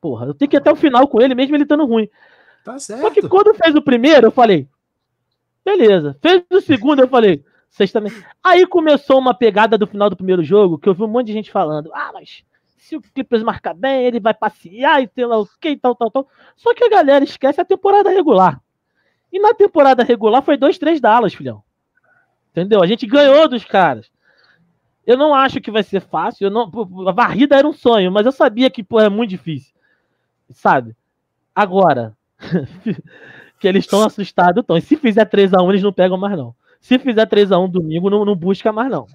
Porra, 0.00 0.26
eu 0.26 0.34
tenho 0.34 0.48
que 0.48 0.56
ir 0.56 0.58
até 0.58 0.70
o 0.70 0.76
final 0.76 1.06
com 1.08 1.20
ele, 1.20 1.34
mesmo 1.34 1.56
ele 1.56 1.62
estando 1.62 1.86
ruim. 1.86 2.08
Tá 2.64 2.78
certo. 2.78 3.02
Só 3.02 3.10
que 3.10 3.26
quando 3.28 3.54
fez 3.54 3.74
o 3.74 3.82
primeiro, 3.82 4.26
eu 4.26 4.30
falei, 4.30 4.68
beleza. 5.64 6.16
Fez 6.20 6.42
o 6.50 6.60
segundo, 6.60 7.00
eu 7.00 7.08
falei, 7.08 7.44
vocês 7.70 7.92
também. 7.92 8.12
Aí 8.42 8.66
começou 8.66 9.18
uma 9.18 9.34
pegada 9.34 9.78
do 9.78 9.86
final 9.86 10.10
do 10.10 10.16
primeiro 10.16 10.42
jogo, 10.42 10.78
que 10.78 10.88
eu 10.88 10.94
vi 10.94 11.02
um 11.02 11.08
monte 11.08 11.28
de 11.28 11.32
gente 11.32 11.50
falando, 11.50 11.90
ah, 11.94 12.10
mas 12.12 12.44
se 12.76 12.96
o 12.96 13.00
Clippers 13.00 13.42
marcar 13.42 13.72
bem, 13.72 14.04
ele 14.04 14.18
vai 14.18 14.34
passear 14.34 15.02
e 15.02 15.08
sei 15.14 15.24
lá 15.24 15.38
o 15.38 15.46
que 15.60 15.70
e 15.70 15.76
tal, 15.76 15.94
tal, 15.94 16.10
tal. 16.10 16.28
Só 16.56 16.74
que 16.74 16.84
a 16.84 16.88
galera 16.88 17.24
esquece 17.24 17.60
a 17.60 17.64
temporada 17.64 18.10
regular. 18.10 18.60
E 19.32 19.38
na 19.38 19.54
temporada 19.54 20.02
regular 20.02 20.42
foi 20.42 20.58
2-3 20.58 20.98
Dallas, 20.98 21.32
filhão. 21.32 21.62
Entendeu? 22.50 22.82
A 22.82 22.86
gente 22.86 23.06
ganhou 23.06 23.48
dos 23.48 23.64
caras. 23.64 24.10
Eu 25.06 25.16
não 25.16 25.34
acho 25.34 25.60
que 25.60 25.70
vai 25.70 25.82
ser 25.82 26.00
fácil. 26.00 26.46
Eu 26.46 26.50
não, 26.50 26.70
a 27.08 27.12
varrida 27.12 27.56
era 27.56 27.66
um 27.66 27.72
sonho, 27.72 28.12
mas 28.12 28.26
eu 28.26 28.32
sabia 28.32 28.70
que 28.70 28.82
pô, 28.82 29.00
é 29.00 29.08
muito 29.08 29.30
difícil. 29.30 29.72
Sabe? 30.50 30.94
Agora, 31.54 32.16
que 33.58 33.68
eles 33.68 33.84
estão 33.84 34.04
assustados, 34.04 34.60
estão. 34.60 34.76
E 34.76 34.80
se 34.80 34.96
fizer 34.96 35.28
3x1, 35.28 35.68
eles 35.68 35.82
não 35.82 35.92
pegam 35.92 36.16
mais, 36.16 36.36
não. 36.36 36.54
Se 36.80 36.98
fizer 36.98 37.26
3x1 37.26 37.70
domingo, 37.70 38.10
não, 38.10 38.24
não 38.24 38.34
busca 38.34 38.72
mais, 38.72 38.90
não. 38.90 39.06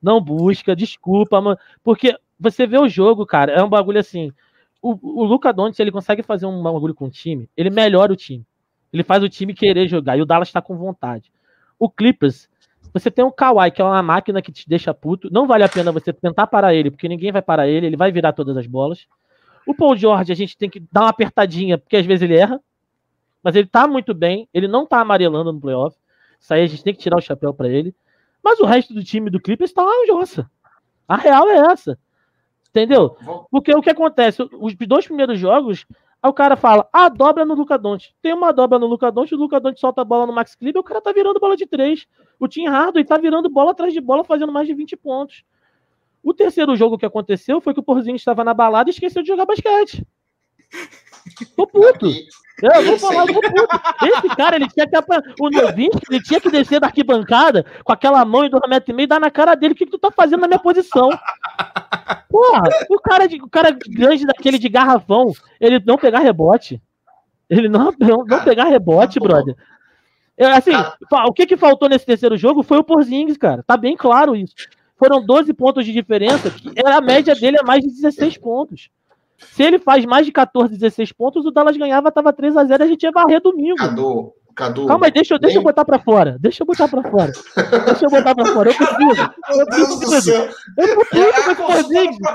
Não 0.00 0.20
busca, 0.20 0.76
desculpa. 0.76 1.58
Porque 1.82 2.16
você 2.38 2.66
vê 2.66 2.78
o 2.78 2.88
jogo, 2.88 3.26
cara, 3.26 3.52
é 3.52 3.62
um 3.62 3.68
bagulho 3.68 3.98
assim. 3.98 4.32
O, 4.80 5.22
o 5.22 5.24
Luca 5.24 5.52
Doncic, 5.52 5.80
ele 5.80 5.90
consegue 5.90 6.22
fazer 6.22 6.46
um 6.46 6.62
bagulho 6.62 6.94
com 6.94 7.06
o 7.06 7.10
time, 7.10 7.48
ele 7.56 7.70
melhora 7.70 8.12
o 8.12 8.16
time. 8.16 8.44
Ele 8.92 9.02
faz 9.02 9.22
o 9.22 9.28
time 9.28 9.52
querer 9.52 9.88
jogar, 9.88 10.16
e 10.16 10.22
o 10.22 10.26
Dallas 10.26 10.52
tá 10.52 10.62
com 10.62 10.76
vontade. 10.76 11.32
O 11.78 11.90
Clippers, 11.90 12.48
você 12.92 13.10
tem 13.10 13.24
o 13.24 13.32
Kawhi, 13.32 13.70
que 13.70 13.80
é 13.80 13.84
uma 13.84 14.02
máquina 14.02 14.42
que 14.42 14.52
te 14.52 14.68
deixa 14.68 14.92
puto. 14.94 15.28
Não 15.30 15.46
vale 15.46 15.64
a 15.64 15.68
pena 15.68 15.92
você 15.92 16.12
tentar 16.12 16.46
parar 16.46 16.74
ele, 16.74 16.90
porque 16.90 17.08
ninguém 17.08 17.32
vai 17.32 17.42
parar 17.42 17.68
ele, 17.68 17.86
ele 17.86 17.96
vai 17.96 18.10
virar 18.10 18.32
todas 18.32 18.56
as 18.56 18.66
bolas. 18.66 19.06
O 19.66 19.74
Paul 19.74 19.96
George, 19.96 20.32
a 20.32 20.34
gente 20.34 20.56
tem 20.56 20.70
que 20.70 20.80
dar 20.80 21.02
uma 21.02 21.10
apertadinha, 21.10 21.76
porque 21.76 21.96
às 21.96 22.06
vezes 22.06 22.22
ele 22.22 22.36
erra. 22.36 22.60
Mas 23.42 23.54
ele 23.54 23.66
tá 23.66 23.86
muito 23.86 24.14
bem, 24.14 24.48
ele 24.52 24.66
não 24.66 24.84
tá 24.86 25.00
amarelando 25.00 25.52
no 25.52 25.60
playoff. 25.60 25.96
Isso 26.40 26.52
aí 26.52 26.62
a 26.62 26.66
gente 26.66 26.82
tem 26.82 26.94
que 26.94 27.00
tirar 27.00 27.18
o 27.18 27.22
chapéu 27.22 27.52
para 27.54 27.68
ele. 27.68 27.94
Mas 28.42 28.60
o 28.60 28.64
resto 28.64 28.94
do 28.94 29.04
time 29.04 29.30
do 29.30 29.40
Clippers 29.40 29.72
tá 29.72 29.82
uma 29.82 30.06
jossa. 30.06 30.50
A 31.06 31.16
real 31.16 31.48
é 31.48 31.72
essa. 31.72 31.98
Entendeu? 32.70 33.16
Porque 33.50 33.74
o 33.74 33.80
que 33.80 33.90
acontece? 33.90 34.42
Os 34.60 34.74
dois 34.74 35.06
primeiros 35.06 35.38
jogos, 35.38 35.86
aí 36.22 36.30
o 36.30 36.32
cara 36.32 36.56
fala, 36.56 36.88
ah, 36.92 37.08
dobra 37.08 37.44
no 37.44 37.54
Luca 37.54 37.78
Doncic. 37.78 38.12
Tem 38.20 38.34
uma 38.34 38.52
dobra 38.52 38.78
no 38.78 38.86
Luca 38.86 39.10
Doncic, 39.10 39.36
o 39.36 39.40
Luca 39.40 39.60
Doncic 39.60 39.80
solta 39.80 40.02
a 40.02 40.04
bola 40.04 40.26
no 40.26 40.32
Max 40.32 40.54
Kleber, 40.54 40.80
o 40.80 40.84
cara 40.84 41.00
tá 41.00 41.12
virando 41.12 41.40
bola 41.40 41.56
de 41.56 41.66
três. 41.66 42.06
O 42.38 42.48
Tim 42.48 42.66
Hardaway 42.66 43.04
tá 43.04 43.16
virando 43.16 43.48
bola 43.48 43.70
atrás 43.70 43.92
de 43.92 44.00
bola, 44.00 44.24
fazendo 44.24 44.52
mais 44.52 44.66
de 44.66 44.74
20 44.74 44.96
pontos. 44.96 45.44
O 46.22 46.34
terceiro 46.34 46.74
jogo 46.76 46.98
que 46.98 47.06
aconteceu 47.06 47.60
foi 47.60 47.72
que 47.72 47.80
o 47.80 47.82
Porzinho 47.82 48.16
estava 48.16 48.44
na 48.44 48.52
balada 48.52 48.90
e 48.90 48.92
esqueceu 48.92 49.22
de 49.22 49.28
jogar 49.28 49.46
basquete. 49.46 50.04
Tô 51.56 51.66
puto. 51.66 52.06
Eu 52.60 52.84
vou 52.84 52.98
falar, 52.98 53.26
eu 53.26 53.34
vou 53.34 53.42
puto. 53.42 53.80
Esse 54.02 54.36
cara, 54.36 54.56
ele 54.56 54.68
tinha 54.68 54.86
que. 54.86 54.96
O 55.40 55.50
novinho, 55.50 55.90
ele 56.10 56.22
tinha 56.22 56.40
que 56.40 56.50
descer 56.50 56.80
da 56.80 56.88
arquibancada 56.88 57.64
com 57.84 57.92
aquela 57.92 58.24
mão 58.24 58.44
e 58.44 58.48
dois 58.48 58.62
metros 58.68 58.88
e 58.88 58.92
meio 58.92 59.04
e 59.04 59.08
dar 59.08 59.20
na 59.20 59.30
cara 59.30 59.54
dele. 59.54 59.74
O 59.74 59.76
que, 59.76 59.84
que 59.84 59.92
tu 59.92 59.98
tá 59.98 60.10
fazendo 60.10 60.40
na 60.40 60.48
minha 60.48 60.58
posição? 60.58 61.08
Porra, 62.28 62.62
o 62.90 63.00
cara, 63.00 63.26
de, 63.26 63.40
o 63.40 63.48
cara 63.48 63.70
grande 63.70 64.26
daquele 64.26 64.58
de 64.58 64.68
garrafão, 64.68 65.32
ele 65.60 65.80
não 65.84 65.96
pegar 65.96 66.18
rebote. 66.18 66.80
Ele 67.48 67.68
não, 67.68 67.92
não, 67.98 68.24
não 68.24 68.44
pegar 68.44 68.64
rebote, 68.64 69.18
brother. 69.18 69.56
É, 70.36 70.46
assim, 70.52 70.72
o 71.26 71.32
que, 71.32 71.46
que 71.46 71.56
faltou 71.56 71.88
nesse 71.88 72.06
terceiro 72.06 72.36
jogo 72.36 72.62
foi 72.62 72.78
o 72.78 72.84
Porzingis, 72.84 73.36
cara. 73.36 73.62
Tá 73.62 73.76
bem 73.76 73.96
claro 73.96 74.36
isso. 74.36 74.54
Foram 74.96 75.24
12 75.24 75.52
pontos 75.54 75.84
de 75.84 75.92
diferença, 75.92 76.50
que 76.50 76.72
a 76.84 77.00
média 77.00 77.34
dele 77.34 77.56
é 77.60 77.64
mais 77.64 77.82
de 77.82 77.88
16 77.88 78.36
pontos. 78.38 78.90
Se 79.38 79.62
ele 79.62 79.78
faz 79.78 80.04
mais 80.04 80.26
de 80.26 80.32
14, 80.32 80.74
16 80.74 81.12
pontos, 81.12 81.46
o 81.46 81.50
Dallas 81.50 81.76
ganhava, 81.76 82.10
tava 82.10 82.32
3 82.32 82.56
a 82.56 82.64
0 82.64 82.84
a 82.84 82.86
gente 82.86 83.02
ia 83.04 83.12
varrer 83.12 83.40
domingo. 83.40 83.76
Cadu, 83.76 84.32
Cadu. 84.58 84.86
Calma 84.86 85.06
aí, 85.06 85.12
deixa, 85.12 85.38
deixa 85.38 85.58
eu 85.58 85.62
botar 85.62 85.84
pra 85.84 86.00
fora. 86.00 86.36
Deixa 86.40 86.64
eu 86.64 86.66
botar 86.66 86.88
pra 86.88 87.00
fora. 87.08 87.30
deixa 87.86 88.06
eu 88.06 88.10
botar 88.10 88.34
pra 88.34 88.46
fora. 88.46 88.70
Eu 88.70 88.74
preciso. 88.76 89.30
Eu 89.56 89.66
preciso. 89.66 90.32
Eu 90.32 90.96
preciso 90.96 91.56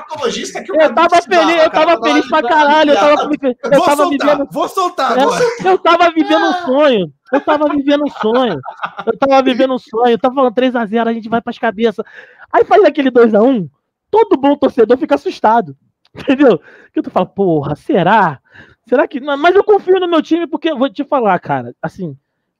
com 0.09 0.27
esse 0.27 0.53
Eu 0.69 0.95
tava 0.95 1.21
feliz, 1.21 1.63
eu 1.63 1.69
tava 1.69 2.01
feliz 2.01 2.29
pra 2.29 2.41
caralho. 2.41 2.91
Eu 2.91 2.95
tava, 2.95 3.29
eu 3.43 3.81
tava 3.81 4.09
vivendo. 4.09 4.47
Vou 4.49 4.69
soltar 4.69 5.17
É, 5.17 5.23
eu 5.69 5.77
tava 5.77 6.11
vivendo 6.11 6.45
um 6.45 6.53
sonho. 6.65 7.13
Eu 7.33 7.41
tava 7.41 7.67
vivendo 7.67 8.03
um 8.05 8.09
sonho. 8.09 8.59
Eu 9.05 9.17
tava 9.17 9.41
vivendo 9.43 9.73
um 9.73 9.79
sonho. 9.79 10.11
Eu 10.13 10.19
tava 10.19 10.35
falando 10.35 10.55
3x0, 10.55 11.07
a 11.07 11.13
gente 11.13 11.27
vai 11.27 11.41
pras 11.41 11.57
cabeças. 11.57 12.05
Aí 12.53 12.63
faz 12.63 12.85
aquele 12.85 13.11
2x1, 13.11 13.67
todo 14.09 14.37
bom 14.37 14.55
torcedor 14.55 14.97
fica 14.97 15.15
assustado. 15.15 15.75
Entendeu? 16.17 16.61
Que 16.93 17.01
tu 17.01 17.09
fala, 17.09 17.25
porra, 17.25 17.75
será? 17.75 18.39
Será 18.87 19.07
que. 19.07 19.19
Não, 19.19 19.37
Mas 19.37 19.55
eu 19.55 19.63
confio 19.63 19.99
no 19.99 20.07
meu 20.07 20.21
time, 20.21 20.45
porque 20.45 20.69
eu 20.69 20.77
vou 20.77 20.89
te 20.89 21.03
falar, 21.03 21.37
cara, 21.39 21.75
assim, 21.81 22.15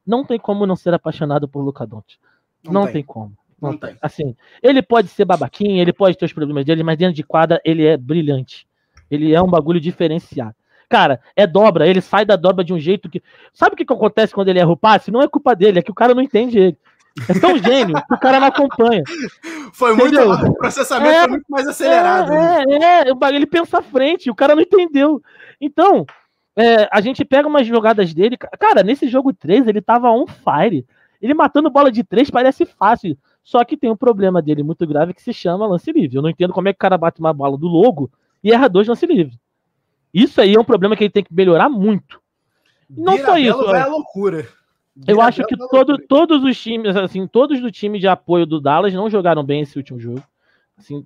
não 0.05 0.23
tem 0.23 0.39
como 0.39 0.65
não 0.65 0.75
ser 0.75 0.93
apaixonado 0.93 1.47
por 1.47 1.61
Luca 1.61 1.85
Doncic. 1.85 2.19
Não, 2.63 2.87
tem. 2.87 3.03
como. 3.03 3.33
Não, 3.61 3.71
Não 3.71 3.77
tem. 3.77 3.91
tem. 3.91 3.99
Assim, 4.01 4.35
ele 4.61 4.81
pode 4.81 5.09
ser 5.09 5.25
babaquinho, 5.25 5.81
ele 5.81 5.93
pode 5.93 6.17
ter 6.17 6.25
os 6.25 6.33
problemas 6.33 6.65
dele, 6.65 6.83
mas 6.83 6.97
dentro 6.97 7.13
de 7.13 7.23
quadra 7.23 7.61
ele 7.63 7.85
é 7.85 7.97
brilhante. 7.97 8.67
Ele 9.11 9.33
é 9.33 9.41
um 9.41 9.47
bagulho 9.49 9.79
diferenciado. 9.79 10.55
Cara, 10.89 11.19
é 11.35 11.47
dobra, 11.47 11.87
ele 11.87 12.01
sai 12.01 12.25
da 12.25 12.35
dobra 12.35 12.63
de 12.63 12.73
um 12.73 12.79
jeito 12.79 13.09
que. 13.09 13.21
Sabe 13.53 13.73
o 13.73 13.77
que, 13.77 13.85
que 13.85 13.93
acontece 13.93 14.33
quando 14.33 14.49
ele 14.49 14.59
erra 14.59 14.71
o 14.71 14.77
passe? 14.77 15.11
Não 15.11 15.21
é 15.21 15.27
culpa 15.27 15.55
dele, 15.55 15.79
é 15.79 15.81
que 15.81 15.91
o 15.91 15.95
cara 15.95 16.13
não 16.13 16.21
entende 16.21 16.57
ele. 16.57 16.77
É 17.29 17.39
tão 17.39 17.57
gênio 17.57 17.95
que 18.07 18.13
o 18.13 18.19
cara 18.19 18.39
não 18.39 18.47
acompanha. 18.47 19.03
Foi 19.73 19.93
muito. 19.95 20.15
Entendeu? 20.15 20.31
O 20.31 20.55
processamento 20.57 21.11
É, 21.11 21.19
foi 21.21 21.29
muito 21.29 21.45
mais 21.47 21.67
acelerado. 21.67 22.31
né? 22.31 22.63
É, 22.67 22.73
é, 22.73 23.09
é, 23.09 23.35
ele 23.35 23.45
pensa 23.45 23.79
à 23.79 23.81
frente, 23.83 24.29
o 24.31 24.35
cara 24.35 24.55
não 24.55 24.61
entendeu. 24.63 25.21
Então, 25.61 26.05
é, 26.55 26.87
a 26.91 26.99
gente 27.01 27.23
pega 27.23 27.47
umas 27.47 27.67
jogadas 27.67 28.13
dele. 28.13 28.35
ca- 28.37 28.49
Cara, 28.59 28.81
nesse 28.83 29.07
jogo 29.07 29.31
3, 29.31 29.67
ele 29.67 29.81
tava 29.81 30.09
on 30.09 30.25
fire. 30.27 30.85
Ele 31.21 31.33
matando 31.33 31.69
bola 31.69 31.91
de 31.91 32.03
3 32.03 32.29
parece 32.31 32.65
fácil. 32.65 33.17
Só 33.43 33.63
que 33.63 33.77
tem 33.77 33.91
um 33.91 33.95
problema 33.95 34.41
dele 34.41 34.63
muito 34.63 34.85
grave 34.87 35.13
que 35.13 35.21
se 35.21 35.33
chama 35.33 35.67
lance 35.67 35.91
livre. 35.91 36.17
Eu 36.17 36.21
não 36.21 36.29
entendo 36.29 36.51
como 36.53 36.67
é 36.67 36.73
que 36.73 36.77
o 36.77 36.79
cara 36.79 36.97
bate 36.97 37.19
uma 37.19 37.33
bola 37.33 37.57
do 37.57 37.67
logo 37.67 38.09
e 38.43 38.51
erra 38.51 38.67
dois 38.67 38.87
lance 38.87 39.05
livre. 39.05 39.37
Isso 40.13 40.39
aí 40.41 40.55
é 40.55 40.59
um 40.59 40.63
problema 40.63 40.95
que 40.95 41.03
ele 41.03 41.11
tem 41.11 41.23
que 41.23 41.33
melhorar 41.33 41.69
muito. 41.69 42.19
Não 42.89 43.13
só 43.17 43.35
Mirabello 43.35 43.61
isso, 43.61 43.65
vai 43.71 43.79
é. 43.79 43.83
à 43.83 43.87
loucura. 43.87 44.47
Eu 45.07 45.21
acho 45.21 45.43
que 45.45 45.55
à 45.55 45.67
todo, 45.67 45.97
todos 45.97 46.43
os 46.43 46.61
times, 46.61 46.95
assim, 46.95 47.25
todos 47.25 47.59
do 47.59 47.71
time 47.71 47.99
de 47.99 48.07
apoio 48.07 48.45
do 48.45 48.61
Dallas 48.61 48.93
não 48.93 49.09
jogaram 49.09 49.43
bem 49.43 49.61
esse 49.61 49.77
último 49.77 49.99
jogo. 49.99 50.23
Assim, 50.77 51.05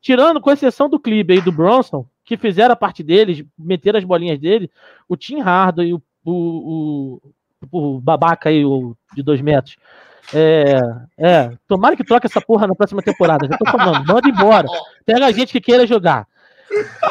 tirando, 0.00 0.40
com 0.40 0.50
exceção 0.50 0.88
do 0.88 0.98
Kliber 0.98 1.38
e 1.38 1.40
do 1.40 1.52
Bronson, 1.52 2.04
que 2.24 2.36
fizeram 2.36 2.72
a 2.72 2.76
parte 2.76 3.02
deles, 3.02 3.44
meteram 3.58 3.98
as 3.98 4.04
bolinhas 4.04 4.38
dele, 4.38 4.70
o 5.08 5.16
Tim 5.16 5.40
Hardaway 5.40 5.90
e 5.90 5.94
o, 5.94 6.02
o, 6.24 7.20
o, 7.70 7.96
o 7.96 8.00
babaca 8.00 8.48
aí, 8.48 8.64
o 8.64 8.96
de 9.14 9.22
dois 9.22 9.40
metros. 9.40 9.76
É, 10.32 10.80
é, 11.18 11.58
tomara 11.66 11.96
que 11.96 12.04
troque 12.04 12.26
essa 12.26 12.40
porra 12.40 12.66
na 12.66 12.74
próxima 12.74 13.02
temporada. 13.02 13.48
Já 13.48 13.56
tô 13.56 13.64
falando, 13.70 14.06
manda 14.06 14.28
embora. 14.28 14.66
Pega 15.06 15.26
a 15.26 15.32
gente 15.32 15.52
que 15.52 15.60
queira 15.60 15.86
jogar. 15.86 16.26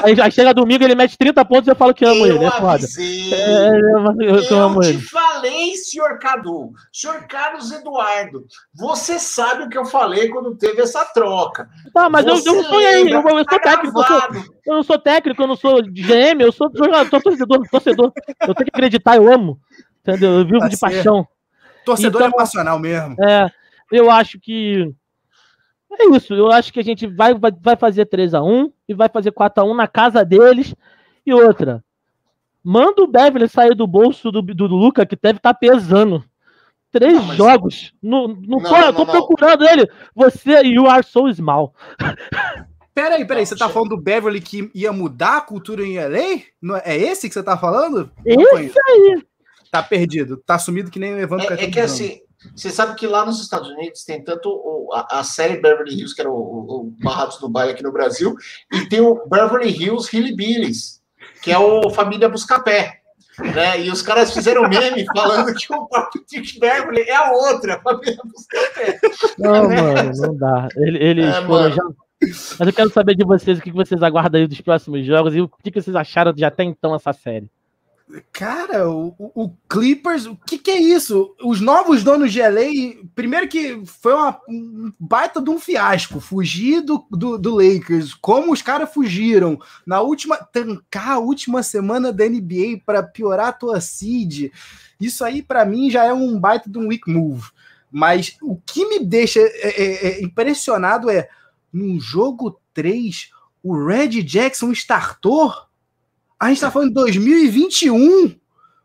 Aí, 0.03 0.19
aí 0.21 0.31
chega 0.31 0.53
domingo, 0.53 0.83
ele 0.83 0.95
mete 0.95 1.17
30 1.17 1.43
pontos 1.45 1.67
e 1.67 1.71
eu 1.71 1.75
falo 1.75 1.93
que 1.93 2.05
amo 2.05 2.25
ele. 2.25 2.43
É 2.45 2.51
foda. 2.51 2.73
avisei. 2.75 3.33
É, 3.33 3.69
eu, 3.69 4.21
eu, 4.21 4.35
eu 4.35 4.43
Eu 4.43 4.57
amo 4.59 4.79
te 4.81 4.89
ele. 4.89 5.01
falei, 5.01 5.75
senhor 5.75 6.17
Cadu. 6.19 6.71
Senhor 6.93 7.27
Carlos 7.27 7.71
Eduardo, 7.71 8.45
você 8.73 9.19
sabe 9.19 9.63
o 9.63 9.69
que 9.69 9.77
eu 9.77 9.85
falei 9.85 10.29
quando 10.29 10.55
teve 10.55 10.81
essa 10.81 11.03
troca. 11.05 11.67
Tá, 11.93 12.09
mas 12.09 12.25
eu, 12.25 12.35
eu 12.37 12.55
não 12.55 12.63
sou 12.63 12.77
aí, 12.77 13.09
eu, 13.09 13.21
eu 13.21 13.21
sou 13.21 13.45
Tá 13.45 13.59
técnico, 13.59 13.99
eu, 13.99 14.03
sou, 14.05 14.21
eu 14.65 14.75
não 14.75 14.83
sou 14.83 14.99
técnico, 14.99 15.41
eu 15.43 15.47
não 15.47 15.55
sou 15.57 15.81
GM, 15.83 16.41
eu 16.41 16.51
sou 16.51 16.71
jogador, 16.73 17.09
sou 17.09 17.21
torcedor, 17.21 17.67
torcedor. 17.69 18.11
Eu 18.41 18.55
tenho 18.55 18.65
que 18.65 18.71
acreditar, 18.73 19.17
eu 19.17 19.31
amo. 19.31 19.59
Entendeu? 20.01 20.39
Eu 20.39 20.45
vivo 20.45 20.59
Tá 20.59 20.67
de 20.69 20.77
certo. 20.77 20.93
paixão. 20.93 21.27
Torcedor 21.85 22.21
Então- 22.21 22.27
é 22.29 22.41
passional 22.41 22.79
mesmo. 22.79 23.15
É, 23.21 23.49
eu 23.91 24.09
acho 24.09 24.39
que. 24.39 24.89
É 25.91 26.05
isso, 26.15 26.33
eu 26.33 26.51
acho 26.51 26.71
que 26.71 26.79
a 26.79 26.83
gente 26.83 27.05
vai, 27.07 27.33
vai, 27.33 27.51
vai 27.51 27.75
fazer 27.75 28.05
3x1 28.05 28.71
e 28.87 28.93
vai 28.93 29.09
fazer 29.09 29.31
4x1 29.31 29.75
na 29.75 29.87
casa 29.87 30.23
deles. 30.23 30.73
E 31.25 31.33
outra, 31.33 31.83
manda 32.63 33.01
o 33.01 33.07
Beverly 33.07 33.49
sair 33.49 33.75
do 33.75 33.85
bolso 33.87 34.31
do, 34.31 34.41
do 34.41 34.65
Luca, 34.67 35.05
que 35.05 35.17
deve 35.21 35.37
estar 35.37 35.53
pesando. 35.53 36.23
Três 36.91 37.13
Não, 37.13 37.23
mas- 37.25 37.37
jogos. 37.37 37.93
No, 38.01 38.27
no, 38.29 38.57
Não, 38.57 38.59
tô, 38.63 38.71
não, 38.71 38.79
eu 38.87 38.93
tô 38.93 39.05
não. 39.05 39.11
procurando 39.11 39.63
ele. 39.67 39.87
Você, 40.15 40.61
you 40.63 40.87
are 40.87 41.03
so 41.03 41.31
small. 41.33 41.73
Peraí, 42.93 43.25
peraí, 43.25 43.45
você 43.45 43.55
tá 43.55 43.69
falando 43.69 43.89
do 43.89 44.01
Beverly 44.01 44.41
que 44.41 44.69
ia 44.73 44.91
mudar 44.91 45.37
a 45.37 45.41
cultura 45.41 45.83
em 45.85 45.97
LA? 45.97 46.41
Não 46.61 46.75
é- 46.75 46.81
É 46.85 46.97
esse 46.97 47.27
que 47.27 47.33
você 47.33 47.43
tá 47.43 47.57
falando? 47.57 48.11
Esse 48.25 48.79
aí. 48.87 49.23
Tá 49.71 49.83
perdido, 49.83 50.37
tá 50.37 50.57
sumido 50.57 50.89
que 50.89 50.97
nem 50.99 51.13
o 51.13 51.19
Evandro 51.19 51.43
É, 51.45 51.47
é 51.47 51.49
Caetano 51.49 51.73
que 51.73 51.79
assim, 51.79 52.19
você 52.55 52.69
sabe 52.69 52.95
que 52.95 53.05
lá 53.05 53.25
nos 53.25 53.41
Estados 53.41 53.69
Unidos 53.69 54.03
tem 54.03 54.23
tanto 54.23 54.49
o- 54.49 54.89
a, 54.93 55.19
a 55.19 55.23
série 55.23 55.61
Beverly 55.61 55.95
Hills, 55.95 56.15
que 56.15 56.21
era 56.21 56.29
o, 56.29 56.35
o, 56.35 56.93
Barrados 57.01 57.37
do 57.37 57.49
Baile 57.49 57.73
aqui 57.73 57.83
no 57.83 57.91
Brasil, 57.91 58.35
e 58.71 58.87
tem 58.87 59.01
o 59.01 59.27
Beverly 59.27 59.69
Hills 59.69 60.15
Hillbillies, 60.15 61.01
que 61.41 61.51
é 61.51 61.57
o 61.57 61.89
Família 61.89 62.29
Buscapé. 62.29 62.99
Né? 63.39 63.81
E 63.81 63.89
os 63.89 64.01
caras 64.01 64.33
fizeram 64.33 64.67
meme 64.67 65.05
falando 65.15 65.53
que 65.53 65.73
o 65.73 65.87
Patrick 65.87 66.59
Beverly 66.59 67.01
é 67.03 67.15
a 67.15 67.31
outra. 67.31 67.81
Não, 69.37 69.67
né? 69.67 69.81
mano, 69.81 70.11
não 70.15 70.35
dá. 70.35 70.67
Eles 70.75 71.33
é, 71.33 71.45
foram 71.45 71.71
já. 71.71 71.83
Mas 72.21 72.67
eu 72.67 72.73
quero 72.73 72.89
saber 72.89 73.15
de 73.15 73.23
vocês 73.23 73.57
o 73.57 73.61
que 73.61 73.71
vocês 73.71 74.03
aguardam 74.03 74.41
aí 74.41 74.47
dos 74.47 74.59
próximos 74.59 75.05
jogos 75.05 75.33
e 75.35 75.41
o 75.41 75.47
que 75.47 75.81
vocês 75.81 75.95
acharam 75.95 76.33
de 76.33 76.43
até 76.43 76.63
então 76.63 76.93
essa 76.93 77.13
série. 77.13 77.49
Cara, 78.31 78.89
o, 78.89 79.13
o, 79.19 79.51
Clippers, 79.69 80.25
o 80.25 80.35
que, 80.35 80.57
que 80.57 80.71
é 80.71 80.81
isso? 80.81 81.35
Os 81.43 81.61
novos 81.61 82.03
donos 82.03 82.33
de 82.33 82.41
LA, 82.41 83.03
primeiro 83.13 83.47
que 83.47 83.83
foi 83.85 84.13
uma 84.13 84.41
um 84.49 84.91
baita 84.99 85.39
de 85.39 85.49
um 85.51 85.59
fiasco, 85.59 86.19
fugir 86.19 86.81
do, 86.81 87.05
do, 87.11 87.37
do 87.37 87.55
Lakers, 87.55 88.15
como 88.15 88.51
os 88.51 88.63
caras 88.63 88.91
fugiram 88.91 89.59
na 89.85 90.01
última, 90.01 90.37
tancar 90.37 91.11
a 91.11 91.19
última 91.19 91.61
semana 91.61 92.11
da 92.11 92.27
NBA 92.27 92.81
para 92.83 93.03
piorar 93.03 93.49
a 93.49 93.53
tua 93.53 93.79
seed, 93.79 94.51
isso 94.99 95.23
aí 95.23 95.43
para 95.43 95.63
mim 95.63 95.91
já 95.91 96.05
é 96.05 96.13
um 96.13 96.39
baita 96.39 96.67
de 96.67 96.79
um 96.79 96.87
weak 96.87 97.07
move. 97.07 97.51
Mas 97.91 98.37
o 98.41 98.55
que 98.55 98.85
me 98.87 99.05
deixa 99.05 99.39
é, 99.39 99.83
é, 99.83 100.07
é 100.07 100.23
impressionado 100.23 101.11
é, 101.11 101.29
num 101.71 101.99
jogo 101.99 102.59
3, 102.73 103.29
o 103.61 103.85
Red 103.85 104.23
Jackson 104.23 104.71
startou 104.71 105.53
a 106.39 106.49
gente 106.49 106.61
tá 106.61 106.71
falando 106.71 106.89
de 106.89 106.95
2021. 106.95 108.35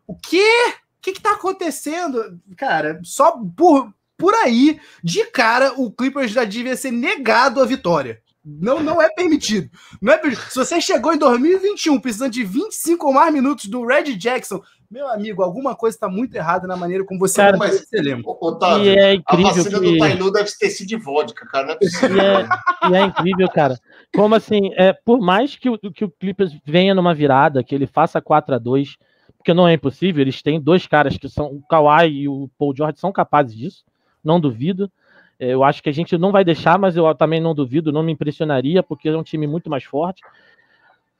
O 0.05 0.15
quê? 0.15 0.73
O 0.99 1.01
que 1.01 1.13
que 1.13 1.21
tá 1.21 1.31
acontecendo? 1.31 2.39
Cara, 2.57 2.99
só 3.03 3.37
por, 3.55 3.93
por 4.17 4.33
aí, 4.33 4.79
de 5.03 5.25
cara, 5.25 5.73
o 5.77 5.91
Clippers 5.91 6.31
já 6.31 6.43
devia 6.43 6.75
ser 6.75 6.91
negado 6.91 7.61
a 7.61 7.65
vitória. 7.65 8.21
Não, 8.43 8.79
não 8.79 9.01
é 9.01 9.09
permitido. 9.09 9.71
Não 9.99 10.13
é 10.13 10.17
permitido. 10.17 10.49
Se 10.49 10.55
você 10.55 10.79
chegou 10.79 11.13
em 11.13 11.17
2021 11.17 11.99
precisando 11.99 12.33
de 12.33 12.43
25 12.43 13.07
ou 13.07 13.13
mais 13.13 13.33
minutos 13.33 13.65
do 13.65 13.83
Red 13.85 14.15
Jackson, 14.15 14.61
meu 14.89 15.07
amigo, 15.07 15.41
alguma 15.41 15.75
coisa 15.75 15.95
está 15.95 16.07
muito 16.07 16.35
errada 16.35 16.67
na 16.67 16.75
maneira 16.75 17.03
como 17.03 17.19
você 17.19 17.41
cara, 17.41 17.57
mas, 17.57 17.85
Otávio, 18.25 18.85
e 18.85 18.97
é 18.97 19.13
incrível 19.13 19.47
a 19.47 19.53
vacina 19.53 19.79
que... 19.79 19.91
do 19.91 19.97
Tailu 19.97 20.31
deve 20.31 20.49
ter 20.57 20.69
sido 20.69 20.87
de 20.87 20.95
vodka, 20.95 21.45
cara. 21.47 21.67
Não 21.67 21.73
é 21.73 21.77
possível. 21.77 22.17
E 22.17 22.19
é, 22.19 22.89
e 22.89 22.95
é 22.95 23.01
incrível, 23.05 23.49
cara. 23.49 23.79
Como 24.13 24.35
assim, 24.35 24.71
é, 24.75 24.93
por 24.93 25.19
mais 25.19 25.55
que 25.55 25.69
o, 25.69 25.77
que 25.77 26.05
o 26.05 26.09
Clippers 26.09 26.55
venha 26.63 26.93
numa 26.93 27.13
virada, 27.13 27.63
que 27.63 27.73
ele 27.73 27.87
faça 27.87 28.21
4 28.21 28.55
a 28.55 28.57
2 28.57 28.97
porque 29.37 29.53
não 29.53 29.67
é 29.67 29.73
impossível, 29.73 30.23
eles 30.23 30.41
têm 30.41 30.59
dois 30.59 30.87
caras 30.87 31.17
que 31.17 31.29
são 31.29 31.45
o 31.45 31.61
Kawhi 31.67 32.09
e 32.09 32.27
o 32.27 32.49
Paul 32.57 32.75
George 32.75 32.99
são 32.99 33.11
capazes 33.11 33.55
disso, 33.55 33.85
não 34.23 34.39
duvido. 34.39 34.91
É, 35.39 35.53
eu 35.53 35.63
acho 35.63 35.83
que 35.83 35.89
a 35.89 35.93
gente 35.93 36.17
não 36.17 36.31
vai 36.31 36.43
deixar, 36.43 36.79
mas 36.79 36.97
eu 36.97 37.13
também 37.13 37.39
não 37.39 37.53
duvido, 37.53 37.91
não 37.91 38.01
me 38.01 38.11
impressionaria, 38.11 38.81
porque 38.81 39.07
é 39.07 39.15
um 39.15 39.21
time 39.21 39.45
muito 39.45 39.69
mais 39.69 39.83
forte. 39.83 40.23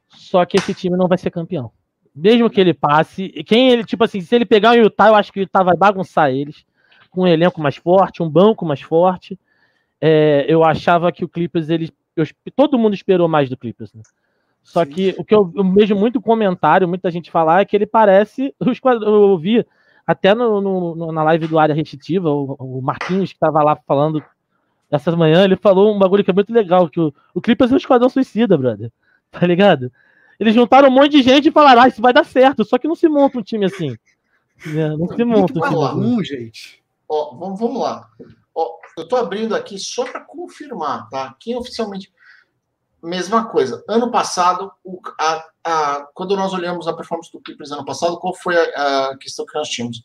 Só 0.09 0.43
que 0.43 0.57
esse 0.57 0.73
time 0.73 0.97
não 0.97 1.07
vai 1.07 1.19
ser 1.19 1.29
campeão 1.29 1.71
mesmo 2.15 2.49
que 2.49 2.61
ele 2.61 2.73
passe, 2.73 3.29
quem 3.45 3.69
ele, 3.69 3.83
tipo 3.83 4.03
assim, 4.03 4.21
se 4.21 4.33
ele 4.33 4.45
pegar 4.45 4.71
o 4.71 4.75
Utah, 4.75 5.07
eu 5.07 5.15
acho 5.15 5.33
que 5.33 5.39
o 5.39 5.43
Utah 5.43 5.63
vai 5.63 5.75
bagunçar 5.75 6.31
eles, 6.31 6.65
com 7.11 7.23
um 7.23 7.27
elenco 7.27 7.61
mais 7.61 7.75
forte, 7.75 8.23
um 8.23 8.29
banco 8.29 8.65
mais 8.65 8.81
forte. 8.81 9.37
É, 9.99 10.45
eu 10.47 10.63
achava 10.63 11.11
que 11.11 11.25
o 11.25 11.29
Clippers, 11.29 11.69
ele, 11.69 11.91
eu, 12.15 12.25
todo 12.55 12.77
mundo 12.77 12.93
esperou 12.93 13.27
mais 13.27 13.49
do 13.49 13.57
Clippers, 13.57 13.93
né? 13.93 14.01
Só 14.63 14.83
Sim. 14.83 14.91
que 14.91 15.15
o 15.17 15.23
que 15.23 15.35
eu, 15.35 15.51
eu, 15.55 15.63
vejo 15.73 15.95
muito 15.95 16.19
comentário, 16.19 16.87
muita 16.87 17.11
gente 17.11 17.29
falar, 17.29 17.61
é 17.61 17.65
que 17.65 17.75
ele 17.75 17.85
parece. 17.85 18.53
Eu 18.85 19.29
ouvi 19.29 19.63
até 20.07 20.33
no, 20.33 20.59
no, 20.59 21.11
na 21.11 21.23
live 21.23 21.47
do 21.47 21.59
Área 21.59 21.75
Restritiva, 21.75 22.31
o, 22.31 22.55
o 22.59 22.81
Marquinhos, 22.81 23.29
que 23.29 23.35
estava 23.35 23.61
lá 23.61 23.75
falando 23.87 24.23
essa 24.89 25.15
manhã, 25.15 25.43
ele 25.43 25.55
falou 25.55 25.93
um 25.93 25.99
bagulho 25.99 26.23
que 26.23 26.31
é 26.31 26.33
muito 26.33 26.51
legal: 26.51 26.89
que 26.89 26.99
o, 26.99 27.13
o 27.33 27.41
Clippers 27.41 27.71
é 27.71 27.75
um 27.75 27.77
esquadrão 27.77 28.09
suicida, 28.09 28.57
brother. 28.57 28.91
Tá 29.31 29.45
ligado? 29.45 29.91
Eles 30.39 30.53
juntaram 30.53 30.89
um 30.89 30.91
monte 30.91 31.11
de 31.11 31.23
gente 31.23 31.49
e 31.49 31.51
falaram, 31.51 31.83
ah, 31.83 31.87
isso 31.87 32.01
vai 32.01 32.13
dar 32.13 32.25
certo. 32.25 32.65
Só 32.65 32.77
que 32.77 32.87
não 32.87 32.95
se 32.95 33.07
monta 33.07 33.39
um 33.39 33.43
time 33.43 33.65
assim. 33.65 33.95
É, 34.67 34.89
não 34.89 35.07
se 35.07 35.23
monta 35.23 35.53
um 35.53 35.61
time 35.61 36.15
assim. 36.15 36.23
gente. 36.23 36.83
Ó, 37.07 37.35
vamos, 37.35 37.59
vamos 37.59 37.81
lá. 37.81 38.07
Ó, 38.53 38.77
eu 38.97 39.03
estou 39.03 39.19
abrindo 39.19 39.55
aqui 39.55 39.77
só 39.77 40.05
para 40.05 40.21
confirmar, 40.21 41.07
tá? 41.09 41.35
Quem 41.39 41.55
oficialmente. 41.55 42.13
Mesma 43.03 43.45
coisa. 43.49 43.83
Ano 43.87 44.09
passado, 44.09 44.71
o, 44.83 44.99
a, 45.19 45.45
a, 45.63 46.07
quando 46.15 46.35
nós 46.35 46.53
olhamos 46.53 46.87
a 46.87 46.93
performance 46.93 47.31
do 47.31 47.39
Clippers 47.39 47.71
ano 47.71 47.85
passado, 47.85 48.17
qual 48.17 48.33
foi 48.33 48.57
a, 48.57 49.09
a 49.09 49.17
questão 49.17 49.45
que 49.45 49.53
nós 49.55 49.69
tínhamos? 49.69 50.01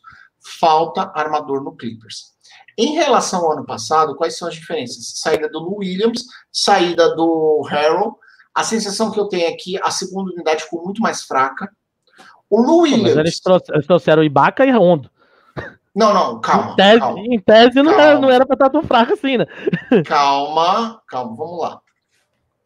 Falta 0.59 1.11
armador 1.15 1.63
no 1.63 1.75
Clippers. 1.75 2.31
Em 2.77 2.93
relação 2.93 3.43
ao 3.43 3.53
ano 3.53 3.65
passado, 3.65 4.15
quais 4.15 4.37
são 4.37 4.47
as 4.47 4.53
diferenças? 4.53 5.19
Saída 5.19 5.49
do 5.49 5.77
Williams, 5.77 6.25
saída 6.51 7.15
do 7.15 7.67
Harold 7.69 8.15
a 8.53 8.63
sensação 8.63 9.11
que 9.11 9.19
eu 9.19 9.27
tenho 9.27 9.47
é 9.47 9.53
que 9.53 9.81
a 9.81 9.91
segunda 9.91 10.31
unidade 10.31 10.63
ficou 10.63 10.83
muito 10.83 11.01
mais 11.01 11.23
fraca. 11.23 11.71
O 12.49 12.61
Lu 12.61 12.79
Williams. 12.79 13.15
Mas 13.15 13.17
eles 13.17 13.85
trouxeram 13.87 14.23
Ibaka 14.23 14.65
e 14.65 14.71
Rondo. 14.71 15.09
Não, 15.95 16.13
não, 16.13 16.39
calma. 16.39 16.71
Em 16.71 16.75
tese, 16.75 16.99
calma, 16.99 17.19
em 17.19 17.39
tese 17.39 17.83
não, 17.83 17.91
era, 17.91 18.19
não 18.19 18.29
era 18.29 18.45
pra 18.45 18.53
estar 18.53 18.69
tão 18.69 18.83
fraco 18.83 19.13
assim, 19.13 19.37
né? 19.37 19.45
Calma, 20.05 21.01
calma, 21.07 21.35
vamos 21.35 21.59
lá. 21.59 21.81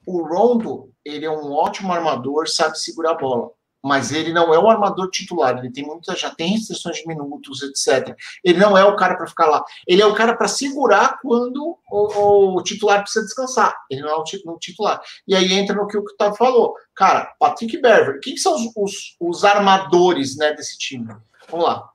O 0.06 0.22
Rondo, 0.22 0.92
ele 1.04 1.26
é 1.26 1.32
um 1.32 1.52
ótimo 1.52 1.92
armador, 1.92 2.48
sabe 2.48 2.80
segurar 2.80 3.12
a 3.12 3.16
bola 3.16 3.50
mas 3.86 4.12
ele 4.12 4.34
não 4.34 4.52
é 4.52 4.58
o 4.58 4.68
armador 4.68 5.12
titular, 5.12 5.60
ele 5.60 5.72
tem 5.72 5.86
muita, 5.86 6.16
já 6.16 6.34
tem 6.34 6.54
restrições 6.54 6.98
de 6.98 7.08
minutos, 7.08 7.62
etc. 7.62 8.18
Ele 8.44 8.58
não 8.58 8.76
é 8.76 8.84
o 8.84 8.96
cara 8.96 9.16
para 9.16 9.28
ficar 9.28 9.46
lá. 9.46 9.64
Ele 9.86 10.02
é 10.02 10.06
o 10.08 10.16
cara 10.16 10.36
para 10.36 10.48
segurar 10.48 11.20
quando 11.22 11.78
o, 11.92 12.58
o, 12.58 12.64
titular 12.64 13.04
precisa 13.04 13.24
descansar. 13.24 13.78
Ele 13.88 14.02
não 14.02 14.10
é 14.10 14.16
o 14.16 14.58
titular. 14.58 15.00
E 15.28 15.36
aí 15.36 15.54
entra 15.54 15.76
no 15.76 15.86
que 15.86 15.96
o 15.96 16.02
Gustavo 16.02 16.36
falou. 16.36 16.74
Cara, 16.96 17.36
Patrick 17.40 17.80
Beverly, 17.80 18.20
quem 18.22 18.36
são 18.38 18.56
os, 18.56 18.72
os, 18.76 19.16
os 19.20 19.46
armadores 19.46 20.36
né, 20.36 20.52
desse 20.54 20.80
time? 20.80 21.16
Vamos 21.48 21.68
lá. 21.68 21.88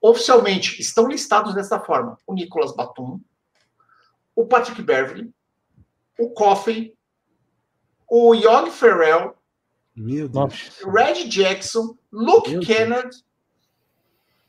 Oficialmente 0.00 0.80
estão 0.80 1.08
listados 1.08 1.52
dessa 1.52 1.80
forma: 1.80 2.16
o 2.28 2.32
Nicolas 2.32 2.76
Batum, 2.76 3.18
o 4.36 4.46
Patrick 4.46 4.80
Beverly, 4.82 5.32
o 6.16 6.30
Coffey, 6.30 6.94
o 8.08 8.36
Yogi 8.36 8.70
Ferrell 8.70 9.37
meu 9.98 10.28
Deus. 10.28 10.80
Red 10.84 11.24
Jackson, 11.28 11.96
Luke 12.12 12.50
Meu 12.50 12.60
Kennard. 12.60 13.10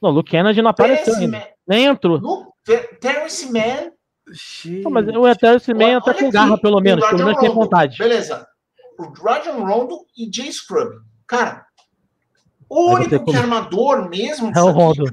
Não, 0.02 0.12
Luke 0.12 0.32
Kennard 0.32 0.62
não 0.62 0.70
apareceu 0.70 1.16
ainda. 1.16 1.48
Nem 1.68 1.86
entrou. 1.86 2.18
Luke, 2.18 2.52
Terrence 3.00 3.52
Mann. 3.52 3.92
Não, 4.84 4.92
mas 4.92 5.08
o 5.08 5.36
Terrence 5.36 5.74
Mann 5.74 6.02
tá 6.02 6.14
com 6.14 6.30
garra, 6.30 6.58
pelo 6.58 6.80
menos. 6.80 7.06
Pelo 7.10 7.26
menos 7.26 7.40
tem 7.40 7.50
vontade. 7.50 7.98
Beleza. 7.98 8.48
O 8.98 9.04
Rajon 9.04 9.64
Rondo 9.64 10.06
e 10.18 10.30
Jay 10.32 10.52
Scrub. 10.52 11.02
Cara, 11.26 11.66
o 12.70 12.92
único 12.94 13.26
que 13.26 13.36
é 13.36 13.40
armador 13.40 14.10
mesmo. 14.10 14.52
É 14.56 14.62
o 14.62 14.72
Rondo. 14.72 15.04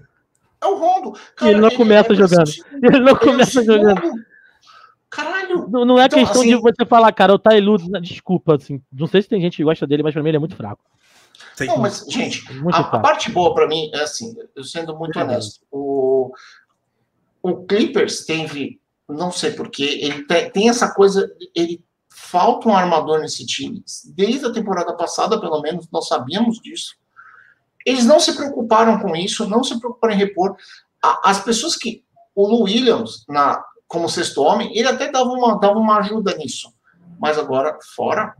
É 0.63 0.67
o 0.67 0.77
Rondo. 0.77 1.19
Cara, 1.35 1.51
ele 1.51 1.61
não 1.61 1.69
ele 1.69 1.77
começa 1.77 2.13
é 2.13 2.17
jogando. 2.17 2.51
Ele 2.83 3.01
não 3.01 3.17
começa 3.17 3.65
jogando. 3.65 4.03
Caralho! 5.17 5.67
Não, 5.71 5.87
não 5.87 5.99
é 5.99 6.05
então, 6.05 6.19
questão 6.19 6.43
assim, 6.43 6.51
de 6.51 6.61
você 6.61 6.85
falar, 6.85 7.11
cara, 7.11 7.33
o 7.33 7.39
Tailu, 7.39 7.79
desculpa, 8.03 8.57
assim, 8.57 8.83
não 8.93 9.07
sei 9.07 9.23
se 9.23 9.29
tem 9.29 9.41
gente 9.41 9.57
que 9.57 9.65
gosta 9.65 9.87
dele, 9.87 10.03
mas 10.03 10.13
pra 10.13 10.23
mim 10.23 10.29
ele 10.29 10.37
é 10.37 10.41
muito 10.41 10.55
fraco. 10.55 10.85
Não, 11.61 11.79
mas, 11.79 12.05
gente, 12.07 12.45
a, 12.71 12.81
a, 12.81 13.01
parte 13.01 13.31
boa 13.31 13.55
para 13.55 13.67
mim 13.67 13.91
é 13.95 14.03
assim, 14.03 14.37
eu 14.55 14.63
sendo 14.63 14.95
muito 14.95 15.19
honesto, 15.19 15.65
o, 15.71 16.31
o 17.43 17.65
Clippers 17.65 18.27
teve, 18.27 18.79
não 19.09 19.33
sei 19.33 19.53
porquê, 19.53 20.01
ele 20.03 20.27
tem, 20.27 20.51
tem 20.51 20.69
essa 20.69 20.93
coisa, 20.93 21.27
ele 21.55 21.83
falta 22.11 22.69
um 22.69 22.77
armador 22.77 23.21
nesse 23.21 23.47
time. 23.47 23.83
Desde 24.15 24.45
a 24.45 24.53
temporada 24.53 24.95
passada, 24.95 25.41
pelo 25.41 25.63
menos, 25.63 25.89
nós 25.91 26.09
sabíamos 26.09 26.61
disso. 26.61 26.95
Eles 27.87 28.05
não 28.05 28.21
se 28.21 28.35
preocuparam 28.35 28.99
com 29.01 29.17
isso, 29.17 29.49
não 29.49 29.65
se 29.65 29.79
preocuparam 29.79 30.15
em 30.15 30.19
repor. 30.19 30.57
As 31.23 31.43
pessoas 31.43 31.75
que. 31.75 32.05
O 32.35 32.47
Lu 32.47 32.65
Williams, 32.65 33.25
na, 33.27 33.65
como 33.87 34.09
sexto 34.09 34.43
homem, 34.43 34.77
ele 34.77 34.89
até 34.89 35.11
dava 35.11 35.31
uma, 35.31 35.59
dava 35.59 35.79
uma 35.79 35.99
ajuda 35.99 36.37
nisso. 36.37 36.73
Mas 37.19 37.39
agora, 37.39 37.79
fora, 37.95 38.35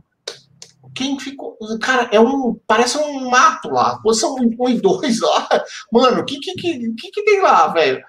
quem 0.93 1.19
ficou. 1.19 1.57
Cara, 1.81 2.09
é 2.11 2.19
um. 2.19 2.59
Parece 2.65 2.97
um 2.97 3.29
mato 3.29 3.69
lá. 3.69 3.99
Posição 4.01 4.35
1 4.35 4.69
e 4.69 4.81
2 4.81 5.21
lá. 5.21 5.47
Mano, 5.91 6.21
o 6.21 6.25
que, 6.25 6.39
que, 6.39 6.53
que, 6.53 7.11
que, 7.11 7.23
tem 7.23 7.41
lá, 7.41 7.67
velho? 7.67 8.03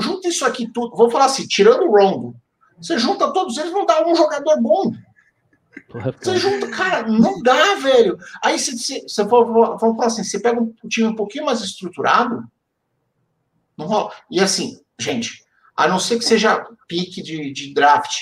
Junta 0.00 0.28
isso 0.28 0.44
aqui 0.44 0.68
tudo. 0.68 0.96
Vou 0.96 1.10
falar 1.10 1.26
assim, 1.26 1.46
tirando 1.46 1.84
o 1.84 1.90
Rondo. 1.90 2.34
Você 2.80 2.98
junta 2.98 3.32
todos 3.32 3.56
eles, 3.56 3.72
não 3.72 3.86
dá 3.86 4.06
um 4.06 4.14
jogador 4.14 4.60
bom. 4.60 4.92
Você 6.20 6.36
junta, 6.36 6.68
cara, 6.68 7.06
não 7.06 7.42
dá, 7.42 7.74
velho. 7.76 8.18
Aí 8.42 8.58
você, 8.58 9.04
vamos 9.24 9.80
falar 9.80 10.06
assim, 10.06 10.24
você 10.24 10.40
pega 10.40 10.60
um 10.60 10.74
time 10.88 11.08
um 11.08 11.14
pouquinho 11.14 11.44
mais 11.44 11.60
estruturado, 11.60 12.44
não 13.76 13.86
rola. 13.86 14.12
E 14.30 14.40
assim, 14.40 14.80
gente, 14.98 15.44
a 15.76 15.86
não 15.86 15.98
ser 15.98 16.18
que 16.18 16.24
seja 16.24 16.64
pique 16.88 17.22
de, 17.22 17.52
de 17.52 17.74
draft. 17.74 18.14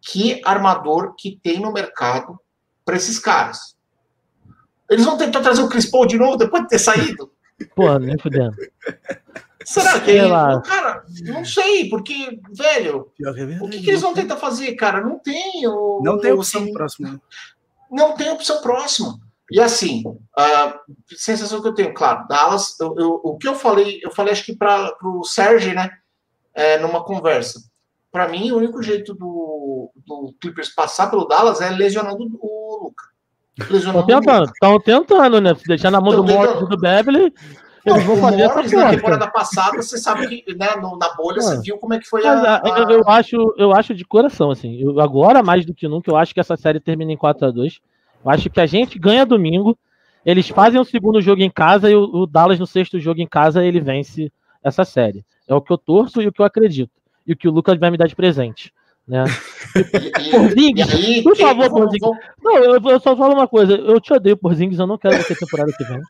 Que 0.00 0.40
armador 0.44 1.14
que 1.14 1.38
tem 1.42 1.60
no 1.60 1.72
mercado 1.72 2.38
para 2.84 2.96
esses 2.96 3.18
caras? 3.18 3.76
Eles 4.88 5.04
vão 5.04 5.16
tentar 5.16 5.40
trazer 5.40 5.62
o 5.62 5.68
Chris 5.68 5.86
Paul 5.86 6.06
de 6.06 6.18
novo 6.18 6.36
depois 6.36 6.62
de 6.62 6.70
ter 6.70 6.78
saído? 6.78 7.30
Pô, 7.76 7.96
nem 7.98 8.18
fudendo. 8.18 8.56
Será 9.64 10.00
que 10.00 10.10
ele, 10.10 10.30
cara, 10.64 11.04
não 11.22 11.44
sei, 11.44 11.88
porque, 11.88 12.40
velho, 12.50 13.12
é 13.22 13.62
o 13.62 13.68
que, 13.68 13.82
que, 13.82 13.90
eles 13.90 14.00
vão 14.00 14.14
tentar 14.14 14.36
fazer, 14.36 14.74
cara? 14.74 15.02
Não 15.02 15.18
tem. 15.18 15.66
O, 15.68 16.00
não 16.02 16.18
tem 16.18 16.32
opção 16.32 16.62
assim, 16.62 16.72
próxima. 16.72 17.22
Não 17.90 18.14
tem 18.14 18.30
opção 18.30 18.62
próxima. 18.62 19.20
E 19.50 19.60
assim, 19.60 20.02
a 20.36 20.80
sensação 21.08 21.60
que 21.60 21.68
eu 21.68 21.74
tenho, 21.74 21.92
claro, 21.92 22.26
Dallas, 22.26 22.78
eu, 22.80 22.94
eu, 22.96 23.20
o 23.22 23.36
que 23.36 23.48
eu 23.48 23.54
falei, 23.54 24.00
eu 24.02 24.10
falei 24.10 24.32
acho 24.32 24.44
que 24.44 24.56
para 24.56 24.96
o 25.02 25.24
Sérgio, 25.24 25.74
né, 25.74 25.90
é, 26.60 26.78
numa 26.78 27.02
conversa. 27.02 27.58
Para 28.12 28.28
mim, 28.28 28.50
o 28.50 28.58
único 28.58 28.82
jeito 28.82 29.14
do, 29.14 29.90
do 30.06 30.34
Clippers 30.40 30.68
passar 30.68 31.08
pelo 31.08 31.26
Dallas 31.26 31.60
é 31.60 31.70
lesionando 31.70 32.28
o 32.38 32.84
Luca. 32.84 33.04
Estão 33.58 34.06
tentando, 34.06 34.44
estão 34.44 34.80
tentando, 34.80 35.40
né? 35.40 35.54
Deixar 35.66 35.90
na 35.90 36.00
mão 36.00 36.14
do 36.16 36.24
Morris 36.24 36.68
do 36.68 36.76
Beverly, 36.76 37.32
eles 37.84 38.04
vão 38.04 38.16
fazer 38.16 38.42
essa 38.42 38.54
Morris, 38.56 38.72
na 38.72 38.90
temporada 38.90 39.26
passada, 39.30 39.76
você 39.76 39.96
sabe 39.96 40.26
que 40.26 40.54
né, 40.54 40.68
no, 40.76 40.96
na 40.96 41.14
bolha 41.14 41.40
você 41.40 41.60
viu 41.60 41.78
como 41.78 41.94
é 41.94 41.98
que 41.98 42.06
foi 42.06 42.22
Mas, 42.22 42.44
a, 42.44 42.56
a... 42.56 42.78
Eu, 42.80 42.90
eu, 42.90 43.08
acho, 43.08 43.54
eu 43.56 43.72
acho 43.72 43.94
de 43.94 44.04
coração, 44.04 44.50
assim. 44.50 44.80
Eu, 44.80 45.00
agora, 45.00 45.42
mais 45.42 45.64
do 45.64 45.74
que 45.74 45.88
nunca, 45.88 46.10
eu 46.10 46.16
acho 46.16 46.34
que 46.34 46.40
essa 46.40 46.56
série 46.56 46.80
termina 46.80 47.12
em 47.12 47.16
4 47.16 47.46
a 47.46 47.50
2 47.50 47.80
Eu 48.24 48.30
acho 48.30 48.50
que 48.50 48.60
a 48.60 48.66
gente 48.66 48.98
ganha 48.98 49.24
domingo. 49.24 49.78
Eles 50.24 50.48
fazem 50.48 50.80
o 50.80 50.84
segundo 50.84 51.20
jogo 51.20 51.42
em 51.42 51.50
casa 51.50 51.90
e 51.90 51.94
o, 51.94 52.02
o 52.02 52.26
Dallas 52.26 52.58
no 52.58 52.66
sexto 52.66 53.00
jogo 53.00 53.20
em 53.20 53.26
casa 53.26 53.64
ele 53.64 53.80
vence 53.80 54.30
essa 54.62 54.84
série. 54.84 55.24
É 55.48 55.54
o 55.54 55.60
que 55.60 55.72
eu 55.72 55.78
torço 55.78 56.22
e 56.22 56.28
o 56.28 56.32
que 56.32 56.40
eu 56.40 56.46
acredito. 56.46 56.92
E 57.26 57.32
o 57.32 57.36
que 57.36 57.48
o 57.48 57.50
Lucas 57.52 57.78
vai 57.78 57.90
me 57.90 57.96
dar 57.96 58.06
de 58.06 58.16
presente. 58.16 58.72
Né? 59.06 59.24
Porzingis, 60.30 60.86
por 61.24 61.36
favor, 61.36 61.68
Porzingis. 61.68 62.18
Não, 62.40 62.56
eu, 62.58 62.80
eu, 62.80 63.00
só 63.00 63.16
falo 63.16 63.34
uma 63.34 63.48
coisa. 63.48 63.74
Eu 63.74 64.00
te 64.00 64.12
odeio, 64.12 64.36
Porzingis. 64.36 64.78
Eu 64.78 64.86
não 64.86 64.96
quero 64.96 65.16
você 65.16 65.34
temporada 65.34 65.72
que 65.76 65.84
vem. 65.84 66.00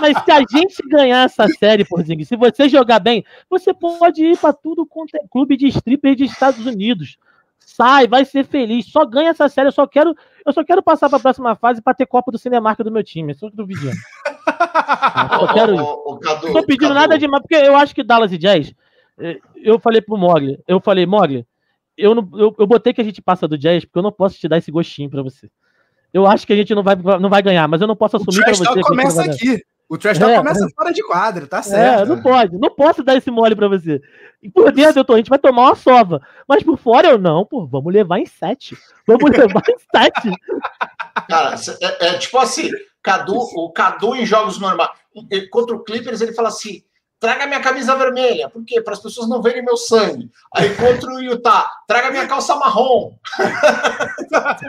Mas 0.00 0.18
se 0.24 0.30
a 0.32 0.40
gente 0.40 0.82
ganhar 0.88 1.24
essa 1.24 1.46
série, 1.48 1.84
Porzingis, 1.84 2.26
se 2.26 2.36
você 2.36 2.68
jogar 2.68 2.98
bem, 2.98 3.24
você 3.48 3.72
pode 3.72 4.24
ir 4.24 4.36
para 4.36 4.52
tudo 4.52 4.84
quanto 4.84 5.14
é 5.16 5.20
clube 5.30 5.56
de 5.56 5.68
stripper 5.68 6.16
de 6.16 6.24
Estados 6.24 6.66
Unidos. 6.66 7.18
Sai, 7.60 8.08
vai 8.08 8.24
ser 8.24 8.44
feliz. 8.44 8.86
Só 8.86 9.06
ganha 9.06 9.30
essa 9.30 9.48
série. 9.48 9.68
Eu 9.68 9.72
só 9.72 9.86
quero, 9.86 10.14
eu 10.44 10.52
só 10.52 10.64
quero 10.64 10.82
passar 10.82 11.08
para 11.08 11.18
a 11.18 11.22
próxima 11.22 11.54
fase 11.54 11.80
para 11.80 11.94
ter 11.94 12.06
Copa 12.06 12.32
do 12.32 12.38
Cinemark 12.38 12.80
do 12.82 12.90
meu 12.90 13.04
time. 13.04 13.32
Só 13.34 13.48
do 13.48 13.64
vídeo. 13.64 13.92
Eu 15.40 15.54
quero 15.54 15.74
isso. 15.74 16.18
Não 16.44 16.52
tô 16.52 16.66
pedindo 16.66 16.88
Cadu. 16.88 16.94
nada 16.94 17.18
demais, 17.18 17.42
porque 17.42 17.54
eu 17.54 17.76
acho 17.76 17.94
que 17.94 18.02
Dallas 18.02 18.32
e 18.32 18.38
Jazz. 18.38 18.74
Eh, 19.18 19.38
eu 19.56 19.78
falei 19.78 20.00
pro 20.00 20.16
Mogli, 20.16 20.58
eu 20.66 20.80
falei, 20.80 21.06
Mogli, 21.06 21.46
eu, 21.96 22.14
não, 22.14 22.28
eu, 22.34 22.54
eu 22.58 22.66
botei 22.66 22.92
que 22.92 23.00
a 23.00 23.04
gente 23.04 23.20
passa 23.20 23.46
do 23.46 23.58
Jazz, 23.58 23.84
porque 23.84 23.98
eu 23.98 24.02
não 24.02 24.12
posso 24.12 24.38
te 24.38 24.48
dar 24.48 24.58
esse 24.58 24.70
gostinho 24.70 25.10
para 25.10 25.22
você. 25.22 25.50
Eu 26.12 26.26
acho 26.26 26.46
que 26.46 26.52
a 26.52 26.56
gente 26.56 26.74
não 26.74 26.82
vai, 26.82 26.94
não 26.94 27.30
vai 27.30 27.42
ganhar, 27.42 27.66
mas 27.68 27.80
eu 27.80 27.86
não 27.86 27.96
posso 27.96 28.16
assumir 28.16 28.44
para 28.44 28.54
você. 28.54 28.82
começa 28.82 29.22
aqui. 29.22 29.62
O 29.92 29.98
trash 29.98 30.18
talk 30.18 30.32
é, 30.32 30.38
começa 30.38 30.64
é. 30.64 30.68
fora 30.74 30.90
de 30.90 31.02
quadro, 31.02 31.46
tá 31.46 31.62
certo. 31.62 32.02
É, 32.02 32.06
não 32.06 32.22
pode, 32.22 32.56
não 32.56 32.70
posso 32.74 33.02
dar 33.02 33.14
esse 33.14 33.30
mole 33.30 33.54
pra 33.54 33.68
você. 33.68 34.00
E 34.42 34.48
por 34.48 34.72
dentro 34.72 35.00
eu 35.00 35.04
tô, 35.04 35.12
a 35.12 35.18
gente 35.18 35.28
vai 35.28 35.38
tomar 35.38 35.66
uma 35.66 35.74
sova. 35.74 36.22
Mas 36.48 36.62
por 36.62 36.78
fora 36.78 37.08
eu 37.08 37.18
não, 37.18 37.44
pô, 37.44 37.66
vamos 37.66 37.92
levar 37.92 38.18
em 38.18 38.24
sete. 38.24 38.74
Vamos 39.06 39.28
levar 39.36 39.62
em 39.68 39.76
sete. 39.94 40.30
Cara, 41.28 41.56
é, 41.82 42.06
é, 42.06 42.18
tipo 42.18 42.38
assim, 42.38 42.70
Cadu, 43.02 43.36
o 43.36 43.70
Cadu 43.70 44.14
em 44.14 44.24
jogos 44.24 44.58
normais. 44.58 44.90
Contra 45.50 45.76
o 45.76 45.82
Clippers, 45.82 46.20
ele 46.20 46.32
fala 46.32 46.48
assim: 46.48 46.82
traga 47.22 47.46
minha 47.46 47.60
camisa 47.60 47.94
vermelha. 47.94 48.48
Por 48.48 48.64
quê? 48.64 48.80
Para 48.80 48.94
as 48.94 49.00
pessoas 49.00 49.28
não 49.28 49.40
verem 49.40 49.64
meu 49.64 49.76
sangue. 49.76 50.28
Aí 50.54 50.74
contra 50.74 51.08
o 51.08 51.20
Utah, 51.20 51.70
traga 51.86 52.10
minha 52.10 52.26
calça 52.26 52.56
marrom. 52.56 53.14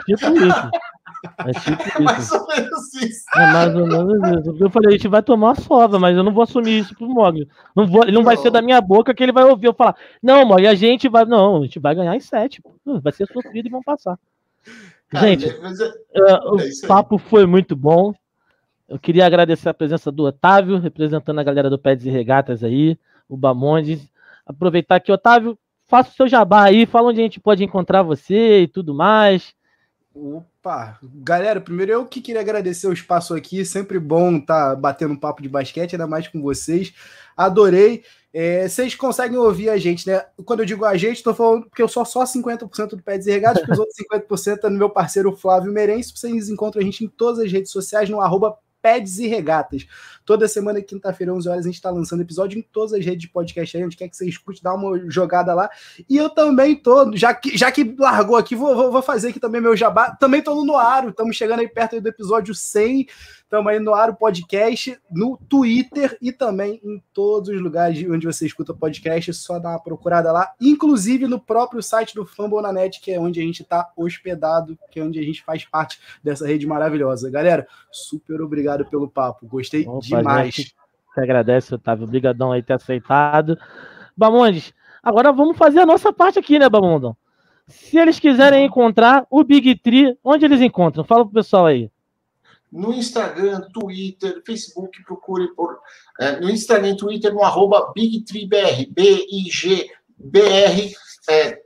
Tipo 0.06 0.32
isso. 0.36 0.70
É 1.38 1.52
tipo 1.52 1.82
é 1.82 1.88
isso. 1.88 2.02
mais 2.02 2.32
ou 2.32 2.46
menos 2.46 2.94
isso. 2.94 3.24
É 3.34 3.52
mais 3.52 3.74
ou 3.74 3.86
menos 3.86 4.46
isso. 4.46 4.56
Eu 4.60 4.70
falei, 4.70 4.90
a 4.90 4.92
gente 4.92 5.08
vai 5.08 5.22
tomar 5.22 5.48
uma 5.48 5.54
sova, 5.54 5.98
mas 5.98 6.16
eu 6.16 6.22
não 6.22 6.32
vou 6.32 6.44
assumir 6.44 6.78
isso 6.78 6.94
pro 6.94 7.08
Mogli. 7.08 7.48
Não 7.74 7.86
vou, 7.86 8.02
ele 8.02 8.12
não, 8.12 8.20
não, 8.20 8.24
vai 8.24 8.36
ser 8.36 8.50
da 8.50 8.62
minha 8.62 8.80
boca 8.80 9.14
que 9.14 9.22
ele 9.22 9.32
vai 9.32 9.44
ouvir 9.44 9.66
eu 9.66 9.74
falar, 9.74 9.96
não, 10.22 10.44
Mogli, 10.46 10.68
a 10.68 10.74
gente 10.74 11.08
vai. 11.08 11.24
Não, 11.24 11.58
a 11.58 11.62
gente 11.62 11.80
vai 11.80 11.94
ganhar 11.94 12.14
em 12.14 12.20
sete. 12.20 12.62
Vai 13.02 13.12
ser 13.12 13.26
sofrido 13.26 13.66
e 13.66 13.70
vão 13.70 13.82
passar. 13.82 14.16
Cara, 15.10 15.26
gente, 15.26 15.48
é, 15.48 16.34
uh, 16.34 16.54
o 16.54 16.86
papo 16.86 17.18
foi 17.18 17.46
muito 17.46 17.74
bom. 17.74 18.14
Eu 18.88 18.98
queria 18.98 19.26
agradecer 19.26 19.68
a 19.68 19.74
presença 19.74 20.12
do 20.12 20.24
Otávio, 20.24 20.78
representando 20.78 21.38
a 21.38 21.44
galera 21.44 21.70
do 21.70 21.78
Pés 21.78 22.04
e 22.04 22.10
Regatas 22.10 22.62
aí, 22.62 22.98
o 23.28 23.36
Bamondes. 23.36 24.06
Aproveitar 24.46 25.00
que, 25.00 25.10
Otávio, 25.10 25.58
faça 25.86 26.10
o 26.10 26.14
seu 26.14 26.28
jabá 26.28 26.64
aí, 26.64 26.84
fala 26.84 27.08
onde 27.08 27.20
a 27.20 27.22
gente 27.22 27.40
pode 27.40 27.64
encontrar 27.64 28.02
você 28.02 28.62
e 28.62 28.68
tudo 28.68 28.94
mais. 28.94 29.54
Opa, 30.14 30.98
galera, 31.02 31.60
primeiro 31.60 31.90
eu 31.90 32.06
que 32.06 32.20
queria 32.20 32.40
agradecer 32.40 32.86
o 32.86 32.92
espaço 32.92 33.34
aqui, 33.34 33.64
sempre 33.64 33.98
bom 33.98 34.36
estar 34.36 34.70
tá 34.70 34.76
batendo 34.76 35.18
papo 35.18 35.42
de 35.42 35.48
basquete, 35.48 35.94
ainda 35.94 36.06
mais 36.06 36.28
com 36.28 36.40
vocês. 36.40 36.94
Adorei. 37.36 38.04
É, 38.32 38.68
vocês 38.68 38.94
conseguem 38.94 39.38
ouvir 39.38 39.70
a 39.70 39.76
gente, 39.76 40.08
né? 40.08 40.24
Quando 40.44 40.60
eu 40.60 40.66
digo 40.66 40.84
a 40.84 40.96
gente, 40.96 41.16
estou 41.16 41.34
falando 41.34 41.66
porque 41.66 41.82
eu 41.82 41.88
sou 41.88 42.04
só 42.04 42.24
50% 42.24 42.90
do 42.90 43.02
Pé 43.02 43.16
Desregados, 43.16 43.60
porque 43.60 43.72
os 43.72 43.78
outros 43.78 43.96
50% 43.96 44.64
é 44.64 44.70
no 44.70 44.78
meu 44.78 44.90
parceiro 44.90 45.34
Flávio 45.36 45.72
Merenço. 45.72 46.16
Vocês 46.16 46.48
encontram 46.48 46.82
a 46.82 46.84
gente 46.84 47.04
em 47.04 47.08
todas 47.08 47.38
as 47.38 47.50
redes 47.50 47.70
sociais, 47.70 48.10
no 48.10 48.20
arroba 48.20 48.56
Peds 48.84 49.18
e 49.18 49.26
Regatas. 49.26 49.86
Toda 50.26 50.46
semana, 50.46 50.82
quinta-feira, 50.82 51.32
11 51.32 51.48
horas, 51.48 51.64
a 51.64 51.68
gente 51.68 51.76
está 51.76 51.90
lançando 51.90 52.20
episódio 52.20 52.58
em 52.58 52.62
todas 52.62 52.92
as 52.92 53.02
redes 53.02 53.22
de 53.22 53.28
podcast 53.28 53.74
aí, 53.74 53.82
onde 53.82 53.96
quer 53.96 54.08
que 54.08 54.16
você 54.16 54.28
escute, 54.28 54.62
dá 54.62 54.74
uma 54.74 55.10
jogada 55.10 55.54
lá. 55.54 55.70
E 56.08 56.18
eu 56.18 56.28
também 56.28 56.76
tô, 56.76 57.16
já 57.16 57.32
que, 57.32 57.56
já 57.56 57.72
que 57.72 57.94
largou 57.98 58.36
aqui, 58.36 58.54
vou, 58.54 58.76
vou, 58.76 58.92
vou 58.92 59.02
fazer 59.02 59.28
aqui 59.28 59.40
também 59.40 59.60
meu 59.60 59.74
jabá. 59.74 60.14
Também 60.14 60.42
tô 60.42 60.54
no 60.54 60.66
Noaro, 60.66 61.08
estamos 61.08 61.34
chegando 61.34 61.60
aí 61.60 61.68
perto 61.68 61.98
do 61.98 62.08
episódio 62.08 62.54
100. 62.54 63.06
Estamos 63.54 63.70
aí 63.70 63.78
no 63.78 63.94
Aro 63.94 64.16
Podcast, 64.16 64.98
no 65.08 65.36
Twitter 65.36 66.18
e 66.20 66.32
também 66.32 66.80
em 66.82 67.00
todos 67.12 67.50
os 67.50 67.60
lugares 67.60 68.04
onde 68.10 68.26
você 68.26 68.46
escuta 68.46 68.74
podcast. 68.74 69.32
Só 69.32 69.60
dá 69.60 69.70
uma 69.70 69.82
procurada 69.82 70.32
lá, 70.32 70.52
inclusive 70.60 71.28
no 71.28 71.38
próprio 71.38 71.80
site 71.80 72.14
do 72.16 72.26
Fambonanet, 72.26 73.00
que 73.00 73.12
é 73.12 73.20
onde 73.20 73.40
a 73.40 73.44
gente 73.44 73.62
está 73.62 73.92
hospedado, 73.96 74.76
que 74.90 74.98
é 74.98 75.04
onde 75.04 75.20
a 75.20 75.22
gente 75.22 75.44
faz 75.44 75.64
parte 75.64 76.00
dessa 76.22 76.46
rede 76.46 76.66
maravilhosa. 76.66 77.30
Galera, 77.30 77.68
super 77.92 78.40
obrigado 78.40 78.73
pelo 78.82 79.08
papo. 79.08 79.46
Gostei 79.46 79.86
Opa, 79.86 80.00
demais. 80.00 80.54
Gente, 80.54 80.74
te 81.14 81.20
agradece, 81.20 81.74
Otávio. 81.74 82.04
Obrigadão 82.04 82.50
aí 82.50 82.62
ter 82.62 82.72
aceitado. 82.72 83.58
Bamondes, 84.16 84.72
agora 85.02 85.30
vamos 85.30 85.58
fazer 85.58 85.80
a 85.80 85.86
nossa 85.86 86.12
parte 86.12 86.38
aqui, 86.38 86.58
né, 86.58 86.68
Bamondão? 86.68 87.14
Se 87.66 87.98
eles 87.98 88.18
quiserem 88.18 88.64
encontrar 88.64 89.26
o 89.30 89.44
Big 89.44 89.76
Tree, 89.76 90.16
onde 90.24 90.46
eles 90.46 90.62
encontram? 90.62 91.04
Fala 91.04 91.24
pro 91.24 91.34
pessoal 91.34 91.66
aí 91.66 91.90
no 92.74 92.92
Instagram, 92.92 93.60
Twitter, 93.72 94.42
Facebook, 94.44 95.00
procure 95.04 95.54
por. 95.54 95.78
É, 96.18 96.40
no 96.40 96.50
Instagram 96.50 96.90
e 96.90 96.96
Twitter, 96.96 97.32
no 97.32 97.44
arroba 97.44 97.92
BigTreeBR, 97.94 98.88
B-I-G-B-R. 98.90 100.92
É, 101.30 101.62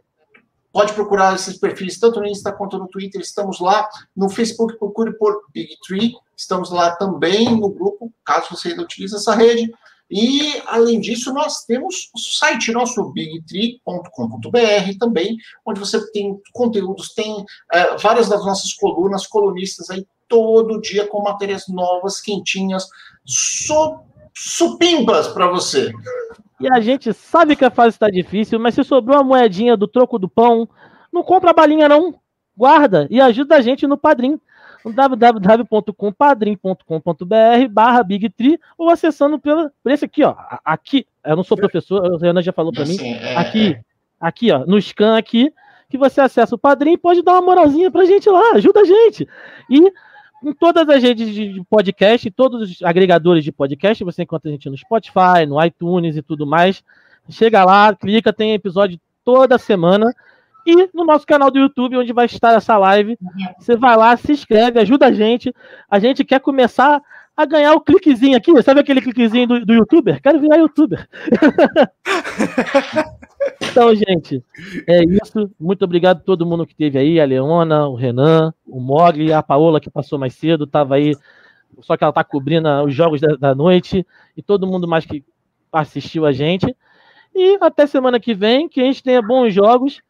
pode 0.78 0.92
procurar 0.92 1.34
esses 1.34 1.59
perfis 1.59 1.98
tanto 1.98 2.20
no 2.20 2.26
Insta 2.28 2.52
quanto 2.52 2.78
no 2.78 2.86
Twitter, 2.86 3.20
estamos 3.20 3.59
lá. 3.59 3.88
No 4.14 4.28
Facebook, 4.28 4.78
procure 4.78 5.12
por 5.18 5.42
BigTree, 5.52 6.14
estamos 6.36 6.70
lá 6.70 6.94
também 6.94 7.50
no 7.50 7.68
grupo, 7.68 8.12
caso 8.24 8.46
você 8.52 8.68
ainda 8.68 8.82
utilize 8.82 9.12
essa 9.12 9.34
rede. 9.34 9.72
E, 10.09 10.62
além 10.66 11.00
disso, 11.00 11.34
nós 11.34 11.64
temos 11.64 12.09
o 12.14 12.18
site 12.20 12.70
nosso, 12.70 13.10
bigtree.com.br 13.10 14.98
também, 15.00 15.36
onde 15.66 15.80
você 15.80 16.12
tem 16.12 16.40
conteúdos, 16.52 17.12
tem 17.12 17.44
é, 17.72 17.96
várias 17.96 18.28
das 18.28 18.46
nossas 18.46 18.72
colunas, 18.74 19.26
colunistas 19.26 19.90
aí 19.90 20.06
todo 20.28 20.80
dia 20.80 21.09
com 21.09 21.24
matérias 21.24 21.64
novas, 21.66 22.20
quentinhas, 22.20 22.86
su 23.26 23.98
para 25.34 25.48
você. 25.48 25.92
E 26.60 26.72
a 26.72 26.80
gente 26.80 27.12
sabe 27.12 27.55
que 27.55 27.64
a 27.64 27.70
fase 27.70 27.90
está 27.90 28.09
difícil, 28.09 28.59
mas 28.59 28.74
se 28.74 28.82
sobrou 28.82 29.18
a 29.18 29.22
moedinha 29.22 29.76
do 29.76 29.86
troco 29.86 30.18
do 30.18 30.28
pão, 30.28 30.68
não 31.12 31.22
compra 31.22 31.51
a 31.51 31.55
balinha 31.55 31.89
não, 31.89 32.14
guarda 32.56 33.06
e 33.10 33.20
ajuda 33.20 33.56
a 33.56 33.60
gente 33.60 33.86
no 33.86 33.97
Padrim 33.97 34.40
no 34.85 34.93
www.compadrim.com.br 34.93 37.68
barra 37.70 38.02
Big 38.02 38.28
Tree 38.30 38.59
ou 38.76 38.90
acessando 38.90 39.39
pelo, 39.39 39.70
por 39.82 39.93
esse 39.93 40.05
aqui, 40.05 40.24
ó. 40.24 40.35
Aqui, 40.64 41.06
eu 41.24 41.36
não 41.36 41.44
sou 41.44 41.56
professor, 41.56 42.05
a 42.05 42.26
Ana 42.26 42.43
já 42.43 42.52
falou 42.52 42.72
para 42.72 42.85
mim. 42.85 42.98
É... 43.01 43.36
Aqui, 43.36 43.78
aqui, 44.20 44.52
ó, 44.52 44.64
no 44.66 44.80
scan 44.80 45.16
aqui, 45.16 45.52
que 45.89 45.98
você 45.98 46.20
acessa 46.20 46.55
o 46.55 46.59
Padrim 46.59 46.93
e 46.93 46.98
pode 46.98 47.22
dar 47.22 47.32
uma 47.32 47.43
moralzinha 47.43 47.90
pra 47.90 48.05
gente 48.05 48.28
lá, 48.28 48.52
ajuda 48.52 48.80
a 48.80 48.85
gente. 48.85 49.26
E 49.70 49.90
em 50.43 50.52
todas 50.52 50.89
as 50.89 51.02
redes 51.02 51.35
de 51.35 51.62
podcast, 51.69 52.31
todos 52.31 52.70
os 52.70 52.82
agregadores 52.82 53.44
de 53.44 53.52
podcast, 53.52 54.02
você 54.05 54.23
encontra 54.23 54.48
a 54.48 54.52
gente 54.52 54.70
no 54.70 54.77
Spotify, 54.77 55.44
no 55.47 55.62
iTunes 55.65 56.16
e 56.16 56.23
tudo 56.23 56.47
mais. 56.47 56.82
Chega 57.28 57.65
lá, 57.65 57.94
clica, 57.94 58.32
tem 58.32 58.55
episódio 58.55 58.98
toda 59.24 59.59
semana. 59.59 60.06
E 60.66 60.89
no 60.94 61.05
nosso 61.05 61.27
canal 61.27 61.51
do 61.51 61.59
YouTube, 61.59 61.97
onde 61.97 62.12
vai 62.12 62.27
estar 62.27 62.55
essa 62.55 62.77
live, 62.77 63.19
você 63.59 63.74
vai 63.74 63.97
lá, 63.97 64.16
se 64.16 64.32
inscreve, 64.32 64.78
ajuda 64.78 65.06
a 65.06 65.12
gente. 65.12 65.55
A 65.90 65.98
gente 65.98 66.24
quer 66.24 66.40
começar 66.40 67.01
a 67.36 67.44
ganhar 67.44 67.73
o 67.73 67.81
cliquezinho 67.81 68.36
aqui. 68.36 68.62
Sabe 68.62 68.81
aquele 68.81 69.01
cliquezinho 69.01 69.47
do, 69.47 69.65
do 69.65 69.73
youtuber? 69.73 70.20
Quero 70.20 70.40
virar 70.40 70.56
youtuber. 70.56 71.09
Então, 73.60 73.94
gente, 73.94 74.43
é 74.86 75.02
isso. 75.05 75.51
Muito 75.59 75.85
obrigado 75.85 76.18
a 76.18 76.20
todo 76.20 76.47
mundo 76.47 76.66
que 76.66 76.72
esteve 76.72 76.98
aí, 76.98 77.20
a 77.20 77.24
Leona, 77.24 77.89
o 77.89 77.94
Renan, 77.94 78.52
o 78.66 78.80
Mogli, 78.80 79.32
a 79.32 79.43
Paola 79.43 79.80
que 79.80 79.90
passou 79.90 80.18
mais 80.18 80.35
cedo, 80.35 80.64
estava 80.64 80.94
aí, 80.94 81.14
só 81.80 81.97
que 81.97 82.05
ela 82.05 82.10
está 82.10 82.22
cobrindo 82.22 82.68
os 82.85 82.94
jogos 82.94 83.20
da, 83.20 83.35
da, 83.36 83.55
noite, 83.55 84.06
e 84.36 84.43
todo 84.43 84.66
mundo 84.66 84.86
mais 84.86 85.05
que 85.05 85.24
assistiu 85.72 86.24
a 86.24 86.32
gente. 86.32 86.74
E 87.35 87.59
até 87.60 87.86
semana 87.86 88.18
que 88.18 88.35
vem, 88.35 88.68
que 88.68 88.80
a 88.80 88.85
gente 88.85 89.02
tenha 89.02 89.20
bons 89.20 89.52
jogos 89.52 90.01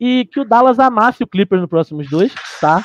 e 0.00 0.26
que 0.26 0.40
o 0.40 0.44
Dallas 0.44 0.78
amasse 0.78 1.22
o 1.22 1.26
Clippers 1.26 1.60
nos 1.60 1.70
próximos 1.70 2.08
dois, 2.08 2.32
tá? 2.60 2.84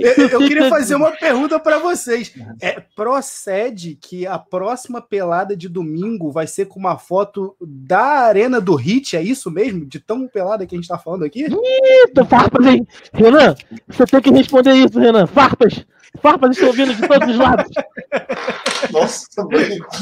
Eu, 0.00 0.28
eu 0.28 0.38
queria 0.40 0.68
fazer 0.68 0.94
uma 0.96 1.12
pergunta 1.12 1.58
para 1.58 1.78
vocês. 1.78 2.34
É, 2.60 2.80
procede 2.94 3.96
que 4.00 4.26
a 4.26 4.38
próxima 4.38 5.00
pelada 5.00 5.56
de 5.56 5.68
domingo 5.68 6.30
vai 6.30 6.46
ser 6.46 6.66
com 6.66 6.80
uma 6.80 6.98
foto 6.98 7.56
da 7.60 8.02
Arena 8.02 8.60
do 8.60 8.74
Hit? 8.74 9.16
É 9.16 9.22
isso 9.22 9.50
mesmo? 9.50 9.86
De 9.86 10.00
tão 10.00 10.26
pelada 10.26 10.66
que 10.66 10.74
a 10.74 10.78
gente 10.78 10.88
tá 10.88 10.98
falando 10.98 11.24
aqui? 11.24 11.44
Eita, 11.44 12.24
farpas, 12.24 12.66
hein? 12.66 12.86
Renan, 13.12 13.54
você 13.88 14.04
tem 14.06 14.20
que 14.20 14.30
responder 14.30 14.74
isso, 14.74 14.98
Renan. 14.98 15.26
Farpas! 15.26 15.84
Farpas 16.20 16.56
estão 16.56 16.72
vindo 16.72 16.94
de 16.94 17.06
todos 17.06 17.28
os 17.28 17.36
lados. 17.36 17.70
Nossa, 18.94 19.26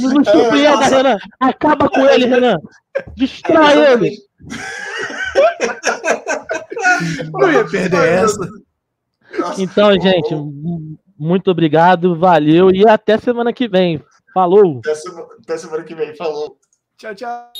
Não 0.00 0.24
surpreenda, 0.24 0.84
Renan. 0.86 1.18
Acaba 1.40 1.88
com 1.88 2.06
ele, 2.06 2.26
Renan. 2.26 2.58
Distrai 3.16 3.92
ele. 3.92 4.16
Não 7.32 7.52
ia 7.52 7.68
perder 7.68 8.08
essa. 8.08 8.48
Então, 9.58 9.92
gente, 10.00 10.34
muito 11.18 11.50
obrigado, 11.50 12.18
valeu 12.18 12.70
e 12.70 12.86
até 12.86 13.18
semana 13.18 13.52
que 13.52 13.68
vem. 13.68 14.02
Falou! 14.34 14.78
Até 14.78 14.94
semana, 14.94 15.26
até 15.42 15.58
semana 15.58 15.84
que 15.84 15.94
vem. 15.94 16.16
Falou. 16.16 16.58
Tchau, 16.96 17.14
tchau. 17.14 17.51